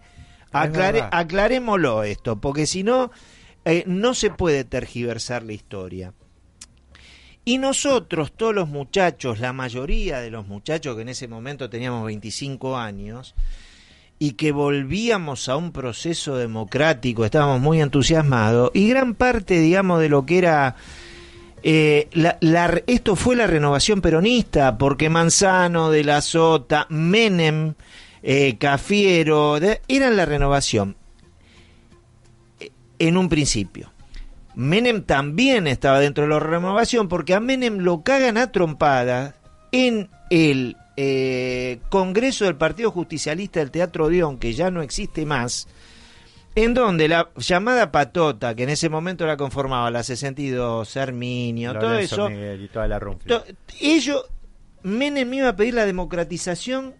Aclare- 0.51 1.01
aclarémoslo 1.11 2.01
esto, 2.03 2.37
porque 2.41 2.65
si 2.65 2.81
no, 2.81 3.11
eh, 3.63 3.83
no 3.85 4.15
se 4.15 4.31
puede 4.31 4.63
tergiversar 4.63 5.43
la 5.43 5.53
historia. 5.53 6.13
Y 7.43 7.57
nosotros, 7.57 8.31
todos 8.33 8.53
los 8.53 8.67
muchachos, 8.69 9.39
la 9.39 9.51
mayoría 9.53 10.19
de 10.19 10.29
los 10.29 10.47
muchachos 10.47 10.95
que 10.95 11.01
en 11.01 11.09
ese 11.09 11.27
momento 11.27 11.69
teníamos 11.69 12.05
25 12.05 12.77
años, 12.77 13.33
y 14.19 14.33
que 14.33 14.51
volvíamos 14.51 15.49
a 15.49 15.55
un 15.55 15.71
proceso 15.71 16.35
democrático, 16.37 17.25
estábamos 17.25 17.59
muy 17.59 17.81
entusiasmados, 17.81 18.69
y 18.75 18.87
gran 18.89 19.15
parte, 19.15 19.59
digamos, 19.59 19.99
de 19.99 20.09
lo 20.09 20.25
que 20.27 20.37
era... 20.37 20.75
eh, 21.63 22.07
esto 22.85 23.15
fue 23.15 23.35
la 23.35 23.47
renovación 23.47 24.01
peronista, 24.01 24.77
porque 24.77 25.09
Manzano, 25.09 25.89
De 25.89 26.03
la 26.03 26.21
Sota, 26.21 26.85
Menem, 26.89 27.73
eh, 28.21 28.57
Cafiero, 28.59 29.59
de- 29.59 29.81
eran 29.87 30.15
la 30.15 30.27
renovación 30.27 30.95
eh, 32.59 32.69
en 32.99 33.17
un 33.17 33.27
principio. 33.29 33.90
Menem 34.55 35.03
también 35.03 35.67
estaba 35.67 35.99
dentro 35.99 36.23
de 36.23 36.29
la 36.29 36.39
renovación 36.39 37.07
porque 37.07 37.33
a 37.33 37.39
Menem 37.39 37.77
lo 37.79 38.03
cagan 38.03 38.37
a 38.37 38.51
trompadas 38.51 39.35
en 39.71 40.09
el 40.29 40.75
eh, 40.97 41.79
Congreso 41.89 42.45
del 42.45 42.55
Partido 42.57 42.91
Justicialista 42.91 43.59
del 43.59 43.71
Teatro 43.71 44.05
Odeón, 44.05 44.37
que 44.37 44.53
ya 44.53 44.69
no 44.71 44.81
existe 44.81 45.25
más, 45.25 45.67
en 46.55 46.73
donde 46.73 47.07
la 47.07 47.29
llamada 47.37 47.91
patota, 47.91 48.53
que 48.55 48.63
en 48.63 48.69
ese 48.69 48.89
momento 48.89 49.25
la 49.25 49.37
conformaba 49.37 49.89
la 49.89 50.03
62, 50.03 50.95
Herminio, 50.97 51.73
todo 51.79 51.95
eso, 51.97 52.29
Miguel 52.29 52.63
y 52.63 52.67
toda 52.67 52.87
la 52.89 52.99
to- 52.99 53.43
ellos, 53.79 54.25
Menem 54.83 55.33
iba 55.33 55.49
a 55.49 55.55
pedir 55.55 55.75
la 55.75 55.85
democratización 55.85 56.95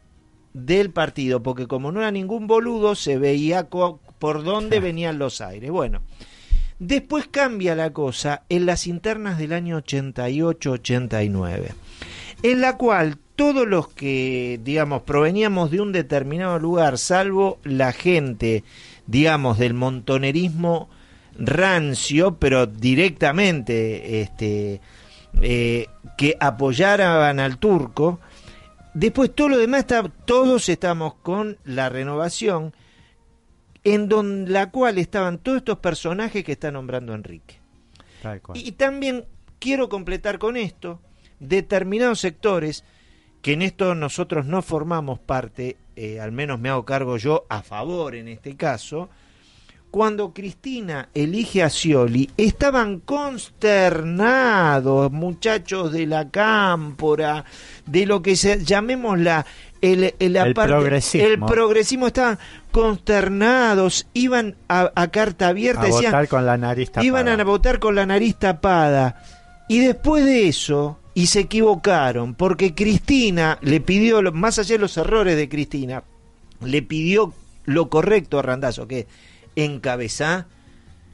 del 0.54 0.92
partido, 0.92 1.44
porque 1.44 1.68
como 1.68 1.92
no 1.92 2.00
era 2.00 2.12
ningún 2.12 2.48
boludo, 2.48 2.96
se 2.96 3.18
veía 3.18 3.68
por 3.68 4.44
dónde 4.44 4.80
venían 4.80 5.20
los 5.20 5.42
aires. 5.42 5.70
Bueno, 5.70 6.02
después 6.82 7.28
cambia 7.30 7.76
la 7.76 7.94
cosa 7.94 8.42
en 8.50 8.66
las 8.66 8.88
internas 8.88 9.38
del 9.38 9.54
año 9.54 9.80
88-89, 9.80 11.68
en 12.42 12.60
la 12.60 12.76
cual 12.76 13.20
todos 13.36 13.68
los 13.68 13.88
que, 13.88 14.60
digamos, 14.64 15.04
proveníamos 15.04 15.70
de 15.70 15.80
un 15.80 15.92
determinado 15.92 16.58
lugar, 16.58 16.98
salvo 16.98 17.60
la 17.64 17.92
gente, 17.94 18.64
digamos, 19.06 19.60
del 19.60 19.76
montonerismo 19.76 20.90
rancio, 21.38 22.38
pero 22.40 22.66
directamente, 22.66 24.22
este, 24.22 24.82
eh, 25.40 25.86
que 26.18 26.36
apoyaran 26.40 27.40
al 27.40 27.60
turco, 27.60 28.20
después 28.96 29.36
todo 29.36 29.50
lo 29.50 29.58
demás, 29.60 29.82
está, 29.82 30.04
todos 30.26 30.68
estamos 30.68 31.14
con 31.22 31.58
la 31.64 31.90
renovación, 31.90 32.74
en 33.84 34.08
don, 34.08 34.52
la 34.52 34.72
cual 34.72 34.98
estaban 34.98 35.38
todos 35.38 35.60
estos 35.60 35.80
personajes 35.80 36.44
que 36.44 36.54
está 36.54 36.72
nombrando 36.72 37.14
Enrique. 37.14 37.60
Tal 38.22 38.42
cual. 38.42 38.58
Y 38.58 38.74
también 38.74 39.26
quiero 39.60 39.90
completar 39.90 40.40
con 40.40 40.58
esto 40.58 41.00
determinados 41.40 42.20
sectores 42.20 42.84
que 43.42 43.54
en 43.54 43.64
esto 43.64 43.96
nosotros 43.96 44.46
no 44.46 44.62
formamos 44.62 45.20
parte, 45.20 45.78
eh, 45.96 46.20
al 46.20 46.32
menos 46.32 46.60
me 46.60 46.70
hago 46.70 46.86
cargo 46.86 47.18
yo 47.18 47.48
a 47.50 47.64
favor 47.64 48.14
en 48.16 48.28
este 48.28 48.56
caso, 48.56 49.10
cuando 49.90 50.32
Cristina 50.34 51.10
elige 51.14 51.64
a 51.64 51.70
Scioli, 51.70 52.30
estaban 52.38 53.00
consternados, 53.02 55.12
muchachos 55.12 55.92
de 55.92 56.06
la 56.06 56.30
cámpora, 56.30 57.44
de 57.86 58.06
lo 58.06 58.22
que 58.22 58.38
se, 58.38 58.64
llamémosla 58.64 59.46
el, 59.82 60.14
el, 60.20 60.36
El 60.36 60.54
progresismo. 60.54 61.28
el 61.28 61.40
progresismo, 61.40 62.08
estaban 62.08 62.38
consternados, 62.72 64.08
iban 64.14 64.56
a, 64.70 64.92
a 64.96 65.08
carta 65.10 65.48
abierta, 65.50 65.82
A 65.82 65.86
decían, 65.86 66.12
votar 66.12 66.28
con 66.28 66.46
la 66.46 66.58
nariz 66.58 66.90
tapada. 66.90 67.06
iban 67.06 67.28
a 67.28 67.44
votar 67.44 67.80
con 67.80 67.96
la 67.96 68.06
nariz 68.06 68.36
tapada. 68.38 69.24
Y 69.68 69.80
después 69.80 70.26
de 70.26 70.48
eso, 70.48 71.00
y 71.14 71.28
se 71.28 71.42
equivocaron, 71.42 72.36
porque 72.36 72.76
Cristina 72.76 73.58
le 73.62 73.82
pidió, 73.82 74.22
más 74.32 74.60
allá 74.60 74.76
de 74.76 74.80
los 74.80 74.98
errores 74.98 75.36
de 75.38 75.50
Cristina, 75.50 76.04
le 76.64 76.82
pidió 76.82 77.34
lo 77.66 77.90
correcto 77.90 78.40
a 78.40 78.42
Randazzo, 78.42 78.88
que 78.88 79.08
encabezar 79.56 80.46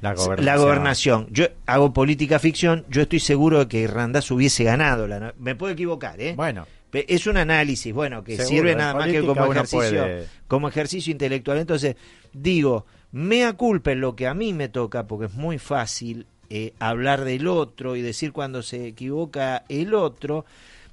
La 0.01 0.13
gobernación. 0.13 0.45
la 0.45 0.57
gobernación. 0.57 1.27
Yo 1.31 1.45
hago 1.65 1.93
política 1.93 2.39
ficción, 2.39 2.85
yo 2.89 3.01
estoy 3.01 3.19
seguro 3.19 3.59
de 3.59 3.67
que 3.67 3.87
Randazzo 3.87 4.35
hubiese 4.35 4.63
ganado. 4.63 5.07
La, 5.07 5.33
me 5.39 5.55
puedo 5.55 5.73
equivocar, 5.73 6.19
¿eh? 6.21 6.33
Bueno, 6.35 6.65
Es 7.07 7.27
un 7.27 7.37
análisis, 7.37 7.93
bueno, 7.93 8.23
que 8.23 8.35
Seguro, 8.37 8.49
sirve 8.49 8.75
nada 8.75 8.93
más 8.93 9.07
que 9.07 9.21
como 9.25 9.51
ejercicio, 9.51 9.79
puede- 10.03 10.27
como 10.47 10.67
ejercicio 10.69 11.11
intelectual. 11.11 11.57
Entonces, 11.59 11.95
digo, 12.33 12.85
mea 13.11 13.53
culpa 13.53 13.91
en 13.91 14.01
lo 14.01 14.15
que 14.15 14.27
a 14.27 14.33
mí 14.33 14.53
me 14.53 14.69
toca, 14.69 15.07
porque 15.07 15.25
es 15.25 15.33
muy 15.33 15.57
fácil 15.59 16.25
eh, 16.49 16.73
hablar 16.79 17.25
del 17.25 17.47
otro 17.47 17.95
y 17.97 18.01
decir 18.01 18.31
cuando 18.31 18.61
se 18.63 18.87
equivoca 18.87 19.63
el 19.67 19.93
otro, 19.93 20.45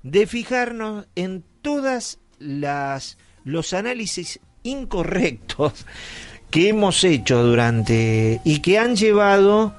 de 0.02 0.26
fijarnos 0.26 1.07
en 1.14 1.44
todas 1.62 2.18
las 2.40 3.18
los 3.44 3.72
análisis 3.72 4.40
incorrectos 4.64 5.86
que 6.50 6.68
hemos 6.70 7.02
hecho 7.05 7.42
durante 7.42 8.40
y 8.44 8.61
que 8.61 8.78
han 8.78 8.96
llevado 8.96 9.74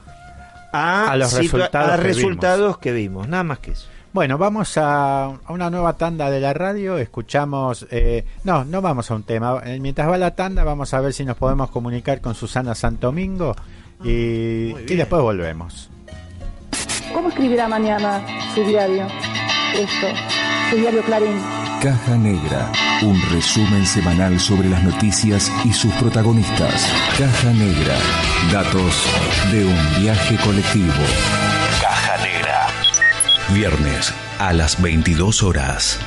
a, 0.74 1.12
A 1.12 1.18
los 1.18 1.34
situa- 1.34 1.40
resultados 1.42 1.92
a 1.92 1.98
que 1.98 2.04
resultados 2.04 2.78
que 2.80 2.92
vimos, 2.92 3.28
nada 3.28 3.44
más 3.44 3.60
que 3.60 3.72
eso. 3.72 3.88
Bueno, 4.16 4.38
vamos 4.38 4.78
a, 4.78 5.26
a 5.26 5.40
una 5.50 5.70
nueva 5.70 5.98
tanda 5.98 6.30
de 6.32 6.40
la 6.40 6.54
radio. 6.54 6.98
Escuchamos. 6.98 7.86
eh, 7.92 8.24
no, 8.46 8.64
no 8.64 8.82
vamos 8.82 9.12
a 9.12 9.16
un 9.16 9.24
tema. 9.24 9.62
Eh, 9.66 9.78
Mientras 9.82 10.10
va 10.10 10.18
la 10.18 10.34
tanda, 10.34 10.64
vamos 10.64 10.94
a 10.94 11.02
ver 11.02 11.12
si 11.12 11.26
nos 11.26 11.36
podemos 11.36 11.70
comunicar 11.70 12.22
con 12.22 12.34
Susana 12.34 12.76
Santomingo. 12.76 13.54
Y, 14.06 14.10
y 14.88 14.96
después 14.96 15.22
volvemos. 15.22 15.90
¿Cómo 17.14 17.28
escribirá 17.28 17.68
mañana 17.68 18.26
su 18.54 18.64
diario? 18.64 19.06
Esto, 19.74 20.08
su 20.70 20.78
diario 20.78 21.02
Clarín. 21.04 21.38
Caja 21.84 22.16
Negra, 22.16 22.72
un 23.04 23.22
resumen 23.34 23.86
semanal 23.86 24.40
sobre 24.40 24.70
las 24.70 24.82
noticias 24.82 25.52
y 25.66 25.74
sus 25.74 25.94
protagonistas. 25.96 26.90
Caja 27.20 27.52
Negra, 27.52 27.98
datos 28.50 28.96
de 29.52 29.66
un 29.66 30.02
viaje 30.02 30.38
colectivo. 30.38 30.94
Viernes 33.54 34.12
a 34.40 34.54
las 34.54 34.82
22 34.82 35.44
horas. 35.44 36.00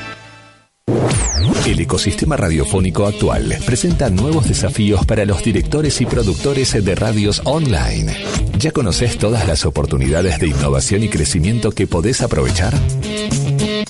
El 1.67 1.79
ecosistema 1.81 2.37
radiofónico 2.37 3.07
actual 3.07 3.57
presenta 3.65 4.11
nuevos 4.11 4.49
desafíos 4.49 5.07
para 5.07 5.25
los 5.25 5.45
directores 5.45 6.01
y 6.01 6.07
productores 6.07 6.85
de 6.85 6.95
radios 6.95 7.43
online. 7.45 8.17
¿Ya 8.59 8.71
conoces 8.73 9.19
todas 9.19 9.47
las 9.47 9.65
oportunidades 9.67 10.41
de 10.41 10.49
innovación 10.49 11.05
y 11.05 11.09
crecimiento 11.09 11.71
que 11.71 11.87
podés 11.87 12.23
aprovechar? 12.23 12.75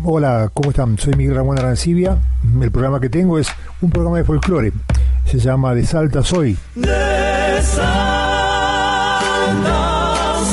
Hola, 0.02 0.50
¿cómo 0.54 0.70
están? 0.70 0.96
Soy 0.98 1.12
Miguel 1.14 1.34
Ramón 1.34 1.58
Arancibia. 1.58 2.16
El 2.58 2.70
programa 2.70 3.00
que 3.00 3.10
tengo 3.10 3.38
es 3.38 3.48
un 3.82 3.90
programa 3.90 4.16
de 4.16 4.24
folclore. 4.24 4.72
Se 5.26 5.38
llama 5.38 5.74
De 5.74 5.84
Salta 5.84 6.24
Soy. 6.24 6.56
De 6.74 7.60
Salta 7.60 8.96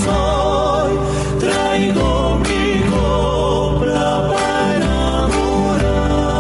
soy, 0.04 0.98
traigo 1.40 2.40
mi 2.40 2.82
copla 2.90 4.34
para 4.34 5.28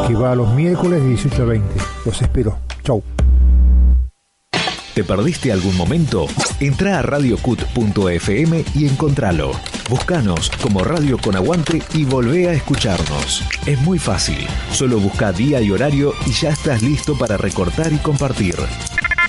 que 0.07 0.13
va 0.13 0.33
a 0.33 0.35
los 0.35 0.53
miércoles 0.53 1.01
de 1.01 1.07
18 1.07 1.43
a 1.43 1.45
20. 1.45 1.79
Los 2.05 2.21
espero. 2.21 2.57
Chau. 2.83 3.01
¿Te 4.97 5.03
perdiste 5.03 5.51
algún 5.51 5.77
momento? 5.77 6.25
Entra 6.59 6.97
a 6.97 7.03
radiocut.fm 7.03 8.65
y 8.73 8.87
encontralo. 8.87 9.51
Búscanos 9.91 10.49
como 10.59 10.83
Radio 10.83 11.19
con 11.19 11.35
Aguante 11.35 11.83
y 11.93 12.03
volvé 12.03 12.49
a 12.49 12.53
escucharnos. 12.53 13.43
Es 13.67 13.79
muy 13.81 13.99
fácil. 13.99 14.47
Solo 14.71 14.97
busca 14.97 15.31
día 15.31 15.61
y 15.61 15.69
horario 15.69 16.13
y 16.25 16.31
ya 16.31 16.49
estás 16.49 16.81
listo 16.81 17.15
para 17.15 17.37
recortar 17.37 17.93
y 17.93 17.97
compartir. 17.97 18.55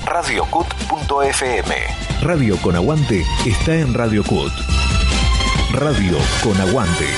radiocut.fm 0.07 1.75
Radio 2.23 2.57
con 2.63 2.75
Aguante 2.75 3.27
está 3.45 3.75
en 3.75 3.93
Radio 3.93 4.25
Cut. 4.25 4.53
Radio 5.75 6.17
con 6.43 6.59
Aguante. 6.63 7.09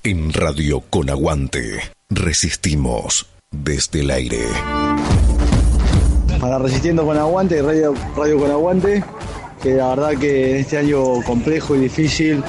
En 0.05 0.33
Radio 0.33 0.81
con 0.89 1.11
Aguante, 1.11 1.81
resistimos 2.09 3.27
desde 3.51 4.01
el 4.01 4.11
aire. 4.11 4.47
Para 6.41 6.59
Resistiendo 6.59 7.05
con 7.05 7.19
Aguante, 7.19 7.61
Radio, 7.63 7.95
Radio 8.17 8.39
con 8.39 8.51
Aguante, 8.51 9.03
que 9.63 9.75
la 9.75 9.89
verdad 9.89 10.11
que 10.11 10.53
en 10.53 10.57
este 10.59 10.79
año 10.79 11.21
complejo 11.27 11.75
y 11.75 11.81
difícil 11.81 12.45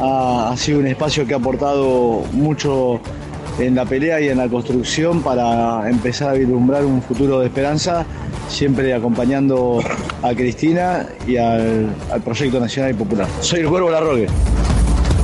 ha, 0.00 0.50
ha 0.50 0.56
sido 0.56 0.80
un 0.80 0.86
espacio 0.88 1.26
que 1.26 1.34
ha 1.34 1.36
aportado 1.36 2.22
mucho 2.32 3.00
en 3.58 3.74
la 3.76 3.84
pelea 3.84 4.20
y 4.20 4.28
en 4.28 4.38
la 4.38 4.48
construcción 4.48 5.22
para 5.22 5.88
empezar 5.88 6.30
a 6.30 6.32
vislumbrar 6.32 6.84
un 6.84 7.02
futuro 7.02 7.38
de 7.40 7.46
esperanza, 7.46 8.04
siempre 8.48 8.92
acompañando 8.94 9.80
a 10.22 10.34
Cristina 10.34 11.06
y 11.26 11.36
al, 11.36 11.88
al 12.12 12.20
Proyecto 12.22 12.58
Nacional 12.58 12.90
y 12.92 12.94
Popular. 12.94 13.28
Soy 13.40 13.60
el 13.60 13.68
Cuervo 13.68 13.90
Larroque. 13.90 14.26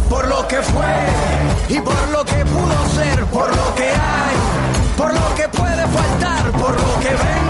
por 0.08 0.28
lo 0.28 0.46
que 0.46 0.56
fue 0.56 0.94
y 1.68 1.80
por 1.80 2.08
lo 2.10 2.24
que 2.24 2.44
pudo 2.44 2.88
ser, 2.94 3.24
por 3.26 3.48
lo 3.48 3.74
que 3.74 3.88
hay, 3.88 4.36
por 4.96 5.12
lo 5.12 5.34
que 5.34 5.48
puede 5.48 5.86
faltar, 5.88 6.52
por 6.52 6.70
lo 6.70 7.00
que 7.00 7.08
venga. 7.08 7.45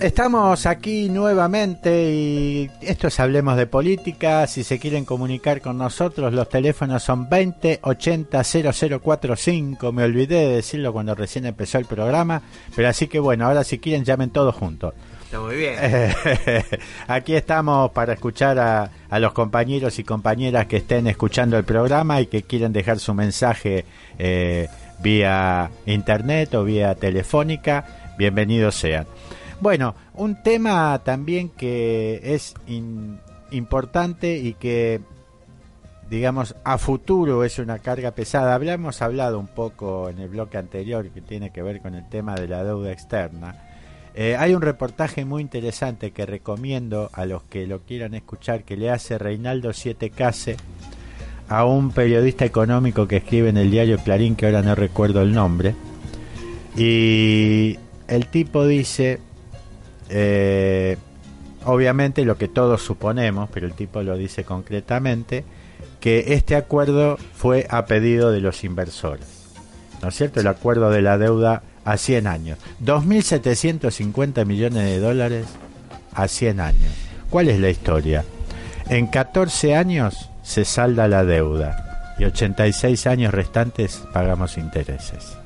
estamos 0.00 0.66
aquí 0.66 1.08
nuevamente 1.08 2.10
y 2.10 2.70
esto 2.80 3.08
es 3.08 3.20
Hablemos 3.20 3.56
de 3.56 3.66
Política. 3.66 4.46
Si 4.46 4.64
se 4.64 4.78
quieren 4.78 5.04
comunicar 5.04 5.60
con 5.60 5.78
nosotros, 5.78 6.32
los 6.32 6.48
teléfonos 6.48 7.02
son 7.02 7.28
20 7.28 7.80
80 7.82 8.42
0045. 8.44 9.92
Me 9.92 10.04
olvidé 10.04 10.46
de 10.46 10.56
decirlo 10.56 10.92
cuando 10.92 11.14
recién 11.14 11.46
empezó 11.46 11.78
el 11.78 11.86
programa, 11.86 12.42
pero 12.74 12.88
así 12.88 13.08
que 13.08 13.18
bueno, 13.18 13.46
ahora 13.46 13.64
si 13.64 13.78
quieren 13.78 14.04
llamen 14.04 14.30
todos 14.30 14.54
juntos. 14.54 14.94
Está 15.24 15.40
muy 15.40 15.56
bien. 15.56 15.76
Aquí 17.08 17.34
estamos 17.34 17.90
para 17.90 18.14
escuchar 18.14 18.58
a, 18.58 18.90
a 19.10 19.18
los 19.18 19.32
compañeros 19.32 19.98
y 19.98 20.04
compañeras 20.04 20.66
que 20.66 20.78
estén 20.78 21.06
escuchando 21.06 21.58
el 21.58 21.64
programa 21.64 22.20
y 22.20 22.26
que 22.26 22.44
quieren 22.44 22.72
dejar 22.72 22.98
su 22.98 23.12
mensaje 23.12 23.84
eh, 24.18 24.68
vía 25.00 25.70
internet 25.84 26.54
o 26.54 26.64
vía 26.64 26.94
telefónica. 26.94 28.14
Bienvenidos 28.16 28.74
sean. 28.74 29.06
Bueno, 29.60 29.94
un 30.14 30.42
tema 30.42 31.00
también 31.04 31.48
que 31.48 32.20
es 32.22 32.54
importante 33.50 34.38
y 34.38 34.54
que, 34.54 35.00
digamos, 36.08 36.54
a 36.64 36.78
futuro 36.78 37.42
es 37.42 37.58
una 37.58 37.80
carga 37.80 38.12
pesada. 38.12 38.54
Hablamos 38.54 39.02
hablado 39.02 39.38
un 39.38 39.48
poco 39.48 40.08
en 40.08 40.20
el 40.20 40.28
bloque 40.28 40.58
anterior 40.58 41.08
que 41.10 41.20
tiene 41.20 41.50
que 41.50 41.62
ver 41.62 41.80
con 41.80 41.94
el 41.94 42.08
tema 42.08 42.36
de 42.36 42.46
la 42.46 42.62
deuda 42.62 42.92
externa. 42.92 43.64
Eh, 44.14 44.36
hay 44.36 44.54
un 44.54 44.62
reportaje 44.62 45.24
muy 45.24 45.42
interesante 45.42 46.12
que 46.12 46.24
recomiendo 46.26 47.10
a 47.12 47.26
los 47.26 47.42
que 47.44 47.66
lo 47.66 47.80
quieran 47.80 48.14
escuchar 48.14 48.64
que 48.64 48.76
le 48.76 48.90
hace 48.90 49.18
Reinaldo 49.18 49.72
Siete 49.72 50.10
Case 50.10 50.56
a 51.48 51.64
un 51.64 51.90
periodista 51.90 52.44
económico 52.44 53.08
que 53.08 53.16
escribe 53.16 53.48
en 53.48 53.56
el 53.56 53.70
diario 53.70 53.98
Clarín, 53.98 54.36
que 54.36 54.46
ahora 54.46 54.62
no 54.62 54.74
recuerdo 54.74 55.22
el 55.22 55.32
nombre. 55.32 55.74
Y 56.76 57.78
el 58.06 58.26
tipo 58.26 58.66
dice, 58.66 59.20
eh, 60.08 60.96
obviamente 61.64 62.24
lo 62.24 62.36
que 62.36 62.48
todos 62.48 62.82
suponemos, 62.82 63.48
pero 63.52 63.66
el 63.66 63.72
tipo 63.72 64.02
lo 64.02 64.16
dice 64.16 64.44
concretamente, 64.44 65.44
que 66.00 66.34
este 66.34 66.56
acuerdo 66.56 67.18
fue 67.34 67.66
a 67.70 67.86
pedido 67.86 68.30
de 68.30 68.40
los 68.40 68.64
inversores. 68.64 69.26
¿No 70.02 70.08
es 70.08 70.14
cierto? 70.14 70.40
El 70.40 70.46
acuerdo 70.46 70.90
de 70.90 71.02
la 71.02 71.18
deuda 71.18 71.62
a 71.84 71.96
100 71.96 72.26
años. 72.26 72.58
2.750 72.84 74.44
millones 74.46 74.84
de 74.84 75.00
dólares 75.00 75.46
a 76.12 76.28
100 76.28 76.60
años. 76.60 76.92
¿Cuál 77.30 77.48
es 77.48 77.58
la 77.58 77.70
historia? 77.70 78.24
En 78.88 79.06
14 79.08 79.74
años 79.74 80.30
se 80.42 80.64
salda 80.64 81.08
la 81.08 81.24
deuda 81.24 82.14
y 82.18 82.24
86 82.24 83.06
años 83.06 83.34
restantes 83.34 84.02
pagamos 84.12 84.56
intereses. 84.56 85.36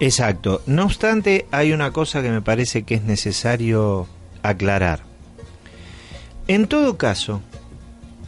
Exacto. 0.00 0.62
No 0.66 0.84
obstante, 0.84 1.46
hay 1.50 1.72
una 1.72 1.92
cosa 1.92 2.22
que 2.22 2.30
me 2.30 2.42
parece 2.42 2.84
que 2.84 2.94
es 2.94 3.02
necesario 3.02 4.06
aclarar. 4.42 5.00
En 6.46 6.66
todo 6.66 6.96
caso, 6.96 7.42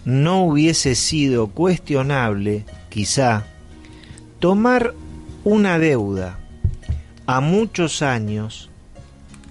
no 0.04 0.44
hubiese 0.44 0.94
sido 0.94 1.48
cuestionable, 1.48 2.64
quizá, 2.88 3.46
tomar 4.40 4.94
una 5.44 5.78
deuda 5.78 6.38
a 7.26 7.40
muchos 7.40 8.02
años 8.02 8.70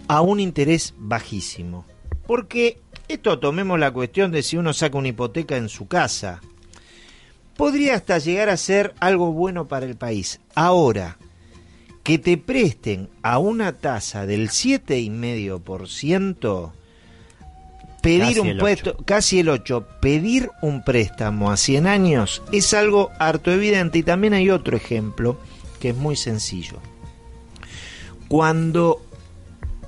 a 0.08 0.22
un 0.22 0.40
interés 0.40 0.94
bajísimo. 0.98 1.86
Porque 2.28 2.80
esto 3.08 3.40
tomemos 3.40 3.80
la 3.80 3.92
cuestión 3.92 4.32
de 4.32 4.44
si 4.44 4.58
uno 4.58 4.74
saca 4.74 4.98
una 4.98 5.08
hipoteca 5.08 5.56
en 5.56 5.70
su 5.70 5.88
casa. 5.88 6.42
Podría 7.56 7.96
hasta 7.96 8.18
llegar 8.18 8.50
a 8.50 8.58
ser 8.58 8.94
algo 9.00 9.32
bueno 9.32 9.68
para 9.68 9.86
el 9.86 9.96
país. 9.96 10.40
Ahora, 10.56 11.18
que 12.04 12.18
te 12.18 12.38
presten 12.38 13.10
a 13.22 13.40
una 13.40 13.74
tasa 13.74 14.26
del 14.26 14.50
7,5%, 14.50 16.72
pedir 18.02 18.38
Casi 18.38 18.40
un 18.40 18.58
puesto, 18.58 18.96
casi 19.06 19.40
el 19.40 19.50
8, 19.50 19.86
pedir 20.02 20.50
un 20.62 20.84
préstamo 20.84 21.52
a 21.52 21.58
100 21.58 21.88
años 21.88 22.42
es 22.52 22.74
algo 22.74 23.12
harto 23.20 23.52
evidente 23.52 24.00
y 24.00 24.04
también 24.04 24.34
hay 24.34 24.50
otro 24.50 24.78
ejemplo 24.78 25.38
que 25.80 25.90
es 25.90 25.96
muy 25.96 26.16
sencillo. 26.16 26.78
Cuando 28.28 29.02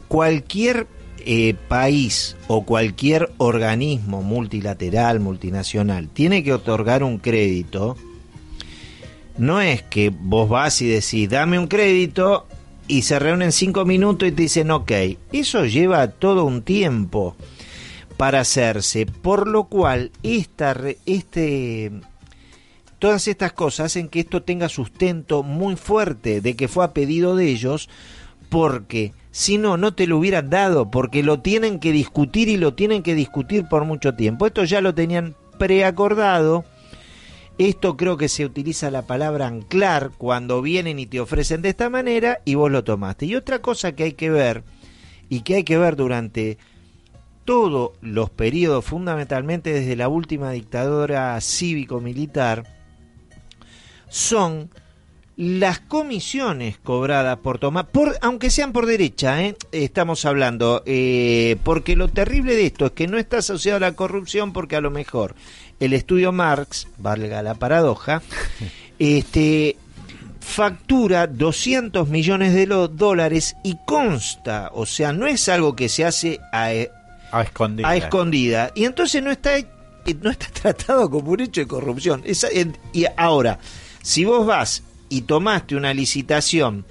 cualquier 0.07 0.87
eh, 1.19 1.55
país 1.67 2.35
o 2.47 2.65
cualquier 2.65 3.31
organismo 3.37 4.23
multilateral, 4.23 5.19
multinacional, 5.19 6.09
tiene 6.09 6.43
que 6.43 6.53
otorgar 6.53 7.03
un 7.03 7.19
crédito, 7.19 7.95
no 9.37 9.61
es 9.61 9.83
que 9.83 10.09
vos 10.09 10.49
vas 10.49 10.81
y 10.81 10.87
decís, 10.87 11.29
dame 11.29 11.59
un 11.59 11.67
crédito 11.67 12.47
y 12.87 13.03
se 13.03 13.19
reúnen 13.19 13.51
cinco 13.51 13.85
minutos 13.85 14.27
y 14.27 14.31
te 14.31 14.43
dicen, 14.43 14.71
ok, 14.71 14.91
eso 15.31 15.65
lleva 15.65 16.07
todo 16.07 16.45
un 16.45 16.61
tiempo 16.61 17.35
para 18.17 18.41
hacerse, 18.41 19.05
por 19.05 19.47
lo 19.47 19.63
cual 19.63 20.11
esta, 20.23 20.75
este, 21.05 21.91
todas 22.99 23.27
estas 23.27 23.53
cosas 23.53 23.87
hacen 23.87 24.09
que 24.09 24.19
esto 24.19 24.43
tenga 24.43 24.69
sustento 24.69 25.41
muy 25.41 25.75
fuerte 25.75 26.41
de 26.41 26.55
que 26.55 26.67
fue 26.67 26.85
a 26.85 26.93
pedido 26.93 27.35
de 27.35 27.49
ellos, 27.49 27.89
porque 28.49 29.13
si 29.31 29.57
no, 29.57 29.77
no 29.77 29.93
te 29.93 30.05
lo 30.05 30.17
hubieran 30.17 30.49
dado, 30.49 30.91
porque 30.91 31.23
lo 31.23 31.39
tienen 31.39 31.79
que 31.79 31.91
discutir 31.91 32.49
y 32.49 32.57
lo 32.57 32.73
tienen 32.73 33.01
que 33.01 33.15
discutir 33.15 33.67
por 33.67 33.85
mucho 33.85 34.13
tiempo. 34.13 34.45
Esto 34.45 34.65
ya 34.65 34.81
lo 34.81 34.93
tenían 34.93 35.35
preacordado. 35.57 36.65
Esto 37.67 37.95
creo 37.95 38.17
que 38.17 38.27
se 38.27 38.43
utiliza 38.43 38.89
la 38.89 39.03
palabra 39.03 39.45
anclar 39.45 40.09
cuando 40.17 40.63
vienen 40.63 40.97
y 40.97 41.05
te 41.05 41.19
ofrecen 41.19 41.61
de 41.61 41.69
esta 41.69 41.91
manera 41.91 42.39
y 42.43 42.55
vos 42.55 42.71
lo 42.71 42.83
tomaste. 42.83 43.27
Y 43.27 43.35
otra 43.35 43.59
cosa 43.59 43.91
que 43.91 44.01
hay 44.01 44.13
que 44.13 44.31
ver, 44.31 44.63
y 45.29 45.41
que 45.41 45.57
hay 45.57 45.63
que 45.63 45.77
ver 45.77 45.95
durante 45.95 46.57
todos 47.45 47.91
los 48.01 48.31
periodos, 48.31 48.83
fundamentalmente 48.83 49.71
desde 49.71 49.95
la 49.95 50.07
última 50.07 50.49
dictadura 50.49 51.39
cívico-militar, 51.39 52.63
son 54.09 54.71
las 55.43 55.79
comisiones 55.79 56.77
cobradas 56.77 57.37
por 57.39 57.57
tomar, 57.57 57.87
por, 57.87 58.15
aunque 58.21 58.51
sean 58.51 58.71
por 58.73 58.85
derecha, 58.85 59.41
¿eh? 59.43 59.55
estamos 59.71 60.23
hablando, 60.25 60.83
eh, 60.85 61.55
porque 61.63 61.95
lo 61.95 62.09
terrible 62.09 62.55
de 62.55 62.67
esto 62.67 62.85
es 62.85 62.91
que 62.91 63.07
no 63.07 63.17
está 63.17 63.37
asociado 63.39 63.77
a 63.77 63.79
la 63.89 63.95
corrupción 63.95 64.53
porque 64.53 64.75
a 64.75 64.81
lo 64.81 64.91
mejor 64.91 65.33
el 65.79 65.93
estudio 65.93 66.31
Marx, 66.31 66.87
valga 66.99 67.41
la 67.41 67.55
paradoja, 67.55 68.21
este 68.99 69.77
factura 70.39 71.25
200 71.25 72.07
millones 72.09 72.53
de 72.53 72.67
lo- 72.67 72.87
dólares 72.87 73.55
y 73.63 73.77
consta, 73.87 74.69
o 74.73 74.85
sea, 74.85 75.11
no 75.11 75.25
es 75.25 75.49
algo 75.49 75.75
que 75.75 75.89
se 75.89 76.05
hace 76.05 76.39
a, 76.53 76.65
A 77.31 77.41
escondida. 77.41 77.89
a 77.89 77.95
escondida. 77.95 78.71
Y 78.75 78.85
entonces 78.85 79.23
no 79.23 79.31
está, 79.31 79.51
no 80.21 80.29
está 80.29 80.47
tratado 80.61 81.09
como 81.09 81.31
un 81.31 81.39
hecho 81.41 81.61
de 81.61 81.67
corrupción. 81.67 82.23
Y 82.93 83.05
ahora, 83.17 83.57
si 84.03 84.23
vos 84.25 84.45
vas 84.45 84.83
y 85.11 85.21
tomaste 85.21 85.75
una 85.75 85.93
licitación 85.93 86.85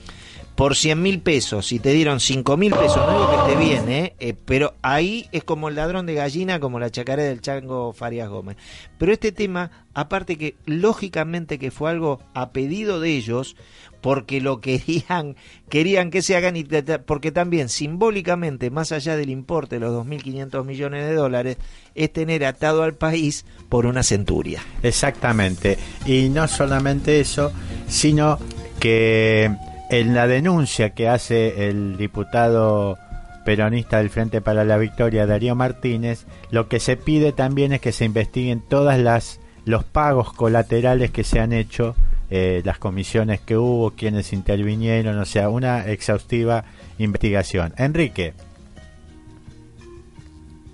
por 0.60 0.76
100 0.76 1.00
mil 1.00 1.20
pesos 1.20 1.72
y 1.72 1.78
te 1.78 1.90
dieron 1.90 2.20
5 2.20 2.58
mil 2.58 2.74
pesos, 2.74 2.98
no 2.98 3.12
digo 3.12 3.30
que 3.30 3.50
esté 3.50 3.64
bien, 3.64 3.88
¿eh? 3.88 4.14
Eh, 4.20 4.34
pero 4.44 4.74
ahí 4.82 5.26
es 5.32 5.42
como 5.42 5.70
el 5.70 5.74
ladrón 5.74 6.04
de 6.04 6.12
gallina, 6.12 6.60
como 6.60 6.78
la 6.78 6.90
chacaré 6.90 7.22
del 7.22 7.40
chango 7.40 7.94
Farias 7.94 8.28
Gómez. 8.28 8.58
Pero 8.98 9.10
este 9.10 9.32
tema, 9.32 9.70
aparte 9.94 10.36
que 10.36 10.56
lógicamente 10.66 11.58
que 11.58 11.70
fue 11.70 11.88
algo 11.88 12.20
a 12.34 12.50
pedido 12.50 13.00
de 13.00 13.16
ellos, 13.16 13.56
porque 14.02 14.42
lo 14.42 14.60
querían, 14.60 15.34
querían 15.70 16.10
que 16.10 16.20
se 16.20 16.36
hagan, 16.36 16.56
y 16.58 16.64
porque 17.06 17.32
también 17.32 17.70
simbólicamente, 17.70 18.68
más 18.68 18.92
allá 18.92 19.16
del 19.16 19.30
importe 19.30 19.76
de 19.76 19.80
los 19.80 20.06
2.500 20.06 20.66
millones 20.66 21.08
de 21.08 21.14
dólares, 21.14 21.56
es 21.94 22.12
tener 22.12 22.44
atado 22.44 22.82
al 22.82 22.92
país 22.92 23.46
por 23.70 23.86
una 23.86 24.02
centuria. 24.02 24.62
Exactamente. 24.82 25.78
Y 26.04 26.28
no 26.28 26.46
solamente 26.48 27.18
eso, 27.18 27.50
sino 27.88 28.38
que 28.78 29.50
en 29.90 30.14
la 30.14 30.26
denuncia 30.26 30.90
que 30.90 31.08
hace 31.08 31.68
el 31.68 31.96
diputado 31.96 32.98
peronista 33.44 33.98
del 33.98 34.10
Frente 34.10 34.40
para 34.40 34.64
la 34.64 34.76
Victoria, 34.76 35.26
Darío 35.26 35.54
Martínez, 35.54 36.26
lo 36.50 36.68
que 36.68 36.78
se 36.80 36.96
pide 36.96 37.32
también 37.32 37.72
es 37.72 37.80
que 37.80 37.92
se 37.92 38.04
investiguen 38.04 38.60
todas 38.60 38.98
las 38.98 39.40
los 39.66 39.84
pagos 39.84 40.32
colaterales 40.32 41.10
que 41.10 41.22
se 41.22 41.38
han 41.38 41.52
hecho, 41.52 41.94
eh, 42.30 42.62
las 42.64 42.78
comisiones 42.78 43.40
que 43.40 43.56
hubo, 43.58 43.90
quienes 43.90 44.32
intervinieron, 44.32 45.18
o 45.18 45.24
sea, 45.26 45.48
una 45.50 45.86
exhaustiva 45.86 46.64
investigación. 46.98 47.74
Enrique. 47.76 48.32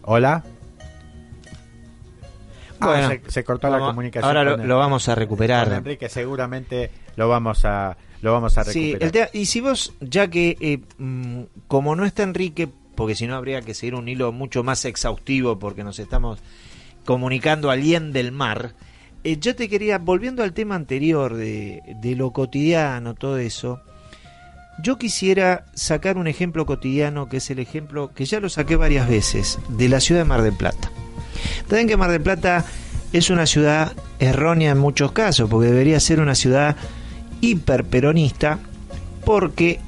Hola. 0.02 0.44
Ah, 2.78 2.86
Bueno, 2.86 3.08
se, 3.08 3.22
se 3.30 3.44
cortó 3.44 3.68
la 3.70 3.78
comunicación. 3.78 4.28
ahora 4.28 4.44
lo- 4.44 4.62
el- 4.62 4.68
lo 4.68 4.78
vamos 4.78 5.08
a 5.08 5.14
recuperar. 5.14 5.72
Enrique, 5.72 6.08
seguramente 6.08 6.90
lo 7.16 7.28
vamos 7.28 7.64
a 7.64 7.96
lo 8.26 8.32
vamos 8.32 8.58
a 8.58 8.64
Sí, 8.64 8.92
recuperar. 8.92 9.02
el 9.06 9.12
tema- 9.12 9.28
y 9.32 9.46
si 9.46 9.60
vos, 9.60 9.94
ya 10.00 10.28
que 10.28 10.56
eh, 10.60 10.80
mm, 10.98 11.42
como 11.68 11.96
no 11.96 12.04
está 12.04 12.22
Enrique, 12.24 12.68
porque 12.94 13.14
si 13.14 13.26
no 13.26 13.34
habría 13.36 13.62
que 13.62 13.72
seguir 13.74 13.94
un 13.94 14.08
hilo 14.08 14.32
mucho 14.32 14.62
más 14.64 14.84
exhaustivo 14.84 15.58
porque 15.58 15.84
nos 15.84 15.98
estamos 15.98 16.40
comunicando 17.04 17.70
al 17.70 17.80
bien 17.80 18.12
del 18.12 18.32
mar, 18.32 18.74
eh, 19.24 19.38
yo 19.38 19.54
te 19.56 19.68
quería, 19.68 19.98
volviendo 19.98 20.42
al 20.42 20.52
tema 20.52 20.74
anterior 20.74 21.34
de, 21.34 21.82
de 22.00 22.16
lo 22.16 22.32
cotidiano, 22.32 23.14
todo 23.14 23.38
eso, 23.38 23.80
yo 24.82 24.98
quisiera 24.98 25.64
sacar 25.74 26.16
un 26.18 26.26
ejemplo 26.26 26.66
cotidiano 26.66 27.28
que 27.28 27.38
es 27.38 27.50
el 27.50 27.58
ejemplo 27.58 28.12
que 28.14 28.24
ya 28.24 28.40
lo 28.40 28.48
saqué 28.48 28.76
varias 28.76 29.08
veces, 29.08 29.58
de 29.68 29.88
la 29.88 30.00
ciudad 30.00 30.20
de 30.22 30.26
Mar 30.26 30.42
del 30.42 30.52
Plata. 30.54 30.90
Saben 31.68 31.86
que 31.88 31.96
Mar 31.96 32.10
del 32.10 32.20
Plata 32.22 32.64
es 33.12 33.30
una 33.30 33.46
ciudad 33.46 33.92
errónea 34.18 34.72
en 34.72 34.78
muchos 34.78 35.12
casos, 35.12 35.48
porque 35.48 35.68
debería 35.68 35.98
ser 36.00 36.20
una 36.20 36.34
ciudad 36.34 36.76
hiperperonista, 37.40 38.58
porque 39.24 39.80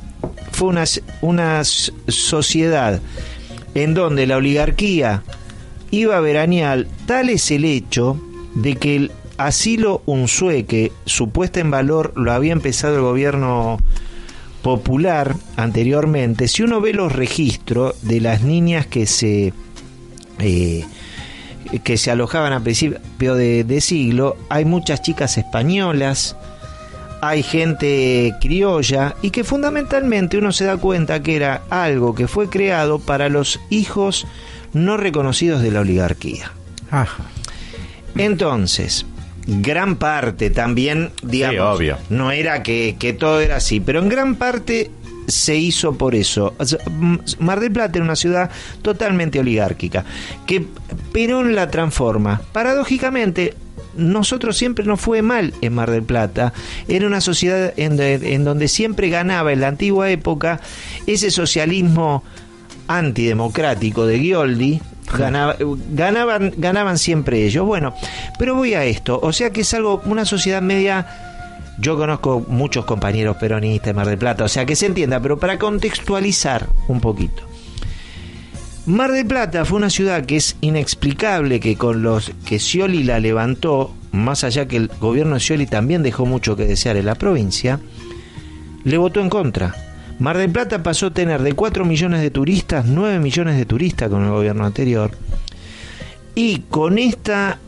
fue 0.53 0.69
una, 0.69 0.85
una 1.23 1.63
sociedad 1.65 3.01
en 3.75 3.95
donde 3.95 4.27
la 4.27 4.37
oligarquía 4.37 5.23
iba 5.91 6.17
a 6.17 6.21
veranear, 6.21 6.87
tal 7.07 7.31
es 7.31 7.51
el 7.51 7.65
hecho 7.65 8.21
de 8.55 8.77
que 8.77 8.97
el 8.97 9.13
asilo 9.37 10.03
Unsue, 10.07 10.65
que 10.65 10.93
su 11.05 11.31
puesta 11.31 11.61
en 11.61 11.71
valor 11.71 12.13
lo 12.17 12.33
había 12.33 12.53
empezado 12.53 12.97
el 12.97 13.03
gobierno 13.03 13.79
popular 14.63 15.37
anteriormente, 15.57 16.49
si 16.49 16.63
uno 16.63 16.81
ve 16.81 16.93
los 16.93 17.13
registros 17.13 17.95
de 18.03 18.21
las 18.21 18.43
niñas 18.43 18.87
que 18.87 19.07
se 19.07 19.53
eh, 20.41 20.85
que 21.85 21.97
se 21.99 22.11
alojaban 22.11 22.53
a 22.53 22.61
principio 22.61 23.35
de 23.35 23.81
siglo, 23.81 24.37
hay 24.49 24.65
muchas 24.65 25.03
chicas 25.03 25.37
españolas, 25.37 26.35
hay 27.21 27.43
gente 27.43 28.35
criolla 28.41 29.15
y 29.23 29.31
que 29.31 29.45
fundamentalmente 29.45 30.39
uno 30.39 30.53
se 30.53 30.65
da 30.65 30.77
cuenta 30.77 31.23
que 31.23 31.37
era 31.37 31.63
algo 31.71 32.15
que 32.15 32.29
fue 32.29 32.49
creado 32.49 32.99
para 32.99 33.29
los 33.29 33.61
hijos 33.71 34.27
no 34.73 34.97
reconocidos 34.97 35.63
de 35.63 35.71
la 35.71 35.81
oligarquía. 35.81 36.53
Entonces, 38.17 39.07
gran 39.47 39.97
parte 39.97 40.51
también, 40.51 41.11
digamos, 41.23 41.77
obvio. 41.77 41.99
no 42.11 42.31
era 42.31 42.63
que, 42.63 42.97
que 42.99 43.13
todo 43.13 43.41
era 43.41 43.57
así, 43.57 43.81
pero 43.81 44.01
en 44.01 44.09
gran 44.09 44.37
parte 44.37 44.91
se 45.29 45.57
hizo 45.57 45.97
por 45.97 46.15
eso. 46.15 46.55
Mar 47.39 47.61
del 47.61 47.71
Plata 47.71 47.99
era 47.99 48.05
una 48.05 48.17
ciudad 48.17 48.51
totalmente 48.83 49.39
oligárquica, 49.39 50.05
que 50.47 50.65
Perón 51.13 51.55
la 51.55 51.71
transforma. 51.71 52.41
Paradójicamente, 52.53 53.55
nosotros 53.99 54.57
siempre 54.57 54.85
nos 54.87 55.01
fue 55.01 55.21
mal 55.23 55.53
en 55.61 55.75
Mar 55.75 55.91
del 55.91 56.03
Plata. 56.05 56.53
Era 56.89 57.07
una 57.07 57.21
sociedad 57.21 57.73
en, 57.77 57.97
de- 57.97 58.35
en 58.35 58.45
donde 58.45 58.69
siempre 58.69 59.11
ganaba 59.11 59.53
en 59.53 59.61
la 59.61 59.69
antigua 59.69 60.11
época 60.11 60.61
ese 61.07 61.31
socialismo 61.31 62.23
antidemocrático 62.87 64.07
de 64.07 64.19
Gioldi. 64.21 64.81
Ganaba- 65.17 65.57
ganaban, 65.91 66.53
ganaban 66.59 66.99
siempre 66.99 67.45
ellos. 67.47 67.65
Bueno, 67.67 67.95
pero 68.39 68.55
voy 68.55 68.75
a 68.75 68.85
esto. 68.85 69.19
O 69.23 69.33
sea 69.33 69.51
que 69.51 69.63
es 69.63 69.73
algo, 69.75 70.03
una 70.05 70.25
sociedad 70.25 70.61
media. 70.63 71.07
Yo 71.81 71.97
conozco 71.97 72.45
muchos 72.49 72.85
compañeros 72.85 73.37
peronistas 73.37 73.87
de 73.87 73.95
Mar 73.95 74.07
del 74.09 74.19
Plata, 74.19 74.45
o 74.45 74.49
sea 74.49 74.67
que 74.67 74.75
se 74.75 74.87
entienda, 74.87 75.21
pero 75.21 75.39
para 75.39 75.59
contextualizar 75.59 76.67
un 76.89 77.01
poquito. 77.01 77.43
Mar 78.89 79.13
del 79.13 79.27
Plata 79.27 79.67
fue 79.67 79.77
una 79.77 79.91
ciudad 79.91 80.25
que 80.25 80.37
es 80.37 80.57
inexplicable 80.63 81.61
que 81.61 81.77
con 81.77 82.03
los 82.03 82.33
que 82.47 82.59
Scioli 82.59 83.03
la 83.03 83.21
levantó, 83.21 83.95
más 84.13 84.45
allá 84.45 84.67
que 84.67 84.79
el 84.79 84.89
gobierno 84.99 85.35
de 85.35 85.41
Scioli 85.41 85.67
también 85.67 86.03
dejó 86.03 86.25
mucho 86.25 86.57
que 86.57 86.65
desear 86.65 86.97
en 86.97 87.05
la 87.05 87.15
provincia, 87.15 87.81
le 88.85 88.97
votó 88.97 89.21
en 89.21 89.29
contra. 89.29 89.75
Mar 90.19 90.39
del 90.39 90.51
Plata 90.51 90.83
pasó 90.83 91.09
a 91.09 91.11
tener 91.11 91.43
de 91.43 91.53
4 91.53 91.85
millones 91.85 92.23
de 92.23 92.31
turistas, 92.31 92.87
9 92.87 93.19
millones 93.19 93.59
de 93.59 93.67
turistas 93.67 94.09
con 94.09 94.25
el 94.25 94.31
gobierno 94.31 94.65
anterior. 94.65 95.11
Y 96.35 96.61
con 96.71 96.97
esta 96.97 97.59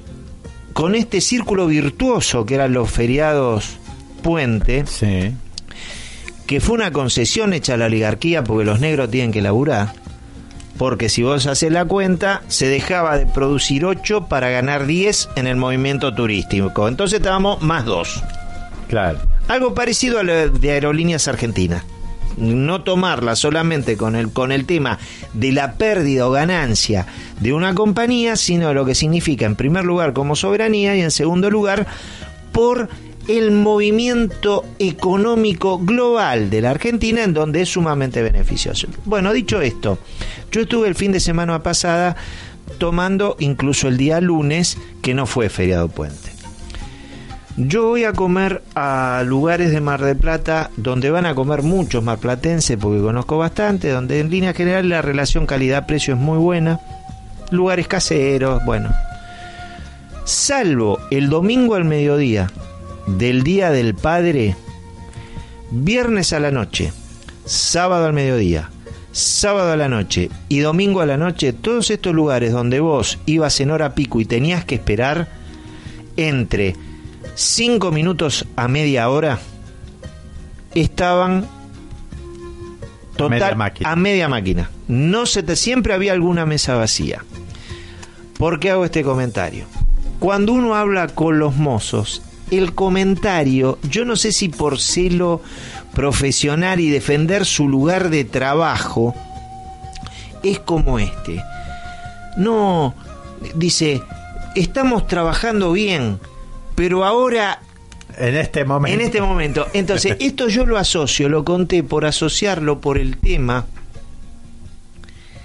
con 0.72 0.94
este 0.94 1.20
círculo 1.20 1.66
virtuoso 1.66 2.46
que 2.46 2.54
eran 2.54 2.72
los 2.72 2.90
feriados 2.90 3.76
puente, 4.22 4.86
que 6.46 6.60
fue 6.60 6.76
una 6.76 6.92
concesión 6.92 7.52
hecha 7.52 7.74
a 7.74 7.76
la 7.76 7.86
oligarquía 7.86 8.42
porque 8.42 8.64
los 8.64 8.80
negros 8.80 9.10
tienen 9.10 9.32
que 9.32 9.42
laburar, 9.42 9.99
porque 10.78 11.08
si 11.08 11.22
vos 11.22 11.46
haces 11.46 11.70
la 11.70 11.84
cuenta, 11.84 12.42
se 12.48 12.66
dejaba 12.68 13.18
de 13.18 13.26
producir 13.26 13.84
8 13.84 14.26
para 14.26 14.50
ganar 14.50 14.86
10 14.86 15.30
en 15.36 15.46
el 15.46 15.56
movimiento 15.56 16.14
turístico. 16.14 16.88
Entonces 16.88 17.18
estábamos 17.18 17.62
más 17.62 17.84
2. 17.84 18.22
Claro. 18.88 19.18
Algo 19.48 19.74
parecido 19.74 20.18
a 20.18 20.22
lo 20.22 20.48
de 20.48 20.70
aerolíneas 20.70 21.28
argentinas. 21.28 21.84
No 22.36 22.82
tomarla 22.82 23.36
solamente 23.36 23.96
con 23.96 24.16
el, 24.16 24.32
con 24.32 24.52
el 24.52 24.64
tema 24.64 24.98
de 25.34 25.52
la 25.52 25.74
pérdida 25.74 26.26
o 26.26 26.30
ganancia 26.30 27.06
de 27.40 27.52
una 27.52 27.74
compañía, 27.74 28.36
sino 28.36 28.72
lo 28.72 28.84
que 28.86 28.94
significa 28.94 29.46
en 29.46 29.56
primer 29.56 29.84
lugar 29.84 30.12
como 30.12 30.36
soberanía 30.36 30.96
y 30.96 31.02
en 31.02 31.10
segundo 31.10 31.50
lugar 31.50 31.86
por 32.52 32.88
el 33.28 33.50
movimiento 33.50 34.64
económico 34.78 35.78
global 35.78 36.50
de 36.50 36.60
la 36.60 36.70
Argentina 36.70 37.22
en 37.22 37.34
donde 37.34 37.62
es 37.62 37.68
sumamente 37.68 38.22
beneficioso. 38.22 38.88
Bueno, 39.04 39.32
dicho 39.32 39.60
esto, 39.60 39.98
yo 40.50 40.62
estuve 40.62 40.88
el 40.88 40.94
fin 40.94 41.12
de 41.12 41.20
semana 41.20 41.62
pasada 41.62 42.16
tomando 42.78 43.36
incluso 43.38 43.88
el 43.88 43.96
día 43.96 44.20
lunes 44.20 44.78
que 45.02 45.14
no 45.14 45.26
fue 45.26 45.48
feriado 45.48 45.88
puente. 45.88 46.30
Yo 47.56 47.88
voy 47.88 48.04
a 48.04 48.12
comer 48.12 48.62
a 48.74 49.22
lugares 49.26 49.70
de 49.70 49.80
Mar 49.80 50.02
del 50.02 50.16
Plata 50.16 50.70
donde 50.76 51.10
van 51.10 51.26
a 51.26 51.34
comer 51.34 51.62
muchos 51.62 52.02
marplatenses, 52.02 52.78
porque 52.78 53.02
conozco 53.02 53.38
bastante, 53.38 53.90
donde 53.90 54.20
en 54.20 54.30
línea 54.30 54.54
general 54.54 54.88
la 54.88 55.02
relación 55.02 55.46
calidad-precio 55.46 56.14
es 56.14 56.20
muy 56.20 56.38
buena. 56.38 56.80
Lugares 57.50 57.86
caseros, 57.86 58.64
bueno. 58.64 58.90
Salvo 60.24 60.98
el 61.10 61.28
domingo 61.28 61.74
al 61.74 61.84
mediodía 61.84 62.50
del 63.18 63.42
Día 63.42 63.70
del 63.70 63.94
Padre, 63.94 64.56
viernes 65.70 66.32
a 66.32 66.40
la 66.40 66.50
noche, 66.50 66.92
sábado 67.44 68.06
al 68.06 68.12
mediodía, 68.12 68.70
sábado 69.12 69.72
a 69.72 69.76
la 69.76 69.88
noche 69.88 70.30
y 70.48 70.60
domingo 70.60 71.00
a 71.00 71.06
la 71.06 71.16
noche, 71.16 71.52
todos 71.52 71.90
estos 71.90 72.14
lugares 72.14 72.52
donde 72.52 72.80
vos 72.80 73.18
ibas 73.26 73.60
en 73.60 73.70
hora 73.70 73.94
pico 73.94 74.20
y 74.20 74.24
tenías 74.24 74.64
que 74.64 74.76
esperar 74.76 75.28
entre 76.16 76.76
5 77.34 77.90
minutos 77.90 78.46
a 78.56 78.68
media 78.68 79.08
hora, 79.08 79.38
estaban 80.74 81.46
total 83.16 83.30
Media 83.40 83.54
máquina. 83.54 83.90
a 83.90 83.96
media 83.96 84.28
máquina. 84.28 84.70
No 84.88 85.26
se 85.26 85.42
te, 85.42 85.56
siempre 85.56 85.94
había 85.94 86.12
alguna 86.12 86.46
mesa 86.46 86.74
vacía. 86.76 87.24
¿Por 88.38 88.60
qué 88.60 88.70
hago 88.70 88.84
este 88.84 89.02
comentario? 89.02 89.66
Cuando 90.18 90.52
uno 90.52 90.74
habla 90.74 91.08
con 91.08 91.38
los 91.38 91.56
mozos, 91.56 92.22
el 92.50 92.74
comentario, 92.74 93.78
yo 93.82 94.04
no 94.04 94.16
sé 94.16 94.32
si 94.32 94.48
por 94.48 94.78
celo 94.80 95.40
profesional 95.94 96.80
y 96.80 96.88
defender 96.90 97.44
su 97.46 97.68
lugar 97.68 98.10
de 98.10 98.24
trabajo, 98.24 99.14
es 100.42 100.58
como 100.60 100.98
este. 100.98 101.42
No, 102.36 102.94
dice, 103.54 104.00
estamos 104.54 105.06
trabajando 105.06 105.72
bien, 105.72 106.18
pero 106.74 107.04
ahora 107.04 107.60
En 108.16 108.36
este 108.36 108.64
momento. 108.64 108.94
en 109.00 109.06
este 109.06 109.20
momento. 109.20 109.66
Entonces, 109.72 110.16
esto 110.20 110.48
yo 110.48 110.64
lo 110.66 110.78
asocio, 110.78 111.28
lo 111.28 111.44
conté 111.44 111.82
por 111.82 112.04
asociarlo 112.06 112.80
por 112.80 112.98
el 112.98 113.16
tema 113.18 113.66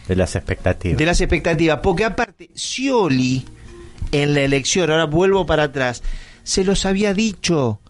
De 0.08 0.16
las 0.16 0.36
expectativas. 0.36 0.98
de 0.98 1.06
las 1.06 1.20
expectativas. 1.22 1.80
Porque 1.82 2.06
aparte, 2.06 2.50
Scioli, 2.56 3.46
en 4.12 4.34
la 4.36 4.42
elección, 4.42 4.92
ahora 4.92 5.06
vuelvo 5.06 5.46
para 5.46 5.64
atrás, 5.64 6.04
se 6.46 6.64
los 6.64 6.86
había 6.86 7.14
dicho 7.14 7.82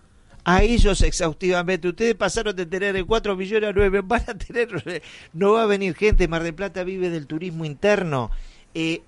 a 0.43 0.63
ellos 0.63 1.01
exhaustivamente. 1.01 1.87
Ustedes 1.89 2.15
pasaron 2.15 2.55
de 2.55 2.65
tener 2.65 3.05
4 3.05 3.35
millones 3.35 3.69
a 3.69 3.73
9, 3.73 4.01
van 4.01 4.21
a 4.27 4.33
tener, 4.35 5.01
no 5.33 5.51
va 5.53 5.63
a 5.63 5.67
venir 5.67 5.93
gente, 5.95 6.27
Mar 6.27 6.41
del 6.43 6.53
Plata 6.55 6.83
vive 6.83 7.09
del 7.11 7.27
turismo 7.27 7.65
interno, 7.65 8.31
eh, 8.73 9.01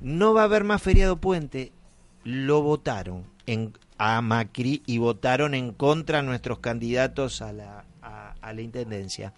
no 0.00 0.34
va 0.34 0.42
a 0.42 0.44
haber 0.44 0.64
más 0.64 0.82
feriado 0.82 1.16
puente. 1.18 1.70
Lo 2.24 2.62
votaron 2.62 3.24
en, 3.46 3.72
a 3.98 4.20
Macri 4.22 4.82
y 4.86 4.98
votaron 4.98 5.54
en 5.54 5.72
contra 5.72 6.22
nuestros 6.22 6.58
candidatos 6.60 7.42
a 7.42 7.52
la, 7.52 7.84
a- 8.02 8.34
a 8.40 8.52
la 8.52 8.62
intendencia. 8.62 9.32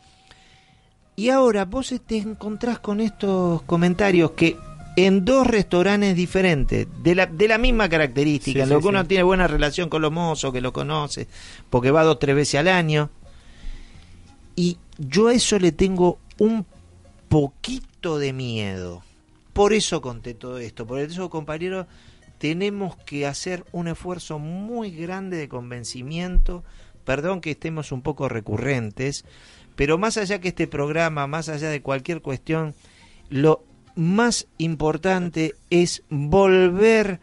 Y 1.17 1.31
ahora 1.31 1.65
vos 1.65 1.95
te 2.07 2.19
encontrás 2.19 2.79
con 2.79 3.01
estos 3.01 3.63
comentarios 3.63 4.33
que 4.33 4.57
en 4.97 5.25
dos 5.27 5.47
restaurantes 5.47 6.17
diferentes, 6.17 6.89
de 7.03 7.15
la, 7.15 7.27
de 7.27 7.49
la 7.49 7.59
misma 7.59 7.89
característica, 7.89 8.61
Sí, 8.61 8.63
en 8.63 8.71
lo 8.71 8.77
sí, 8.77 8.83
que 8.83 8.89
uno 8.89 9.03
sí. 9.03 9.09
tiene 9.09 9.23
buena 9.25 9.47
relación 9.47 9.91
con 9.91 10.01
los 10.01 10.11
mozos, 10.11 10.53
que 10.53 10.63
lo 10.63 10.73
conoce, 10.73 11.29
porque 11.69 11.91
va 11.91 12.03
dos, 12.03 12.19
tres 12.19 12.35
veces 12.35 12.61
al 12.61 12.69
año. 12.69 13.11
Y 14.57 14.79
yo 14.99 15.29
a 15.29 15.35
eso 15.35 15.59
le 15.59 15.71
tengo 15.73 16.19
un 16.39 16.65
poquito 17.29 18.19
de 18.19 18.33
miedo. 18.33 19.03
Por 19.53 19.75
eso 19.75 20.01
conté 20.01 20.33
todo 20.33 20.59
esto. 20.59 20.87
Por 20.87 20.99
eso, 20.99 21.29
compañeros, 21.29 21.87
tenemos 22.39 22.97
que 22.97 23.27
hacer 23.27 23.65
un 23.73 23.89
esfuerzo 23.89 24.39
muy 24.39 24.91
grande 24.91 25.37
de 25.37 25.49
convencimiento. 25.49 26.65
Perdón 27.05 27.43
que 27.43 27.51
estemos 27.53 27.93
un 27.93 28.01
poco 28.03 28.29
recurrentes, 28.31 29.25
pero 29.77 29.99
más 29.99 30.17
allá 30.17 30.41
que 30.41 30.49
este 30.49 30.67
programa, 30.67 31.27
más 31.27 31.51
allá 31.51 31.69
de 31.69 31.83
cualquier 31.83 32.23
cuestión, 32.23 32.75
lo 33.29 33.63
más 33.97 34.47
importante 34.59 35.55
es 35.71 36.03
volver 36.09 37.21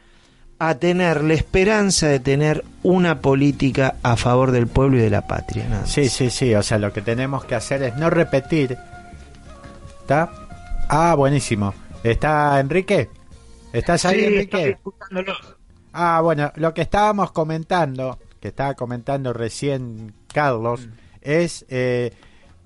a 0.60 0.76
tener 0.76 1.24
la 1.24 1.34
esperanza 1.34 2.08
de 2.08 2.20
tener 2.20 2.64
una 2.84 3.20
política 3.20 3.96
a 4.04 4.16
favor 4.16 4.52
del 4.52 4.68
pueblo 4.68 4.98
y 4.98 5.02
de 5.02 5.10
la 5.10 5.28
patria. 5.28 5.68
nada. 5.68 5.86
Sí, 5.86 6.10
sí, 6.10 6.30
sí. 6.30 6.54
O 6.56 6.64
sea, 6.64 6.78
lo 6.80 6.94
que 6.94 7.02
tenemos 7.02 7.46
que 7.46 7.56
hacer 7.56 7.84
es 7.84 7.96
no 7.98 8.10
repetir. 8.10 8.78
¿Está? 10.02 10.32
Ah, 10.90 11.16
buenísimo. 11.16 11.74
¿Está 12.04 12.60
Enrique? 12.60 13.10
¿Estás 13.72 14.06
ahí, 14.06 14.20
Sí, 14.20 14.26
Enrique? 14.26 14.78
Ah, 15.92 16.22
bueno, 16.22 16.52
lo 16.56 16.74
que 16.74 16.82
estábamos 16.82 17.32
comentando, 17.32 18.20
que 18.40 18.50
estaba 18.50 18.74
comentando 18.74 19.34
recién 19.34 20.14
Carlos, 20.32 20.88
es 21.22 21.66
eh, 21.70 22.12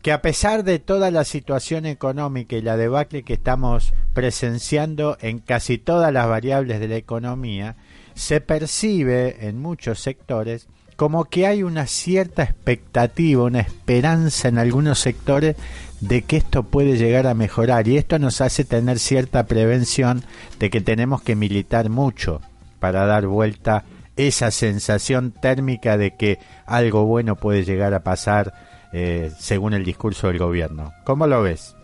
que 0.01 0.11
a 0.11 0.21
pesar 0.21 0.63
de 0.63 0.79
toda 0.79 1.11
la 1.11 1.23
situación 1.23 1.85
económica 1.85 2.55
y 2.55 2.61
la 2.61 2.77
debacle 2.77 3.23
que 3.23 3.33
estamos 3.33 3.93
presenciando 4.13 5.17
en 5.21 5.39
casi 5.39 5.77
todas 5.77 6.13
las 6.13 6.27
variables 6.27 6.79
de 6.79 6.87
la 6.87 6.95
economía, 6.95 7.75
se 8.13 8.41
percibe 8.41 9.47
en 9.47 9.59
muchos 9.61 9.99
sectores 9.99 10.67
como 10.97 11.25
que 11.25 11.45
hay 11.45 11.61
una 11.61 11.85
cierta 11.85 12.41
expectativa, 12.43 13.43
una 13.43 13.59
esperanza 13.59 14.47
en 14.47 14.57
algunos 14.57 14.99
sectores 14.99 15.55
de 16.01 16.23
que 16.23 16.37
esto 16.37 16.63
puede 16.63 16.97
llegar 16.97 17.27
a 17.27 17.35
mejorar. 17.35 17.87
Y 17.87 17.97
esto 17.97 18.17
nos 18.17 18.41
hace 18.41 18.65
tener 18.65 18.97
cierta 18.97 19.45
prevención 19.45 20.23
de 20.59 20.71
que 20.71 20.81
tenemos 20.81 21.21
que 21.21 21.35
militar 21.35 21.89
mucho 21.89 22.41
para 22.79 23.05
dar 23.05 23.27
vuelta 23.27 23.85
esa 24.15 24.49
sensación 24.49 25.31
térmica 25.31 25.97
de 25.97 26.15
que 26.15 26.39
algo 26.65 27.05
bueno 27.05 27.35
puede 27.35 27.63
llegar 27.63 27.93
a 27.93 28.01
pasar 28.01 28.66
eh, 28.93 29.31
según 29.37 29.73
el 29.73 29.83
discurso 29.83 30.27
del 30.27 30.39
gobierno. 30.39 30.93
¿Cómo 31.03 31.27
lo 31.27 31.41
ves? 31.41 31.75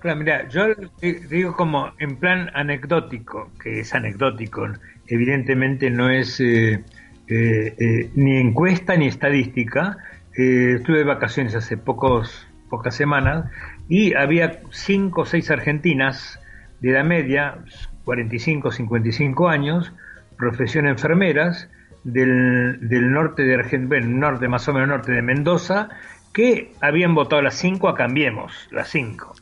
Claro, 0.00 0.18
mira, 0.18 0.48
yo 0.48 0.66
digo 1.00 1.54
como 1.54 1.90
en 1.98 2.16
plan 2.16 2.50
anecdótico, 2.54 3.50
que 3.62 3.80
es 3.80 3.94
anecdótico, 3.94 4.68
evidentemente 5.08 5.90
no 5.90 6.10
es 6.10 6.38
eh, 6.40 6.84
eh, 7.28 7.74
eh, 7.78 8.10
ni 8.14 8.36
encuesta 8.36 8.96
ni 8.96 9.06
estadística. 9.06 9.98
Eh, 10.36 10.74
estuve 10.76 10.98
de 10.98 11.04
vacaciones 11.04 11.54
hace 11.54 11.76
pocos, 11.76 12.46
pocas 12.70 12.94
semanas 12.94 13.50
y 13.88 14.14
había 14.14 14.60
cinco 14.70 15.22
o 15.22 15.24
seis 15.24 15.50
argentinas 15.50 16.40
de 16.80 16.92
la 16.92 17.02
media, 17.02 17.58
45, 18.04 18.70
55 18.70 19.48
años, 19.48 19.92
profesión 20.36 20.86
enfermeras, 20.86 21.68
del, 22.04 22.88
del 22.88 23.10
norte 23.10 23.42
de 23.42 23.54
Argentina, 23.54 23.88
bueno, 23.88 24.06
norte, 24.18 24.46
más 24.46 24.68
o 24.68 24.72
menos 24.72 24.88
norte 24.88 25.10
de 25.10 25.22
Mendoza, 25.22 25.88
que 26.36 26.70
habían 26.82 27.14
votado 27.14 27.40
las 27.40 27.54
cinco 27.54 27.88
a 27.88 27.94
Cambiemos, 27.94 28.52
las 28.70 28.88
cinco. 28.90 29.34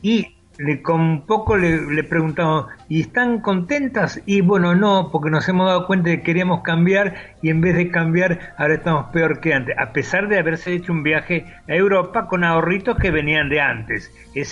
Y 0.00 0.36
le, 0.56 0.80
con 0.80 1.26
poco 1.26 1.58
le, 1.58 1.82
le 1.92 2.02
preguntamos, 2.02 2.64
¿y 2.88 3.02
están 3.02 3.42
contentas? 3.42 4.22
Y 4.24 4.40
bueno, 4.40 4.74
no, 4.74 5.10
porque 5.12 5.28
nos 5.28 5.46
hemos 5.50 5.66
dado 5.66 5.86
cuenta 5.86 6.08
de 6.08 6.16
que 6.16 6.22
queríamos 6.22 6.62
cambiar 6.62 7.36
y 7.42 7.50
en 7.50 7.60
vez 7.60 7.76
de 7.76 7.90
cambiar, 7.90 8.54
ahora 8.56 8.72
estamos 8.76 9.10
peor 9.12 9.40
que 9.40 9.52
antes, 9.52 9.76
a 9.78 9.92
pesar 9.92 10.28
de 10.28 10.38
haberse 10.38 10.72
hecho 10.72 10.92
un 10.92 11.02
viaje 11.02 11.44
a 11.68 11.74
Europa 11.74 12.26
con 12.26 12.42
ahorritos 12.42 12.96
que 12.96 13.10
venían 13.10 13.50
de 13.50 13.60
antes, 13.60 14.10
y 14.34 14.42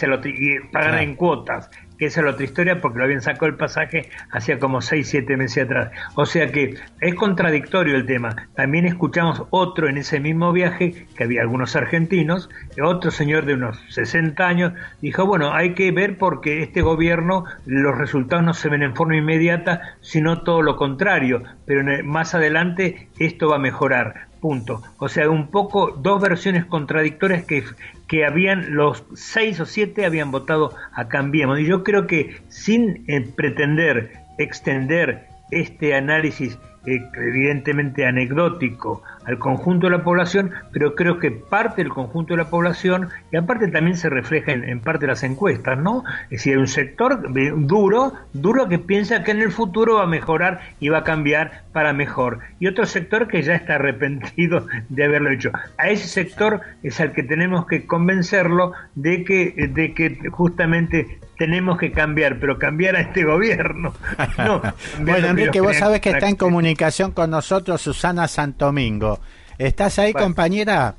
pagar 0.70 0.90
Claro. 0.90 0.98
en 0.98 1.14
cuotas, 1.16 1.70
que 1.98 2.06
esa 2.06 2.20
es 2.20 2.26
otra 2.26 2.44
historia 2.44 2.80
porque 2.80 2.98
lo 2.98 3.04
habían 3.04 3.22
sacado 3.22 3.46
el 3.46 3.56
pasaje 3.56 4.10
hacía 4.30 4.58
como 4.58 4.80
6, 4.80 5.08
7 5.08 5.36
meses 5.36 5.64
atrás. 5.64 5.90
O 6.14 6.26
sea 6.26 6.50
que 6.52 6.76
es 7.00 7.14
contradictorio 7.14 7.96
el 7.96 8.06
tema. 8.06 8.48
También 8.54 8.86
escuchamos 8.86 9.44
otro 9.50 9.88
en 9.88 9.98
ese 9.98 10.20
mismo 10.20 10.52
viaje, 10.52 11.06
que 11.16 11.24
había 11.24 11.42
algunos 11.42 11.76
argentinos, 11.76 12.48
otro 12.82 13.10
señor 13.10 13.44
de 13.46 13.54
unos 13.54 13.78
60 13.88 14.46
años, 14.46 14.72
dijo, 15.00 15.26
bueno, 15.26 15.52
hay 15.52 15.74
que 15.74 15.90
ver 15.90 16.18
porque 16.18 16.62
este 16.62 16.82
gobierno 16.82 17.44
los 17.66 17.98
resultados 17.98 18.44
no 18.44 18.54
se 18.54 18.68
ven 18.68 18.82
en 18.82 18.94
forma 18.94 19.16
inmediata, 19.16 19.96
sino 20.00 20.42
todo 20.42 20.62
lo 20.62 20.76
contrario, 20.76 21.42
pero 21.66 21.82
más 22.04 22.34
adelante 22.34 23.08
esto 23.18 23.48
va 23.48 23.56
a 23.56 23.60
mejorar. 23.60 24.27
Punto. 24.40 24.82
O 24.98 25.08
sea, 25.08 25.28
un 25.28 25.48
poco 25.48 25.90
dos 25.90 26.20
versiones 26.20 26.64
contradictorias 26.64 27.44
que, 27.44 27.64
que 28.06 28.24
habían, 28.24 28.74
los 28.74 29.04
seis 29.14 29.58
o 29.60 29.66
siete 29.66 30.06
habían 30.06 30.30
votado 30.30 30.74
a 30.92 31.08
Cambiemos. 31.08 31.58
Y 31.58 31.66
yo 31.66 31.82
creo 31.82 32.06
que 32.06 32.40
sin 32.48 33.04
eh, 33.08 33.20
pretender 33.34 34.12
extender 34.38 35.26
este 35.50 35.94
análisis 35.94 36.58
eh, 36.86 37.02
evidentemente 37.16 38.06
anecdótico 38.06 39.02
al 39.28 39.38
conjunto 39.38 39.86
de 39.86 39.96
la 39.96 40.02
población, 40.02 40.52
pero 40.72 40.94
creo 40.94 41.18
que 41.18 41.30
parte 41.30 41.82
del 41.82 41.92
conjunto 41.92 42.32
de 42.32 42.38
la 42.38 42.48
población, 42.48 43.10
y 43.30 43.36
aparte 43.36 43.68
también 43.68 43.96
se 43.96 44.08
refleja 44.08 44.52
en, 44.52 44.64
en 44.64 44.80
parte 44.80 45.00
de 45.00 45.08
las 45.08 45.22
encuestas, 45.22 45.78
¿no? 45.78 46.02
Es 46.24 46.30
decir, 46.30 46.54
hay 46.54 46.60
un 46.60 46.66
sector 46.66 47.22
duro, 47.66 48.14
duro 48.32 48.68
que 48.68 48.78
piensa 48.78 49.22
que 49.22 49.32
en 49.32 49.42
el 49.42 49.52
futuro 49.52 49.96
va 49.96 50.04
a 50.04 50.06
mejorar 50.06 50.60
y 50.80 50.88
va 50.88 50.98
a 50.98 51.04
cambiar 51.04 51.64
para 51.72 51.92
mejor, 51.92 52.40
y 52.58 52.66
otro 52.66 52.86
sector 52.86 53.28
que 53.28 53.42
ya 53.42 53.54
está 53.54 53.74
arrepentido 53.74 54.66
de 54.88 55.04
haberlo 55.04 55.30
hecho. 55.30 55.50
A 55.76 55.90
ese 55.90 56.08
sector 56.08 56.62
es 56.82 56.98
al 57.00 57.12
que 57.12 57.22
tenemos 57.22 57.66
que 57.66 57.86
convencerlo 57.86 58.72
de 58.94 59.24
que, 59.24 59.68
de 59.72 59.92
que 59.92 60.18
justamente 60.30 61.18
tenemos 61.38 61.78
que 61.78 61.92
cambiar, 61.92 62.38
pero 62.40 62.58
cambiar 62.58 62.96
a 62.96 63.00
este 63.00 63.24
gobierno. 63.24 63.94
No, 64.38 64.62
Bueno, 65.00 65.28
Enrique, 65.28 65.60
vos 65.60 65.76
sabés 65.76 66.00
que 66.00 66.10
está 66.10 66.28
en 66.28 66.36
comunicación 66.36 67.12
con 67.12 67.30
nosotros 67.30 67.80
Susana 67.80 68.28
Santomingo. 68.28 69.17
¿Estás 69.58 69.98
ahí, 69.98 70.12
compañera? 70.12 70.94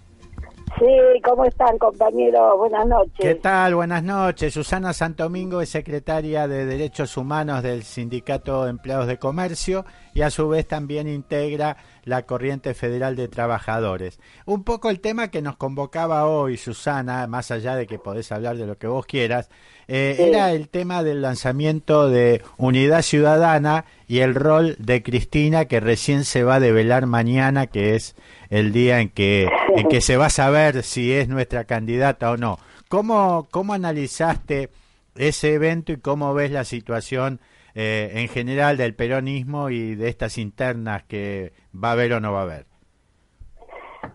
Sí, 0.78 0.86
¿cómo 1.24 1.46
están, 1.46 1.78
compañeros? 1.78 2.58
Buenas 2.58 2.86
noches. 2.86 3.16
¿Qué 3.18 3.36
tal? 3.36 3.76
Buenas 3.76 4.04
noches. 4.04 4.54
Susana 4.54 4.94
Santomingo 4.94 5.62
es 5.62 5.70
secretaria 5.70 6.48
de 6.48 6.66
Derechos 6.66 7.18
Humanos 7.18 7.64
del 7.64 7.84
Sindicato 7.84 8.64
de 8.64 8.70
Empleados 8.70 9.08
de 9.08 9.18
Comercio 9.18 9.84
y 10.14 10.22
a 10.22 10.30
su 10.30 10.48
vez 10.48 10.68
también 10.68 11.08
integra 11.08 11.78
la 12.06 12.22
Corriente 12.24 12.74
Federal 12.76 13.16
de 13.16 13.28
Trabajadores. 13.28 14.20
Un 14.46 14.64
poco 14.64 14.90
el 14.90 15.00
tema 15.02 15.30
que 15.30 15.42
nos 15.42 15.58
convocaba 15.58 16.28
hoy, 16.28 16.56
Susana, 16.56 17.26
más 17.28 17.52
allá 17.52 17.76
de 17.76 17.88
que 17.88 17.98
podés 18.00 18.32
hablar 18.32 18.56
de 18.56 18.68
lo 18.68 18.78
que 18.78 18.88
vos 18.88 19.06
quieras, 19.06 19.50
eh, 19.88 20.14
Sí. 20.18 20.24
era 20.24 20.52
el 20.52 20.70
tema 20.70 21.04
del 21.04 21.22
lanzamiento 21.22 22.10
de 22.10 22.42
Unidad 22.58 23.02
Ciudadana 23.02 23.86
y 24.10 24.22
el 24.22 24.34
rol 24.34 24.76
de 24.80 25.04
Cristina 25.04 25.66
que 25.66 25.80
recién 25.80 26.24
se 26.24 26.44
va 26.44 26.56
a 26.56 26.60
develar 26.60 27.06
mañana, 27.06 27.68
que 27.68 27.94
es 27.94 28.16
el 28.50 28.74
día 28.74 29.02
en 29.02 29.10
que, 29.10 29.48
en 29.76 29.88
que 29.88 30.02
se 30.02 30.18
va 30.18 30.26
a 30.26 30.32
saber 30.32 30.82
si 30.82 31.14
es 31.14 31.30
nuestra 31.30 31.66
candidata 31.66 32.32
o 32.32 32.36
no. 32.36 32.58
¿Cómo, 32.90 33.48
cómo 33.52 33.74
analizaste 33.74 34.70
ese 35.16 35.54
evento 35.54 35.92
y 35.92 35.98
cómo 35.98 36.34
ves 36.34 36.50
la 36.50 36.64
situación 36.64 37.40
eh, 37.76 38.14
en 38.16 38.28
general 38.30 38.78
del 38.78 38.96
peronismo 38.96 39.70
y 39.70 39.94
de 39.94 40.10
estas 40.10 40.40
internas 40.40 41.04
que 41.04 41.54
va 41.72 41.90
a 41.90 41.92
haber 41.92 42.14
o 42.14 42.20
no 42.20 42.34
va 42.34 42.40
a 42.40 42.44
haber? 42.44 42.66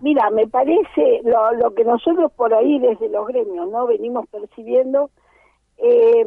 Mira, 0.00 0.28
me 0.30 0.48
parece 0.48 1.20
lo, 1.22 1.52
lo 1.52 1.72
que 1.72 1.84
nosotros 1.84 2.32
por 2.32 2.52
ahí 2.52 2.80
desde 2.80 3.08
los 3.10 3.28
gremios 3.28 3.70
no 3.70 3.86
venimos 3.86 4.26
percibiendo. 4.26 5.10
Eh, 5.86 6.24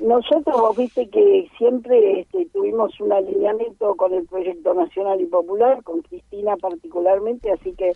nosotros, 0.00 0.60
vos 0.60 0.76
viste 0.76 1.08
que 1.08 1.48
siempre 1.58 2.20
este, 2.20 2.46
tuvimos 2.52 3.00
un 3.00 3.12
alineamiento 3.12 3.96
con 3.96 4.14
el 4.14 4.24
proyecto 4.26 4.74
nacional 4.74 5.20
y 5.20 5.26
popular, 5.26 5.82
con 5.82 6.02
Cristina 6.02 6.56
particularmente, 6.56 7.50
así 7.50 7.72
que 7.72 7.94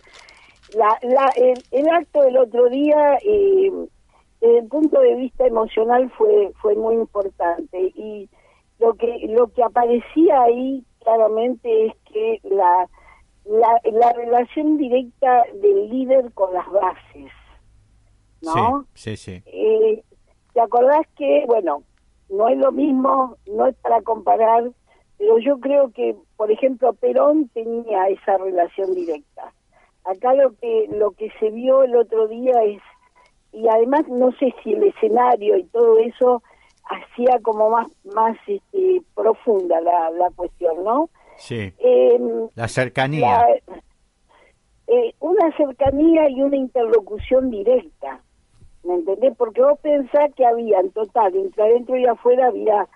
la, 0.75 0.99
la, 1.03 1.31
el, 1.37 1.63
el 1.71 1.87
acto 1.87 2.21
del 2.23 2.35
otro 2.37 2.67
día, 2.67 3.17
eh, 3.25 3.71
desde 4.41 4.59
el 4.59 4.67
punto 4.67 4.99
de 4.99 5.15
vista 5.15 5.47
emocional, 5.47 6.11
fue 6.17 6.51
fue 6.61 6.75
muy 6.75 6.95
importante 6.95 7.79
y 7.95 8.29
lo 8.79 8.95
que 8.95 9.27
lo 9.29 9.47
que 9.47 9.63
aparecía 9.63 10.41
ahí 10.41 10.83
claramente 10.99 11.85
es 11.85 11.93
que 12.11 12.41
la 12.43 12.89
la, 13.45 13.79
la 13.91 14.11
relación 14.11 14.77
directa 14.77 15.43
del 15.53 15.89
líder 15.89 16.33
con 16.33 16.53
las 16.53 16.69
bases, 16.69 17.31
¿no? 18.41 18.85
Sí, 18.93 19.15
sí, 19.15 19.41
sí. 19.41 19.43
Eh, 19.45 20.03
¿Te 20.53 20.61
acordás 20.61 21.05
que, 21.17 21.43
bueno, 21.47 21.83
no 22.29 22.47
es 22.49 22.57
lo 22.57 22.71
mismo, 22.71 23.37
no 23.47 23.67
es 23.67 23.75
para 23.77 24.01
comparar, 24.01 24.63
pero 25.17 25.37
yo 25.39 25.59
creo 25.59 25.91
que, 25.91 26.15
por 26.37 26.51
ejemplo, 26.51 26.93
Perón 26.93 27.49
tenía 27.53 28.07
esa 28.07 28.37
relación 28.37 28.93
directa. 28.95 29.53
Acá 30.03 30.33
lo 30.33 30.53
que 30.55 30.87
lo 30.91 31.11
que 31.11 31.29
se 31.39 31.51
vio 31.51 31.83
el 31.83 31.95
otro 31.95 32.27
día 32.27 32.63
es, 32.63 32.81
y 33.53 33.67
además 33.67 34.07
no 34.07 34.31
sé 34.33 34.53
si 34.63 34.73
el 34.73 34.83
escenario 34.83 35.57
y 35.57 35.63
todo 35.65 35.99
eso 35.99 36.41
hacía 36.89 37.39
como 37.43 37.69
más 37.69 37.87
más 38.15 38.35
este, 38.47 39.01
profunda 39.13 39.79
la, 39.81 40.09
la 40.11 40.29
cuestión, 40.35 40.83
¿no? 40.83 41.09
Sí. 41.37 41.71
Em, 41.77 42.49
La 42.55 42.67
cercanía. 42.67 43.45
la- 43.67 43.81
eh, 44.87 45.13
una 45.19 45.55
cercanía 45.55 46.29
y 46.29 46.41
una 46.41 46.57
interlocución 46.57 47.49
directa, 47.51 48.21
¿me 48.83 48.95
entendés? 48.95 49.35
Porque 49.37 49.61
vos 49.61 49.79
pensás 49.79 50.33
que 50.35 50.45
había 50.45 50.79
en 50.79 50.91
total, 50.91 51.35
entre 51.35 51.63
adentro 51.63 51.97
y 51.97 52.05
afuera, 52.05 52.47
había 52.47 52.87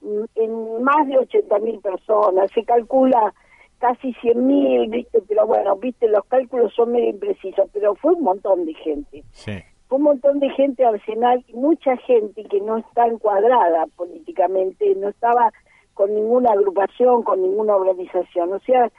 mm, 0.00 0.24
en 0.36 0.82
más 0.82 1.06
de 1.06 1.18
80 1.18 1.58
mil 1.60 1.80
personas, 1.80 2.50
se 2.52 2.64
calcula 2.64 3.34
casi 3.78 4.12
100 4.14 4.46
mil, 4.46 4.88
¿viste? 4.88 5.20
Pero 5.28 5.46
bueno, 5.46 5.76
¿viste? 5.76 6.08
Los 6.08 6.24
cálculos 6.26 6.74
son 6.74 6.92
medio 6.92 7.10
imprecisos, 7.10 7.68
pero 7.72 7.94
fue 7.94 8.12
un 8.14 8.24
montón 8.24 8.64
de 8.64 8.74
gente. 8.74 9.22
Sí. 9.32 9.52
Fue 9.88 9.98
un 9.98 10.04
montón 10.04 10.38
de 10.40 10.50
gente 10.50 10.84
Arsenal 10.84 11.44
y 11.48 11.54
mucha 11.54 11.96
gente 11.98 12.44
que 12.44 12.60
no 12.60 12.78
está 12.78 13.06
encuadrada 13.06 13.86
políticamente, 13.96 14.94
no 14.96 15.08
estaba 15.08 15.50
con 15.94 16.14
ninguna 16.14 16.52
agrupación, 16.52 17.22
con 17.22 17.40
ninguna 17.40 17.76
organización. 17.76 18.52
O 18.52 18.58
sea, 18.60 18.90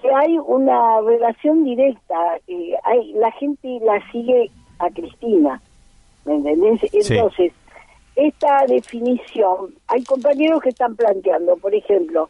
que 0.00 0.08
hay 0.14 0.38
una 0.38 1.00
relación 1.00 1.64
directa. 1.64 2.38
eh, 2.46 2.74
hay 2.84 3.12
La 3.14 3.32
gente 3.32 3.78
la 3.82 4.00
sigue 4.12 4.50
a 4.80 4.90
Cristina, 4.90 5.60
¿me 6.24 6.34
entendés? 6.36 6.80
Sí. 6.80 7.14
Entonces, 7.14 7.52
esta 8.16 8.64
definición, 8.66 9.74
hay 9.86 10.02
compañeros 10.04 10.60
que 10.62 10.70
están 10.70 10.96
planteando, 10.96 11.56
por 11.56 11.74
ejemplo, 11.74 12.28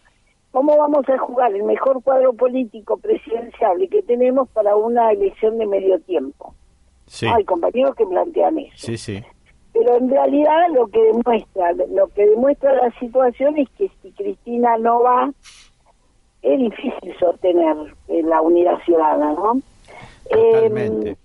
¿cómo 0.50 0.76
vamos 0.76 1.08
a 1.08 1.18
jugar 1.18 1.54
el 1.54 1.62
mejor 1.64 2.02
cuadro 2.02 2.32
político 2.32 2.96
presidencial 2.98 3.88
que 3.90 4.02
tenemos 4.02 4.48
para 4.50 4.76
una 4.76 5.10
elección 5.12 5.58
de 5.58 5.66
medio 5.66 5.98
tiempo? 6.00 6.54
Sí, 7.06 7.26
Hay 7.26 7.44
compañeros 7.44 7.94
que 7.96 8.06
plantean 8.06 8.58
eso. 8.58 8.72
sí, 8.76 8.96
sí. 8.96 9.22
Pero 9.72 9.96
en 9.96 10.10
realidad 10.10 10.66
lo 10.74 10.88
que 10.88 11.00
demuestra, 11.00 11.72
lo 11.72 12.08
que 12.08 12.26
demuestra 12.26 12.72
la 12.74 12.90
situación 12.98 13.56
es 13.56 13.68
que 13.78 13.88
si 14.02 14.10
Cristina 14.12 14.76
no 14.78 15.00
va, 15.02 15.32
es 16.42 16.58
difícil 16.58 17.14
sostener 17.20 17.76
la 18.08 18.40
unidad 18.40 18.78
ciudadana, 18.84 19.32
¿no? 19.32 19.60
Totalmente. 20.28 21.10
Eh, 21.10 21.16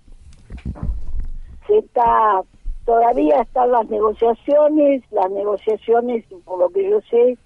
se 1.66 1.78
está, 1.78 2.42
todavía 2.84 3.42
están 3.42 3.72
las 3.72 3.88
negociaciones, 3.88 5.02
las 5.10 5.30
negociaciones, 5.30 6.24
por 6.44 6.58
lo 6.58 6.68
que 6.70 6.88
yo 6.88 7.00
sé, 7.10 7.36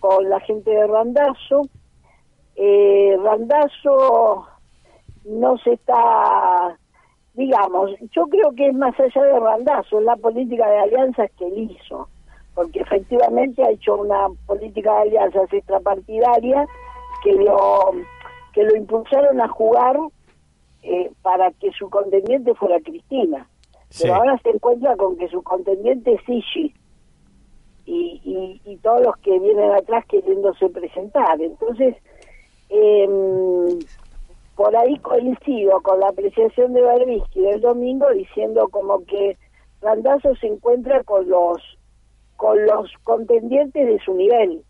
con 0.00 0.28
la 0.28 0.40
gente 0.40 0.70
de 0.70 0.86
Randazo. 0.86 1.62
Eh, 2.56 3.16
Randazo 3.22 4.46
no 5.24 5.56
se 5.58 5.74
está, 5.74 6.76
digamos, 7.34 7.90
yo 8.14 8.26
creo 8.26 8.52
que 8.52 8.68
es 8.68 8.74
más 8.74 8.98
allá 8.98 9.22
de 9.22 9.40
Randazo, 9.40 10.00
es 10.00 10.04
la 10.04 10.16
política 10.16 10.68
de 10.68 10.78
alianzas 10.78 11.30
que 11.38 11.46
él 11.46 11.70
hizo, 11.70 12.08
porque 12.54 12.80
efectivamente 12.80 13.62
ha 13.62 13.70
hecho 13.70 13.96
una 13.96 14.28
política 14.46 14.92
de 14.94 15.00
alianzas 15.00 15.52
extrapartidaria 15.52 16.66
que 17.22 17.32
lo, 17.32 17.92
que 18.52 18.64
lo 18.64 18.76
impulsaron 18.76 19.40
a 19.40 19.48
jugar 19.48 19.96
eh, 20.82 21.12
para 21.22 21.52
que 21.52 21.70
su 21.72 21.88
contendiente 21.88 22.54
fuera 22.54 22.80
Cristina. 22.80 23.46
Sí. 23.92 24.04
Pero 24.04 24.14
ahora 24.14 24.38
se 24.42 24.48
encuentra 24.48 24.96
con 24.96 25.18
que 25.18 25.28
su 25.28 25.42
contendiente 25.42 26.14
es 26.14 26.26
Ishi 26.26 26.74
y, 27.84 28.20
y, 28.24 28.60
y 28.64 28.76
todos 28.78 29.02
los 29.02 29.16
que 29.18 29.38
vienen 29.38 29.70
atrás 29.72 30.06
queriéndose 30.06 30.70
presentar. 30.70 31.40
Entonces, 31.42 31.94
em, 32.70 33.78
por 34.56 34.74
ahí 34.74 34.98
coincido 35.00 35.80
con 35.82 36.00
la 36.00 36.08
apreciación 36.08 36.72
de 36.72 36.80
Berbisky 36.80 37.40
del 37.40 37.60
domingo 37.60 38.08
diciendo 38.10 38.68
como 38.68 39.04
que 39.04 39.36
Randazzo 39.82 40.34
se 40.36 40.46
encuentra 40.46 41.02
con 41.04 41.28
los 41.28 41.60
con 42.36 42.64
los 42.64 42.90
contendientes 43.04 43.86
de 43.86 43.98
su 44.00 44.14
nivel, 44.14 44.64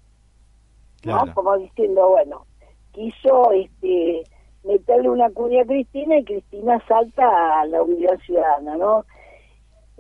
¿no? 1.05 1.13
Claro. 1.13 1.35
Como 1.35 1.57
diciendo, 1.59 2.09
bueno, 2.09 2.45
quiso 2.93 3.53
este 3.53 4.25
meterle 4.65 5.09
una 5.09 5.31
cuña 5.31 5.63
a 5.63 5.67
Cristina 5.67 6.19
y 6.19 6.25
Cristina 6.25 6.83
salta 6.87 7.61
a 7.61 7.67
la 7.67 7.83
unidad 7.83 8.19
ciudadana, 8.27 8.77
¿no? 8.77 9.05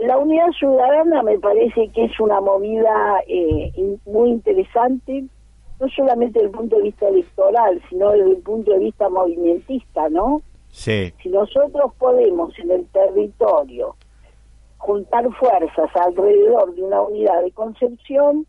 La 0.02 0.18
unidad 0.18 0.50
ciudadana 0.58 1.22
me 1.22 1.38
parece 1.38 1.88
que 1.90 2.06
es 2.06 2.18
una 2.18 2.40
movida 2.40 3.22
eh, 3.28 3.72
muy 4.04 4.30
interesante, 4.30 5.26
no 5.78 5.88
solamente 5.90 6.40
desde 6.40 6.50
el 6.50 6.56
punto 6.58 6.76
de 6.76 6.82
vista 6.82 7.08
electoral, 7.08 7.80
sino 7.88 8.10
desde 8.10 8.30
el 8.32 8.42
punto 8.42 8.72
de 8.72 8.80
vista 8.80 9.08
movimentista, 9.08 10.08
¿no? 10.08 10.42
Sí, 10.70 11.12
Si 11.22 11.28
nosotros 11.28 11.92
podemos 12.00 12.58
en 12.58 12.72
el 12.72 12.86
territorio 12.86 13.94
juntar 14.78 15.28
fuerzas 15.34 15.90
alrededor 15.94 16.74
de 16.74 16.82
una 16.82 17.02
unidad 17.02 17.40
de 17.44 17.52
concepción, 17.52 18.44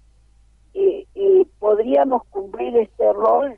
eh, 0.73 1.05
eh, 1.13 1.45
podríamos 1.59 2.23
cumplir 2.31 2.75
este 2.77 3.13
rol 3.13 3.55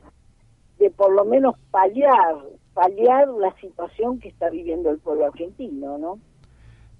de 0.78 0.90
por 0.90 1.14
lo 1.14 1.24
menos 1.24 1.54
paliar, 1.70 2.36
paliar 2.74 3.26
la 3.28 3.54
situación 3.58 4.20
que 4.20 4.28
está 4.28 4.50
viviendo 4.50 4.90
el 4.90 4.98
pueblo 4.98 5.24
argentino, 5.24 5.96
¿no? 5.96 6.18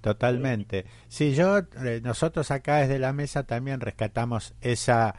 Totalmente. 0.01 0.87
Sí, 1.09 1.35
yo, 1.35 1.59
eh, 1.59 2.01
nosotros 2.03 2.51
acá 2.51 2.77
desde 2.79 2.99
la 2.99 3.13
mesa 3.13 3.45
también 3.45 3.81
rescatamos 3.81 4.55
esa, 4.61 5.15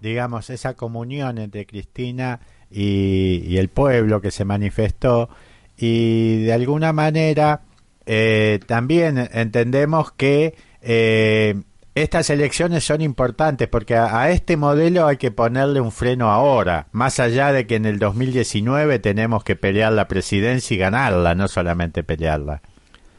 digamos, 0.00 0.50
esa 0.50 0.74
comunión 0.74 1.38
entre 1.38 1.66
Cristina 1.66 2.40
y, 2.70 3.56
el 3.58 3.68
pueblo 3.68 4.20
que 4.20 4.30
se 4.30 4.44
manifestó 4.44 5.28
y 5.76 6.44
de 6.44 6.52
alguna 6.52 6.92
manera 6.92 7.62
eh, 8.06 8.60
también 8.66 9.28
entendemos 9.32 10.12
que 10.12 10.54
eh, 10.80 11.60
estas 11.94 12.30
elecciones 12.30 12.84
son 12.84 13.00
importantes 13.00 13.68
porque 13.68 13.96
a, 13.96 14.20
a 14.20 14.30
este 14.30 14.56
modelo 14.56 15.06
hay 15.06 15.16
que 15.16 15.30
ponerle 15.30 15.80
un 15.80 15.92
freno 15.92 16.30
ahora, 16.30 16.86
más 16.92 17.20
allá 17.20 17.52
de 17.52 17.66
que 17.66 17.76
en 17.76 17.84
el 17.84 17.98
2019 17.98 18.98
tenemos 19.00 19.44
que 19.44 19.56
pelear 19.56 19.92
la 19.92 20.08
presidencia 20.08 20.74
y 20.74 20.78
ganarla, 20.78 21.34
no 21.34 21.48
solamente 21.48 22.04
pelearla. 22.04 22.62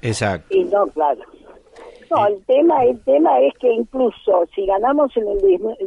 Exacto. 0.02 0.48
Sí, 0.52 0.64
no, 0.65 0.88
claro. 0.88 1.22
No, 2.10 2.28
el 2.28 2.44
tema, 2.45 2.84
el 2.84 2.99
tema 3.03 3.40
es 3.40 3.53
que 3.57 3.72
incluso 3.72 4.44
si 4.53 4.65
ganamos 4.65 5.15
en 5.15 5.28
el 5.30 5.40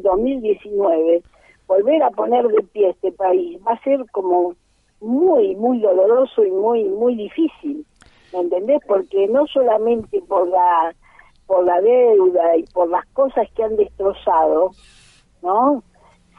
2019, 0.02 1.22
volver 1.66 2.02
a 2.02 2.10
poner 2.10 2.48
de 2.48 2.62
pie 2.62 2.90
este 2.90 3.12
país 3.12 3.58
va 3.66 3.72
a 3.72 3.82
ser 3.82 4.04
como 4.10 4.54
muy, 5.00 5.54
muy 5.56 5.80
doloroso 5.80 6.44
y 6.44 6.50
muy, 6.50 6.84
muy 6.84 7.14
difícil, 7.14 7.84
¿me 8.32 8.40
entendés? 8.40 8.80
Porque 8.86 9.28
no 9.28 9.46
solamente 9.46 10.22
por 10.22 10.48
la, 10.48 10.94
por 11.46 11.64
la 11.64 11.80
deuda 11.82 12.56
y 12.56 12.62
por 12.72 12.88
las 12.88 13.04
cosas 13.08 13.46
que 13.54 13.64
han 13.64 13.76
destrozado, 13.76 14.70
¿no? 15.42 15.82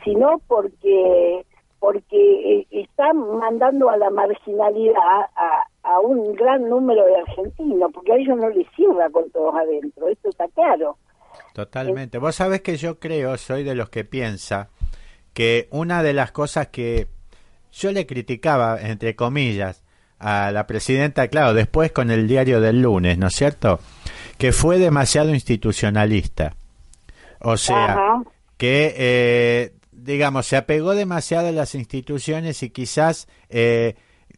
Sino 0.03 0.39
porque 0.47 1.45
porque 1.79 2.61
eh, 2.61 2.67
están 2.71 3.17
mandando 3.37 3.89
a 3.91 3.97
la 3.97 4.09
marginalidad 4.09 4.95
a, 5.35 5.67
a 5.85 5.99
un 5.99 6.33
gran 6.33 6.67
número 6.67 7.05
de 7.05 7.15
argentinos, 7.17 7.91
porque 7.93 8.13
a 8.13 8.15
ellos 8.15 8.37
no 8.37 8.49
les 8.49 8.67
cierra 8.75 9.09
con 9.11 9.29
todos 9.29 9.53
adentro, 9.55 10.07
esto 10.07 10.29
está 10.29 10.47
claro. 10.49 10.97
Totalmente. 11.53 12.17
Vos 12.17 12.35
sabés 12.35 12.61
que 12.61 12.77
yo 12.77 12.99
creo, 12.99 13.37
soy 13.37 13.63
de 13.63 13.75
los 13.75 13.89
que 13.89 14.03
piensa 14.03 14.69
que 15.33 15.67
una 15.69 16.01
de 16.01 16.13
las 16.13 16.31
cosas 16.31 16.67
que 16.67 17.07
yo 17.71 17.91
le 17.91 18.07
criticaba, 18.07 18.79
entre 18.81 19.15
comillas, 19.15 19.83
a 20.17 20.49
la 20.51 20.65
presidenta, 20.65 21.27
claro, 21.27 21.53
después 21.53 21.91
con 21.91 22.09
el 22.09 22.27
diario 22.27 22.61
del 22.61 22.81
lunes, 22.81 23.17
¿no 23.17 23.27
es 23.27 23.35
cierto? 23.35 23.79
Que 24.37 24.53
fue 24.53 24.79
demasiado 24.79 25.29
institucionalista. 25.33 26.55
O 27.41 27.57
sea, 27.57 27.91
Ajá. 27.91 28.23
que, 28.57 28.95
eh, 28.97 29.73
digamos, 29.91 30.47
se 30.47 30.57
apegó 30.57 30.95
demasiado 30.95 31.49
a 31.49 31.51
las 31.51 31.75
instituciones 31.75 32.63
y 32.63 32.69
quizás 32.69 33.27
eh, 33.49 33.95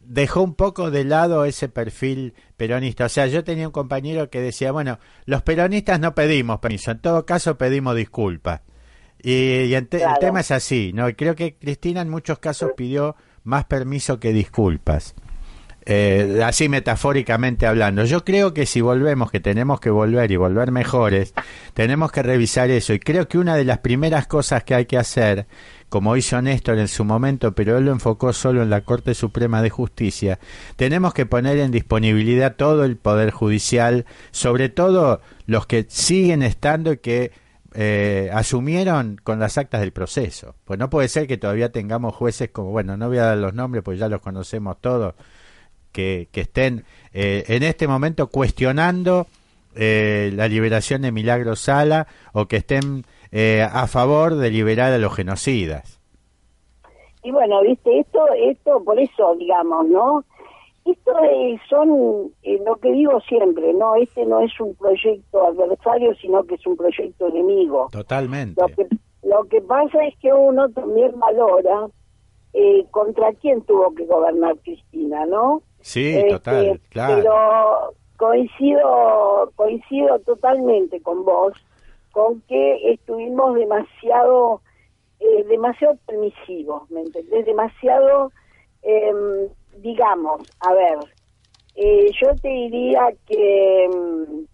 dejó 0.08 0.42
un 0.42 0.54
poco 0.54 0.90
de 0.90 1.04
lado 1.04 1.44
ese 1.44 1.68
perfil 1.68 2.34
peronista. 2.56 3.04
O 3.04 3.08
sea, 3.08 3.26
yo 3.26 3.44
tenía 3.44 3.66
un 3.68 3.72
compañero 3.72 4.30
que 4.30 4.40
decía, 4.40 4.72
bueno, 4.72 4.98
los 5.26 5.42
peronistas 5.42 6.00
no 6.00 6.14
pedimos 6.14 6.58
permiso, 6.60 6.90
en 6.90 7.00
todo 7.00 7.26
caso 7.26 7.58
pedimos 7.58 7.94
disculpas. 7.94 8.62
Y, 9.22 9.68
te- 9.86 10.02
el 10.02 10.18
tema 10.20 10.40
es 10.40 10.50
así, 10.50 10.92
¿no? 10.94 11.08
Y 11.08 11.14
creo 11.14 11.34
que 11.34 11.56
Cristina 11.56 12.00
en 12.00 12.08
muchos 12.08 12.38
casos 12.38 12.70
pidió 12.76 13.16
más 13.44 13.64
permiso 13.66 14.18
que 14.20 14.32
disculpas. 14.32 15.14
Eh, 15.90 16.42
así 16.44 16.68
metafóricamente 16.68 17.66
hablando. 17.66 18.04
Yo 18.04 18.22
creo 18.22 18.52
que 18.52 18.66
si 18.66 18.82
volvemos, 18.82 19.30
que 19.30 19.40
tenemos 19.40 19.80
que 19.80 19.88
volver 19.88 20.30
y 20.30 20.36
volver 20.36 20.70
mejores, 20.70 21.32
tenemos 21.72 22.12
que 22.12 22.22
revisar 22.22 22.68
eso. 22.70 22.92
Y 22.92 22.98
creo 22.98 23.26
que 23.26 23.38
una 23.38 23.56
de 23.56 23.64
las 23.64 23.78
primeras 23.78 24.26
cosas 24.26 24.64
que 24.64 24.74
hay 24.74 24.84
que 24.84 24.98
hacer, 24.98 25.46
como 25.88 26.14
hizo 26.18 26.42
Néstor 26.42 26.78
en 26.78 26.88
su 26.88 27.06
momento, 27.06 27.54
pero 27.54 27.78
él 27.78 27.86
lo 27.86 27.92
enfocó 27.92 28.34
solo 28.34 28.62
en 28.62 28.68
la 28.68 28.82
Corte 28.82 29.14
Suprema 29.14 29.62
de 29.62 29.70
Justicia, 29.70 30.38
tenemos 30.76 31.14
que 31.14 31.24
poner 31.24 31.56
en 31.56 31.70
disponibilidad 31.70 32.56
todo 32.56 32.84
el 32.84 32.98
Poder 32.98 33.30
Judicial, 33.30 34.04
sobre 34.30 34.68
todo 34.68 35.22
los 35.46 35.64
que 35.64 35.86
siguen 35.88 36.42
estando 36.42 36.92
y 36.92 36.98
que 36.98 37.32
eh, 37.72 38.28
asumieron 38.34 39.18
con 39.24 39.38
las 39.38 39.56
actas 39.56 39.80
del 39.80 39.92
proceso. 39.92 40.54
Pues 40.66 40.78
no 40.78 40.90
puede 40.90 41.08
ser 41.08 41.26
que 41.26 41.38
todavía 41.38 41.72
tengamos 41.72 42.14
jueces 42.14 42.50
como, 42.50 42.72
bueno, 42.72 42.98
no 42.98 43.08
voy 43.08 43.16
a 43.16 43.24
dar 43.24 43.38
los 43.38 43.54
nombres, 43.54 43.82
pues 43.82 43.98
ya 43.98 44.10
los 44.10 44.20
conocemos 44.20 44.76
todos, 44.82 45.14
que, 45.92 46.28
que 46.32 46.42
estén 46.42 46.84
eh, 47.12 47.44
en 47.48 47.62
este 47.62 47.86
momento 47.88 48.28
cuestionando 48.28 49.26
eh, 49.76 50.30
la 50.34 50.48
liberación 50.48 51.02
de 51.02 51.12
Milagro 51.12 51.56
Sala 51.56 52.06
o 52.32 52.46
que 52.46 52.56
estén 52.56 53.04
eh, 53.32 53.62
a 53.70 53.86
favor 53.86 54.34
de 54.36 54.50
liberar 54.50 54.92
a 54.92 54.98
los 54.98 55.14
genocidas. 55.14 56.00
Y 57.22 57.30
bueno, 57.30 57.60
viste, 57.62 57.98
esto, 58.00 58.20
esto, 58.36 58.82
por 58.84 58.98
eso, 58.98 59.34
digamos, 59.36 59.86
¿no? 59.88 60.24
Esto 60.84 61.12
es- 61.30 61.60
son, 61.68 62.32
eh, 62.42 62.58
lo 62.64 62.76
que 62.76 62.90
digo 62.92 63.20
siempre, 63.28 63.74
¿no? 63.74 63.96
Este 63.96 64.24
no 64.24 64.40
es 64.40 64.58
un 64.60 64.74
proyecto 64.76 65.46
adversario, 65.46 66.14
sino 66.14 66.44
que 66.44 66.54
es 66.54 66.66
un 66.66 66.76
proyecto 66.76 67.26
enemigo. 67.28 67.88
Totalmente. 67.92 68.60
Lo 68.60 68.68
que, 68.68 68.86
lo 69.24 69.44
que 69.44 69.60
pasa 69.60 70.04
es 70.06 70.16
que 70.18 70.32
uno 70.32 70.68
también 70.70 71.12
valora 71.18 71.88
eh, 72.54 72.86
contra 72.90 73.32
quién 73.34 73.60
tuvo 73.62 73.94
que 73.94 74.06
gobernar 74.06 74.56
Cristina, 74.64 75.26
¿no? 75.26 75.60
Sí, 75.88 76.14
Este, 76.14 76.28
total, 76.28 76.80
claro. 76.90 77.16
Pero 77.16 77.94
coincido, 78.18 79.50
coincido 79.56 80.18
totalmente 80.18 81.00
con 81.00 81.24
vos, 81.24 81.54
con 82.12 82.42
que 82.42 82.92
estuvimos 82.92 83.54
demasiado, 83.54 84.60
eh, 85.18 85.44
demasiado 85.44 85.96
permisivos, 86.06 86.90
¿me 86.90 87.00
entendés? 87.00 87.46
Demasiado, 87.46 88.30
em, 88.82 89.48
digamos, 89.78 90.42
a 90.60 90.74
ver, 90.74 90.98
eh, 91.74 92.10
yo 92.20 92.34
te 92.42 92.48
diría 92.48 93.08
que 93.26 93.84
em, 93.84 94.46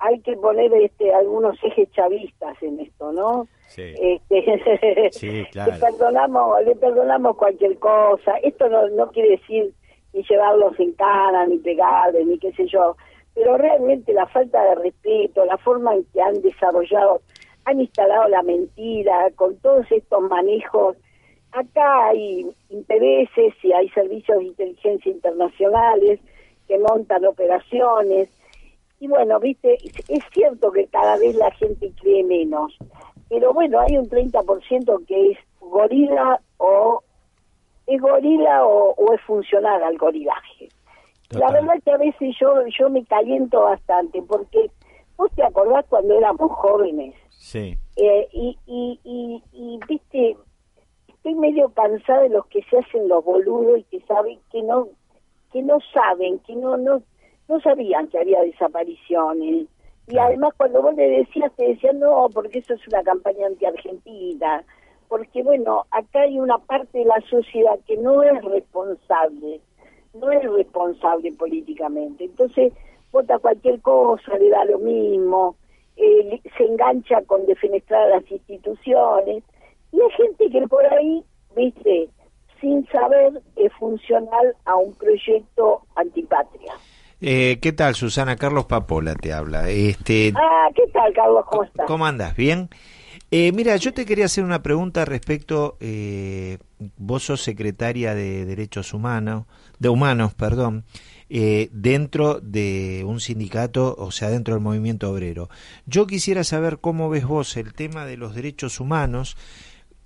hay 0.00 0.18
que 0.22 0.36
poner 0.36 0.74
este 0.74 1.14
algunos 1.14 1.62
ejes 1.62 1.92
chavistas 1.92 2.60
en 2.60 2.80
esto, 2.80 3.12
¿no? 3.12 3.46
Sí. 3.68 3.94
Este, 4.00 5.10
Sí, 5.12 5.46
claro. 5.52 5.74
le 5.74 5.78
perdonamos, 5.78 6.64
le 6.64 6.74
perdonamos 6.74 7.36
cualquier 7.36 7.78
cosa. 7.78 8.32
Esto 8.42 8.68
no, 8.68 8.88
no 8.88 9.12
quiere 9.12 9.36
decir 9.36 9.72
ni 10.12 10.22
llevarlos 10.22 10.78
en 10.78 10.92
cara, 10.92 11.46
ni 11.46 11.58
pegarles, 11.58 12.26
ni 12.26 12.38
qué 12.38 12.52
sé 12.52 12.66
yo. 12.66 12.96
Pero 13.34 13.56
realmente 13.56 14.12
la 14.12 14.26
falta 14.26 14.62
de 14.62 14.74
respeto, 14.76 15.44
la 15.44 15.56
forma 15.58 15.94
en 15.94 16.04
que 16.12 16.20
han 16.20 16.40
desarrollado, 16.42 17.22
han 17.64 17.80
instalado 17.80 18.28
la 18.28 18.42
mentira, 18.42 19.30
con 19.36 19.56
todos 19.58 19.86
estos 19.90 20.22
manejos. 20.28 20.96
Acá 21.52 22.08
hay 22.08 22.46
intereses 22.70 23.54
y 23.62 23.72
hay 23.72 23.88
servicios 23.90 24.38
de 24.38 24.44
inteligencia 24.44 25.12
internacionales 25.12 26.20
que 26.66 26.78
montan 26.78 27.24
operaciones. 27.24 28.30
Y 29.00 29.08
bueno, 29.08 29.38
viste, 29.40 29.78
es, 30.08 30.22
cierto 30.32 30.70
que 30.70 30.86
cada 30.86 31.18
vez 31.18 31.34
la 31.34 31.50
gente 31.52 31.90
cree 32.00 32.22
menos, 32.22 32.76
pero 33.28 33.52
bueno, 33.52 33.80
hay 33.80 33.96
un 33.96 34.08
30% 34.08 35.06
que 35.06 35.32
es 35.32 35.38
gorila 35.58 36.40
o 36.58 37.02
es 37.86 38.00
gorila 38.00 38.64
o, 38.66 38.94
o 38.94 39.12
es 39.14 39.20
funcional 39.22 39.82
al 39.82 39.98
gorilaje. 39.98 40.68
La 41.30 41.50
verdad 41.50 41.74
que 41.82 41.90
a 41.90 41.96
veces 41.96 42.36
yo 42.38 42.54
yo 42.78 42.90
me 42.90 43.04
caliento 43.06 43.62
bastante 43.62 44.20
porque 44.22 44.70
vos 45.16 45.30
te 45.34 45.42
acordás 45.42 45.84
cuando 45.88 46.14
éramos 46.14 46.50
jóvenes 46.52 47.14
Sí. 47.30 47.78
eh, 47.96 48.28
y, 48.32 48.58
y, 48.66 49.00
y, 49.02 49.42
y, 49.52 49.80
viste 49.88 50.36
estoy 51.08 51.34
medio 51.34 51.70
cansada 51.70 52.22
de 52.22 52.28
los 52.28 52.46
que 52.46 52.62
se 52.64 52.78
hacen 52.78 53.08
los 53.08 53.24
boludos 53.24 53.78
y 53.78 53.84
que 53.84 54.00
saben 54.06 54.38
que 54.50 54.62
no 54.62 54.88
que 55.52 55.62
no 55.62 55.78
saben 55.94 56.38
que 56.40 56.54
no 56.54 56.76
no 56.76 57.02
no 57.48 57.60
sabían 57.60 58.08
que 58.08 58.18
había 58.18 58.42
desapariciones. 58.42 59.66
Y 60.08 60.18
además 60.18 60.52
cuando 60.56 60.82
vos 60.82 60.94
le 60.94 61.08
decías 61.08 61.50
te 61.56 61.68
decían 61.68 61.98
no 61.98 62.28
porque 62.34 62.58
eso 62.58 62.74
es 62.74 62.86
una 62.88 63.02
campaña 63.02 63.46
anti-argentina 63.46 64.64
porque 65.12 65.42
bueno 65.42 65.84
acá 65.90 66.22
hay 66.22 66.38
una 66.38 66.56
parte 66.56 66.96
de 66.96 67.04
la 67.04 67.20
sociedad 67.28 67.78
que 67.86 67.98
no 67.98 68.22
es 68.22 68.42
responsable 68.42 69.60
no 70.14 70.30
es 70.30 70.42
responsable 70.50 71.30
políticamente 71.32 72.24
entonces 72.24 72.72
vota 73.12 73.38
cualquier 73.38 73.78
cosa 73.82 74.38
le 74.38 74.48
da 74.48 74.64
lo 74.64 74.78
mismo 74.78 75.56
eh, 75.98 76.40
se 76.56 76.64
engancha 76.64 77.20
con 77.26 77.44
defenestrar 77.44 78.04
a 78.04 78.20
las 78.20 78.30
instituciones 78.30 79.44
y 79.92 80.00
hay 80.00 80.10
gente 80.16 80.48
que 80.48 80.66
por 80.66 80.86
ahí 80.86 81.22
viste 81.54 82.08
sin 82.58 82.86
saber 82.86 83.42
es 83.56 83.72
funcional 83.74 84.56
a 84.64 84.76
un 84.76 84.94
proyecto 84.94 85.82
antipatria 85.94 86.72
Eh, 87.20 87.58
¿Qué 87.60 87.72
tal, 87.72 87.94
Susana? 87.94 88.34
Carlos 88.36 88.64
Papola 88.64 89.14
te 89.14 89.32
habla. 89.32 89.68
Este, 89.68 90.32
ah 90.34 90.68
qué 90.74 90.86
tal 90.90 91.12
Carlos 91.12 91.44
cómo 91.50 91.64
estás 91.64 91.86
¿Cómo 91.86 92.06
andas? 92.06 92.34
¿Bien? 92.34 92.70
Eh, 93.30 93.52
mira, 93.52 93.76
yo 93.76 93.94
te 93.94 94.04
quería 94.04 94.26
hacer 94.26 94.44
una 94.44 94.62
pregunta 94.62 95.04
respecto, 95.04 95.76
eh, 95.80 96.58
vos 96.96 97.24
sos 97.24 97.42
secretaria 97.42 98.14
de 98.14 98.44
Derechos 98.44 98.92
Humanos, 98.92 99.46
de 99.78 99.88
Humanos, 99.88 100.34
perdón, 100.34 100.84
eh, 101.30 101.70
dentro 101.72 102.40
de 102.40 103.04
un 103.06 103.20
sindicato, 103.20 103.94
o 103.98 104.10
sea, 104.10 104.28
dentro 104.28 104.54
del 104.54 104.62
movimiento 104.62 105.10
obrero. 105.10 105.48
Yo 105.86 106.06
quisiera 106.06 106.44
saber 106.44 106.78
cómo 106.78 107.08
ves 107.08 107.24
vos 107.24 107.56
el 107.56 107.72
tema 107.72 108.04
de 108.04 108.16
los 108.16 108.34
derechos 108.34 108.80
humanos 108.80 109.36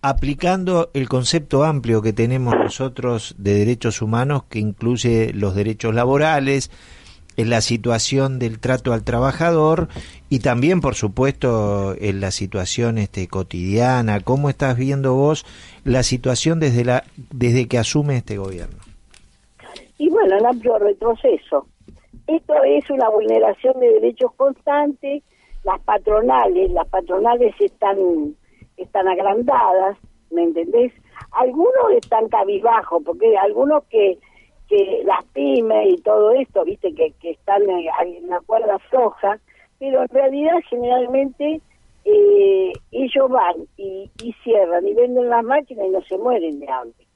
aplicando 0.03 0.91
el 0.95 1.09
concepto 1.09 1.65
amplio 1.65 2.01
que 2.01 2.13
tenemos 2.13 2.55
nosotros 2.55 3.35
de 3.39 3.55
derechos 3.55 4.03
humanos, 4.03 4.45
que 4.49 4.61
incluye 4.61 5.33
los 5.33 5.57
derechos 5.57 5.97
laborales, 5.97 6.71
en 7.37 7.51
la 7.51 7.61
situación 7.61 8.39
del 8.39 8.61
trato 8.61 8.93
al 8.93 9.05
trabajador 9.05 9.89
y 10.29 10.41
también, 10.41 10.81
por 10.81 10.95
supuesto, 10.95 11.95
en 11.99 12.21
la 12.21 12.31
situación 12.31 12.99
este, 12.99 13.29
cotidiana. 13.29 14.21
¿Cómo 14.21 14.49
estás 14.49 14.77
viendo 14.77 15.15
vos 15.15 15.45
la 15.85 16.03
situación 16.03 16.61
desde, 16.61 16.85
la, 16.85 17.05
desde 17.31 17.69
que 17.69 17.79
asume 17.79 18.17
este 18.17 18.39
gobierno? 18.39 18.79
Y 19.99 20.09
bueno, 20.09 20.37
el 20.37 20.45
amplio 20.45 20.79
retroceso. 20.79 21.67
Esto 22.27 22.55
es 22.65 22.89
una 22.91 23.09
vulneración 23.09 23.79
de 23.81 23.89
derechos 23.95 24.33
constante. 24.37 25.23
Las 25.65 25.81
patronales, 25.83 26.71
las 26.73 26.89
patronales 26.89 27.55
están, 27.61 27.97
están 28.77 29.09
agrandadas, 29.09 29.97
¿me 30.31 30.43
entendés? 30.43 30.93
Algunos 31.33 31.93
están 31.97 32.29
cabizbajos, 32.29 33.03
porque 33.05 33.37
algunos 33.37 33.85
que, 33.85 34.19
que 34.69 35.03
las 35.05 35.25
pymes 35.27 35.95
y 35.95 35.97
todo 36.03 36.33
esto, 36.33 36.65
viste, 36.65 36.95
que, 36.95 37.13
están 37.23 37.63
en, 37.63 37.87
en 38.07 38.29
la 38.29 38.41
cuerda 38.41 38.79
floja, 38.91 39.39
pero 39.79 40.03
en 40.03 40.09
realidad 40.09 40.55
generalmente 40.69 41.61
eh, 42.05 42.73
ellos 42.93 43.31
van 43.31 43.67
y, 43.77 44.11
y 44.23 44.33
cierran 44.45 44.87
y 44.87 44.95
venden 44.95 45.29
las 45.29 45.45
máquinas 45.45 45.87
y 45.87 45.91
no 45.91 46.03
se 46.03 46.19
mueren 46.19 46.61
de 46.61 46.69
hambre. 46.69 47.07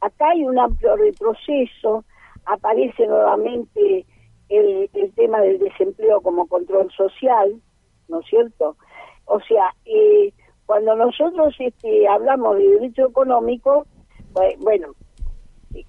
Acá 0.00 0.30
hay 0.30 0.44
un 0.44 0.58
amplio 0.58 0.96
retroceso, 0.96 2.04
aparece 2.44 3.06
nuevamente 3.06 4.04
el, 4.48 4.88
el 4.92 5.12
tema 5.14 5.40
del 5.40 5.58
desempleo 5.58 6.20
como 6.20 6.46
control 6.46 6.90
social, 6.92 7.60
¿no 8.08 8.20
es 8.20 8.26
cierto? 8.26 8.76
O 9.24 9.40
sea, 9.40 9.74
eh, 9.84 10.32
cuando 10.66 10.94
nosotros 10.96 11.54
este, 11.58 12.06
hablamos 12.08 12.56
de 12.56 12.68
derecho 12.68 13.08
económico, 13.08 13.86
pues, 14.32 14.58
bueno, 14.58 14.88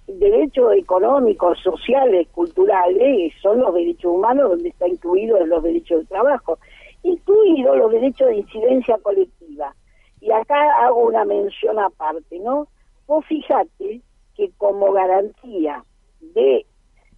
derechos 0.08 0.74
económicos, 0.74 1.60
sociales, 1.62 2.28
culturales, 2.30 3.34
son 3.42 3.60
los 3.60 3.74
derechos 3.74 4.12
humanos 4.14 4.50
donde 4.52 4.70
está 4.70 4.88
incluido 4.88 5.44
los 5.46 5.64
derechos 5.64 6.00
del 6.00 6.08
trabajo, 6.08 6.58
incluidos 7.04 7.78
los 7.78 7.92
derechos 7.92 8.28
de 8.30 8.38
incidencia 8.38 8.98
colectiva. 9.00 9.76
Y 10.20 10.32
acá 10.32 10.86
hago 10.86 11.06
una 11.08 11.26
mención 11.26 11.80
aparte, 11.80 12.40
¿no? 12.40 12.68
Vos 13.08 13.26
fíjate 13.26 14.02
que 14.36 14.52
como 14.58 14.92
garantía 14.92 15.84
de 16.20 16.66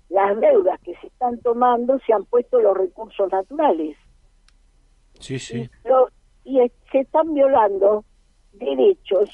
las 0.10 0.40
deudas 0.40 0.80
que 0.82 0.96
se 0.96 1.08
están 1.08 1.40
tomando 1.42 2.00
se 2.06 2.14
han 2.14 2.26
puesto 2.26 2.60
los 2.60 2.76
recursos 2.78 3.32
naturales. 3.32 3.96
Sí, 5.20 5.38
sí. 5.40 5.70
Lo- 5.86 6.10
y 6.44 6.60
se 6.92 7.00
están 7.00 7.34
violando 7.34 8.04
derechos 8.54 9.30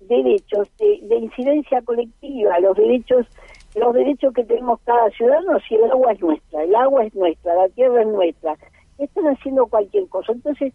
derechos 0.00 0.68
de, 0.78 1.00
de 1.02 1.16
incidencia 1.16 1.82
colectiva 1.82 2.58
los 2.60 2.76
derechos 2.76 3.26
los 3.74 3.94
derechos 3.94 4.32
que 4.34 4.44
tenemos 4.44 4.80
cada 4.84 5.10
ciudadano 5.10 5.58
si 5.68 5.74
el 5.74 5.90
agua 5.90 6.12
es 6.12 6.20
nuestra 6.20 6.62
el 6.64 6.74
agua 6.74 7.04
es 7.04 7.14
nuestra 7.14 7.54
la 7.54 7.68
tierra 7.68 8.02
es 8.02 8.08
nuestra 8.08 8.56
están 8.98 9.26
haciendo 9.26 9.66
cualquier 9.66 10.08
cosa 10.08 10.32
entonces 10.32 10.72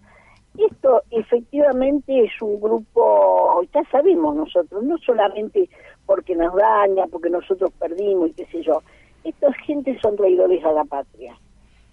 esto 0.57 1.01
efectivamente 1.11 2.23
es 2.23 2.41
un 2.41 2.61
grupo 2.61 3.61
ya 3.73 3.83
sabemos 3.91 4.35
nosotros 4.35 4.83
no 4.83 4.97
solamente 4.99 5.69
porque 6.05 6.35
nos 6.35 6.55
daña 6.55 7.05
porque 7.07 7.29
nosotros 7.29 7.71
perdimos 7.79 8.29
y 8.29 8.33
qué 8.33 8.45
sé 8.47 8.61
yo 8.63 8.81
estas 9.23 9.55
gentes 9.65 9.99
son 10.01 10.15
traidores 10.15 10.63
a 10.63 10.71
la 10.71 10.85
patria 10.85 11.37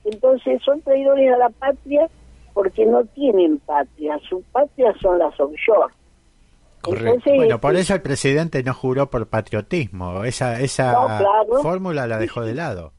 entonces 0.05 0.61
son 0.63 0.81
traidores 0.83 1.33
a 1.33 1.39
la 1.39 1.51
patria 1.51 2.09
porque 2.55 2.85
no 2.87 3.05
tienen 3.05 3.59
patria, 3.59 4.19
su 4.29 4.43
patria 4.53 4.95
son 5.01 5.19
las 5.19 5.39
offshore. 5.41 5.93
Entonces, 6.85 7.37
Bueno, 7.37 7.61
por 7.61 7.77
eso 7.77 7.95
el 7.95 8.03
presidente 8.03 8.63
no 8.63 8.75
juró 8.75 9.09
por 9.11 9.29
patriotismo. 9.29 10.25
Esa, 10.25 10.61
esa 10.61 10.93
No, 10.93 11.07
claro. 11.07 11.63
fórmula 11.63 12.07
la 12.07 12.19
dejó 12.19 12.43
de 12.43 12.55
lado. 12.55 12.93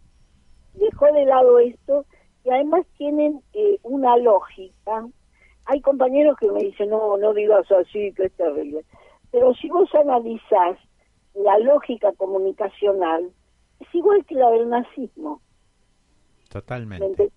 dejó 0.73 1.05
de 1.13 1.25
lado 1.25 1.59
esto 1.59 2.05
y 2.45 2.49
además 2.49 2.85
tienen 2.97 3.41
eh, 3.53 3.77
una 3.83 4.17
lógica. 4.17 5.05
Hay 5.65 5.81
compañeros 5.81 6.37
que 6.39 6.51
me 6.51 6.59
dicen, 6.59 6.89
no, 6.89 7.17
no 7.17 7.33
digas 7.33 7.65
así, 7.71 8.11
que 8.13 8.25
es 8.25 8.33
terrible. 8.33 8.83
Pero 9.31 9.53
si 9.55 9.69
vos 9.69 9.89
analizás 9.95 10.77
la 11.33 11.57
lógica 11.59 12.11
comunicacional, 12.17 13.31
es 13.79 13.95
igual 13.95 14.23
que 14.25 14.35
la 14.35 14.49
del 14.51 14.69
nazismo. 14.69 15.41
¿Me 16.43 16.49
Totalmente. 16.49 17.29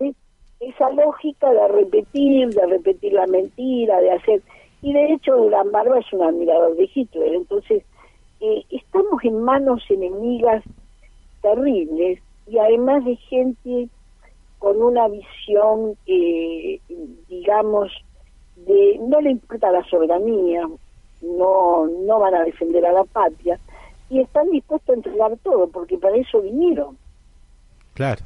Esa 0.60 0.90
lógica 0.90 1.51
de 1.52 1.68
repetir, 1.68 2.48
de 2.51 2.66
repetir 2.66 3.12
la 3.12 3.27
mentira, 3.27 4.01
de 4.01 4.10
hacer... 4.12 4.43
Y 4.82 4.92
de 4.92 5.12
hecho 5.12 5.36
Durán 5.36 5.70
Barba 5.72 5.98
es 5.98 6.12
un 6.12 6.22
admirador 6.22 6.76
de 6.76 6.90
Hitler, 6.94 7.34
entonces 7.34 7.82
eh, 8.40 8.64
estamos 8.70 9.24
en 9.24 9.42
manos 9.42 9.82
enemigas 9.88 10.62
terribles 11.42 12.20
y 12.46 12.58
además 12.58 13.04
de 13.04 13.16
gente 13.16 13.88
con 14.58 14.80
una 14.82 15.08
visión, 15.08 15.96
eh, 16.06 16.80
digamos, 17.28 17.90
de 18.56 18.98
no 19.00 19.20
le 19.20 19.30
importa 19.30 19.70
la 19.70 19.84
soberanía, 19.84 20.66
no, 21.22 21.86
no 21.86 22.18
van 22.18 22.34
a 22.34 22.44
defender 22.44 22.84
a 22.86 22.92
la 22.92 23.04
patria 23.04 23.58
y 24.08 24.20
están 24.20 24.50
dispuestos 24.50 24.90
a 24.90 24.96
entregar 24.96 25.36
todo 25.42 25.68
porque 25.68 25.98
para 25.98 26.16
eso 26.16 26.40
vinieron. 26.40 26.96
Claro, 27.94 28.22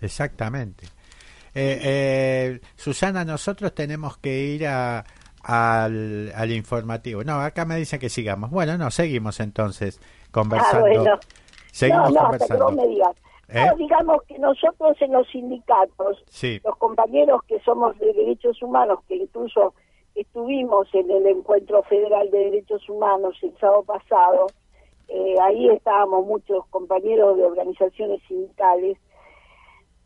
exactamente. 0.00 0.86
Eh, 1.54 1.80
eh, 1.82 2.60
Susana, 2.76 3.24
nosotros 3.24 3.74
tenemos 3.74 4.18
que 4.18 4.38
ir 4.38 4.66
a, 4.66 5.04
al, 5.42 6.32
al 6.34 6.52
informativo. 6.52 7.24
No, 7.24 7.40
acá 7.40 7.64
me 7.64 7.76
dicen 7.76 8.00
que 8.00 8.08
sigamos. 8.08 8.50
Bueno, 8.50 8.76
no, 8.78 8.90
seguimos 8.90 9.40
entonces 9.40 10.00
conversando. 10.30 10.86
Ah, 10.86 10.90
bueno. 10.90 11.18
Seguimos 11.72 12.12
no, 12.12 12.20
no, 12.22 12.26
hasta 12.28 12.46
que 12.46 12.58
conversando. 12.58 12.82
me 12.82 12.88
digas. 12.88 13.16
¿Eh? 13.48 13.66
No, 13.66 13.76
digamos 13.76 14.22
que 14.24 14.38
nosotros 14.38 15.00
en 15.00 15.12
los 15.12 15.26
sindicatos, 15.28 16.22
Sí, 16.28 16.60
los 16.64 16.76
compañeros 16.76 17.42
que 17.44 17.58
somos 17.60 17.98
de 17.98 18.12
derechos 18.12 18.60
humanos, 18.62 18.98
que 19.08 19.16
incluso 19.16 19.72
estuvimos 20.14 20.86
en 20.92 21.10
el 21.10 21.26
Encuentro 21.26 21.82
Federal 21.84 22.30
de 22.30 22.38
Derechos 22.38 22.86
Humanos 22.88 23.38
el 23.42 23.56
sábado 23.58 23.84
pasado, 23.84 24.48
eh, 25.08 25.36
ahí 25.42 25.70
estábamos 25.70 26.26
muchos 26.26 26.66
compañeros 26.66 27.38
de 27.38 27.44
organizaciones 27.44 28.20
sindicales. 28.28 28.98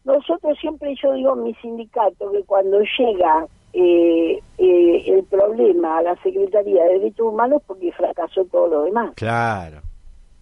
Nosotros 0.05 0.57
siempre, 0.61 0.95
yo 1.03 1.13
digo 1.15 1.33
en 1.35 1.43
mi 1.43 1.55
sindicato, 1.55 2.31
que 2.31 2.45
cuando 2.45 2.81
llega 2.99 3.49
eh, 3.73 4.39
eh, 4.59 5.03
el 5.07 5.25
problema 5.25 5.99
a 5.99 6.03
la 6.03 6.17
Secretaría 6.23 6.85
de 6.85 6.99
Derechos 6.99 7.27
Humanos, 7.27 7.63
porque 7.67 7.93
fracasó 7.93 8.45
todo 8.47 8.69
lo 8.69 8.83
demás. 8.85 9.13
claro. 9.17 9.81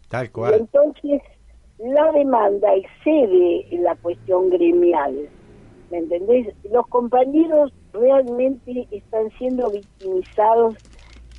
Tal 0.09 0.27
Y 0.27 0.29
cual. 0.31 0.55
entonces 0.55 1.23
la 1.79 2.11
demanda 2.13 2.75
excede 2.75 3.67
la 3.79 3.95
cuestión 3.97 4.51
gremial. 4.51 5.29
¿Me 5.91 5.99
entendés? 5.99 6.49
Los 6.71 6.87
compañeros 6.89 7.73
realmente 7.93 8.89
están 8.91 9.31
siendo 9.39 9.71
victimizados 9.71 10.75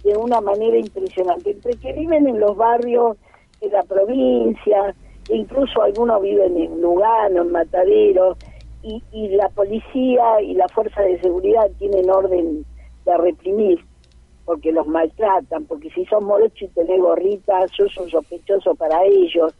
de 0.03 0.15
una 0.17 0.39
manera 0.41 0.77
impresionante. 0.77 1.51
Entre 1.51 1.73
que 1.73 1.93
viven 1.93 2.27
en 2.27 2.39
los 2.39 2.55
barrios 2.55 3.17
de 3.59 3.69
la 3.69 3.83
provincia, 3.83 4.95
incluso 5.29 5.81
algunos 5.81 6.21
viven 6.21 6.57
en 6.57 6.81
Lugano, 6.81 7.41
en 7.43 7.51
Matadero, 7.51 8.37
y, 8.83 9.03
y 9.11 9.29
la 9.29 9.49
policía 9.49 10.41
y 10.41 10.53
la 10.53 10.67
fuerza 10.69 11.01
de 11.01 11.19
seguridad 11.21 11.69
tienen 11.77 12.09
orden 12.09 12.65
de 13.05 13.17
reprimir 13.17 13.83
porque 14.45 14.71
los 14.71 14.87
maltratan, 14.87 15.65
porque 15.65 15.89
si 15.91 16.05
sos 16.05 16.23
morocho 16.23 16.65
y 16.65 16.69
tenés 16.69 16.99
gorrita, 16.99 17.67
sos 17.69 17.95
un 17.97 18.09
sospechoso 18.09 18.75
para 18.75 19.03
ellos, 19.05 19.53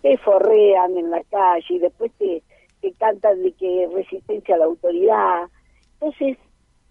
te 0.00 0.16
forrean 0.18 0.96
en 0.96 1.10
la 1.10 1.22
calle 1.24 1.66
y 1.68 1.78
después 1.78 2.12
te, 2.18 2.42
te 2.80 2.92
cantan 2.94 3.42
de 3.42 3.52
que 3.52 3.88
resistencia 3.92 4.54
a 4.54 4.58
la 4.58 4.64
autoridad. 4.66 5.48
Entonces, 5.94 6.38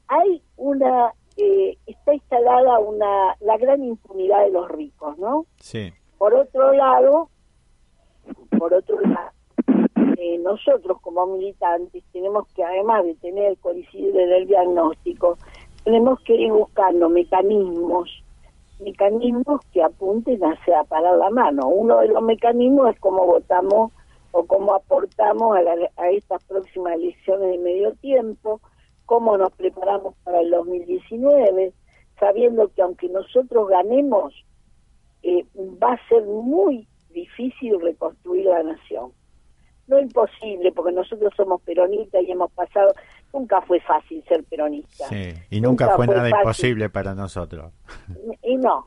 hay 0.08 0.42
una, 0.58 1.14
eh, 1.38 1.78
está 1.88 2.14
instalada 2.14 2.80
una, 2.80 3.36
la 3.40 3.58
gran 3.58 3.84
impunidad 3.84 4.46
de 4.46 4.52
los 4.52 4.70
ricos, 4.70 5.18
¿no? 5.18 5.46
Sí. 5.58 5.92
Por 6.18 6.34
otro 6.34 6.74
lado, 6.74 7.30
por 8.58 8.74
otro 8.74 9.00
lado, 9.02 9.32
eh, 10.24 10.38
nosotros 10.38 11.02
como 11.02 11.26
militantes 11.26 12.04
tenemos 12.14 12.48
que, 12.54 12.64
además 12.64 13.04
de 13.06 13.16
tener 13.16 13.58
coincidir 13.58 14.16
en 14.16 14.32
el 14.32 14.46
diagnóstico, 14.48 15.38
tenemos 15.84 16.20
que 16.22 16.36
ir 16.36 16.52
buscando 16.52 17.10
mecanismos, 17.10 18.08
mecanismos 18.80 19.62
que 19.74 19.82
apunten 19.82 20.40
hacia 20.44 20.84
parar 20.84 21.18
la 21.18 21.32
mano. 21.32 21.68
Uno 21.70 21.98
de 22.02 22.10
los 22.10 22.22
mecanismos 22.22 22.94
es 22.94 23.00
cómo 23.00 23.26
votamos 23.26 23.92
o 24.32 24.46
cómo 24.46 24.76
aportamos 24.76 25.58
a, 25.58 25.62
la- 25.64 25.90
a 25.98 26.10
estas 26.12 26.44
próximas 26.46 26.94
elecciones 26.94 27.50
de 27.52 27.58
medio 27.58 27.94
tiempo, 27.96 28.62
cómo 29.08 29.38
nos 29.38 29.52
preparamos 29.54 30.14
para 30.24 30.42
el 30.42 30.52
2019, 30.52 31.74
sabiendo 32.20 32.68
que 32.76 32.84
aunque 32.84 33.10
nosotros 33.10 33.68
ganemos, 33.70 34.34
eh, 35.24 35.46
va 35.84 35.94
a 35.94 36.08
ser 36.10 36.24
muy 36.26 36.88
difícil 37.10 37.82
reconstruir 37.82 38.46
la 38.46 38.62
nación. 38.64 39.12
No 39.92 40.00
imposible, 40.00 40.72
porque 40.72 40.94
nosotros 40.94 41.34
somos 41.36 41.62
peronistas 41.64 42.24
y 42.24 42.32
hemos 42.32 42.50
pasado, 42.54 42.94
nunca 43.34 43.62
fue 43.62 43.82
fácil 43.82 44.24
ser 44.26 44.42
peronista. 44.46 45.06
Sí. 45.10 45.34
Y 45.50 45.60
nunca, 45.60 45.86
Nunca 45.86 45.96
fue 45.98 46.06
fue 46.06 46.16
nada 46.16 46.30
fácil. 46.30 46.40
imposible 46.40 46.90
para 46.90 47.14
nosotros. 47.14 47.74
Y 48.42 48.56
no, 48.56 48.86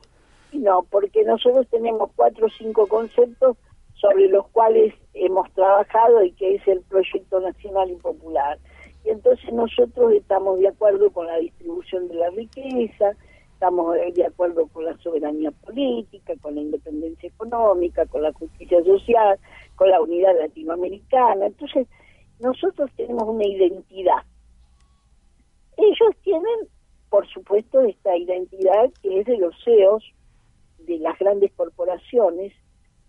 y 0.51 0.57
no, 0.57 0.83
porque 0.89 1.23
nosotros 1.23 1.67
tenemos 1.69 2.09
cuatro 2.15 2.47
o 2.47 2.49
cinco 2.49 2.87
conceptos 2.87 3.55
sobre 3.93 4.27
los 4.29 4.47
cuales 4.47 4.95
hemos 5.13 5.51
trabajado 5.53 6.23
y 6.23 6.31
que 6.31 6.55
es 6.55 6.67
el 6.67 6.81
proyecto 6.81 7.39
nacional 7.39 7.91
y 7.91 7.95
popular. 7.97 8.57
Y 9.05 9.09
entonces 9.11 9.53
nosotros 9.53 10.11
estamos 10.13 10.57
de 10.59 10.69
acuerdo 10.69 11.11
con 11.11 11.27
la 11.27 11.37
distribución 11.37 12.07
de 12.07 12.15
la 12.15 12.31
riqueza, 12.31 13.11
estamos 13.53 13.95
de 13.95 14.25
acuerdo 14.25 14.67
con 14.67 14.85
la 14.85 14.97
soberanía 14.97 15.51
política, 15.51 16.33
con 16.41 16.55
la 16.55 16.61
independencia 16.61 17.29
económica, 17.29 18.05
con 18.07 18.23
la 18.23 18.33
justicia 18.33 18.83
social, 18.83 19.37
con 19.75 19.89
la 19.89 20.01
unidad 20.01 20.37
latinoamericana. 20.39 21.47
Entonces, 21.47 21.87
nosotros 22.39 22.89
tenemos 22.95 23.23
una 23.23 23.45
identidad. 23.45 24.23
Ellos 25.77 26.15
tienen, 26.23 26.67
por 27.09 27.27
supuesto, 27.27 27.81
esta 27.81 28.15
identidad 28.15 28.91
que 29.01 29.19
es 29.19 29.25
de 29.25 29.37
los 29.37 29.55
CEOs, 29.63 30.03
de 30.79 30.99
las 30.99 31.17
grandes 31.19 31.51
corporaciones, 31.53 32.53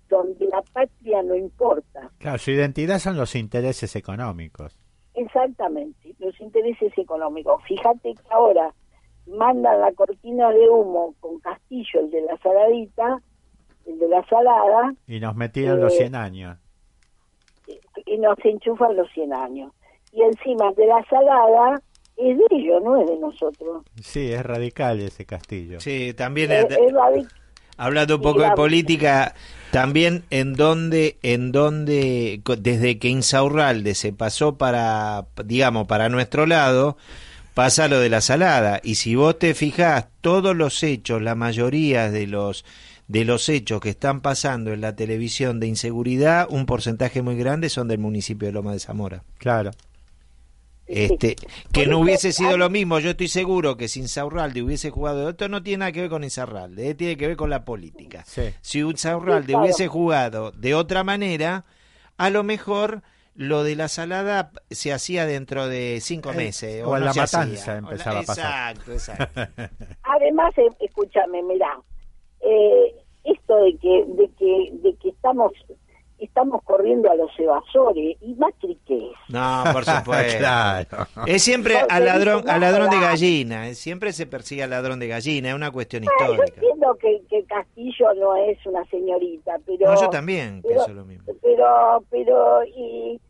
donde 0.09 0.47
la 0.47 0.63
patria 0.73 1.23
no 1.23 1.35
importa. 1.35 2.11
Claro, 2.19 2.39
su 2.39 2.51
identidad 2.53 2.99
son 2.99 3.17
los 3.17 3.35
intereses 3.35 3.97
económicos. 3.97 4.79
Exactamente, 5.15 6.15
los 6.19 6.39
intereses 6.41 6.93
económicos. 6.97 7.63
Fíjate 7.67 8.15
que 8.15 8.29
ahora 8.31 8.75
mandan 9.27 9.81
la 9.81 9.93
cortina 9.93 10.51
de 10.51 10.69
humo 10.69 11.15
con 11.21 11.41
Castillo, 11.41 12.01
el 12.01 12.11
de 12.11 12.23
la 12.23 12.37
saladita, 12.39 13.23
el 13.87 13.99
de 13.99 14.09
la 14.09 14.25
salada, 14.29 14.95
Y 15.07 15.21
nos 15.21 15.35
metieron 15.37 15.81
los 15.81 15.93
Eh, 15.95 15.99
100 15.99 16.15
años. 16.15 16.59
y 18.05 18.19
nos 18.19 18.37
enchufan 18.45 18.97
los 18.97 19.11
100 19.13 19.33
años. 19.33 19.73
Y 20.13 20.23
encima 20.23 20.73
de 20.73 20.87
la 20.87 21.05
salada 21.11 21.81
es 22.17 22.39
de 22.39 22.45
ellos, 22.51 22.83
no 22.83 23.01
es 23.01 23.07
de 23.09 23.17
nosotros. 23.19 23.85
Sí, 24.03 24.33
es 24.33 24.43
radical 24.45 25.01
ese 25.01 25.27
castillo. 25.27 25.81
Sí, 25.81 26.15
también 26.15 26.53
Es, 26.53 26.65
eh, 26.71 26.79
es 27.17 27.27
hablando 27.77 28.17
un 28.17 28.23
poco 28.23 28.41
de 28.43 28.53
política, 28.53 29.35
también 29.71 30.25
en 30.31 30.55
donde, 30.55 31.19
en 31.23 31.53
donde 31.53 32.41
desde 32.59 32.99
que 32.99 33.09
Insaurralde 33.09 33.95
se 33.95 34.13
pasó 34.13 34.57
para, 34.57 35.27
digamos, 35.45 35.87
para 35.87 36.09
nuestro 36.09 36.47
lado, 36.47 36.97
pasa 37.55 37.89
lo 37.89 37.99
de 38.01 38.09
la 38.09 38.21
salada. 38.23 38.81
Y 38.83 38.95
si 38.95 39.15
vos 39.17 39.39
te 39.39 39.53
fijás, 39.55 40.07
todos 40.23 40.57
los 40.57 40.83
hechos, 40.83 41.21
la 41.21 41.35
mayoría 41.35 42.11
de 42.11 42.27
los 42.27 42.65
de 43.09 43.25
los 43.25 43.49
hechos 43.49 43.81
que 43.81 43.91
están 43.91 44.21
pasando 44.21 44.73
en 44.73 44.81
la 44.81 44.97
televisión 44.97 45.61
de 45.61 45.67
inseguridad, 45.69 46.47
un 46.51 46.67
porcentaje 46.67 47.23
muy 47.23 47.37
grande 47.37 47.69
son 47.69 47.89
del 47.89 47.99
municipio 47.99 48.47
de 48.47 48.53
Loma 48.53 48.73
de 48.73 48.81
Zamora. 48.81 49.23
Claro. 49.39 49.71
Este, 50.89 51.35
que 51.73 51.87
no 51.89 51.99
hubiese 51.99 52.33
sido 52.33 52.57
lo 52.57 52.71
mismo, 52.71 53.01
yo 53.01 53.11
estoy 53.11 53.27
seguro 53.27 53.77
que 53.77 53.89
si 53.89 53.99
Insaurralde 54.01 54.63
hubiese 54.63 54.91
jugado, 54.91 55.29
esto 55.31 55.49
no 55.49 55.61
tiene 55.65 55.79
nada 55.79 55.91
que 55.93 56.03
ver 56.03 56.11
con 56.11 56.23
Insaurralde, 56.23 56.91
eh, 56.91 56.95
tiene 56.95 57.17
que 57.17 57.27
ver 57.27 57.37
con 57.37 57.51
la 57.51 57.65
política. 57.65 58.25
Si 58.61 58.79
Insaurralde 58.79 59.47
Sí, 59.47 59.53
claro. 59.53 59.65
hubiese 59.65 59.89
jugado 59.89 60.53
de 60.53 60.75
otra 60.77 61.03
manera, 61.03 61.65
a 62.19 62.31
lo 62.31 62.45
mejor 62.45 63.03
lo 63.35 63.65
de 63.65 63.75
la 63.75 63.89
salada 63.89 64.53
se 64.71 64.93
hacía 64.93 65.27
dentro 65.27 65.67
de 65.67 65.99
cinco 66.01 66.31
Eh, 66.33 66.37
meses. 66.37 66.83
o 66.85 66.95
en 66.97 67.01
no 67.01 67.05
la 67.07 67.11
hacía. 67.11 67.23
matanza 67.25 67.71
O 67.73 67.75
la- 67.75 67.79
empezaba 67.79 68.21
a 68.21 68.23
pasar. 68.23 68.77
Exacto, 68.77 68.93
exacto. 68.93 69.41
Además, 70.05 70.55
eh, 70.57 70.69
escúchame, 70.81 71.43
mirá, 71.43 71.67
eh, 72.47 72.95
esto 73.25 73.57
de 73.57 73.77
que, 73.79 74.05
de 74.07 74.31
que, 74.39 74.71
de 74.83 74.95
que 74.97 75.09
estamos, 75.09 75.53
estamos 76.19 76.63
corriendo 76.63 77.11
a 77.11 77.15
los 77.17 77.31
evasores, 77.39 78.17
¿y 78.23 78.35
Macri 78.35 78.79
qué 78.87 78.97
es? 78.97 79.13
No, 79.29 79.65
por 79.73 79.85
supuesto. 79.85 80.39
Claro. 80.39 80.87
Es 81.27 81.43
siempre 81.43 81.77
al 81.89 82.05
ladrón, 82.05 82.49
al 82.49 82.61
ladrón 82.61 82.89
de 82.91 83.01
gallina, 83.01 83.69
eh, 83.69 83.75
siempre 83.75 84.13
se 84.13 84.27
persigue 84.27 84.63
al 84.63 84.71
ladrón 84.71 84.99
de 85.01 85.09
gallina, 85.09 85.49
es 85.51 85.55
una 85.55 85.71
cuestión 85.73 86.05
Ah, 86.05 86.07
yo 86.27 86.33
histórica. 86.35 86.55
entiendo 86.61 86.95
que, 87.01 87.21
que 87.29 87.45
Castillo 87.45 88.15
no 88.15 88.37
es 88.37 88.65
una 88.65 88.85
señorita, 88.87 89.57
pero... 89.67 89.93
No, 89.93 90.01
yo 90.01 90.09
también 90.09 90.63
pero- 90.63 90.75
pienso 90.75 90.95
lo 90.95 91.05
mismo. 91.05 91.25
Pero, 91.43 92.05
pero, 92.11 92.65
y 92.65 93.21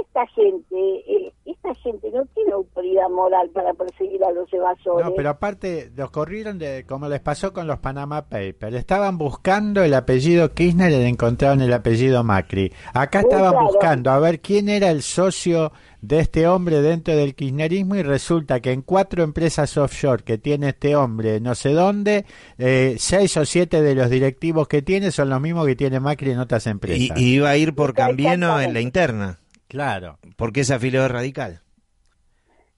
esta 0.00 0.26
gente, 0.28 0.76
eh, 0.76 1.32
esta 1.44 1.74
gente 1.76 2.10
no 2.10 2.24
tiene 2.34 2.52
autoridad 2.52 3.08
moral 3.10 3.50
para 3.50 3.74
perseguir 3.74 4.22
a 4.24 4.30
los 4.32 4.50
evasores. 4.52 5.06
No, 5.06 5.14
pero 5.14 5.30
aparte, 5.30 5.90
los 5.96 6.10
corrieron 6.10 6.58
de, 6.58 6.84
como 6.86 7.08
les 7.08 7.20
pasó 7.20 7.52
con 7.52 7.66
los 7.66 7.78
Panama 7.78 8.22
Papers. 8.28 8.74
Estaban 8.76 9.18
buscando 9.18 9.82
el 9.82 9.94
apellido 9.94 10.52
Kirchner 10.54 10.90
y 10.92 10.96
le 10.96 11.08
encontraron 11.08 11.60
el 11.60 11.72
apellido 11.72 12.24
Macri. 12.24 12.72
Acá 12.94 13.20
Sí, 13.20 13.26
estaban 13.28 13.52
claro. 13.52 13.66
buscando 13.66 14.10
a 14.10 14.18
ver 14.18 14.40
quién 14.40 14.68
era 14.68 14.90
el 14.90 15.02
socio 15.02 15.72
de 16.00 16.18
este 16.18 16.48
hombre 16.48 16.80
dentro 16.82 17.14
del 17.14 17.34
kirchnerismo 17.36 17.94
y 17.94 18.02
resulta 18.02 18.58
que 18.60 18.72
en 18.72 18.82
cuatro 18.82 19.22
empresas 19.22 19.76
offshore 19.76 20.24
que 20.24 20.36
tiene 20.36 20.70
este 20.70 20.96
hombre, 20.96 21.38
no 21.38 21.54
sé 21.54 21.74
dónde, 21.74 22.24
eh, 22.58 22.96
seis 22.98 23.36
o 23.36 23.44
siete 23.44 23.82
de 23.82 23.94
los 23.94 24.10
directivos 24.10 24.66
que 24.66 24.82
tiene 24.82 25.12
son 25.12 25.30
los 25.30 25.40
mismos 25.40 25.64
que 25.66 25.76
tiene 25.76 26.00
Macri 26.00 26.32
en 26.32 26.40
otras 26.40 26.66
Y, 26.66 26.70
empresas. 26.70 27.18
y 27.20 27.34
iba 27.34 27.50
a 27.50 27.56
ir 27.56 27.74
por 27.74 27.94
Cambieno 27.94 28.60
en 28.60 28.72
la 28.74 28.80
interna. 28.80 29.38
Claro. 29.72 30.18
Porque 30.36 30.60
es 30.60 30.70
afiliado 30.70 31.08
radical. 31.08 31.62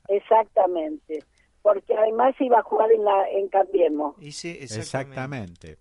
Exactamente. 0.06 1.24
Porque 1.60 1.92
además 1.92 2.36
iba 2.38 2.60
a 2.60 2.62
jugar 2.62 2.92
en, 2.92 3.04
la, 3.04 3.28
en 3.30 3.48
Cambiemos. 3.48 4.14
Exactamente. 4.20 5.76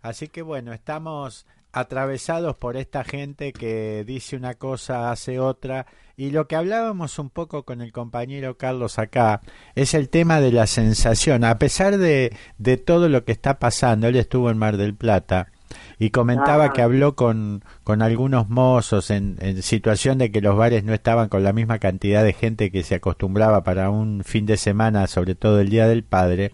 Así 0.00 0.28
que 0.28 0.40
bueno, 0.40 0.72
estamos 0.72 1.46
atravesados 1.72 2.56
por 2.56 2.78
esta 2.78 3.04
gente 3.04 3.52
que 3.52 4.02
dice 4.06 4.34
una 4.34 4.54
cosa, 4.54 5.10
hace 5.10 5.38
otra. 5.38 5.84
Y 6.16 6.30
lo 6.30 6.48
que 6.48 6.56
hablábamos 6.56 7.18
un 7.18 7.28
poco 7.28 7.64
con 7.64 7.82
el 7.82 7.92
compañero 7.92 8.56
Carlos 8.56 8.98
acá 8.98 9.42
es 9.74 9.92
el 9.92 10.08
tema 10.08 10.40
de 10.40 10.52
la 10.52 10.66
sensación. 10.66 11.44
A 11.44 11.58
pesar 11.58 11.98
de, 11.98 12.34
de 12.56 12.78
todo 12.78 13.10
lo 13.10 13.26
que 13.26 13.32
está 13.32 13.58
pasando, 13.58 14.08
él 14.08 14.16
estuvo 14.16 14.48
en 14.50 14.56
Mar 14.56 14.78
del 14.78 14.96
Plata 14.96 15.52
y 15.98 16.10
comentaba 16.10 16.66
Ah. 16.66 16.72
que 16.72 16.82
habló 16.82 17.16
con, 17.16 17.64
con 17.84 18.02
algunos 18.02 18.48
mozos 18.48 19.10
en, 19.10 19.36
en 19.40 19.62
situación 19.62 20.18
de 20.18 20.30
que 20.30 20.40
los 20.40 20.56
bares 20.56 20.84
no 20.84 20.92
estaban 20.92 21.28
con 21.28 21.42
la 21.42 21.52
misma 21.52 21.78
cantidad 21.78 22.22
de 22.22 22.32
gente 22.34 22.70
que 22.70 22.82
se 22.82 22.96
acostumbraba 22.96 23.64
para 23.64 23.90
un 23.90 24.22
fin 24.24 24.44
de 24.46 24.56
semana, 24.56 25.06
sobre 25.06 25.34
todo 25.34 25.60
el 25.60 25.70
Día 25.70 25.86
del 25.88 26.02
Padre. 26.04 26.52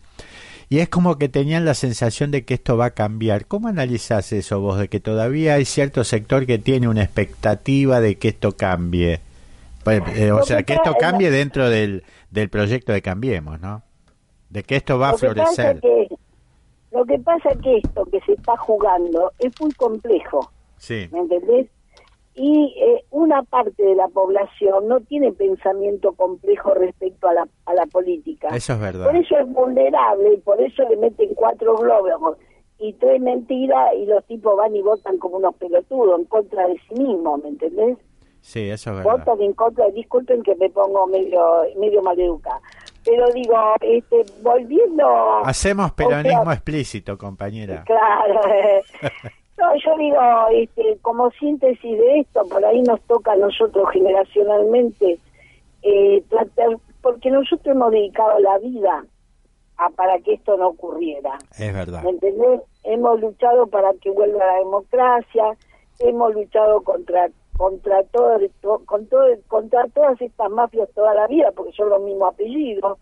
Y 0.69 0.79
es 0.79 0.89
como 0.89 1.19
que 1.19 1.29
tenían 1.29 1.65
la 1.67 1.75
sensación 1.75 2.31
de 2.31 2.45
que 2.45 2.55
esto 2.55 2.77
va 2.79 2.87
a 2.87 2.91
cambiar. 2.95 3.47
¿Cómo 3.47 3.69
analizás 3.69 4.33
eso 4.33 4.61
vos, 4.61 4.79
de 4.79 4.89
que 4.89 5.01
todavía 5.01 5.55
hay 5.55 5.67
cierto 5.67 6.03
sector 6.03 6.47
que 6.47 6.59
tiene 6.59 6.89
una 6.89 7.03
expectativa 7.03 8.01
de 8.01 8.17
que 8.17 8.29
esto 8.29 8.57
cambie? 8.57 9.21
Pues, 9.85 10.01
eh, 10.17 10.33
o 10.33 10.43
sea, 10.45 10.63
que 10.63 10.75
esto 10.75 10.95
cambie 10.99 11.31
dentro 11.31 11.69
del, 11.69 12.05
del 12.31 12.49
proyecto 12.49 12.93
de 12.93 13.03
Cambiemos, 13.03 13.61
¿no? 13.61 13.83
De 14.49 14.63
que 14.63 14.77
esto 14.77 14.99
va 14.99 15.11
a 15.11 15.15
florecer. 15.19 15.81
que 15.81 16.12
lo 16.93 17.05
que 17.05 17.19
pasa 17.19 17.51
es 17.51 17.59
que 17.59 17.77
esto 17.79 18.05
que 18.07 18.21
se 18.21 18.33
está 18.33 18.57
jugando 18.57 19.33
es 19.39 19.53
muy 19.61 19.71
complejo, 19.73 20.51
Sí, 20.77 21.09
¿me 21.13 21.21
entendés? 21.21 21.69
Y 22.35 22.75
eh, 22.81 23.05
una 23.11 23.43
parte 23.43 23.83
de 23.85 23.95
la 23.95 24.09
población 24.09 24.89
no 24.89 25.01
tiene 25.01 25.33
pensamiento 25.33 26.13
complejo 26.15 26.73
respecto 26.75 27.29
a 27.29 27.35
la, 27.35 27.49
a 27.67 27.75
la 27.75 27.85
política. 27.87 28.49
eso 28.49 28.73
es 28.73 28.81
verdad. 28.81 29.05
Por 29.07 29.17
eso 29.17 29.37
es 29.39 29.49
vulnerable 29.53 30.35
y 30.35 30.37
por 30.39 30.61
eso 30.61 30.83
le 30.89 30.97
meten 30.97 31.35
cuatro 31.35 31.77
globos 31.77 32.39
y 32.79 32.95
tres 32.95 33.21
mentiras 33.21 33.91
y 33.97 34.07
los 34.07 34.25
tipos 34.25 34.57
van 34.57 34.75
y 34.75 34.81
votan 34.83 35.19
como 35.19 35.37
unos 35.37 35.55
pelotudos 35.57 36.19
en 36.19 36.25
contra 36.25 36.67
de 36.67 36.81
sí 36.89 36.95
mismos, 37.01 37.43
¿me 37.43 37.51
entendés? 37.51 37.99
Sí, 38.41 38.71
eso 38.71 38.91
es 38.91 38.97
verdad. 38.97 39.19
votan 39.19 39.41
en 39.43 39.53
contra, 39.53 39.89
disculpen 39.91 40.43
que 40.43 40.57
me 40.57 40.69
pongo 40.71 41.07
medio 41.07 41.63
medio 41.79 42.03
maleducada, 42.03 42.61
pero 43.05 43.27
digo, 43.33 43.57
este, 43.81 44.25
volviendo... 44.43 45.45
Hacemos 45.45 45.93
o 45.93 45.95
sea, 45.95 46.09
peronismo 46.09 46.53
explícito, 46.53 47.19
compañera. 47.19 47.85
Claro. 47.85 48.41
No, 49.59 49.69
yo 49.77 49.97
digo, 49.97 50.19
este, 50.51 50.99
como 51.03 51.31
síntesis 51.33 51.99
de 51.99 52.21
esto, 52.21 52.43
por 52.49 52.65
ahí 52.65 52.83
nos 52.83 53.01
toca 53.03 53.33
a 53.33 53.37
nosotros 53.37 53.89
generacionalmente 53.93 55.19
eh, 55.83 56.23
tratar, 56.29 56.79
porque 57.01 57.31
nosotros 57.31 57.77
hemos 57.77 57.93
dedicado 57.93 58.41
la 58.41 58.59
vida 58.59 59.05
a 59.77 59.91
para 59.91 60.19
que 60.21 60.35
esto 60.35 60.57
no 60.57 60.69
ocurriera. 60.69 61.39
Es 61.59 61.73
verdad. 61.73 62.03
¿Me 62.03 62.11
entendés? 62.11 62.61
Hemos 62.83 63.21
luchado 63.21 63.67
para 63.69 63.93
que 64.01 64.11
vuelva 64.11 64.45
la 64.45 64.59
democracia, 64.59 65.45
hemos 66.01 66.35
luchado 66.35 66.83
contra 66.83 67.29
contra 67.57 68.03
todo, 68.05 68.39
to- 68.61 68.83
con 68.87 69.09
contra 69.49 69.87
todas 69.89 70.21
estas 70.21 70.51
mafias 70.51 70.89
toda 70.95 71.15
la 71.15 71.27
vida, 71.27 71.53
porque 71.53 71.73
son 71.73 71.91
los 71.91 72.01
mismos 72.03 72.33
apellidos, 72.33 72.99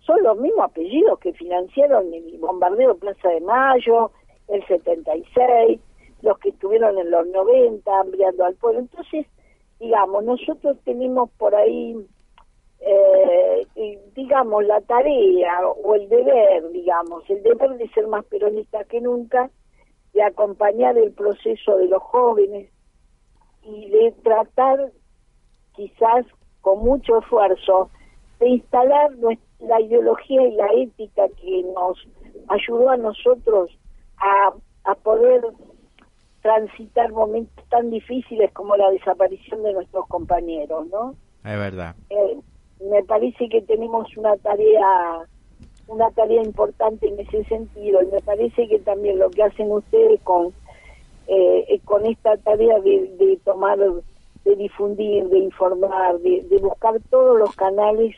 son 0.00 0.22
los 0.22 0.36
mismos 0.38 0.64
apellidos 0.66 1.18
que 1.18 1.32
financiaron 1.32 2.12
el 2.12 2.38
bombardeo 2.38 2.94
de 2.94 3.00
Plaza 3.00 3.28
de 3.28 3.40
Mayo, 3.40 4.10
el 4.48 4.66
76, 4.66 5.80
los 6.22 6.38
que 6.38 6.50
estuvieron 6.50 6.98
en 6.98 7.10
los 7.10 7.26
90 7.28 8.00
hambriando 8.00 8.44
al 8.44 8.54
pueblo. 8.56 8.80
Entonces, 8.80 9.26
digamos, 9.80 10.24
nosotros 10.24 10.76
tenemos 10.84 11.30
por 11.38 11.54
ahí 11.54 11.96
eh, 12.86 13.66
digamos, 14.14 14.64
la 14.64 14.80
tarea 14.82 15.66
o 15.68 15.94
el 15.94 16.08
deber, 16.08 16.70
digamos, 16.70 17.28
el 17.30 17.42
deber 17.42 17.78
de 17.78 17.88
ser 17.90 18.06
más 18.08 18.24
peronista 18.26 18.84
que 18.84 19.00
nunca, 19.00 19.50
de 20.12 20.22
acompañar 20.22 20.96
el 20.98 21.12
proceso 21.12 21.76
de 21.78 21.88
los 21.88 22.02
jóvenes 22.02 22.70
y 23.64 23.90
de 23.90 24.12
tratar, 24.22 24.92
quizás 25.74 26.26
con 26.60 26.80
mucho 26.80 27.18
esfuerzo, 27.18 27.90
de 28.40 28.48
instalar 28.48 29.10
la 29.60 29.80
ideología 29.80 30.46
y 30.46 30.52
la 30.52 30.66
ética 30.74 31.28
que 31.40 31.62
nos 31.74 32.06
ayudó 32.48 32.90
a 32.90 32.96
nosotros 32.96 33.70
a, 34.18 34.52
a 34.90 34.94
poder 34.96 35.42
transitar 36.42 37.10
momentos 37.12 37.64
tan 37.70 37.90
difíciles 37.90 38.52
como 38.52 38.76
la 38.76 38.90
desaparición 38.90 39.62
de 39.62 39.72
nuestros 39.72 40.06
compañeros, 40.08 40.86
¿no? 40.88 41.14
Es 41.44 41.58
verdad. 41.58 41.94
Eh, 42.10 42.38
me 42.90 43.02
parece 43.04 43.48
que 43.48 43.62
tenemos 43.62 44.14
una 44.16 44.36
tarea 44.36 45.26
una 45.86 46.10
tarea 46.12 46.42
importante 46.42 47.08
en 47.08 47.18
ese 47.20 47.44
sentido 47.44 48.02
y 48.02 48.06
me 48.06 48.20
parece 48.20 48.68
que 48.68 48.78
también 48.80 49.18
lo 49.18 49.30
que 49.30 49.42
hacen 49.42 49.70
ustedes 49.70 50.20
con 50.22 50.52
eh, 51.26 51.80
con 51.84 52.06
esta 52.06 52.36
tarea 52.38 52.80
de, 52.80 53.14
de 53.18 53.38
tomar 53.44 53.78
de 53.78 54.56
difundir 54.56 55.24
de 55.28 55.38
informar 55.38 56.18
de, 56.18 56.42
de 56.50 56.58
buscar 56.58 57.00
todos 57.10 57.38
los 57.38 57.54
canales 57.56 58.14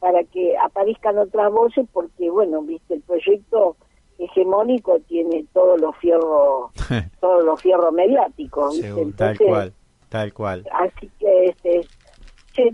para 0.00 0.24
que 0.24 0.56
aparezcan 0.58 1.18
otras 1.18 1.52
voces 1.52 1.86
porque 1.92 2.30
bueno 2.30 2.62
viste 2.62 2.94
el 2.94 3.02
proyecto 3.02 3.76
hegemónico 4.18 4.98
tiene 5.08 5.44
todos 5.52 5.80
los 5.80 5.96
fierros 5.98 6.70
todos 7.20 7.44
los 7.44 7.60
fierros 7.62 7.92
mediáticos 7.92 8.80
tal 9.16 9.38
cual, 9.38 9.72
tal 10.08 10.32
cual. 10.32 10.66
así 10.72 11.10
que 11.18 11.46
este 11.46 11.86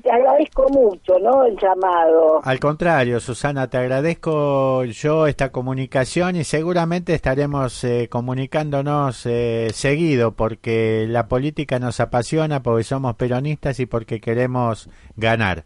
te 0.02 0.11
agradezco 0.11 0.69
mucho 0.70 1.19
no 1.20 1.44
el 1.44 1.56
llamado 1.56 2.40
Al 2.43 2.59
contrario, 2.59 3.20
Susana, 3.20 3.69
te 3.69 3.78
agradezco 3.78 4.85
yo 4.85 5.27
esta 5.27 5.51
comunicación 5.51 6.36
y 6.36 6.44
seguramente 6.44 7.15
estaremos 7.15 7.85
eh, 7.85 8.09
comunicándonos 8.11 9.27
eh, 9.27 9.69
seguido 9.73 10.32
porque 10.32 11.06
la 11.09 11.28
política 11.28 11.78
nos 11.78 12.01
apasiona, 12.01 12.62
porque 12.62 12.85
somos 12.85 13.16
peronistas 13.16 13.81
y 13.81 13.86
porque 13.86 14.20
queremos 14.20 14.89
ganar. 15.16 15.65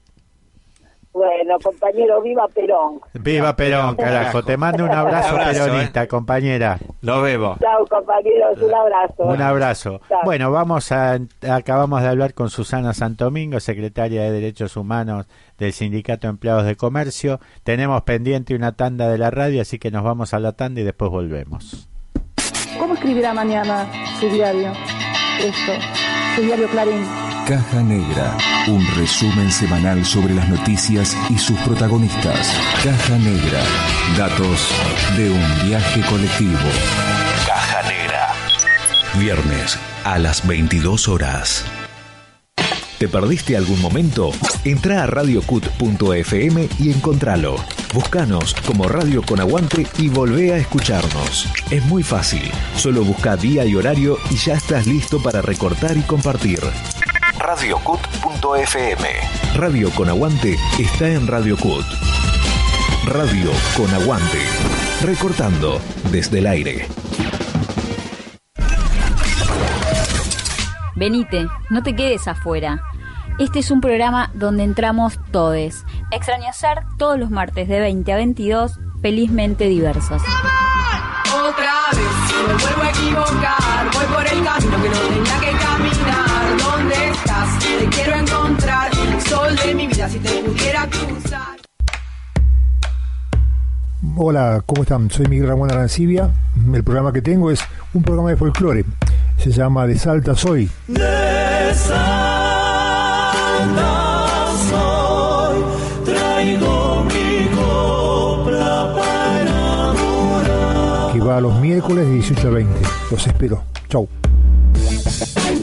Bueno 1.13 1.59
compañero 1.63 2.21
viva 2.23 2.47
Perón 2.49 3.01
Viva 3.15 3.57
Perón, 3.57 3.97
carajo. 3.97 4.43
Te 4.43 4.57
mando 4.57 4.85
un 4.85 4.91
abrazo, 4.91 5.35
Un 5.35 5.41
abrazo, 5.41 5.65
peronista, 5.65 6.07
compañera. 6.07 6.79
Lo 7.01 7.23
veo. 7.23 7.57
chao 7.61 7.85
compañeros 7.87 8.61
un 8.61 8.75
abrazo 8.75 9.23
Un 9.25 9.43
abrazo. 9.43 10.01
Bueno, 10.25 10.51
vamos 10.51 10.93
a 10.93 11.19
acabamos 11.51 12.03
de 12.03 12.09
hablar 12.09 12.35
con 12.35 12.51
Susana 12.51 12.95
Santomingo, 12.95 13.59
secretaria 13.61 14.23
de 14.23 14.31
Derechos 14.31 14.77
Humanos 14.77 15.27
del 15.59 15.73
Sindicato 15.73 16.27
de 16.27 16.31
Empleados 16.31 16.65
de 16.65 16.77
Comercio. 16.77 17.41
Tenemos 17.65 18.03
pendiente 18.03 18.55
una 18.55 18.73
tanda 18.73 19.09
de 19.09 19.19
la 19.19 19.31
radio, 19.31 19.63
así 19.63 19.79
que 19.79 19.91
nos 19.91 20.05
vamos 20.05 20.35
a 20.35 20.39
la 20.39 20.53
tanda 20.53 20.81
y 20.81 20.85
después 20.85 21.11
volvemos. 21.11 21.89
¿Cómo 22.79 22.95
escribirá 22.95 23.35
mañana 23.35 23.87
su 24.21 24.29
diario? 24.29 24.73
Esto, 25.41 25.73
su 26.37 26.43
diario 26.43 26.69
Clarín. 26.69 27.28
Caja 27.49 27.83
Negra, 27.83 28.37
un 28.69 28.87
resumen 28.95 29.51
semanal 29.51 30.05
sobre 30.05 30.35
las 30.35 30.51
noticias 30.51 31.17
y 31.31 31.39
sus 31.39 31.59
protagonistas. 31.61 32.53
Caja 32.85 33.17
Negra, 33.17 33.63
datos 34.19 34.69
de 35.17 35.31
un 35.31 35.67
viaje 35.67 36.03
colectivo. 36.11 36.59
Caja 37.47 37.89
Negra. 37.89 38.35
Viernes 39.19 39.79
a 40.05 40.19
las 40.19 40.47
22 40.47 41.09
horas. 41.09 41.65
¿Te 42.99 43.09
perdiste 43.09 43.57
algún 43.57 43.81
momento? 43.81 44.33
Entra 44.65 45.05
a 45.05 45.07
radiocut.fm 45.07 46.69
y 46.79 46.91
encontralo. 46.91 47.57
Búscanos 47.95 48.55
como 48.67 48.89
Radio 48.89 49.23
con 49.23 49.41
Aguante 49.41 49.87
y 49.97 50.09
volvé 50.09 50.53
a 50.53 50.59
escucharnos. 50.59 51.49
Es 51.71 51.83
muy 51.87 52.03
fácil. 52.03 52.43
Solo 52.77 53.05
busca 53.05 53.39
día 53.39 53.65
y 53.65 53.75
horario 53.75 54.19
y 54.31 54.35
ya 54.35 54.53
estás 54.53 54.87
listo 54.87 55.23
para 55.23 55.41
recortar 55.41 55.97
y 55.97 56.03
compartir. 56.03 56.61
radiocut.fm 57.49 59.09
Radio 59.55 59.91
con 59.93 60.11
Aguante 60.11 60.59
está 60.79 61.09
en 61.09 61.27
Radio 61.27 61.57
Cut. 61.57 61.87
Radio 63.07 63.51
con 63.75 63.91
Aguante. 63.95 64.39
Recortando 65.01 65.81
desde 66.13 66.41
el 66.41 66.47
aire. 66.47 66.87
Venite, 70.95 71.47
no 71.71 71.83
te 71.83 71.97
quedes 71.97 72.29
afuera. 72.29 72.83
Este 73.39 73.61
es 73.61 73.71
un 73.71 73.81
programa 73.81 74.31
donde 74.35 74.65
entramos 74.65 75.19
todes. 75.33 75.87
Extraño 76.11 76.53
ser 76.53 76.83
todos 76.99 77.19
los 77.19 77.31
martes 77.31 77.67
de 77.67 77.81
20 77.81 78.13
a 78.13 78.17
22, 78.17 78.79
felizmente 79.01 79.69
diversos. 79.69 80.21
Otra 81.33 81.73
vez 81.93 82.47
me 82.47 82.55
vuelvo 82.63 82.83
a 82.83 82.91
equivocar. 82.91 83.91
Voy 83.95 84.07
por 84.15 84.27
el 84.27 84.45
camino 84.45 84.83
que 84.83 84.89
no 84.91 85.01
tenía 85.01 85.41
que. 85.41 85.48
Te 87.79 87.87
quiero 87.87 88.15
encontrar. 88.17 88.91
Sol 89.29 89.57
de 89.65 89.75
mi 89.75 89.87
vida, 89.87 90.09
si 90.09 90.19
te 90.19 90.43
pudiera 90.43 90.89
cruzar. 90.89 91.57
Hola, 94.17 94.65
¿cómo 94.67 94.83
están? 94.83 95.09
Soy 95.11 95.27
Miguel 95.27 95.47
Ramón 95.47 95.71
Arancibia. 95.71 96.29
El 96.75 96.83
programa 96.83 97.13
que 97.13 97.23
tengo 97.23 97.53
es 97.53 97.61
un 97.95 98.03
programa 98.03 98.31
de 98.31 98.37
folclore. 98.37 98.85
Se 99.37 99.53
llama 99.53 99.87
De 99.87 99.97
Salta 99.97 100.35
Soy. 100.35 100.69
De 100.89 101.73
Salta 101.75 102.49
soy, 104.69 105.63
traigo 106.05 107.05
mi 107.05 107.49
copla 107.55 108.93
para 108.97 109.93
que 111.13 111.21
va 111.21 111.41
los 111.41 111.55
miércoles 111.61 112.07
de 112.07 112.15
18 112.15 112.49
a 112.49 112.51
20. 112.51 112.81
Los 113.11 113.27
espero. 113.27 113.63
Chau. 113.89 114.09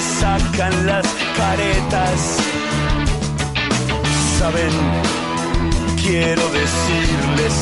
Sacan 0.00 0.86
las 0.86 1.06
caretas. 1.36 2.18
Saben, 4.38 4.74
quiero 6.02 6.42
decirles, 6.50 7.54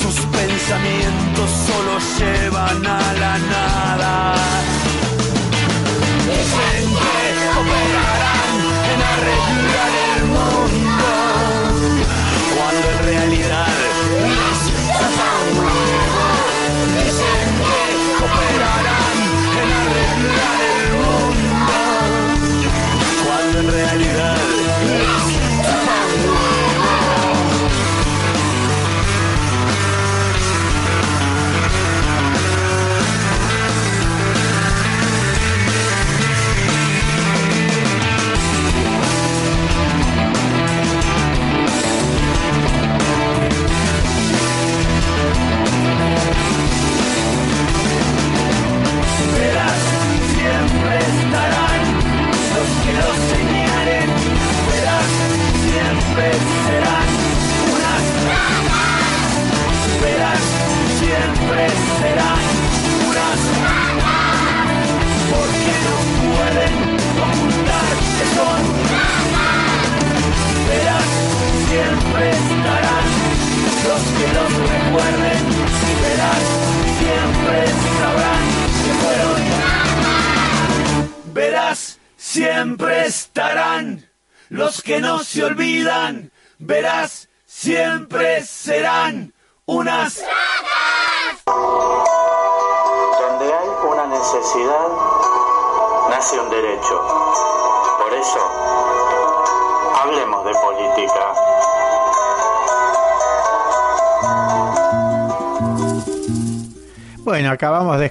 sus 0.00 0.16
pensamientos 0.38 1.50
solo 1.68 1.92
llevan 2.18 2.86
a 2.86 3.12
la 3.22 3.38
nada. 3.38 4.34
Que 6.24 6.38
operarán 7.60 8.60
en 8.92 9.00
arreglar 9.14 9.92
el 10.16 10.22
mundo, 10.36 11.08
cuando 12.54 12.86
en 12.90 12.98
realidad 13.06 13.69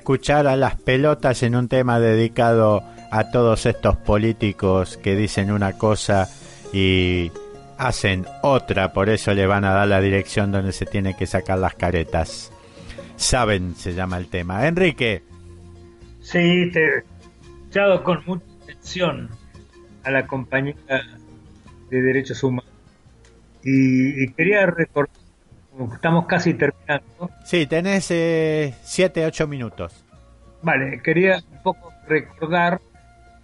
escuchar 0.09 0.47
a 0.47 0.55
las 0.55 0.75
pelotas 0.75 1.43
en 1.43 1.55
un 1.55 1.67
tema 1.67 1.99
dedicado 1.99 2.83
a 3.11 3.29
todos 3.29 3.67
estos 3.67 3.95
políticos 3.95 4.97
que 4.97 5.15
dicen 5.15 5.51
una 5.51 5.73
cosa 5.73 6.27
y 6.73 7.31
hacen 7.77 8.25
otra, 8.41 8.91
por 8.91 9.07
eso 9.07 9.35
le 9.35 9.45
van 9.45 9.65
a 9.65 9.71
dar 9.71 9.87
la 9.87 10.01
dirección 10.01 10.51
donde 10.51 10.71
se 10.71 10.87
tienen 10.87 11.15
que 11.15 11.27
sacar 11.27 11.59
las 11.59 11.75
caretas. 11.75 12.51
Saben, 13.17 13.75
se 13.75 13.93
llama 13.93 14.17
el 14.17 14.29
tema. 14.29 14.65
Enrique. 14.65 15.21
Sí, 16.21 16.71
te 16.73 16.79
he 16.79 16.97
escuchado 17.61 18.03
con 18.03 18.23
mucha 18.25 18.45
atención 18.63 19.29
a 20.03 20.09
la 20.09 20.25
compañera 20.25 21.05
de 21.91 22.01
Derechos 22.01 22.41
Humanos. 22.41 22.71
Y, 23.63 24.23
y 24.23 24.27
quería 24.29 24.65
recordar, 24.65 25.18
estamos 25.93 26.25
casi 26.25 26.53
terminando, 26.53 27.29
Sí, 27.43 27.65
tenés 27.67 28.05
7, 28.83 29.25
8 29.25 29.47
minutos. 29.47 30.05
Vale, 30.61 31.01
quería 31.01 31.37
un 31.51 31.63
poco 31.63 31.93
recordar 32.07 32.81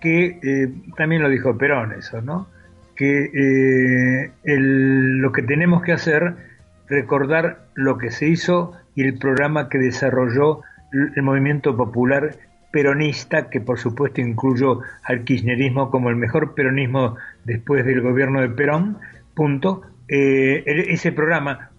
que 0.01 0.39
eh, 0.43 0.67
también 0.97 1.21
lo 1.21 1.29
dijo 1.29 1.57
Perón 1.57 1.93
eso, 1.93 2.21
¿no? 2.21 2.47
Que 2.95 3.25
eh, 3.33 4.31
el- 4.43 5.17
lo 5.19 5.31
que 5.31 5.41
tenemos 5.41 5.81
que 5.83 5.93
hacer, 5.93 6.35
recordar 6.87 7.65
lo 7.73 7.97
que 7.97 8.11
se 8.11 8.27
hizo 8.27 8.73
y 8.95 9.03
el 9.03 9.17
programa 9.17 9.69
que 9.69 9.77
desarrolló 9.77 10.61
el 11.15 11.21
movimiento 11.23 11.75
popular 11.75 12.35
peronista, 12.71 13.49
que 13.49 13.61
por 13.61 13.79
supuesto 13.79 14.21
incluyó 14.21 14.81
al 15.03 15.23
kirchnerismo 15.23 15.89
como 15.89 16.09
el 16.09 16.15
mejor 16.17 16.53
peronismo 16.55 17.15
después 17.45 17.85
del 17.85 18.01
gobierno 18.01 18.41
de 18.41 18.49
Perón, 18.49 18.97
punto. 19.33 19.81
Eh, 20.07 20.63
ese 20.89 21.11
programa 21.11 21.71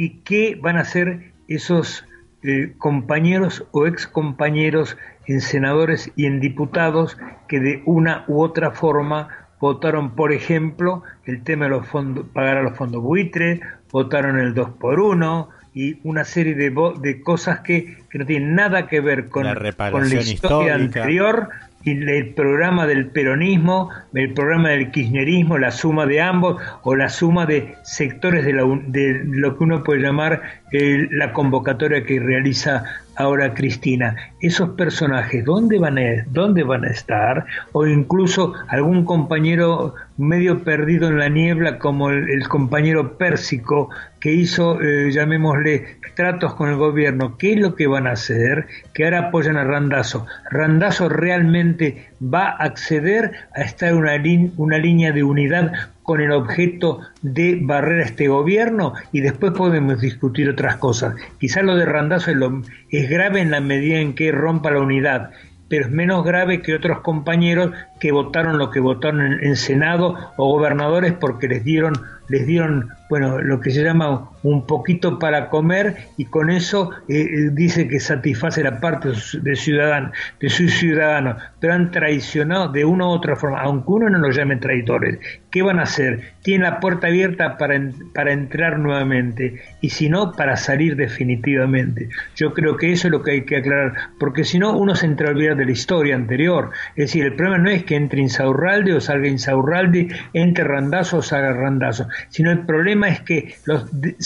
y 0.00 0.20
qué 0.24 0.58
van 0.58 0.78
a 0.78 0.80
hacer 0.80 1.32
esos 1.46 2.06
eh, 2.42 2.72
compañeros 2.78 3.66
o 3.72 3.86
ex 3.86 4.06
compañeros 4.06 4.96
en 5.26 5.42
senadores 5.42 6.10
y 6.16 6.24
en 6.24 6.40
diputados 6.40 7.18
que 7.48 7.60
de 7.60 7.82
una 7.84 8.24
u 8.26 8.40
otra 8.40 8.70
forma 8.70 9.28
votaron, 9.60 10.14
por 10.14 10.32
ejemplo, 10.32 11.02
el 11.26 11.44
tema 11.44 11.66
de 11.66 11.72
los 11.72 11.86
fondos, 11.86 12.24
pagar 12.32 12.56
a 12.56 12.62
los 12.62 12.78
fondos 12.78 13.02
buitre, 13.02 13.60
votaron 13.92 14.38
el 14.38 14.54
2 14.54 14.70
por 14.80 15.00
1 15.00 15.50
y 15.74 15.98
una 16.02 16.24
serie 16.24 16.54
de, 16.54 16.74
de 16.98 17.20
cosas 17.20 17.60
que, 17.60 17.98
que 18.08 18.18
no 18.20 18.24
tienen 18.24 18.54
nada 18.54 18.86
que 18.86 19.00
ver 19.02 19.28
con, 19.28 19.44
La 19.44 19.52
con 19.52 19.62
reparación 19.62 20.08
la 20.08 20.22
historia 20.22 20.76
histórica. 20.78 21.00
anterior 21.00 21.48
el 21.84 22.34
programa 22.34 22.86
del 22.86 23.06
peronismo, 23.06 23.88
el 24.12 24.34
programa 24.34 24.70
del 24.70 24.90
kirchnerismo, 24.90 25.58
la 25.58 25.70
suma 25.70 26.06
de 26.06 26.20
ambos 26.20 26.60
o 26.82 26.94
la 26.94 27.08
suma 27.08 27.46
de 27.46 27.74
sectores 27.82 28.44
de, 28.44 28.52
la 28.52 28.64
de 28.86 29.22
lo 29.24 29.56
que 29.56 29.64
uno 29.64 29.82
puede 29.82 30.02
llamar 30.02 30.42
eh, 30.72 31.08
la 31.10 31.32
convocatoria 31.32 32.04
que 32.04 32.20
realiza 32.20 32.84
ahora 33.16 33.54
Cristina. 33.54 34.16
Esos 34.40 34.70
personajes, 34.70 35.44
¿dónde 35.44 35.78
van 35.78 35.98
a, 35.98 36.24
dónde 36.28 36.62
van 36.62 36.84
a 36.84 36.90
estar? 36.90 37.46
O 37.72 37.86
incluso 37.86 38.54
algún 38.68 39.04
compañero 39.04 39.94
medio 40.16 40.62
perdido 40.64 41.08
en 41.08 41.18
la 41.18 41.28
niebla 41.28 41.78
como 41.78 42.10
el, 42.10 42.46
compañero 42.48 43.16
Pérsico 43.16 43.90
que 44.20 44.32
hizo, 44.32 44.80
eh, 44.80 45.10
llamémosle, 45.12 46.00
tratos 46.14 46.54
con 46.54 46.68
el 46.68 46.76
gobierno. 46.76 47.38
¿Qué 47.38 47.54
es 47.54 47.60
lo 47.60 47.74
que 47.74 47.86
van 47.86 48.06
a 48.06 48.12
hacer? 48.12 48.66
Que 48.92 49.04
ahora 49.04 49.28
apoyan 49.28 49.56
a 49.56 49.64
Randazo. 49.64 50.26
Randazo 50.50 51.08
realmente 51.08 52.10
va 52.22 52.50
a 52.50 52.64
acceder 52.64 53.32
a 53.54 53.62
estar 53.62 53.90
en 53.90 53.96
una, 53.96 54.12
una 54.56 54.78
línea 54.78 55.12
de 55.12 55.22
unidad 55.22 55.72
con 56.10 56.20
el 56.20 56.32
objeto 56.32 56.98
de 57.22 57.56
barrer 57.62 58.00
a 58.00 58.06
este 58.06 58.26
gobierno 58.26 58.94
y 59.12 59.20
después 59.20 59.52
podemos 59.52 60.00
discutir 60.00 60.48
otras 60.50 60.74
cosas. 60.74 61.14
Quizás 61.38 61.62
lo 61.62 61.76
de 61.76 61.84
Randazo 61.84 62.32
es, 62.32 62.36
lo- 62.36 62.62
es 62.90 63.08
grave 63.08 63.40
en 63.40 63.52
la 63.52 63.60
medida 63.60 64.00
en 64.00 64.16
que 64.16 64.32
rompa 64.32 64.72
la 64.72 64.80
unidad, 64.80 65.30
pero 65.68 65.84
es 65.84 65.90
menos 65.92 66.24
grave 66.24 66.62
que 66.62 66.74
otros 66.74 66.98
compañeros 67.02 67.70
que 68.00 68.10
votaron 68.10 68.58
lo 68.58 68.72
que 68.72 68.80
votaron 68.80 69.20
en, 69.20 69.44
en 69.44 69.54
Senado 69.54 70.16
o 70.36 70.48
gobernadores 70.52 71.12
porque 71.12 71.46
les 71.46 71.62
dieron 71.62 71.92
les 72.28 72.44
dieron 72.44 72.88
bueno 73.10 73.40
lo 73.40 73.60
que 73.60 73.72
se 73.72 73.82
llama 73.82 74.30
un 74.44 74.66
poquito 74.66 75.18
para 75.18 75.50
comer 75.50 75.96
y 76.16 76.24
con 76.26 76.48
eso 76.48 76.92
eh, 77.08 77.50
dice 77.52 77.88
que 77.88 78.00
satisface 78.00 78.62
la 78.62 78.80
parte 78.80 79.10
de 79.42 79.56
ciudadano 79.56 80.12
de 80.38 80.48
sus 80.48 80.72
ciudadanos 80.74 81.42
pero 81.58 81.74
han 81.74 81.90
traicionado 81.90 82.68
de 82.68 82.84
una 82.84 83.06
u 83.06 83.10
otra 83.10 83.36
forma 83.36 83.60
aunque 83.60 83.90
uno 83.90 84.08
no 84.08 84.18
los 84.18 84.34
llame 84.34 84.56
traidores. 84.56 85.18
Qué 85.50 85.62
van 85.62 85.80
a 85.80 85.82
hacer 85.82 86.34
tienen 86.42 86.70
la 86.70 86.80
puerta 86.80 87.08
abierta 87.08 87.58
para 87.58 87.78
para 88.14 88.32
entrar 88.32 88.78
nuevamente 88.78 89.60
y 89.80 89.90
si 89.90 90.08
no 90.08 90.32
para 90.32 90.56
salir 90.56 90.94
definitivamente. 90.94 92.08
Yo 92.36 92.54
creo 92.54 92.76
que 92.76 92.92
eso 92.92 93.08
es 93.08 93.12
lo 93.12 93.22
que 93.22 93.32
hay 93.32 93.44
que 93.44 93.56
aclarar 93.56 93.94
porque 94.18 94.44
si 94.44 94.58
no 94.58 94.76
uno 94.76 94.94
se 94.94 95.06
entra 95.06 95.28
a 95.28 95.32
olvidar 95.32 95.56
de 95.56 95.66
la 95.66 95.72
historia 95.72 96.14
anterior. 96.14 96.70
Es 96.90 97.06
decir 97.06 97.24
el 97.24 97.34
problema 97.34 97.58
no 97.58 97.70
es 97.70 97.82
que 97.82 97.96
entre 97.96 98.20
Insaurralde 98.20 98.94
o 98.94 99.00
salga 99.00 99.26
Insaurralde 99.26 100.08
entre 100.32 100.62
Randazo 100.62 101.18
o 101.18 101.22
salga 101.22 101.52
Randazo 101.52 102.06
sino 102.28 102.52
el 102.52 102.60
problema 102.60 102.99
es 103.08 103.20
que 103.20 103.54
los 103.64 103.88
de- 104.00 104.16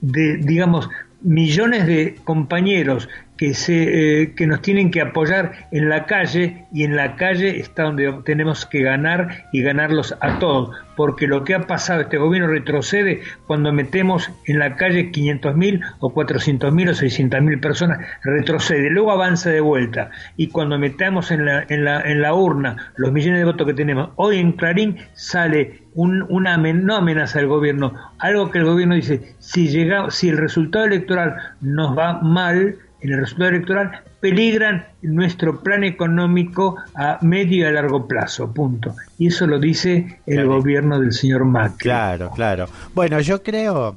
de- 0.00 0.36
digamos 0.38 0.88
millones 1.22 1.86
de 1.86 2.16
compañeros 2.24 3.08
que 3.38 3.54
se 3.54 4.22
eh, 4.22 4.34
que 4.34 4.46
nos 4.46 4.60
tienen 4.60 4.90
que 4.90 5.00
apoyar 5.00 5.52
en 5.70 5.88
la 5.88 6.04
calle 6.04 6.66
y 6.72 6.84
en 6.84 6.96
la 6.96 7.16
calle 7.16 7.58
está 7.60 7.84
donde 7.84 8.12
tenemos 8.24 8.66
que 8.66 8.82
ganar 8.82 9.46
y 9.52 9.62
ganarlos 9.62 10.14
a 10.20 10.38
todos 10.38 10.76
porque 10.96 11.28
lo 11.28 11.44
que 11.44 11.54
ha 11.54 11.60
pasado 11.60 12.00
este 12.00 12.18
gobierno 12.18 12.48
retrocede 12.48 13.20
cuando 13.46 13.72
metemos 13.72 14.30
en 14.46 14.58
la 14.58 14.74
calle 14.74 15.12
500.000 15.12 15.80
o 16.00 16.12
400.000 16.12 16.88
o 16.88 16.92
600.000 16.92 17.60
personas 17.60 17.98
retrocede 18.24 18.90
luego 18.90 19.12
avanza 19.12 19.50
de 19.50 19.60
vuelta 19.60 20.10
y 20.36 20.48
cuando 20.48 20.76
metamos 20.78 21.30
en 21.30 21.46
la, 21.46 21.64
en 21.68 21.84
la, 21.84 22.00
en 22.00 22.20
la 22.20 22.34
urna 22.34 22.92
los 22.96 23.12
millones 23.12 23.38
de 23.38 23.44
votos 23.44 23.66
que 23.66 23.74
tenemos 23.74 24.10
hoy 24.16 24.38
en 24.38 24.52
Clarín 24.52 24.98
sale 25.14 25.82
un, 25.94 26.26
una 26.28 26.54
amen- 26.54 26.82
no 26.82 26.96
amenaza 26.96 27.38
al 27.38 27.46
gobierno 27.46 27.94
algo 28.18 28.50
que 28.50 28.58
el 28.58 28.64
gobierno 28.64 28.96
dice 28.96 29.34
si 29.38 29.68
llega 29.68 30.10
si 30.10 30.28
el 30.28 30.36
resultado 30.36 30.84
electoral 30.84 31.36
nos 31.60 31.96
va 31.96 32.20
mal 32.20 32.76
en 33.00 33.12
el 33.12 33.20
resultado 33.20 33.50
electoral 33.50 34.02
peligran 34.20 34.86
nuestro 35.02 35.60
plan 35.60 35.84
económico 35.84 36.76
a 36.94 37.18
medio 37.22 37.64
y 37.64 37.68
a 37.68 37.70
largo 37.70 38.06
plazo, 38.06 38.52
punto. 38.52 38.94
Y 39.18 39.28
eso 39.28 39.46
lo 39.46 39.58
dice 39.58 40.20
el 40.26 40.46
gobierno 40.46 40.98
del 40.98 41.12
señor 41.12 41.44
Macri. 41.44 41.78
Claro, 41.78 42.30
claro. 42.30 42.68
Bueno, 42.94 43.20
yo 43.20 43.42
creo, 43.42 43.96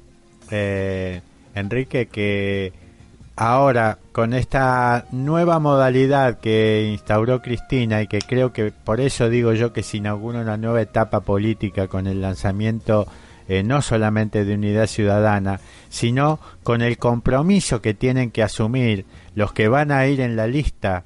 eh, 0.51 1.21
Enrique, 1.55 2.07
que 2.07 2.73
ahora 3.35 3.97
con 4.11 4.33
esta 4.33 5.05
nueva 5.11 5.57
modalidad 5.57 6.39
que 6.39 6.89
instauró 6.91 7.41
Cristina 7.41 8.01
y 8.03 8.07
que 8.07 8.19
creo 8.19 8.53
que 8.53 8.71
por 8.71 8.99
eso 8.99 9.29
digo 9.29 9.53
yo 9.53 9.73
que 9.73 9.81
se 9.81 9.97
inaugura 9.97 10.41
una 10.41 10.57
nueva 10.57 10.81
etapa 10.81 11.21
política 11.21 11.87
con 11.87 12.05
el 12.05 12.21
lanzamiento 12.21 13.07
eh, 13.51 13.63
no 13.63 13.81
solamente 13.81 14.45
de 14.45 14.53
unidad 14.53 14.87
ciudadana, 14.87 15.59
sino 15.89 16.39
con 16.63 16.81
el 16.81 16.97
compromiso 16.97 17.81
que 17.81 17.93
tienen 17.93 18.31
que 18.31 18.43
asumir 18.43 19.03
los 19.35 19.51
que 19.51 19.67
van 19.67 19.91
a 19.91 20.07
ir 20.07 20.21
en 20.21 20.37
la 20.37 20.47
lista 20.47 21.03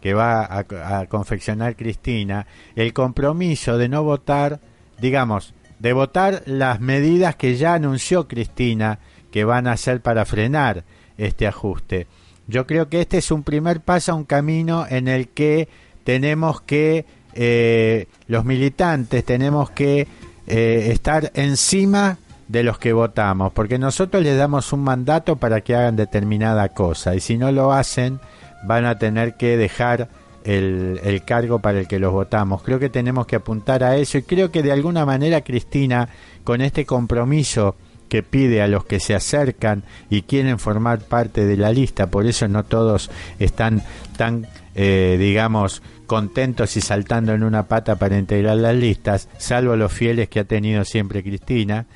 que 0.00 0.14
va 0.14 0.46
a, 0.48 1.06
confeccionar 1.06 1.74
Cristina, 1.74 2.46
el 2.76 2.92
compromiso 2.92 3.76
de 3.76 3.88
no 3.88 4.04
votar, 4.04 4.60
digamos, 5.00 5.52
de 5.80 5.92
votar 5.92 6.44
las 6.46 6.78
medidas 6.78 7.34
que 7.34 7.56
ya 7.56 7.74
anunció 7.74 8.28
Cristina 8.28 9.00
que 9.32 9.42
van 9.42 9.66
a 9.66 9.72
hacer 9.72 10.00
para 10.00 10.24
frenar 10.24 10.84
este 11.18 11.48
ajuste. 11.48 12.06
Yo 12.46 12.68
creo 12.68 12.88
que 12.88 13.00
este 13.00 13.18
es 13.18 13.32
un 13.32 13.42
primer 13.42 13.80
paso 13.80 14.12
a 14.12 14.14
un 14.14 14.26
camino 14.26 14.86
en 14.88 15.08
el 15.08 15.26
que 15.26 15.68
tenemos 16.04 16.60
que, 16.60 17.04
eh, 17.32 18.06
los 18.28 18.44
militantes, 18.44 19.24
tenemos 19.24 19.70
que 19.70 20.06
eh, 20.46 20.88
estar 20.90 21.30
encima 21.34 22.18
de 22.48 22.62
los 22.62 22.78
que 22.78 22.92
votamos, 22.92 23.52
porque 23.52 23.78
nosotros 23.78 24.22
les 24.22 24.36
damos 24.36 24.72
un 24.72 24.80
mandato 24.80 25.36
para 25.36 25.62
que 25.62 25.74
hagan 25.74 25.96
determinada 25.96 26.68
cosa, 26.70 27.14
y 27.14 27.20
si 27.20 27.38
no 27.38 27.50
lo 27.52 27.72
hacen, 27.72 28.20
van 28.64 28.84
a 28.84 28.98
tener 28.98 29.36
que 29.36 29.56
dejar 29.56 30.08
el, 30.44 31.22
cargo 31.24 31.58
para 31.58 31.80
el 31.80 31.88
que 31.88 31.98
los 31.98 32.12
votamos. 32.12 32.62
Creo 32.62 32.78
que 32.78 32.90
tenemos 32.90 33.26
que 33.26 33.36
apuntar 33.36 33.82
a 33.82 33.96
eso 33.96 34.18
y 34.18 34.22
creo 34.22 34.50
que 34.50 34.62
de 34.62 34.72
alguna 34.72 35.06
manera 35.06 35.40
Cristina, 35.40 36.08
con 36.44 36.60
este 36.60 36.84
compromiso 36.84 37.76
que 38.08 38.22
pide 38.22 38.62
a 38.62 38.68
los 38.68 38.84
que 38.84 39.00
se 39.00 39.14
acercan 39.14 39.82
y 40.10 40.22
quieren 40.22 40.58
formar 40.58 41.00
parte 41.00 41.46
de 41.46 41.56
la 41.56 41.72
lista, 41.72 42.08
por 42.08 42.26
eso 42.26 42.46
no 42.46 42.64
todos 42.64 43.10
están 43.38 43.82
tan, 44.16 44.46
eh, 44.74 45.16
digamos, 45.18 45.82
contentos 46.06 46.76
y 46.76 46.80
saltando 46.80 47.32
en 47.32 47.42
una 47.42 47.66
pata 47.66 47.96
para 47.96 48.18
integrar 48.18 48.56
las 48.56 48.74
listas, 48.74 49.28
salvo 49.38 49.76
los 49.76 49.92
fieles 49.92 50.28
que 50.28 50.40
ha 50.40 50.44
tenido 50.44 50.84
siempre 50.84 51.22
Cristina. 51.22 51.86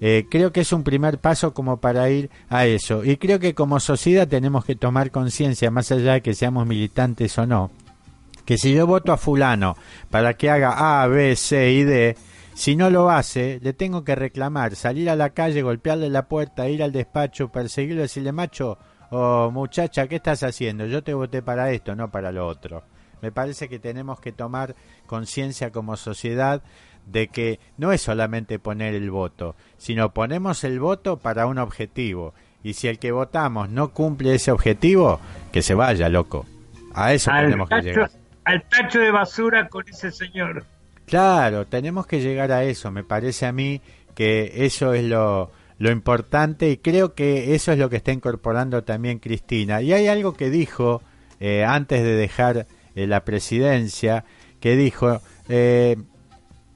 Eh, 0.00 0.26
creo 0.30 0.52
que 0.52 0.60
es 0.60 0.72
un 0.72 0.84
primer 0.84 1.18
paso 1.18 1.52
como 1.52 1.78
para 1.78 2.08
ir 2.10 2.30
a 2.48 2.66
eso. 2.66 3.04
Y 3.04 3.16
creo 3.16 3.40
que 3.40 3.54
como 3.54 3.80
sociedad 3.80 4.28
tenemos 4.28 4.64
que 4.64 4.76
tomar 4.76 5.10
conciencia, 5.10 5.70
más 5.70 5.90
allá 5.90 6.14
de 6.14 6.22
que 6.22 6.34
seamos 6.34 6.66
militantes 6.66 7.36
o 7.38 7.46
no, 7.46 7.70
que 8.44 8.58
si 8.58 8.72
yo 8.72 8.86
voto 8.86 9.12
a 9.12 9.16
fulano 9.16 9.76
para 10.10 10.34
que 10.34 10.50
haga 10.50 11.02
A, 11.02 11.06
B, 11.08 11.34
C 11.36 11.72
y 11.72 11.84
D, 11.84 12.16
si 12.54 12.74
no 12.74 12.90
lo 12.90 13.10
hace, 13.10 13.60
le 13.62 13.72
tengo 13.72 14.04
que 14.04 14.14
reclamar, 14.14 14.74
salir 14.74 15.10
a 15.10 15.16
la 15.16 15.30
calle, 15.30 15.62
golpearle 15.62 16.10
la 16.10 16.26
puerta, 16.26 16.68
ir 16.68 16.82
al 16.82 16.92
despacho, 16.92 17.48
perseguirlo, 17.48 18.02
decirle, 18.02 18.32
macho 18.32 18.78
o 19.10 19.50
muchacha, 19.50 20.06
¿qué 20.06 20.16
estás 20.16 20.42
haciendo? 20.42 20.86
Yo 20.86 21.02
te 21.02 21.14
voté 21.14 21.42
para 21.42 21.70
esto, 21.72 21.94
no 21.94 22.10
para 22.10 22.32
lo 22.32 22.46
otro. 22.46 22.82
Me 23.22 23.32
parece 23.32 23.68
que 23.68 23.78
tenemos 23.78 24.20
que 24.20 24.32
tomar 24.32 24.74
conciencia 25.06 25.70
como 25.70 25.96
sociedad 25.96 26.62
de 27.06 27.28
que 27.28 27.58
no 27.76 27.92
es 27.92 28.02
solamente 28.02 28.58
poner 28.58 28.94
el 28.94 29.10
voto, 29.10 29.56
sino 29.76 30.12
ponemos 30.12 30.64
el 30.64 30.78
voto 30.78 31.18
para 31.18 31.46
un 31.46 31.58
objetivo. 31.58 32.34
Y 32.62 32.74
si 32.74 32.88
el 32.88 32.98
que 32.98 33.12
votamos 33.12 33.70
no 33.70 33.92
cumple 33.92 34.34
ese 34.34 34.50
objetivo, 34.50 35.20
que 35.52 35.62
se 35.62 35.74
vaya, 35.74 36.08
loco. 36.08 36.46
A 36.94 37.12
eso 37.12 37.30
al 37.30 37.44
tenemos 37.44 37.68
que 37.68 37.82
llegar. 37.82 38.10
al 38.44 38.62
tacho 38.64 38.98
de 38.98 39.10
basura 39.10 39.68
con 39.68 39.88
ese 39.88 40.10
señor. 40.10 40.64
Claro, 41.06 41.66
tenemos 41.66 42.06
que 42.06 42.20
llegar 42.20 42.52
a 42.52 42.64
eso. 42.64 42.90
Me 42.90 43.04
parece 43.04 43.46
a 43.46 43.52
mí 43.52 43.80
que 44.14 44.66
eso 44.66 44.92
es 44.92 45.04
lo, 45.04 45.50
lo 45.78 45.90
importante 45.90 46.70
y 46.70 46.76
creo 46.78 47.14
que 47.14 47.54
eso 47.54 47.72
es 47.72 47.78
lo 47.78 47.88
que 47.88 47.96
está 47.96 48.12
incorporando 48.12 48.84
también 48.84 49.18
Cristina. 49.18 49.80
Y 49.80 49.92
hay 49.92 50.08
algo 50.08 50.34
que 50.34 50.50
dijo 50.50 51.02
eh, 51.40 51.64
antes 51.64 52.02
de 52.02 52.16
dejar 52.16 52.66
la 53.06 53.24
presidencia, 53.24 54.24
que 54.60 54.76
dijo, 54.76 55.20
eh, 55.48 55.96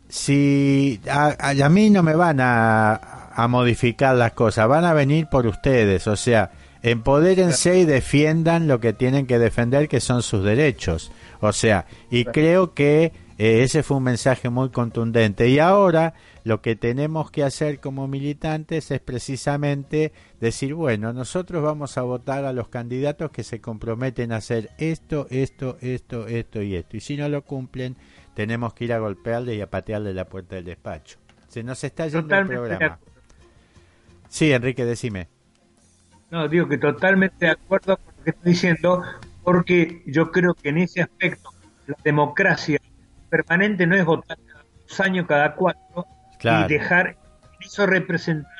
si 0.08 1.00
a, 1.10 1.34
a- 1.38 1.50
a 1.64 1.68
mí 1.68 1.90
no 1.90 2.02
me 2.02 2.14
van 2.14 2.40
a, 2.40 2.94
a 3.34 3.48
modificar 3.48 4.14
las 4.16 4.32
cosas, 4.32 4.68
van 4.68 4.84
a 4.84 4.92
venir 4.92 5.26
por 5.30 5.46
ustedes, 5.46 6.06
o 6.06 6.16
sea, 6.16 6.50
empodérense 6.82 7.78
y 7.78 7.84
defiendan 7.84 8.66
lo 8.68 8.80
que 8.80 8.92
tienen 8.92 9.26
que 9.26 9.38
defender, 9.38 9.88
que 9.88 10.00
son 10.00 10.22
sus 10.22 10.44
derechos. 10.44 11.12
O 11.40 11.52
sea, 11.52 11.86
y 12.10 12.24
creo 12.24 12.74
que 12.74 13.12
eh, 13.38 13.62
ese 13.62 13.82
fue 13.82 13.96
un 13.98 14.02
mensaje 14.04 14.48
muy 14.50 14.68
contundente. 14.70 15.48
Y 15.48 15.58
ahora 15.58 16.14
lo 16.44 16.60
que 16.60 16.76
tenemos 16.76 17.30
que 17.30 17.44
hacer 17.44 17.78
como 17.80 18.08
militantes 18.08 18.90
es 18.90 19.00
precisamente 19.00 20.12
decir, 20.40 20.74
bueno, 20.74 21.12
nosotros 21.12 21.62
vamos 21.62 21.96
a 21.98 22.02
votar 22.02 22.44
a 22.44 22.52
los 22.52 22.68
candidatos 22.68 23.30
que 23.30 23.44
se 23.44 23.60
comprometen 23.60 24.32
a 24.32 24.36
hacer 24.36 24.70
esto, 24.78 25.26
esto, 25.30 25.78
esto, 25.80 26.26
esto 26.26 26.62
y 26.62 26.74
esto. 26.74 26.96
Y 26.96 27.00
si 27.00 27.16
no 27.16 27.28
lo 27.28 27.42
cumplen, 27.42 27.96
tenemos 28.34 28.74
que 28.74 28.84
ir 28.84 28.92
a 28.92 28.98
golpearle 28.98 29.54
y 29.54 29.60
a 29.60 29.70
patearle 29.70 30.14
la 30.14 30.24
puerta 30.24 30.56
del 30.56 30.64
despacho. 30.64 31.18
Se 31.48 31.62
nos 31.62 31.84
está 31.84 32.06
yendo 32.06 32.22
Totalmente 32.22 32.54
el 32.54 32.60
programa. 32.60 32.98
Sí, 34.28 34.52
Enrique, 34.52 34.84
decime. 34.84 35.28
No, 36.30 36.48
digo 36.48 36.66
que 36.66 36.78
totalmente 36.78 37.44
de 37.44 37.52
acuerdo 37.52 37.98
con 37.98 38.14
lo 38.16 38.24
que 38.24 38.30
estoy 38.30 38.52
diciendo, 38.52 39.02
porque 39.44 40.02
yo 40.06 40.32
creo 40.32 40.54
que 40.54 40.70
en 40.70 40.78
ese 40.78 41.02
aspecto 41.02 41.50
la 41.86 41.96
democracia 42.02 42.80
permanente 43.28 43.86
no 43.86 43.94
es 43.96 44.04
votar 44.04 44.38
cada 44.38 44.64
dos 44.88 45.00
años, 45.00 45.26
cada 45.26 45.54
cuatro, 45.54 46.06
Y 46.44 46.68
dejar 46.68 47.08
en 47.08 47.62
esos 47.66 47.88
representantes 47.88 48.51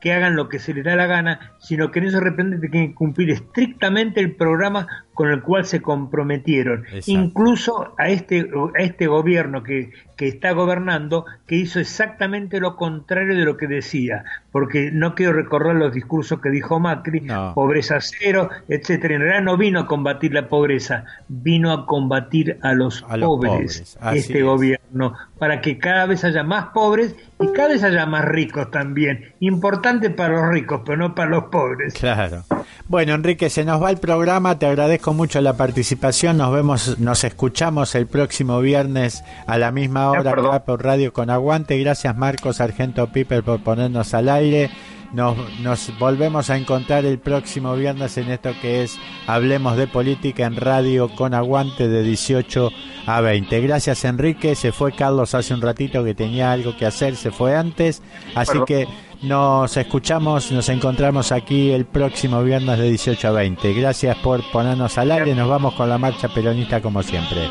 que 0.00 0.12
hagan 0.12 0.36
lo 0.36 0.48
que 0.48 0.58
se 0.58 0.74
les 0.74 0.84
da 0.84 0.96
la 0.96 1.06
gana, 1.06 1.52
sino 1.58 1.90
que 1.90 1.98
en 1.98 2.06
esos 2.06 2.22
representantes 2.22 2.70
tienen 2.70 2.90
que 2.90 2.94
cumplir 2.94 3.30
estrictamente 3.30 4.20
el 4.20 4.34
programa 4.34 4.86
con 5.14 5.30
el 5.30 5.42
cual 5.42 5.66
se 5.66 5.82
comprometieron. 5.82 6.84
Exacto. 6.86 7.10
Incluso 7.10 7.94
a 7.98 8.08
este, 8.08 8.48
a 8.78 8.82
este 8.82 9.06
gobierno 9.06 9.62
que, 9.62 9.90
que 10.16 10.28
está 10.28 10.52
gobernando, 10.52 11.26
que 11.46 11.56
hizo 11.56 11.80
exactamente 11.80 12.60
lo 12.60 12.76
contrario 12.76 13.36
de 13.36 13.44
lo 13.44 13.56
que 13.56 13.66
decía, 13.66 14.24
porque 14.50 14.90
no 14.90 15.14
quiero 15.14 15.34
recordar 15.34 15.76
los 15.76 15.92
discursos 15.92 16.40
que 16.40 16.50
dijo 16.50 16.80
Macri, 16.80 17.26
pobreza 17.54 17.98
cero, 18.00 18.48
etcétera. 18.68 19.14
En 19.14 19.20
realidad 19.20 19.42
no 19.42 19.56
vino 19.56 19.80
a 19.80 19.86
combatir 19.86 20.32
la 20.32 20.48
pobreza, 20.48 21.04
vino 21.28 21.72
a 21.72 21.86
combatir 21.86 22.58
a 22.62 22.72
los, 22.72 23.04
A 23.08 23.16
los 23.16 23.28
pobres, 23.28 23.98
este 24.14 24.38
es. 24.38 24.44
gobierno, 24.44 25.14
para 25.38 25.60
que 25.60 25.78
cada 25.78 26.06
vez 26.06 26.24
haya 26.24 26.42
más 26.44 26.66
pobres 26.74 27.14
y 27.40 27.52
cada 27.52 27.68
vez 27.68 27.82
haya 27.82 28.06
más 28.06 28.24
ricos 28.24 28.70
también. 28.70 29.34
Importante 29.40 30.10
para 30.10 30.34
los 30.34 30.48
ricos, 30.52 30.82
pero 30.84 30.98
no 30.98 31.14
para 31.14 31.30
los 31.30 31.44
pobres. 31.44 31.94
Claro. 31.94 32.44
Bueno, 32.86 33.14
Enrique, 33.14 33.48
se 33.48 33.64
nos 33.64 33.82
va 33.82 33.90
el 33.90 33.98
programa. 33.98 34.58
Te 34.58 34.66
agradezco 34.66 35.14
mucho 35.14 35.40
la 35.40 35.56
participación. 35.56 36.36
Nos 36.36 36.52
vemos, 36.52 36.98
nos 36.98 37.24
escuchamos 37.24 37.94
el 37.94 38.06
próximo 38.06 38.60
viernes 38.60 39.24
a 39.46 39.58
la 39.58 39.70
misma 39.72 40.10
hora 40.10 40.32
acá 40.32 40.64
por 40.64 40.84
Radio 40.84 41.12
con 41.12 41.30
Aguante. 41.30 41.78
Gracias, 41.78 42.16
Marcos 42.16 42.56
Sargento 42.56 43.10
Piper, 43.10 43.42
por 43.42 43.62
ponernos 43.62 44.12
al 44.12 44.28
aire. 44.28 44.70
Nos, 45.12 45.36
nos 45.60 45.98
volvemos 45.98 46.50
a 46.50 46.56
encontrar 46.56 47.04
el 47.04 47.18
próximo 47.18 47.74
viernes 47.74 48.16
en 48.16 48.30
esto 48.30 48.52
que 48.60 48.84
es 48.84 48.98
Hablemos 49.26 49.76
de 49.76 49.86
Política 49.86 50.46
en 50.46 50.56
Radio 50.56 51.08
con 51.08 51.34
Aguante 51.34 51.88
de 51.88 52.02
18 52.02 52.70
a 53.06 53.20
20. 53.20 53.60
Gracias, 53.60 54.04
Enrique. 54.04 54.54
Se 54.54 54.72
fue 54.72 54.92
Carlos 54.92 55.34
hace 55.34 55.52
un 55.54 55.60
ratito 55.60 56.04
que 56.04 56.14
tenía 56.14 56.52
algo 56.52 56.76
que 56.76 56.86
hacer, 56.86 57.16
se 57.16 57.30
fue 57.30 57.56
antes. 57.56 58.02
Así 58.34 58.52
Perdón. 58.52 58.66
que 58.66 58.88
nos 59.22 59.76
escuchamos, 59.76 60.50
nos 60.50 60.68
encontramos 60.68 61.32
aquí 61.32 61.70
el 61.70 61.84
próximo 61.84 62.42
viernes 62.42 62.78
de 62.78 62.88
18 62.88 63.28
a 63.28 63.32
20. 63.32 63.74
Gracias 63.74 64.16
por 64.18 64.42
ponernos 64.50 64.96
al 64.96 65.10
aire. 65.10 65.34
Nos 65.34 65.48
vamos 65.48 65.74
con 65.74 65.88
la 65.88 65.98
marcha 65.98 66.28
peronista 66.28 66.80
como 66.80 67.02
siempre. 67.02 67.50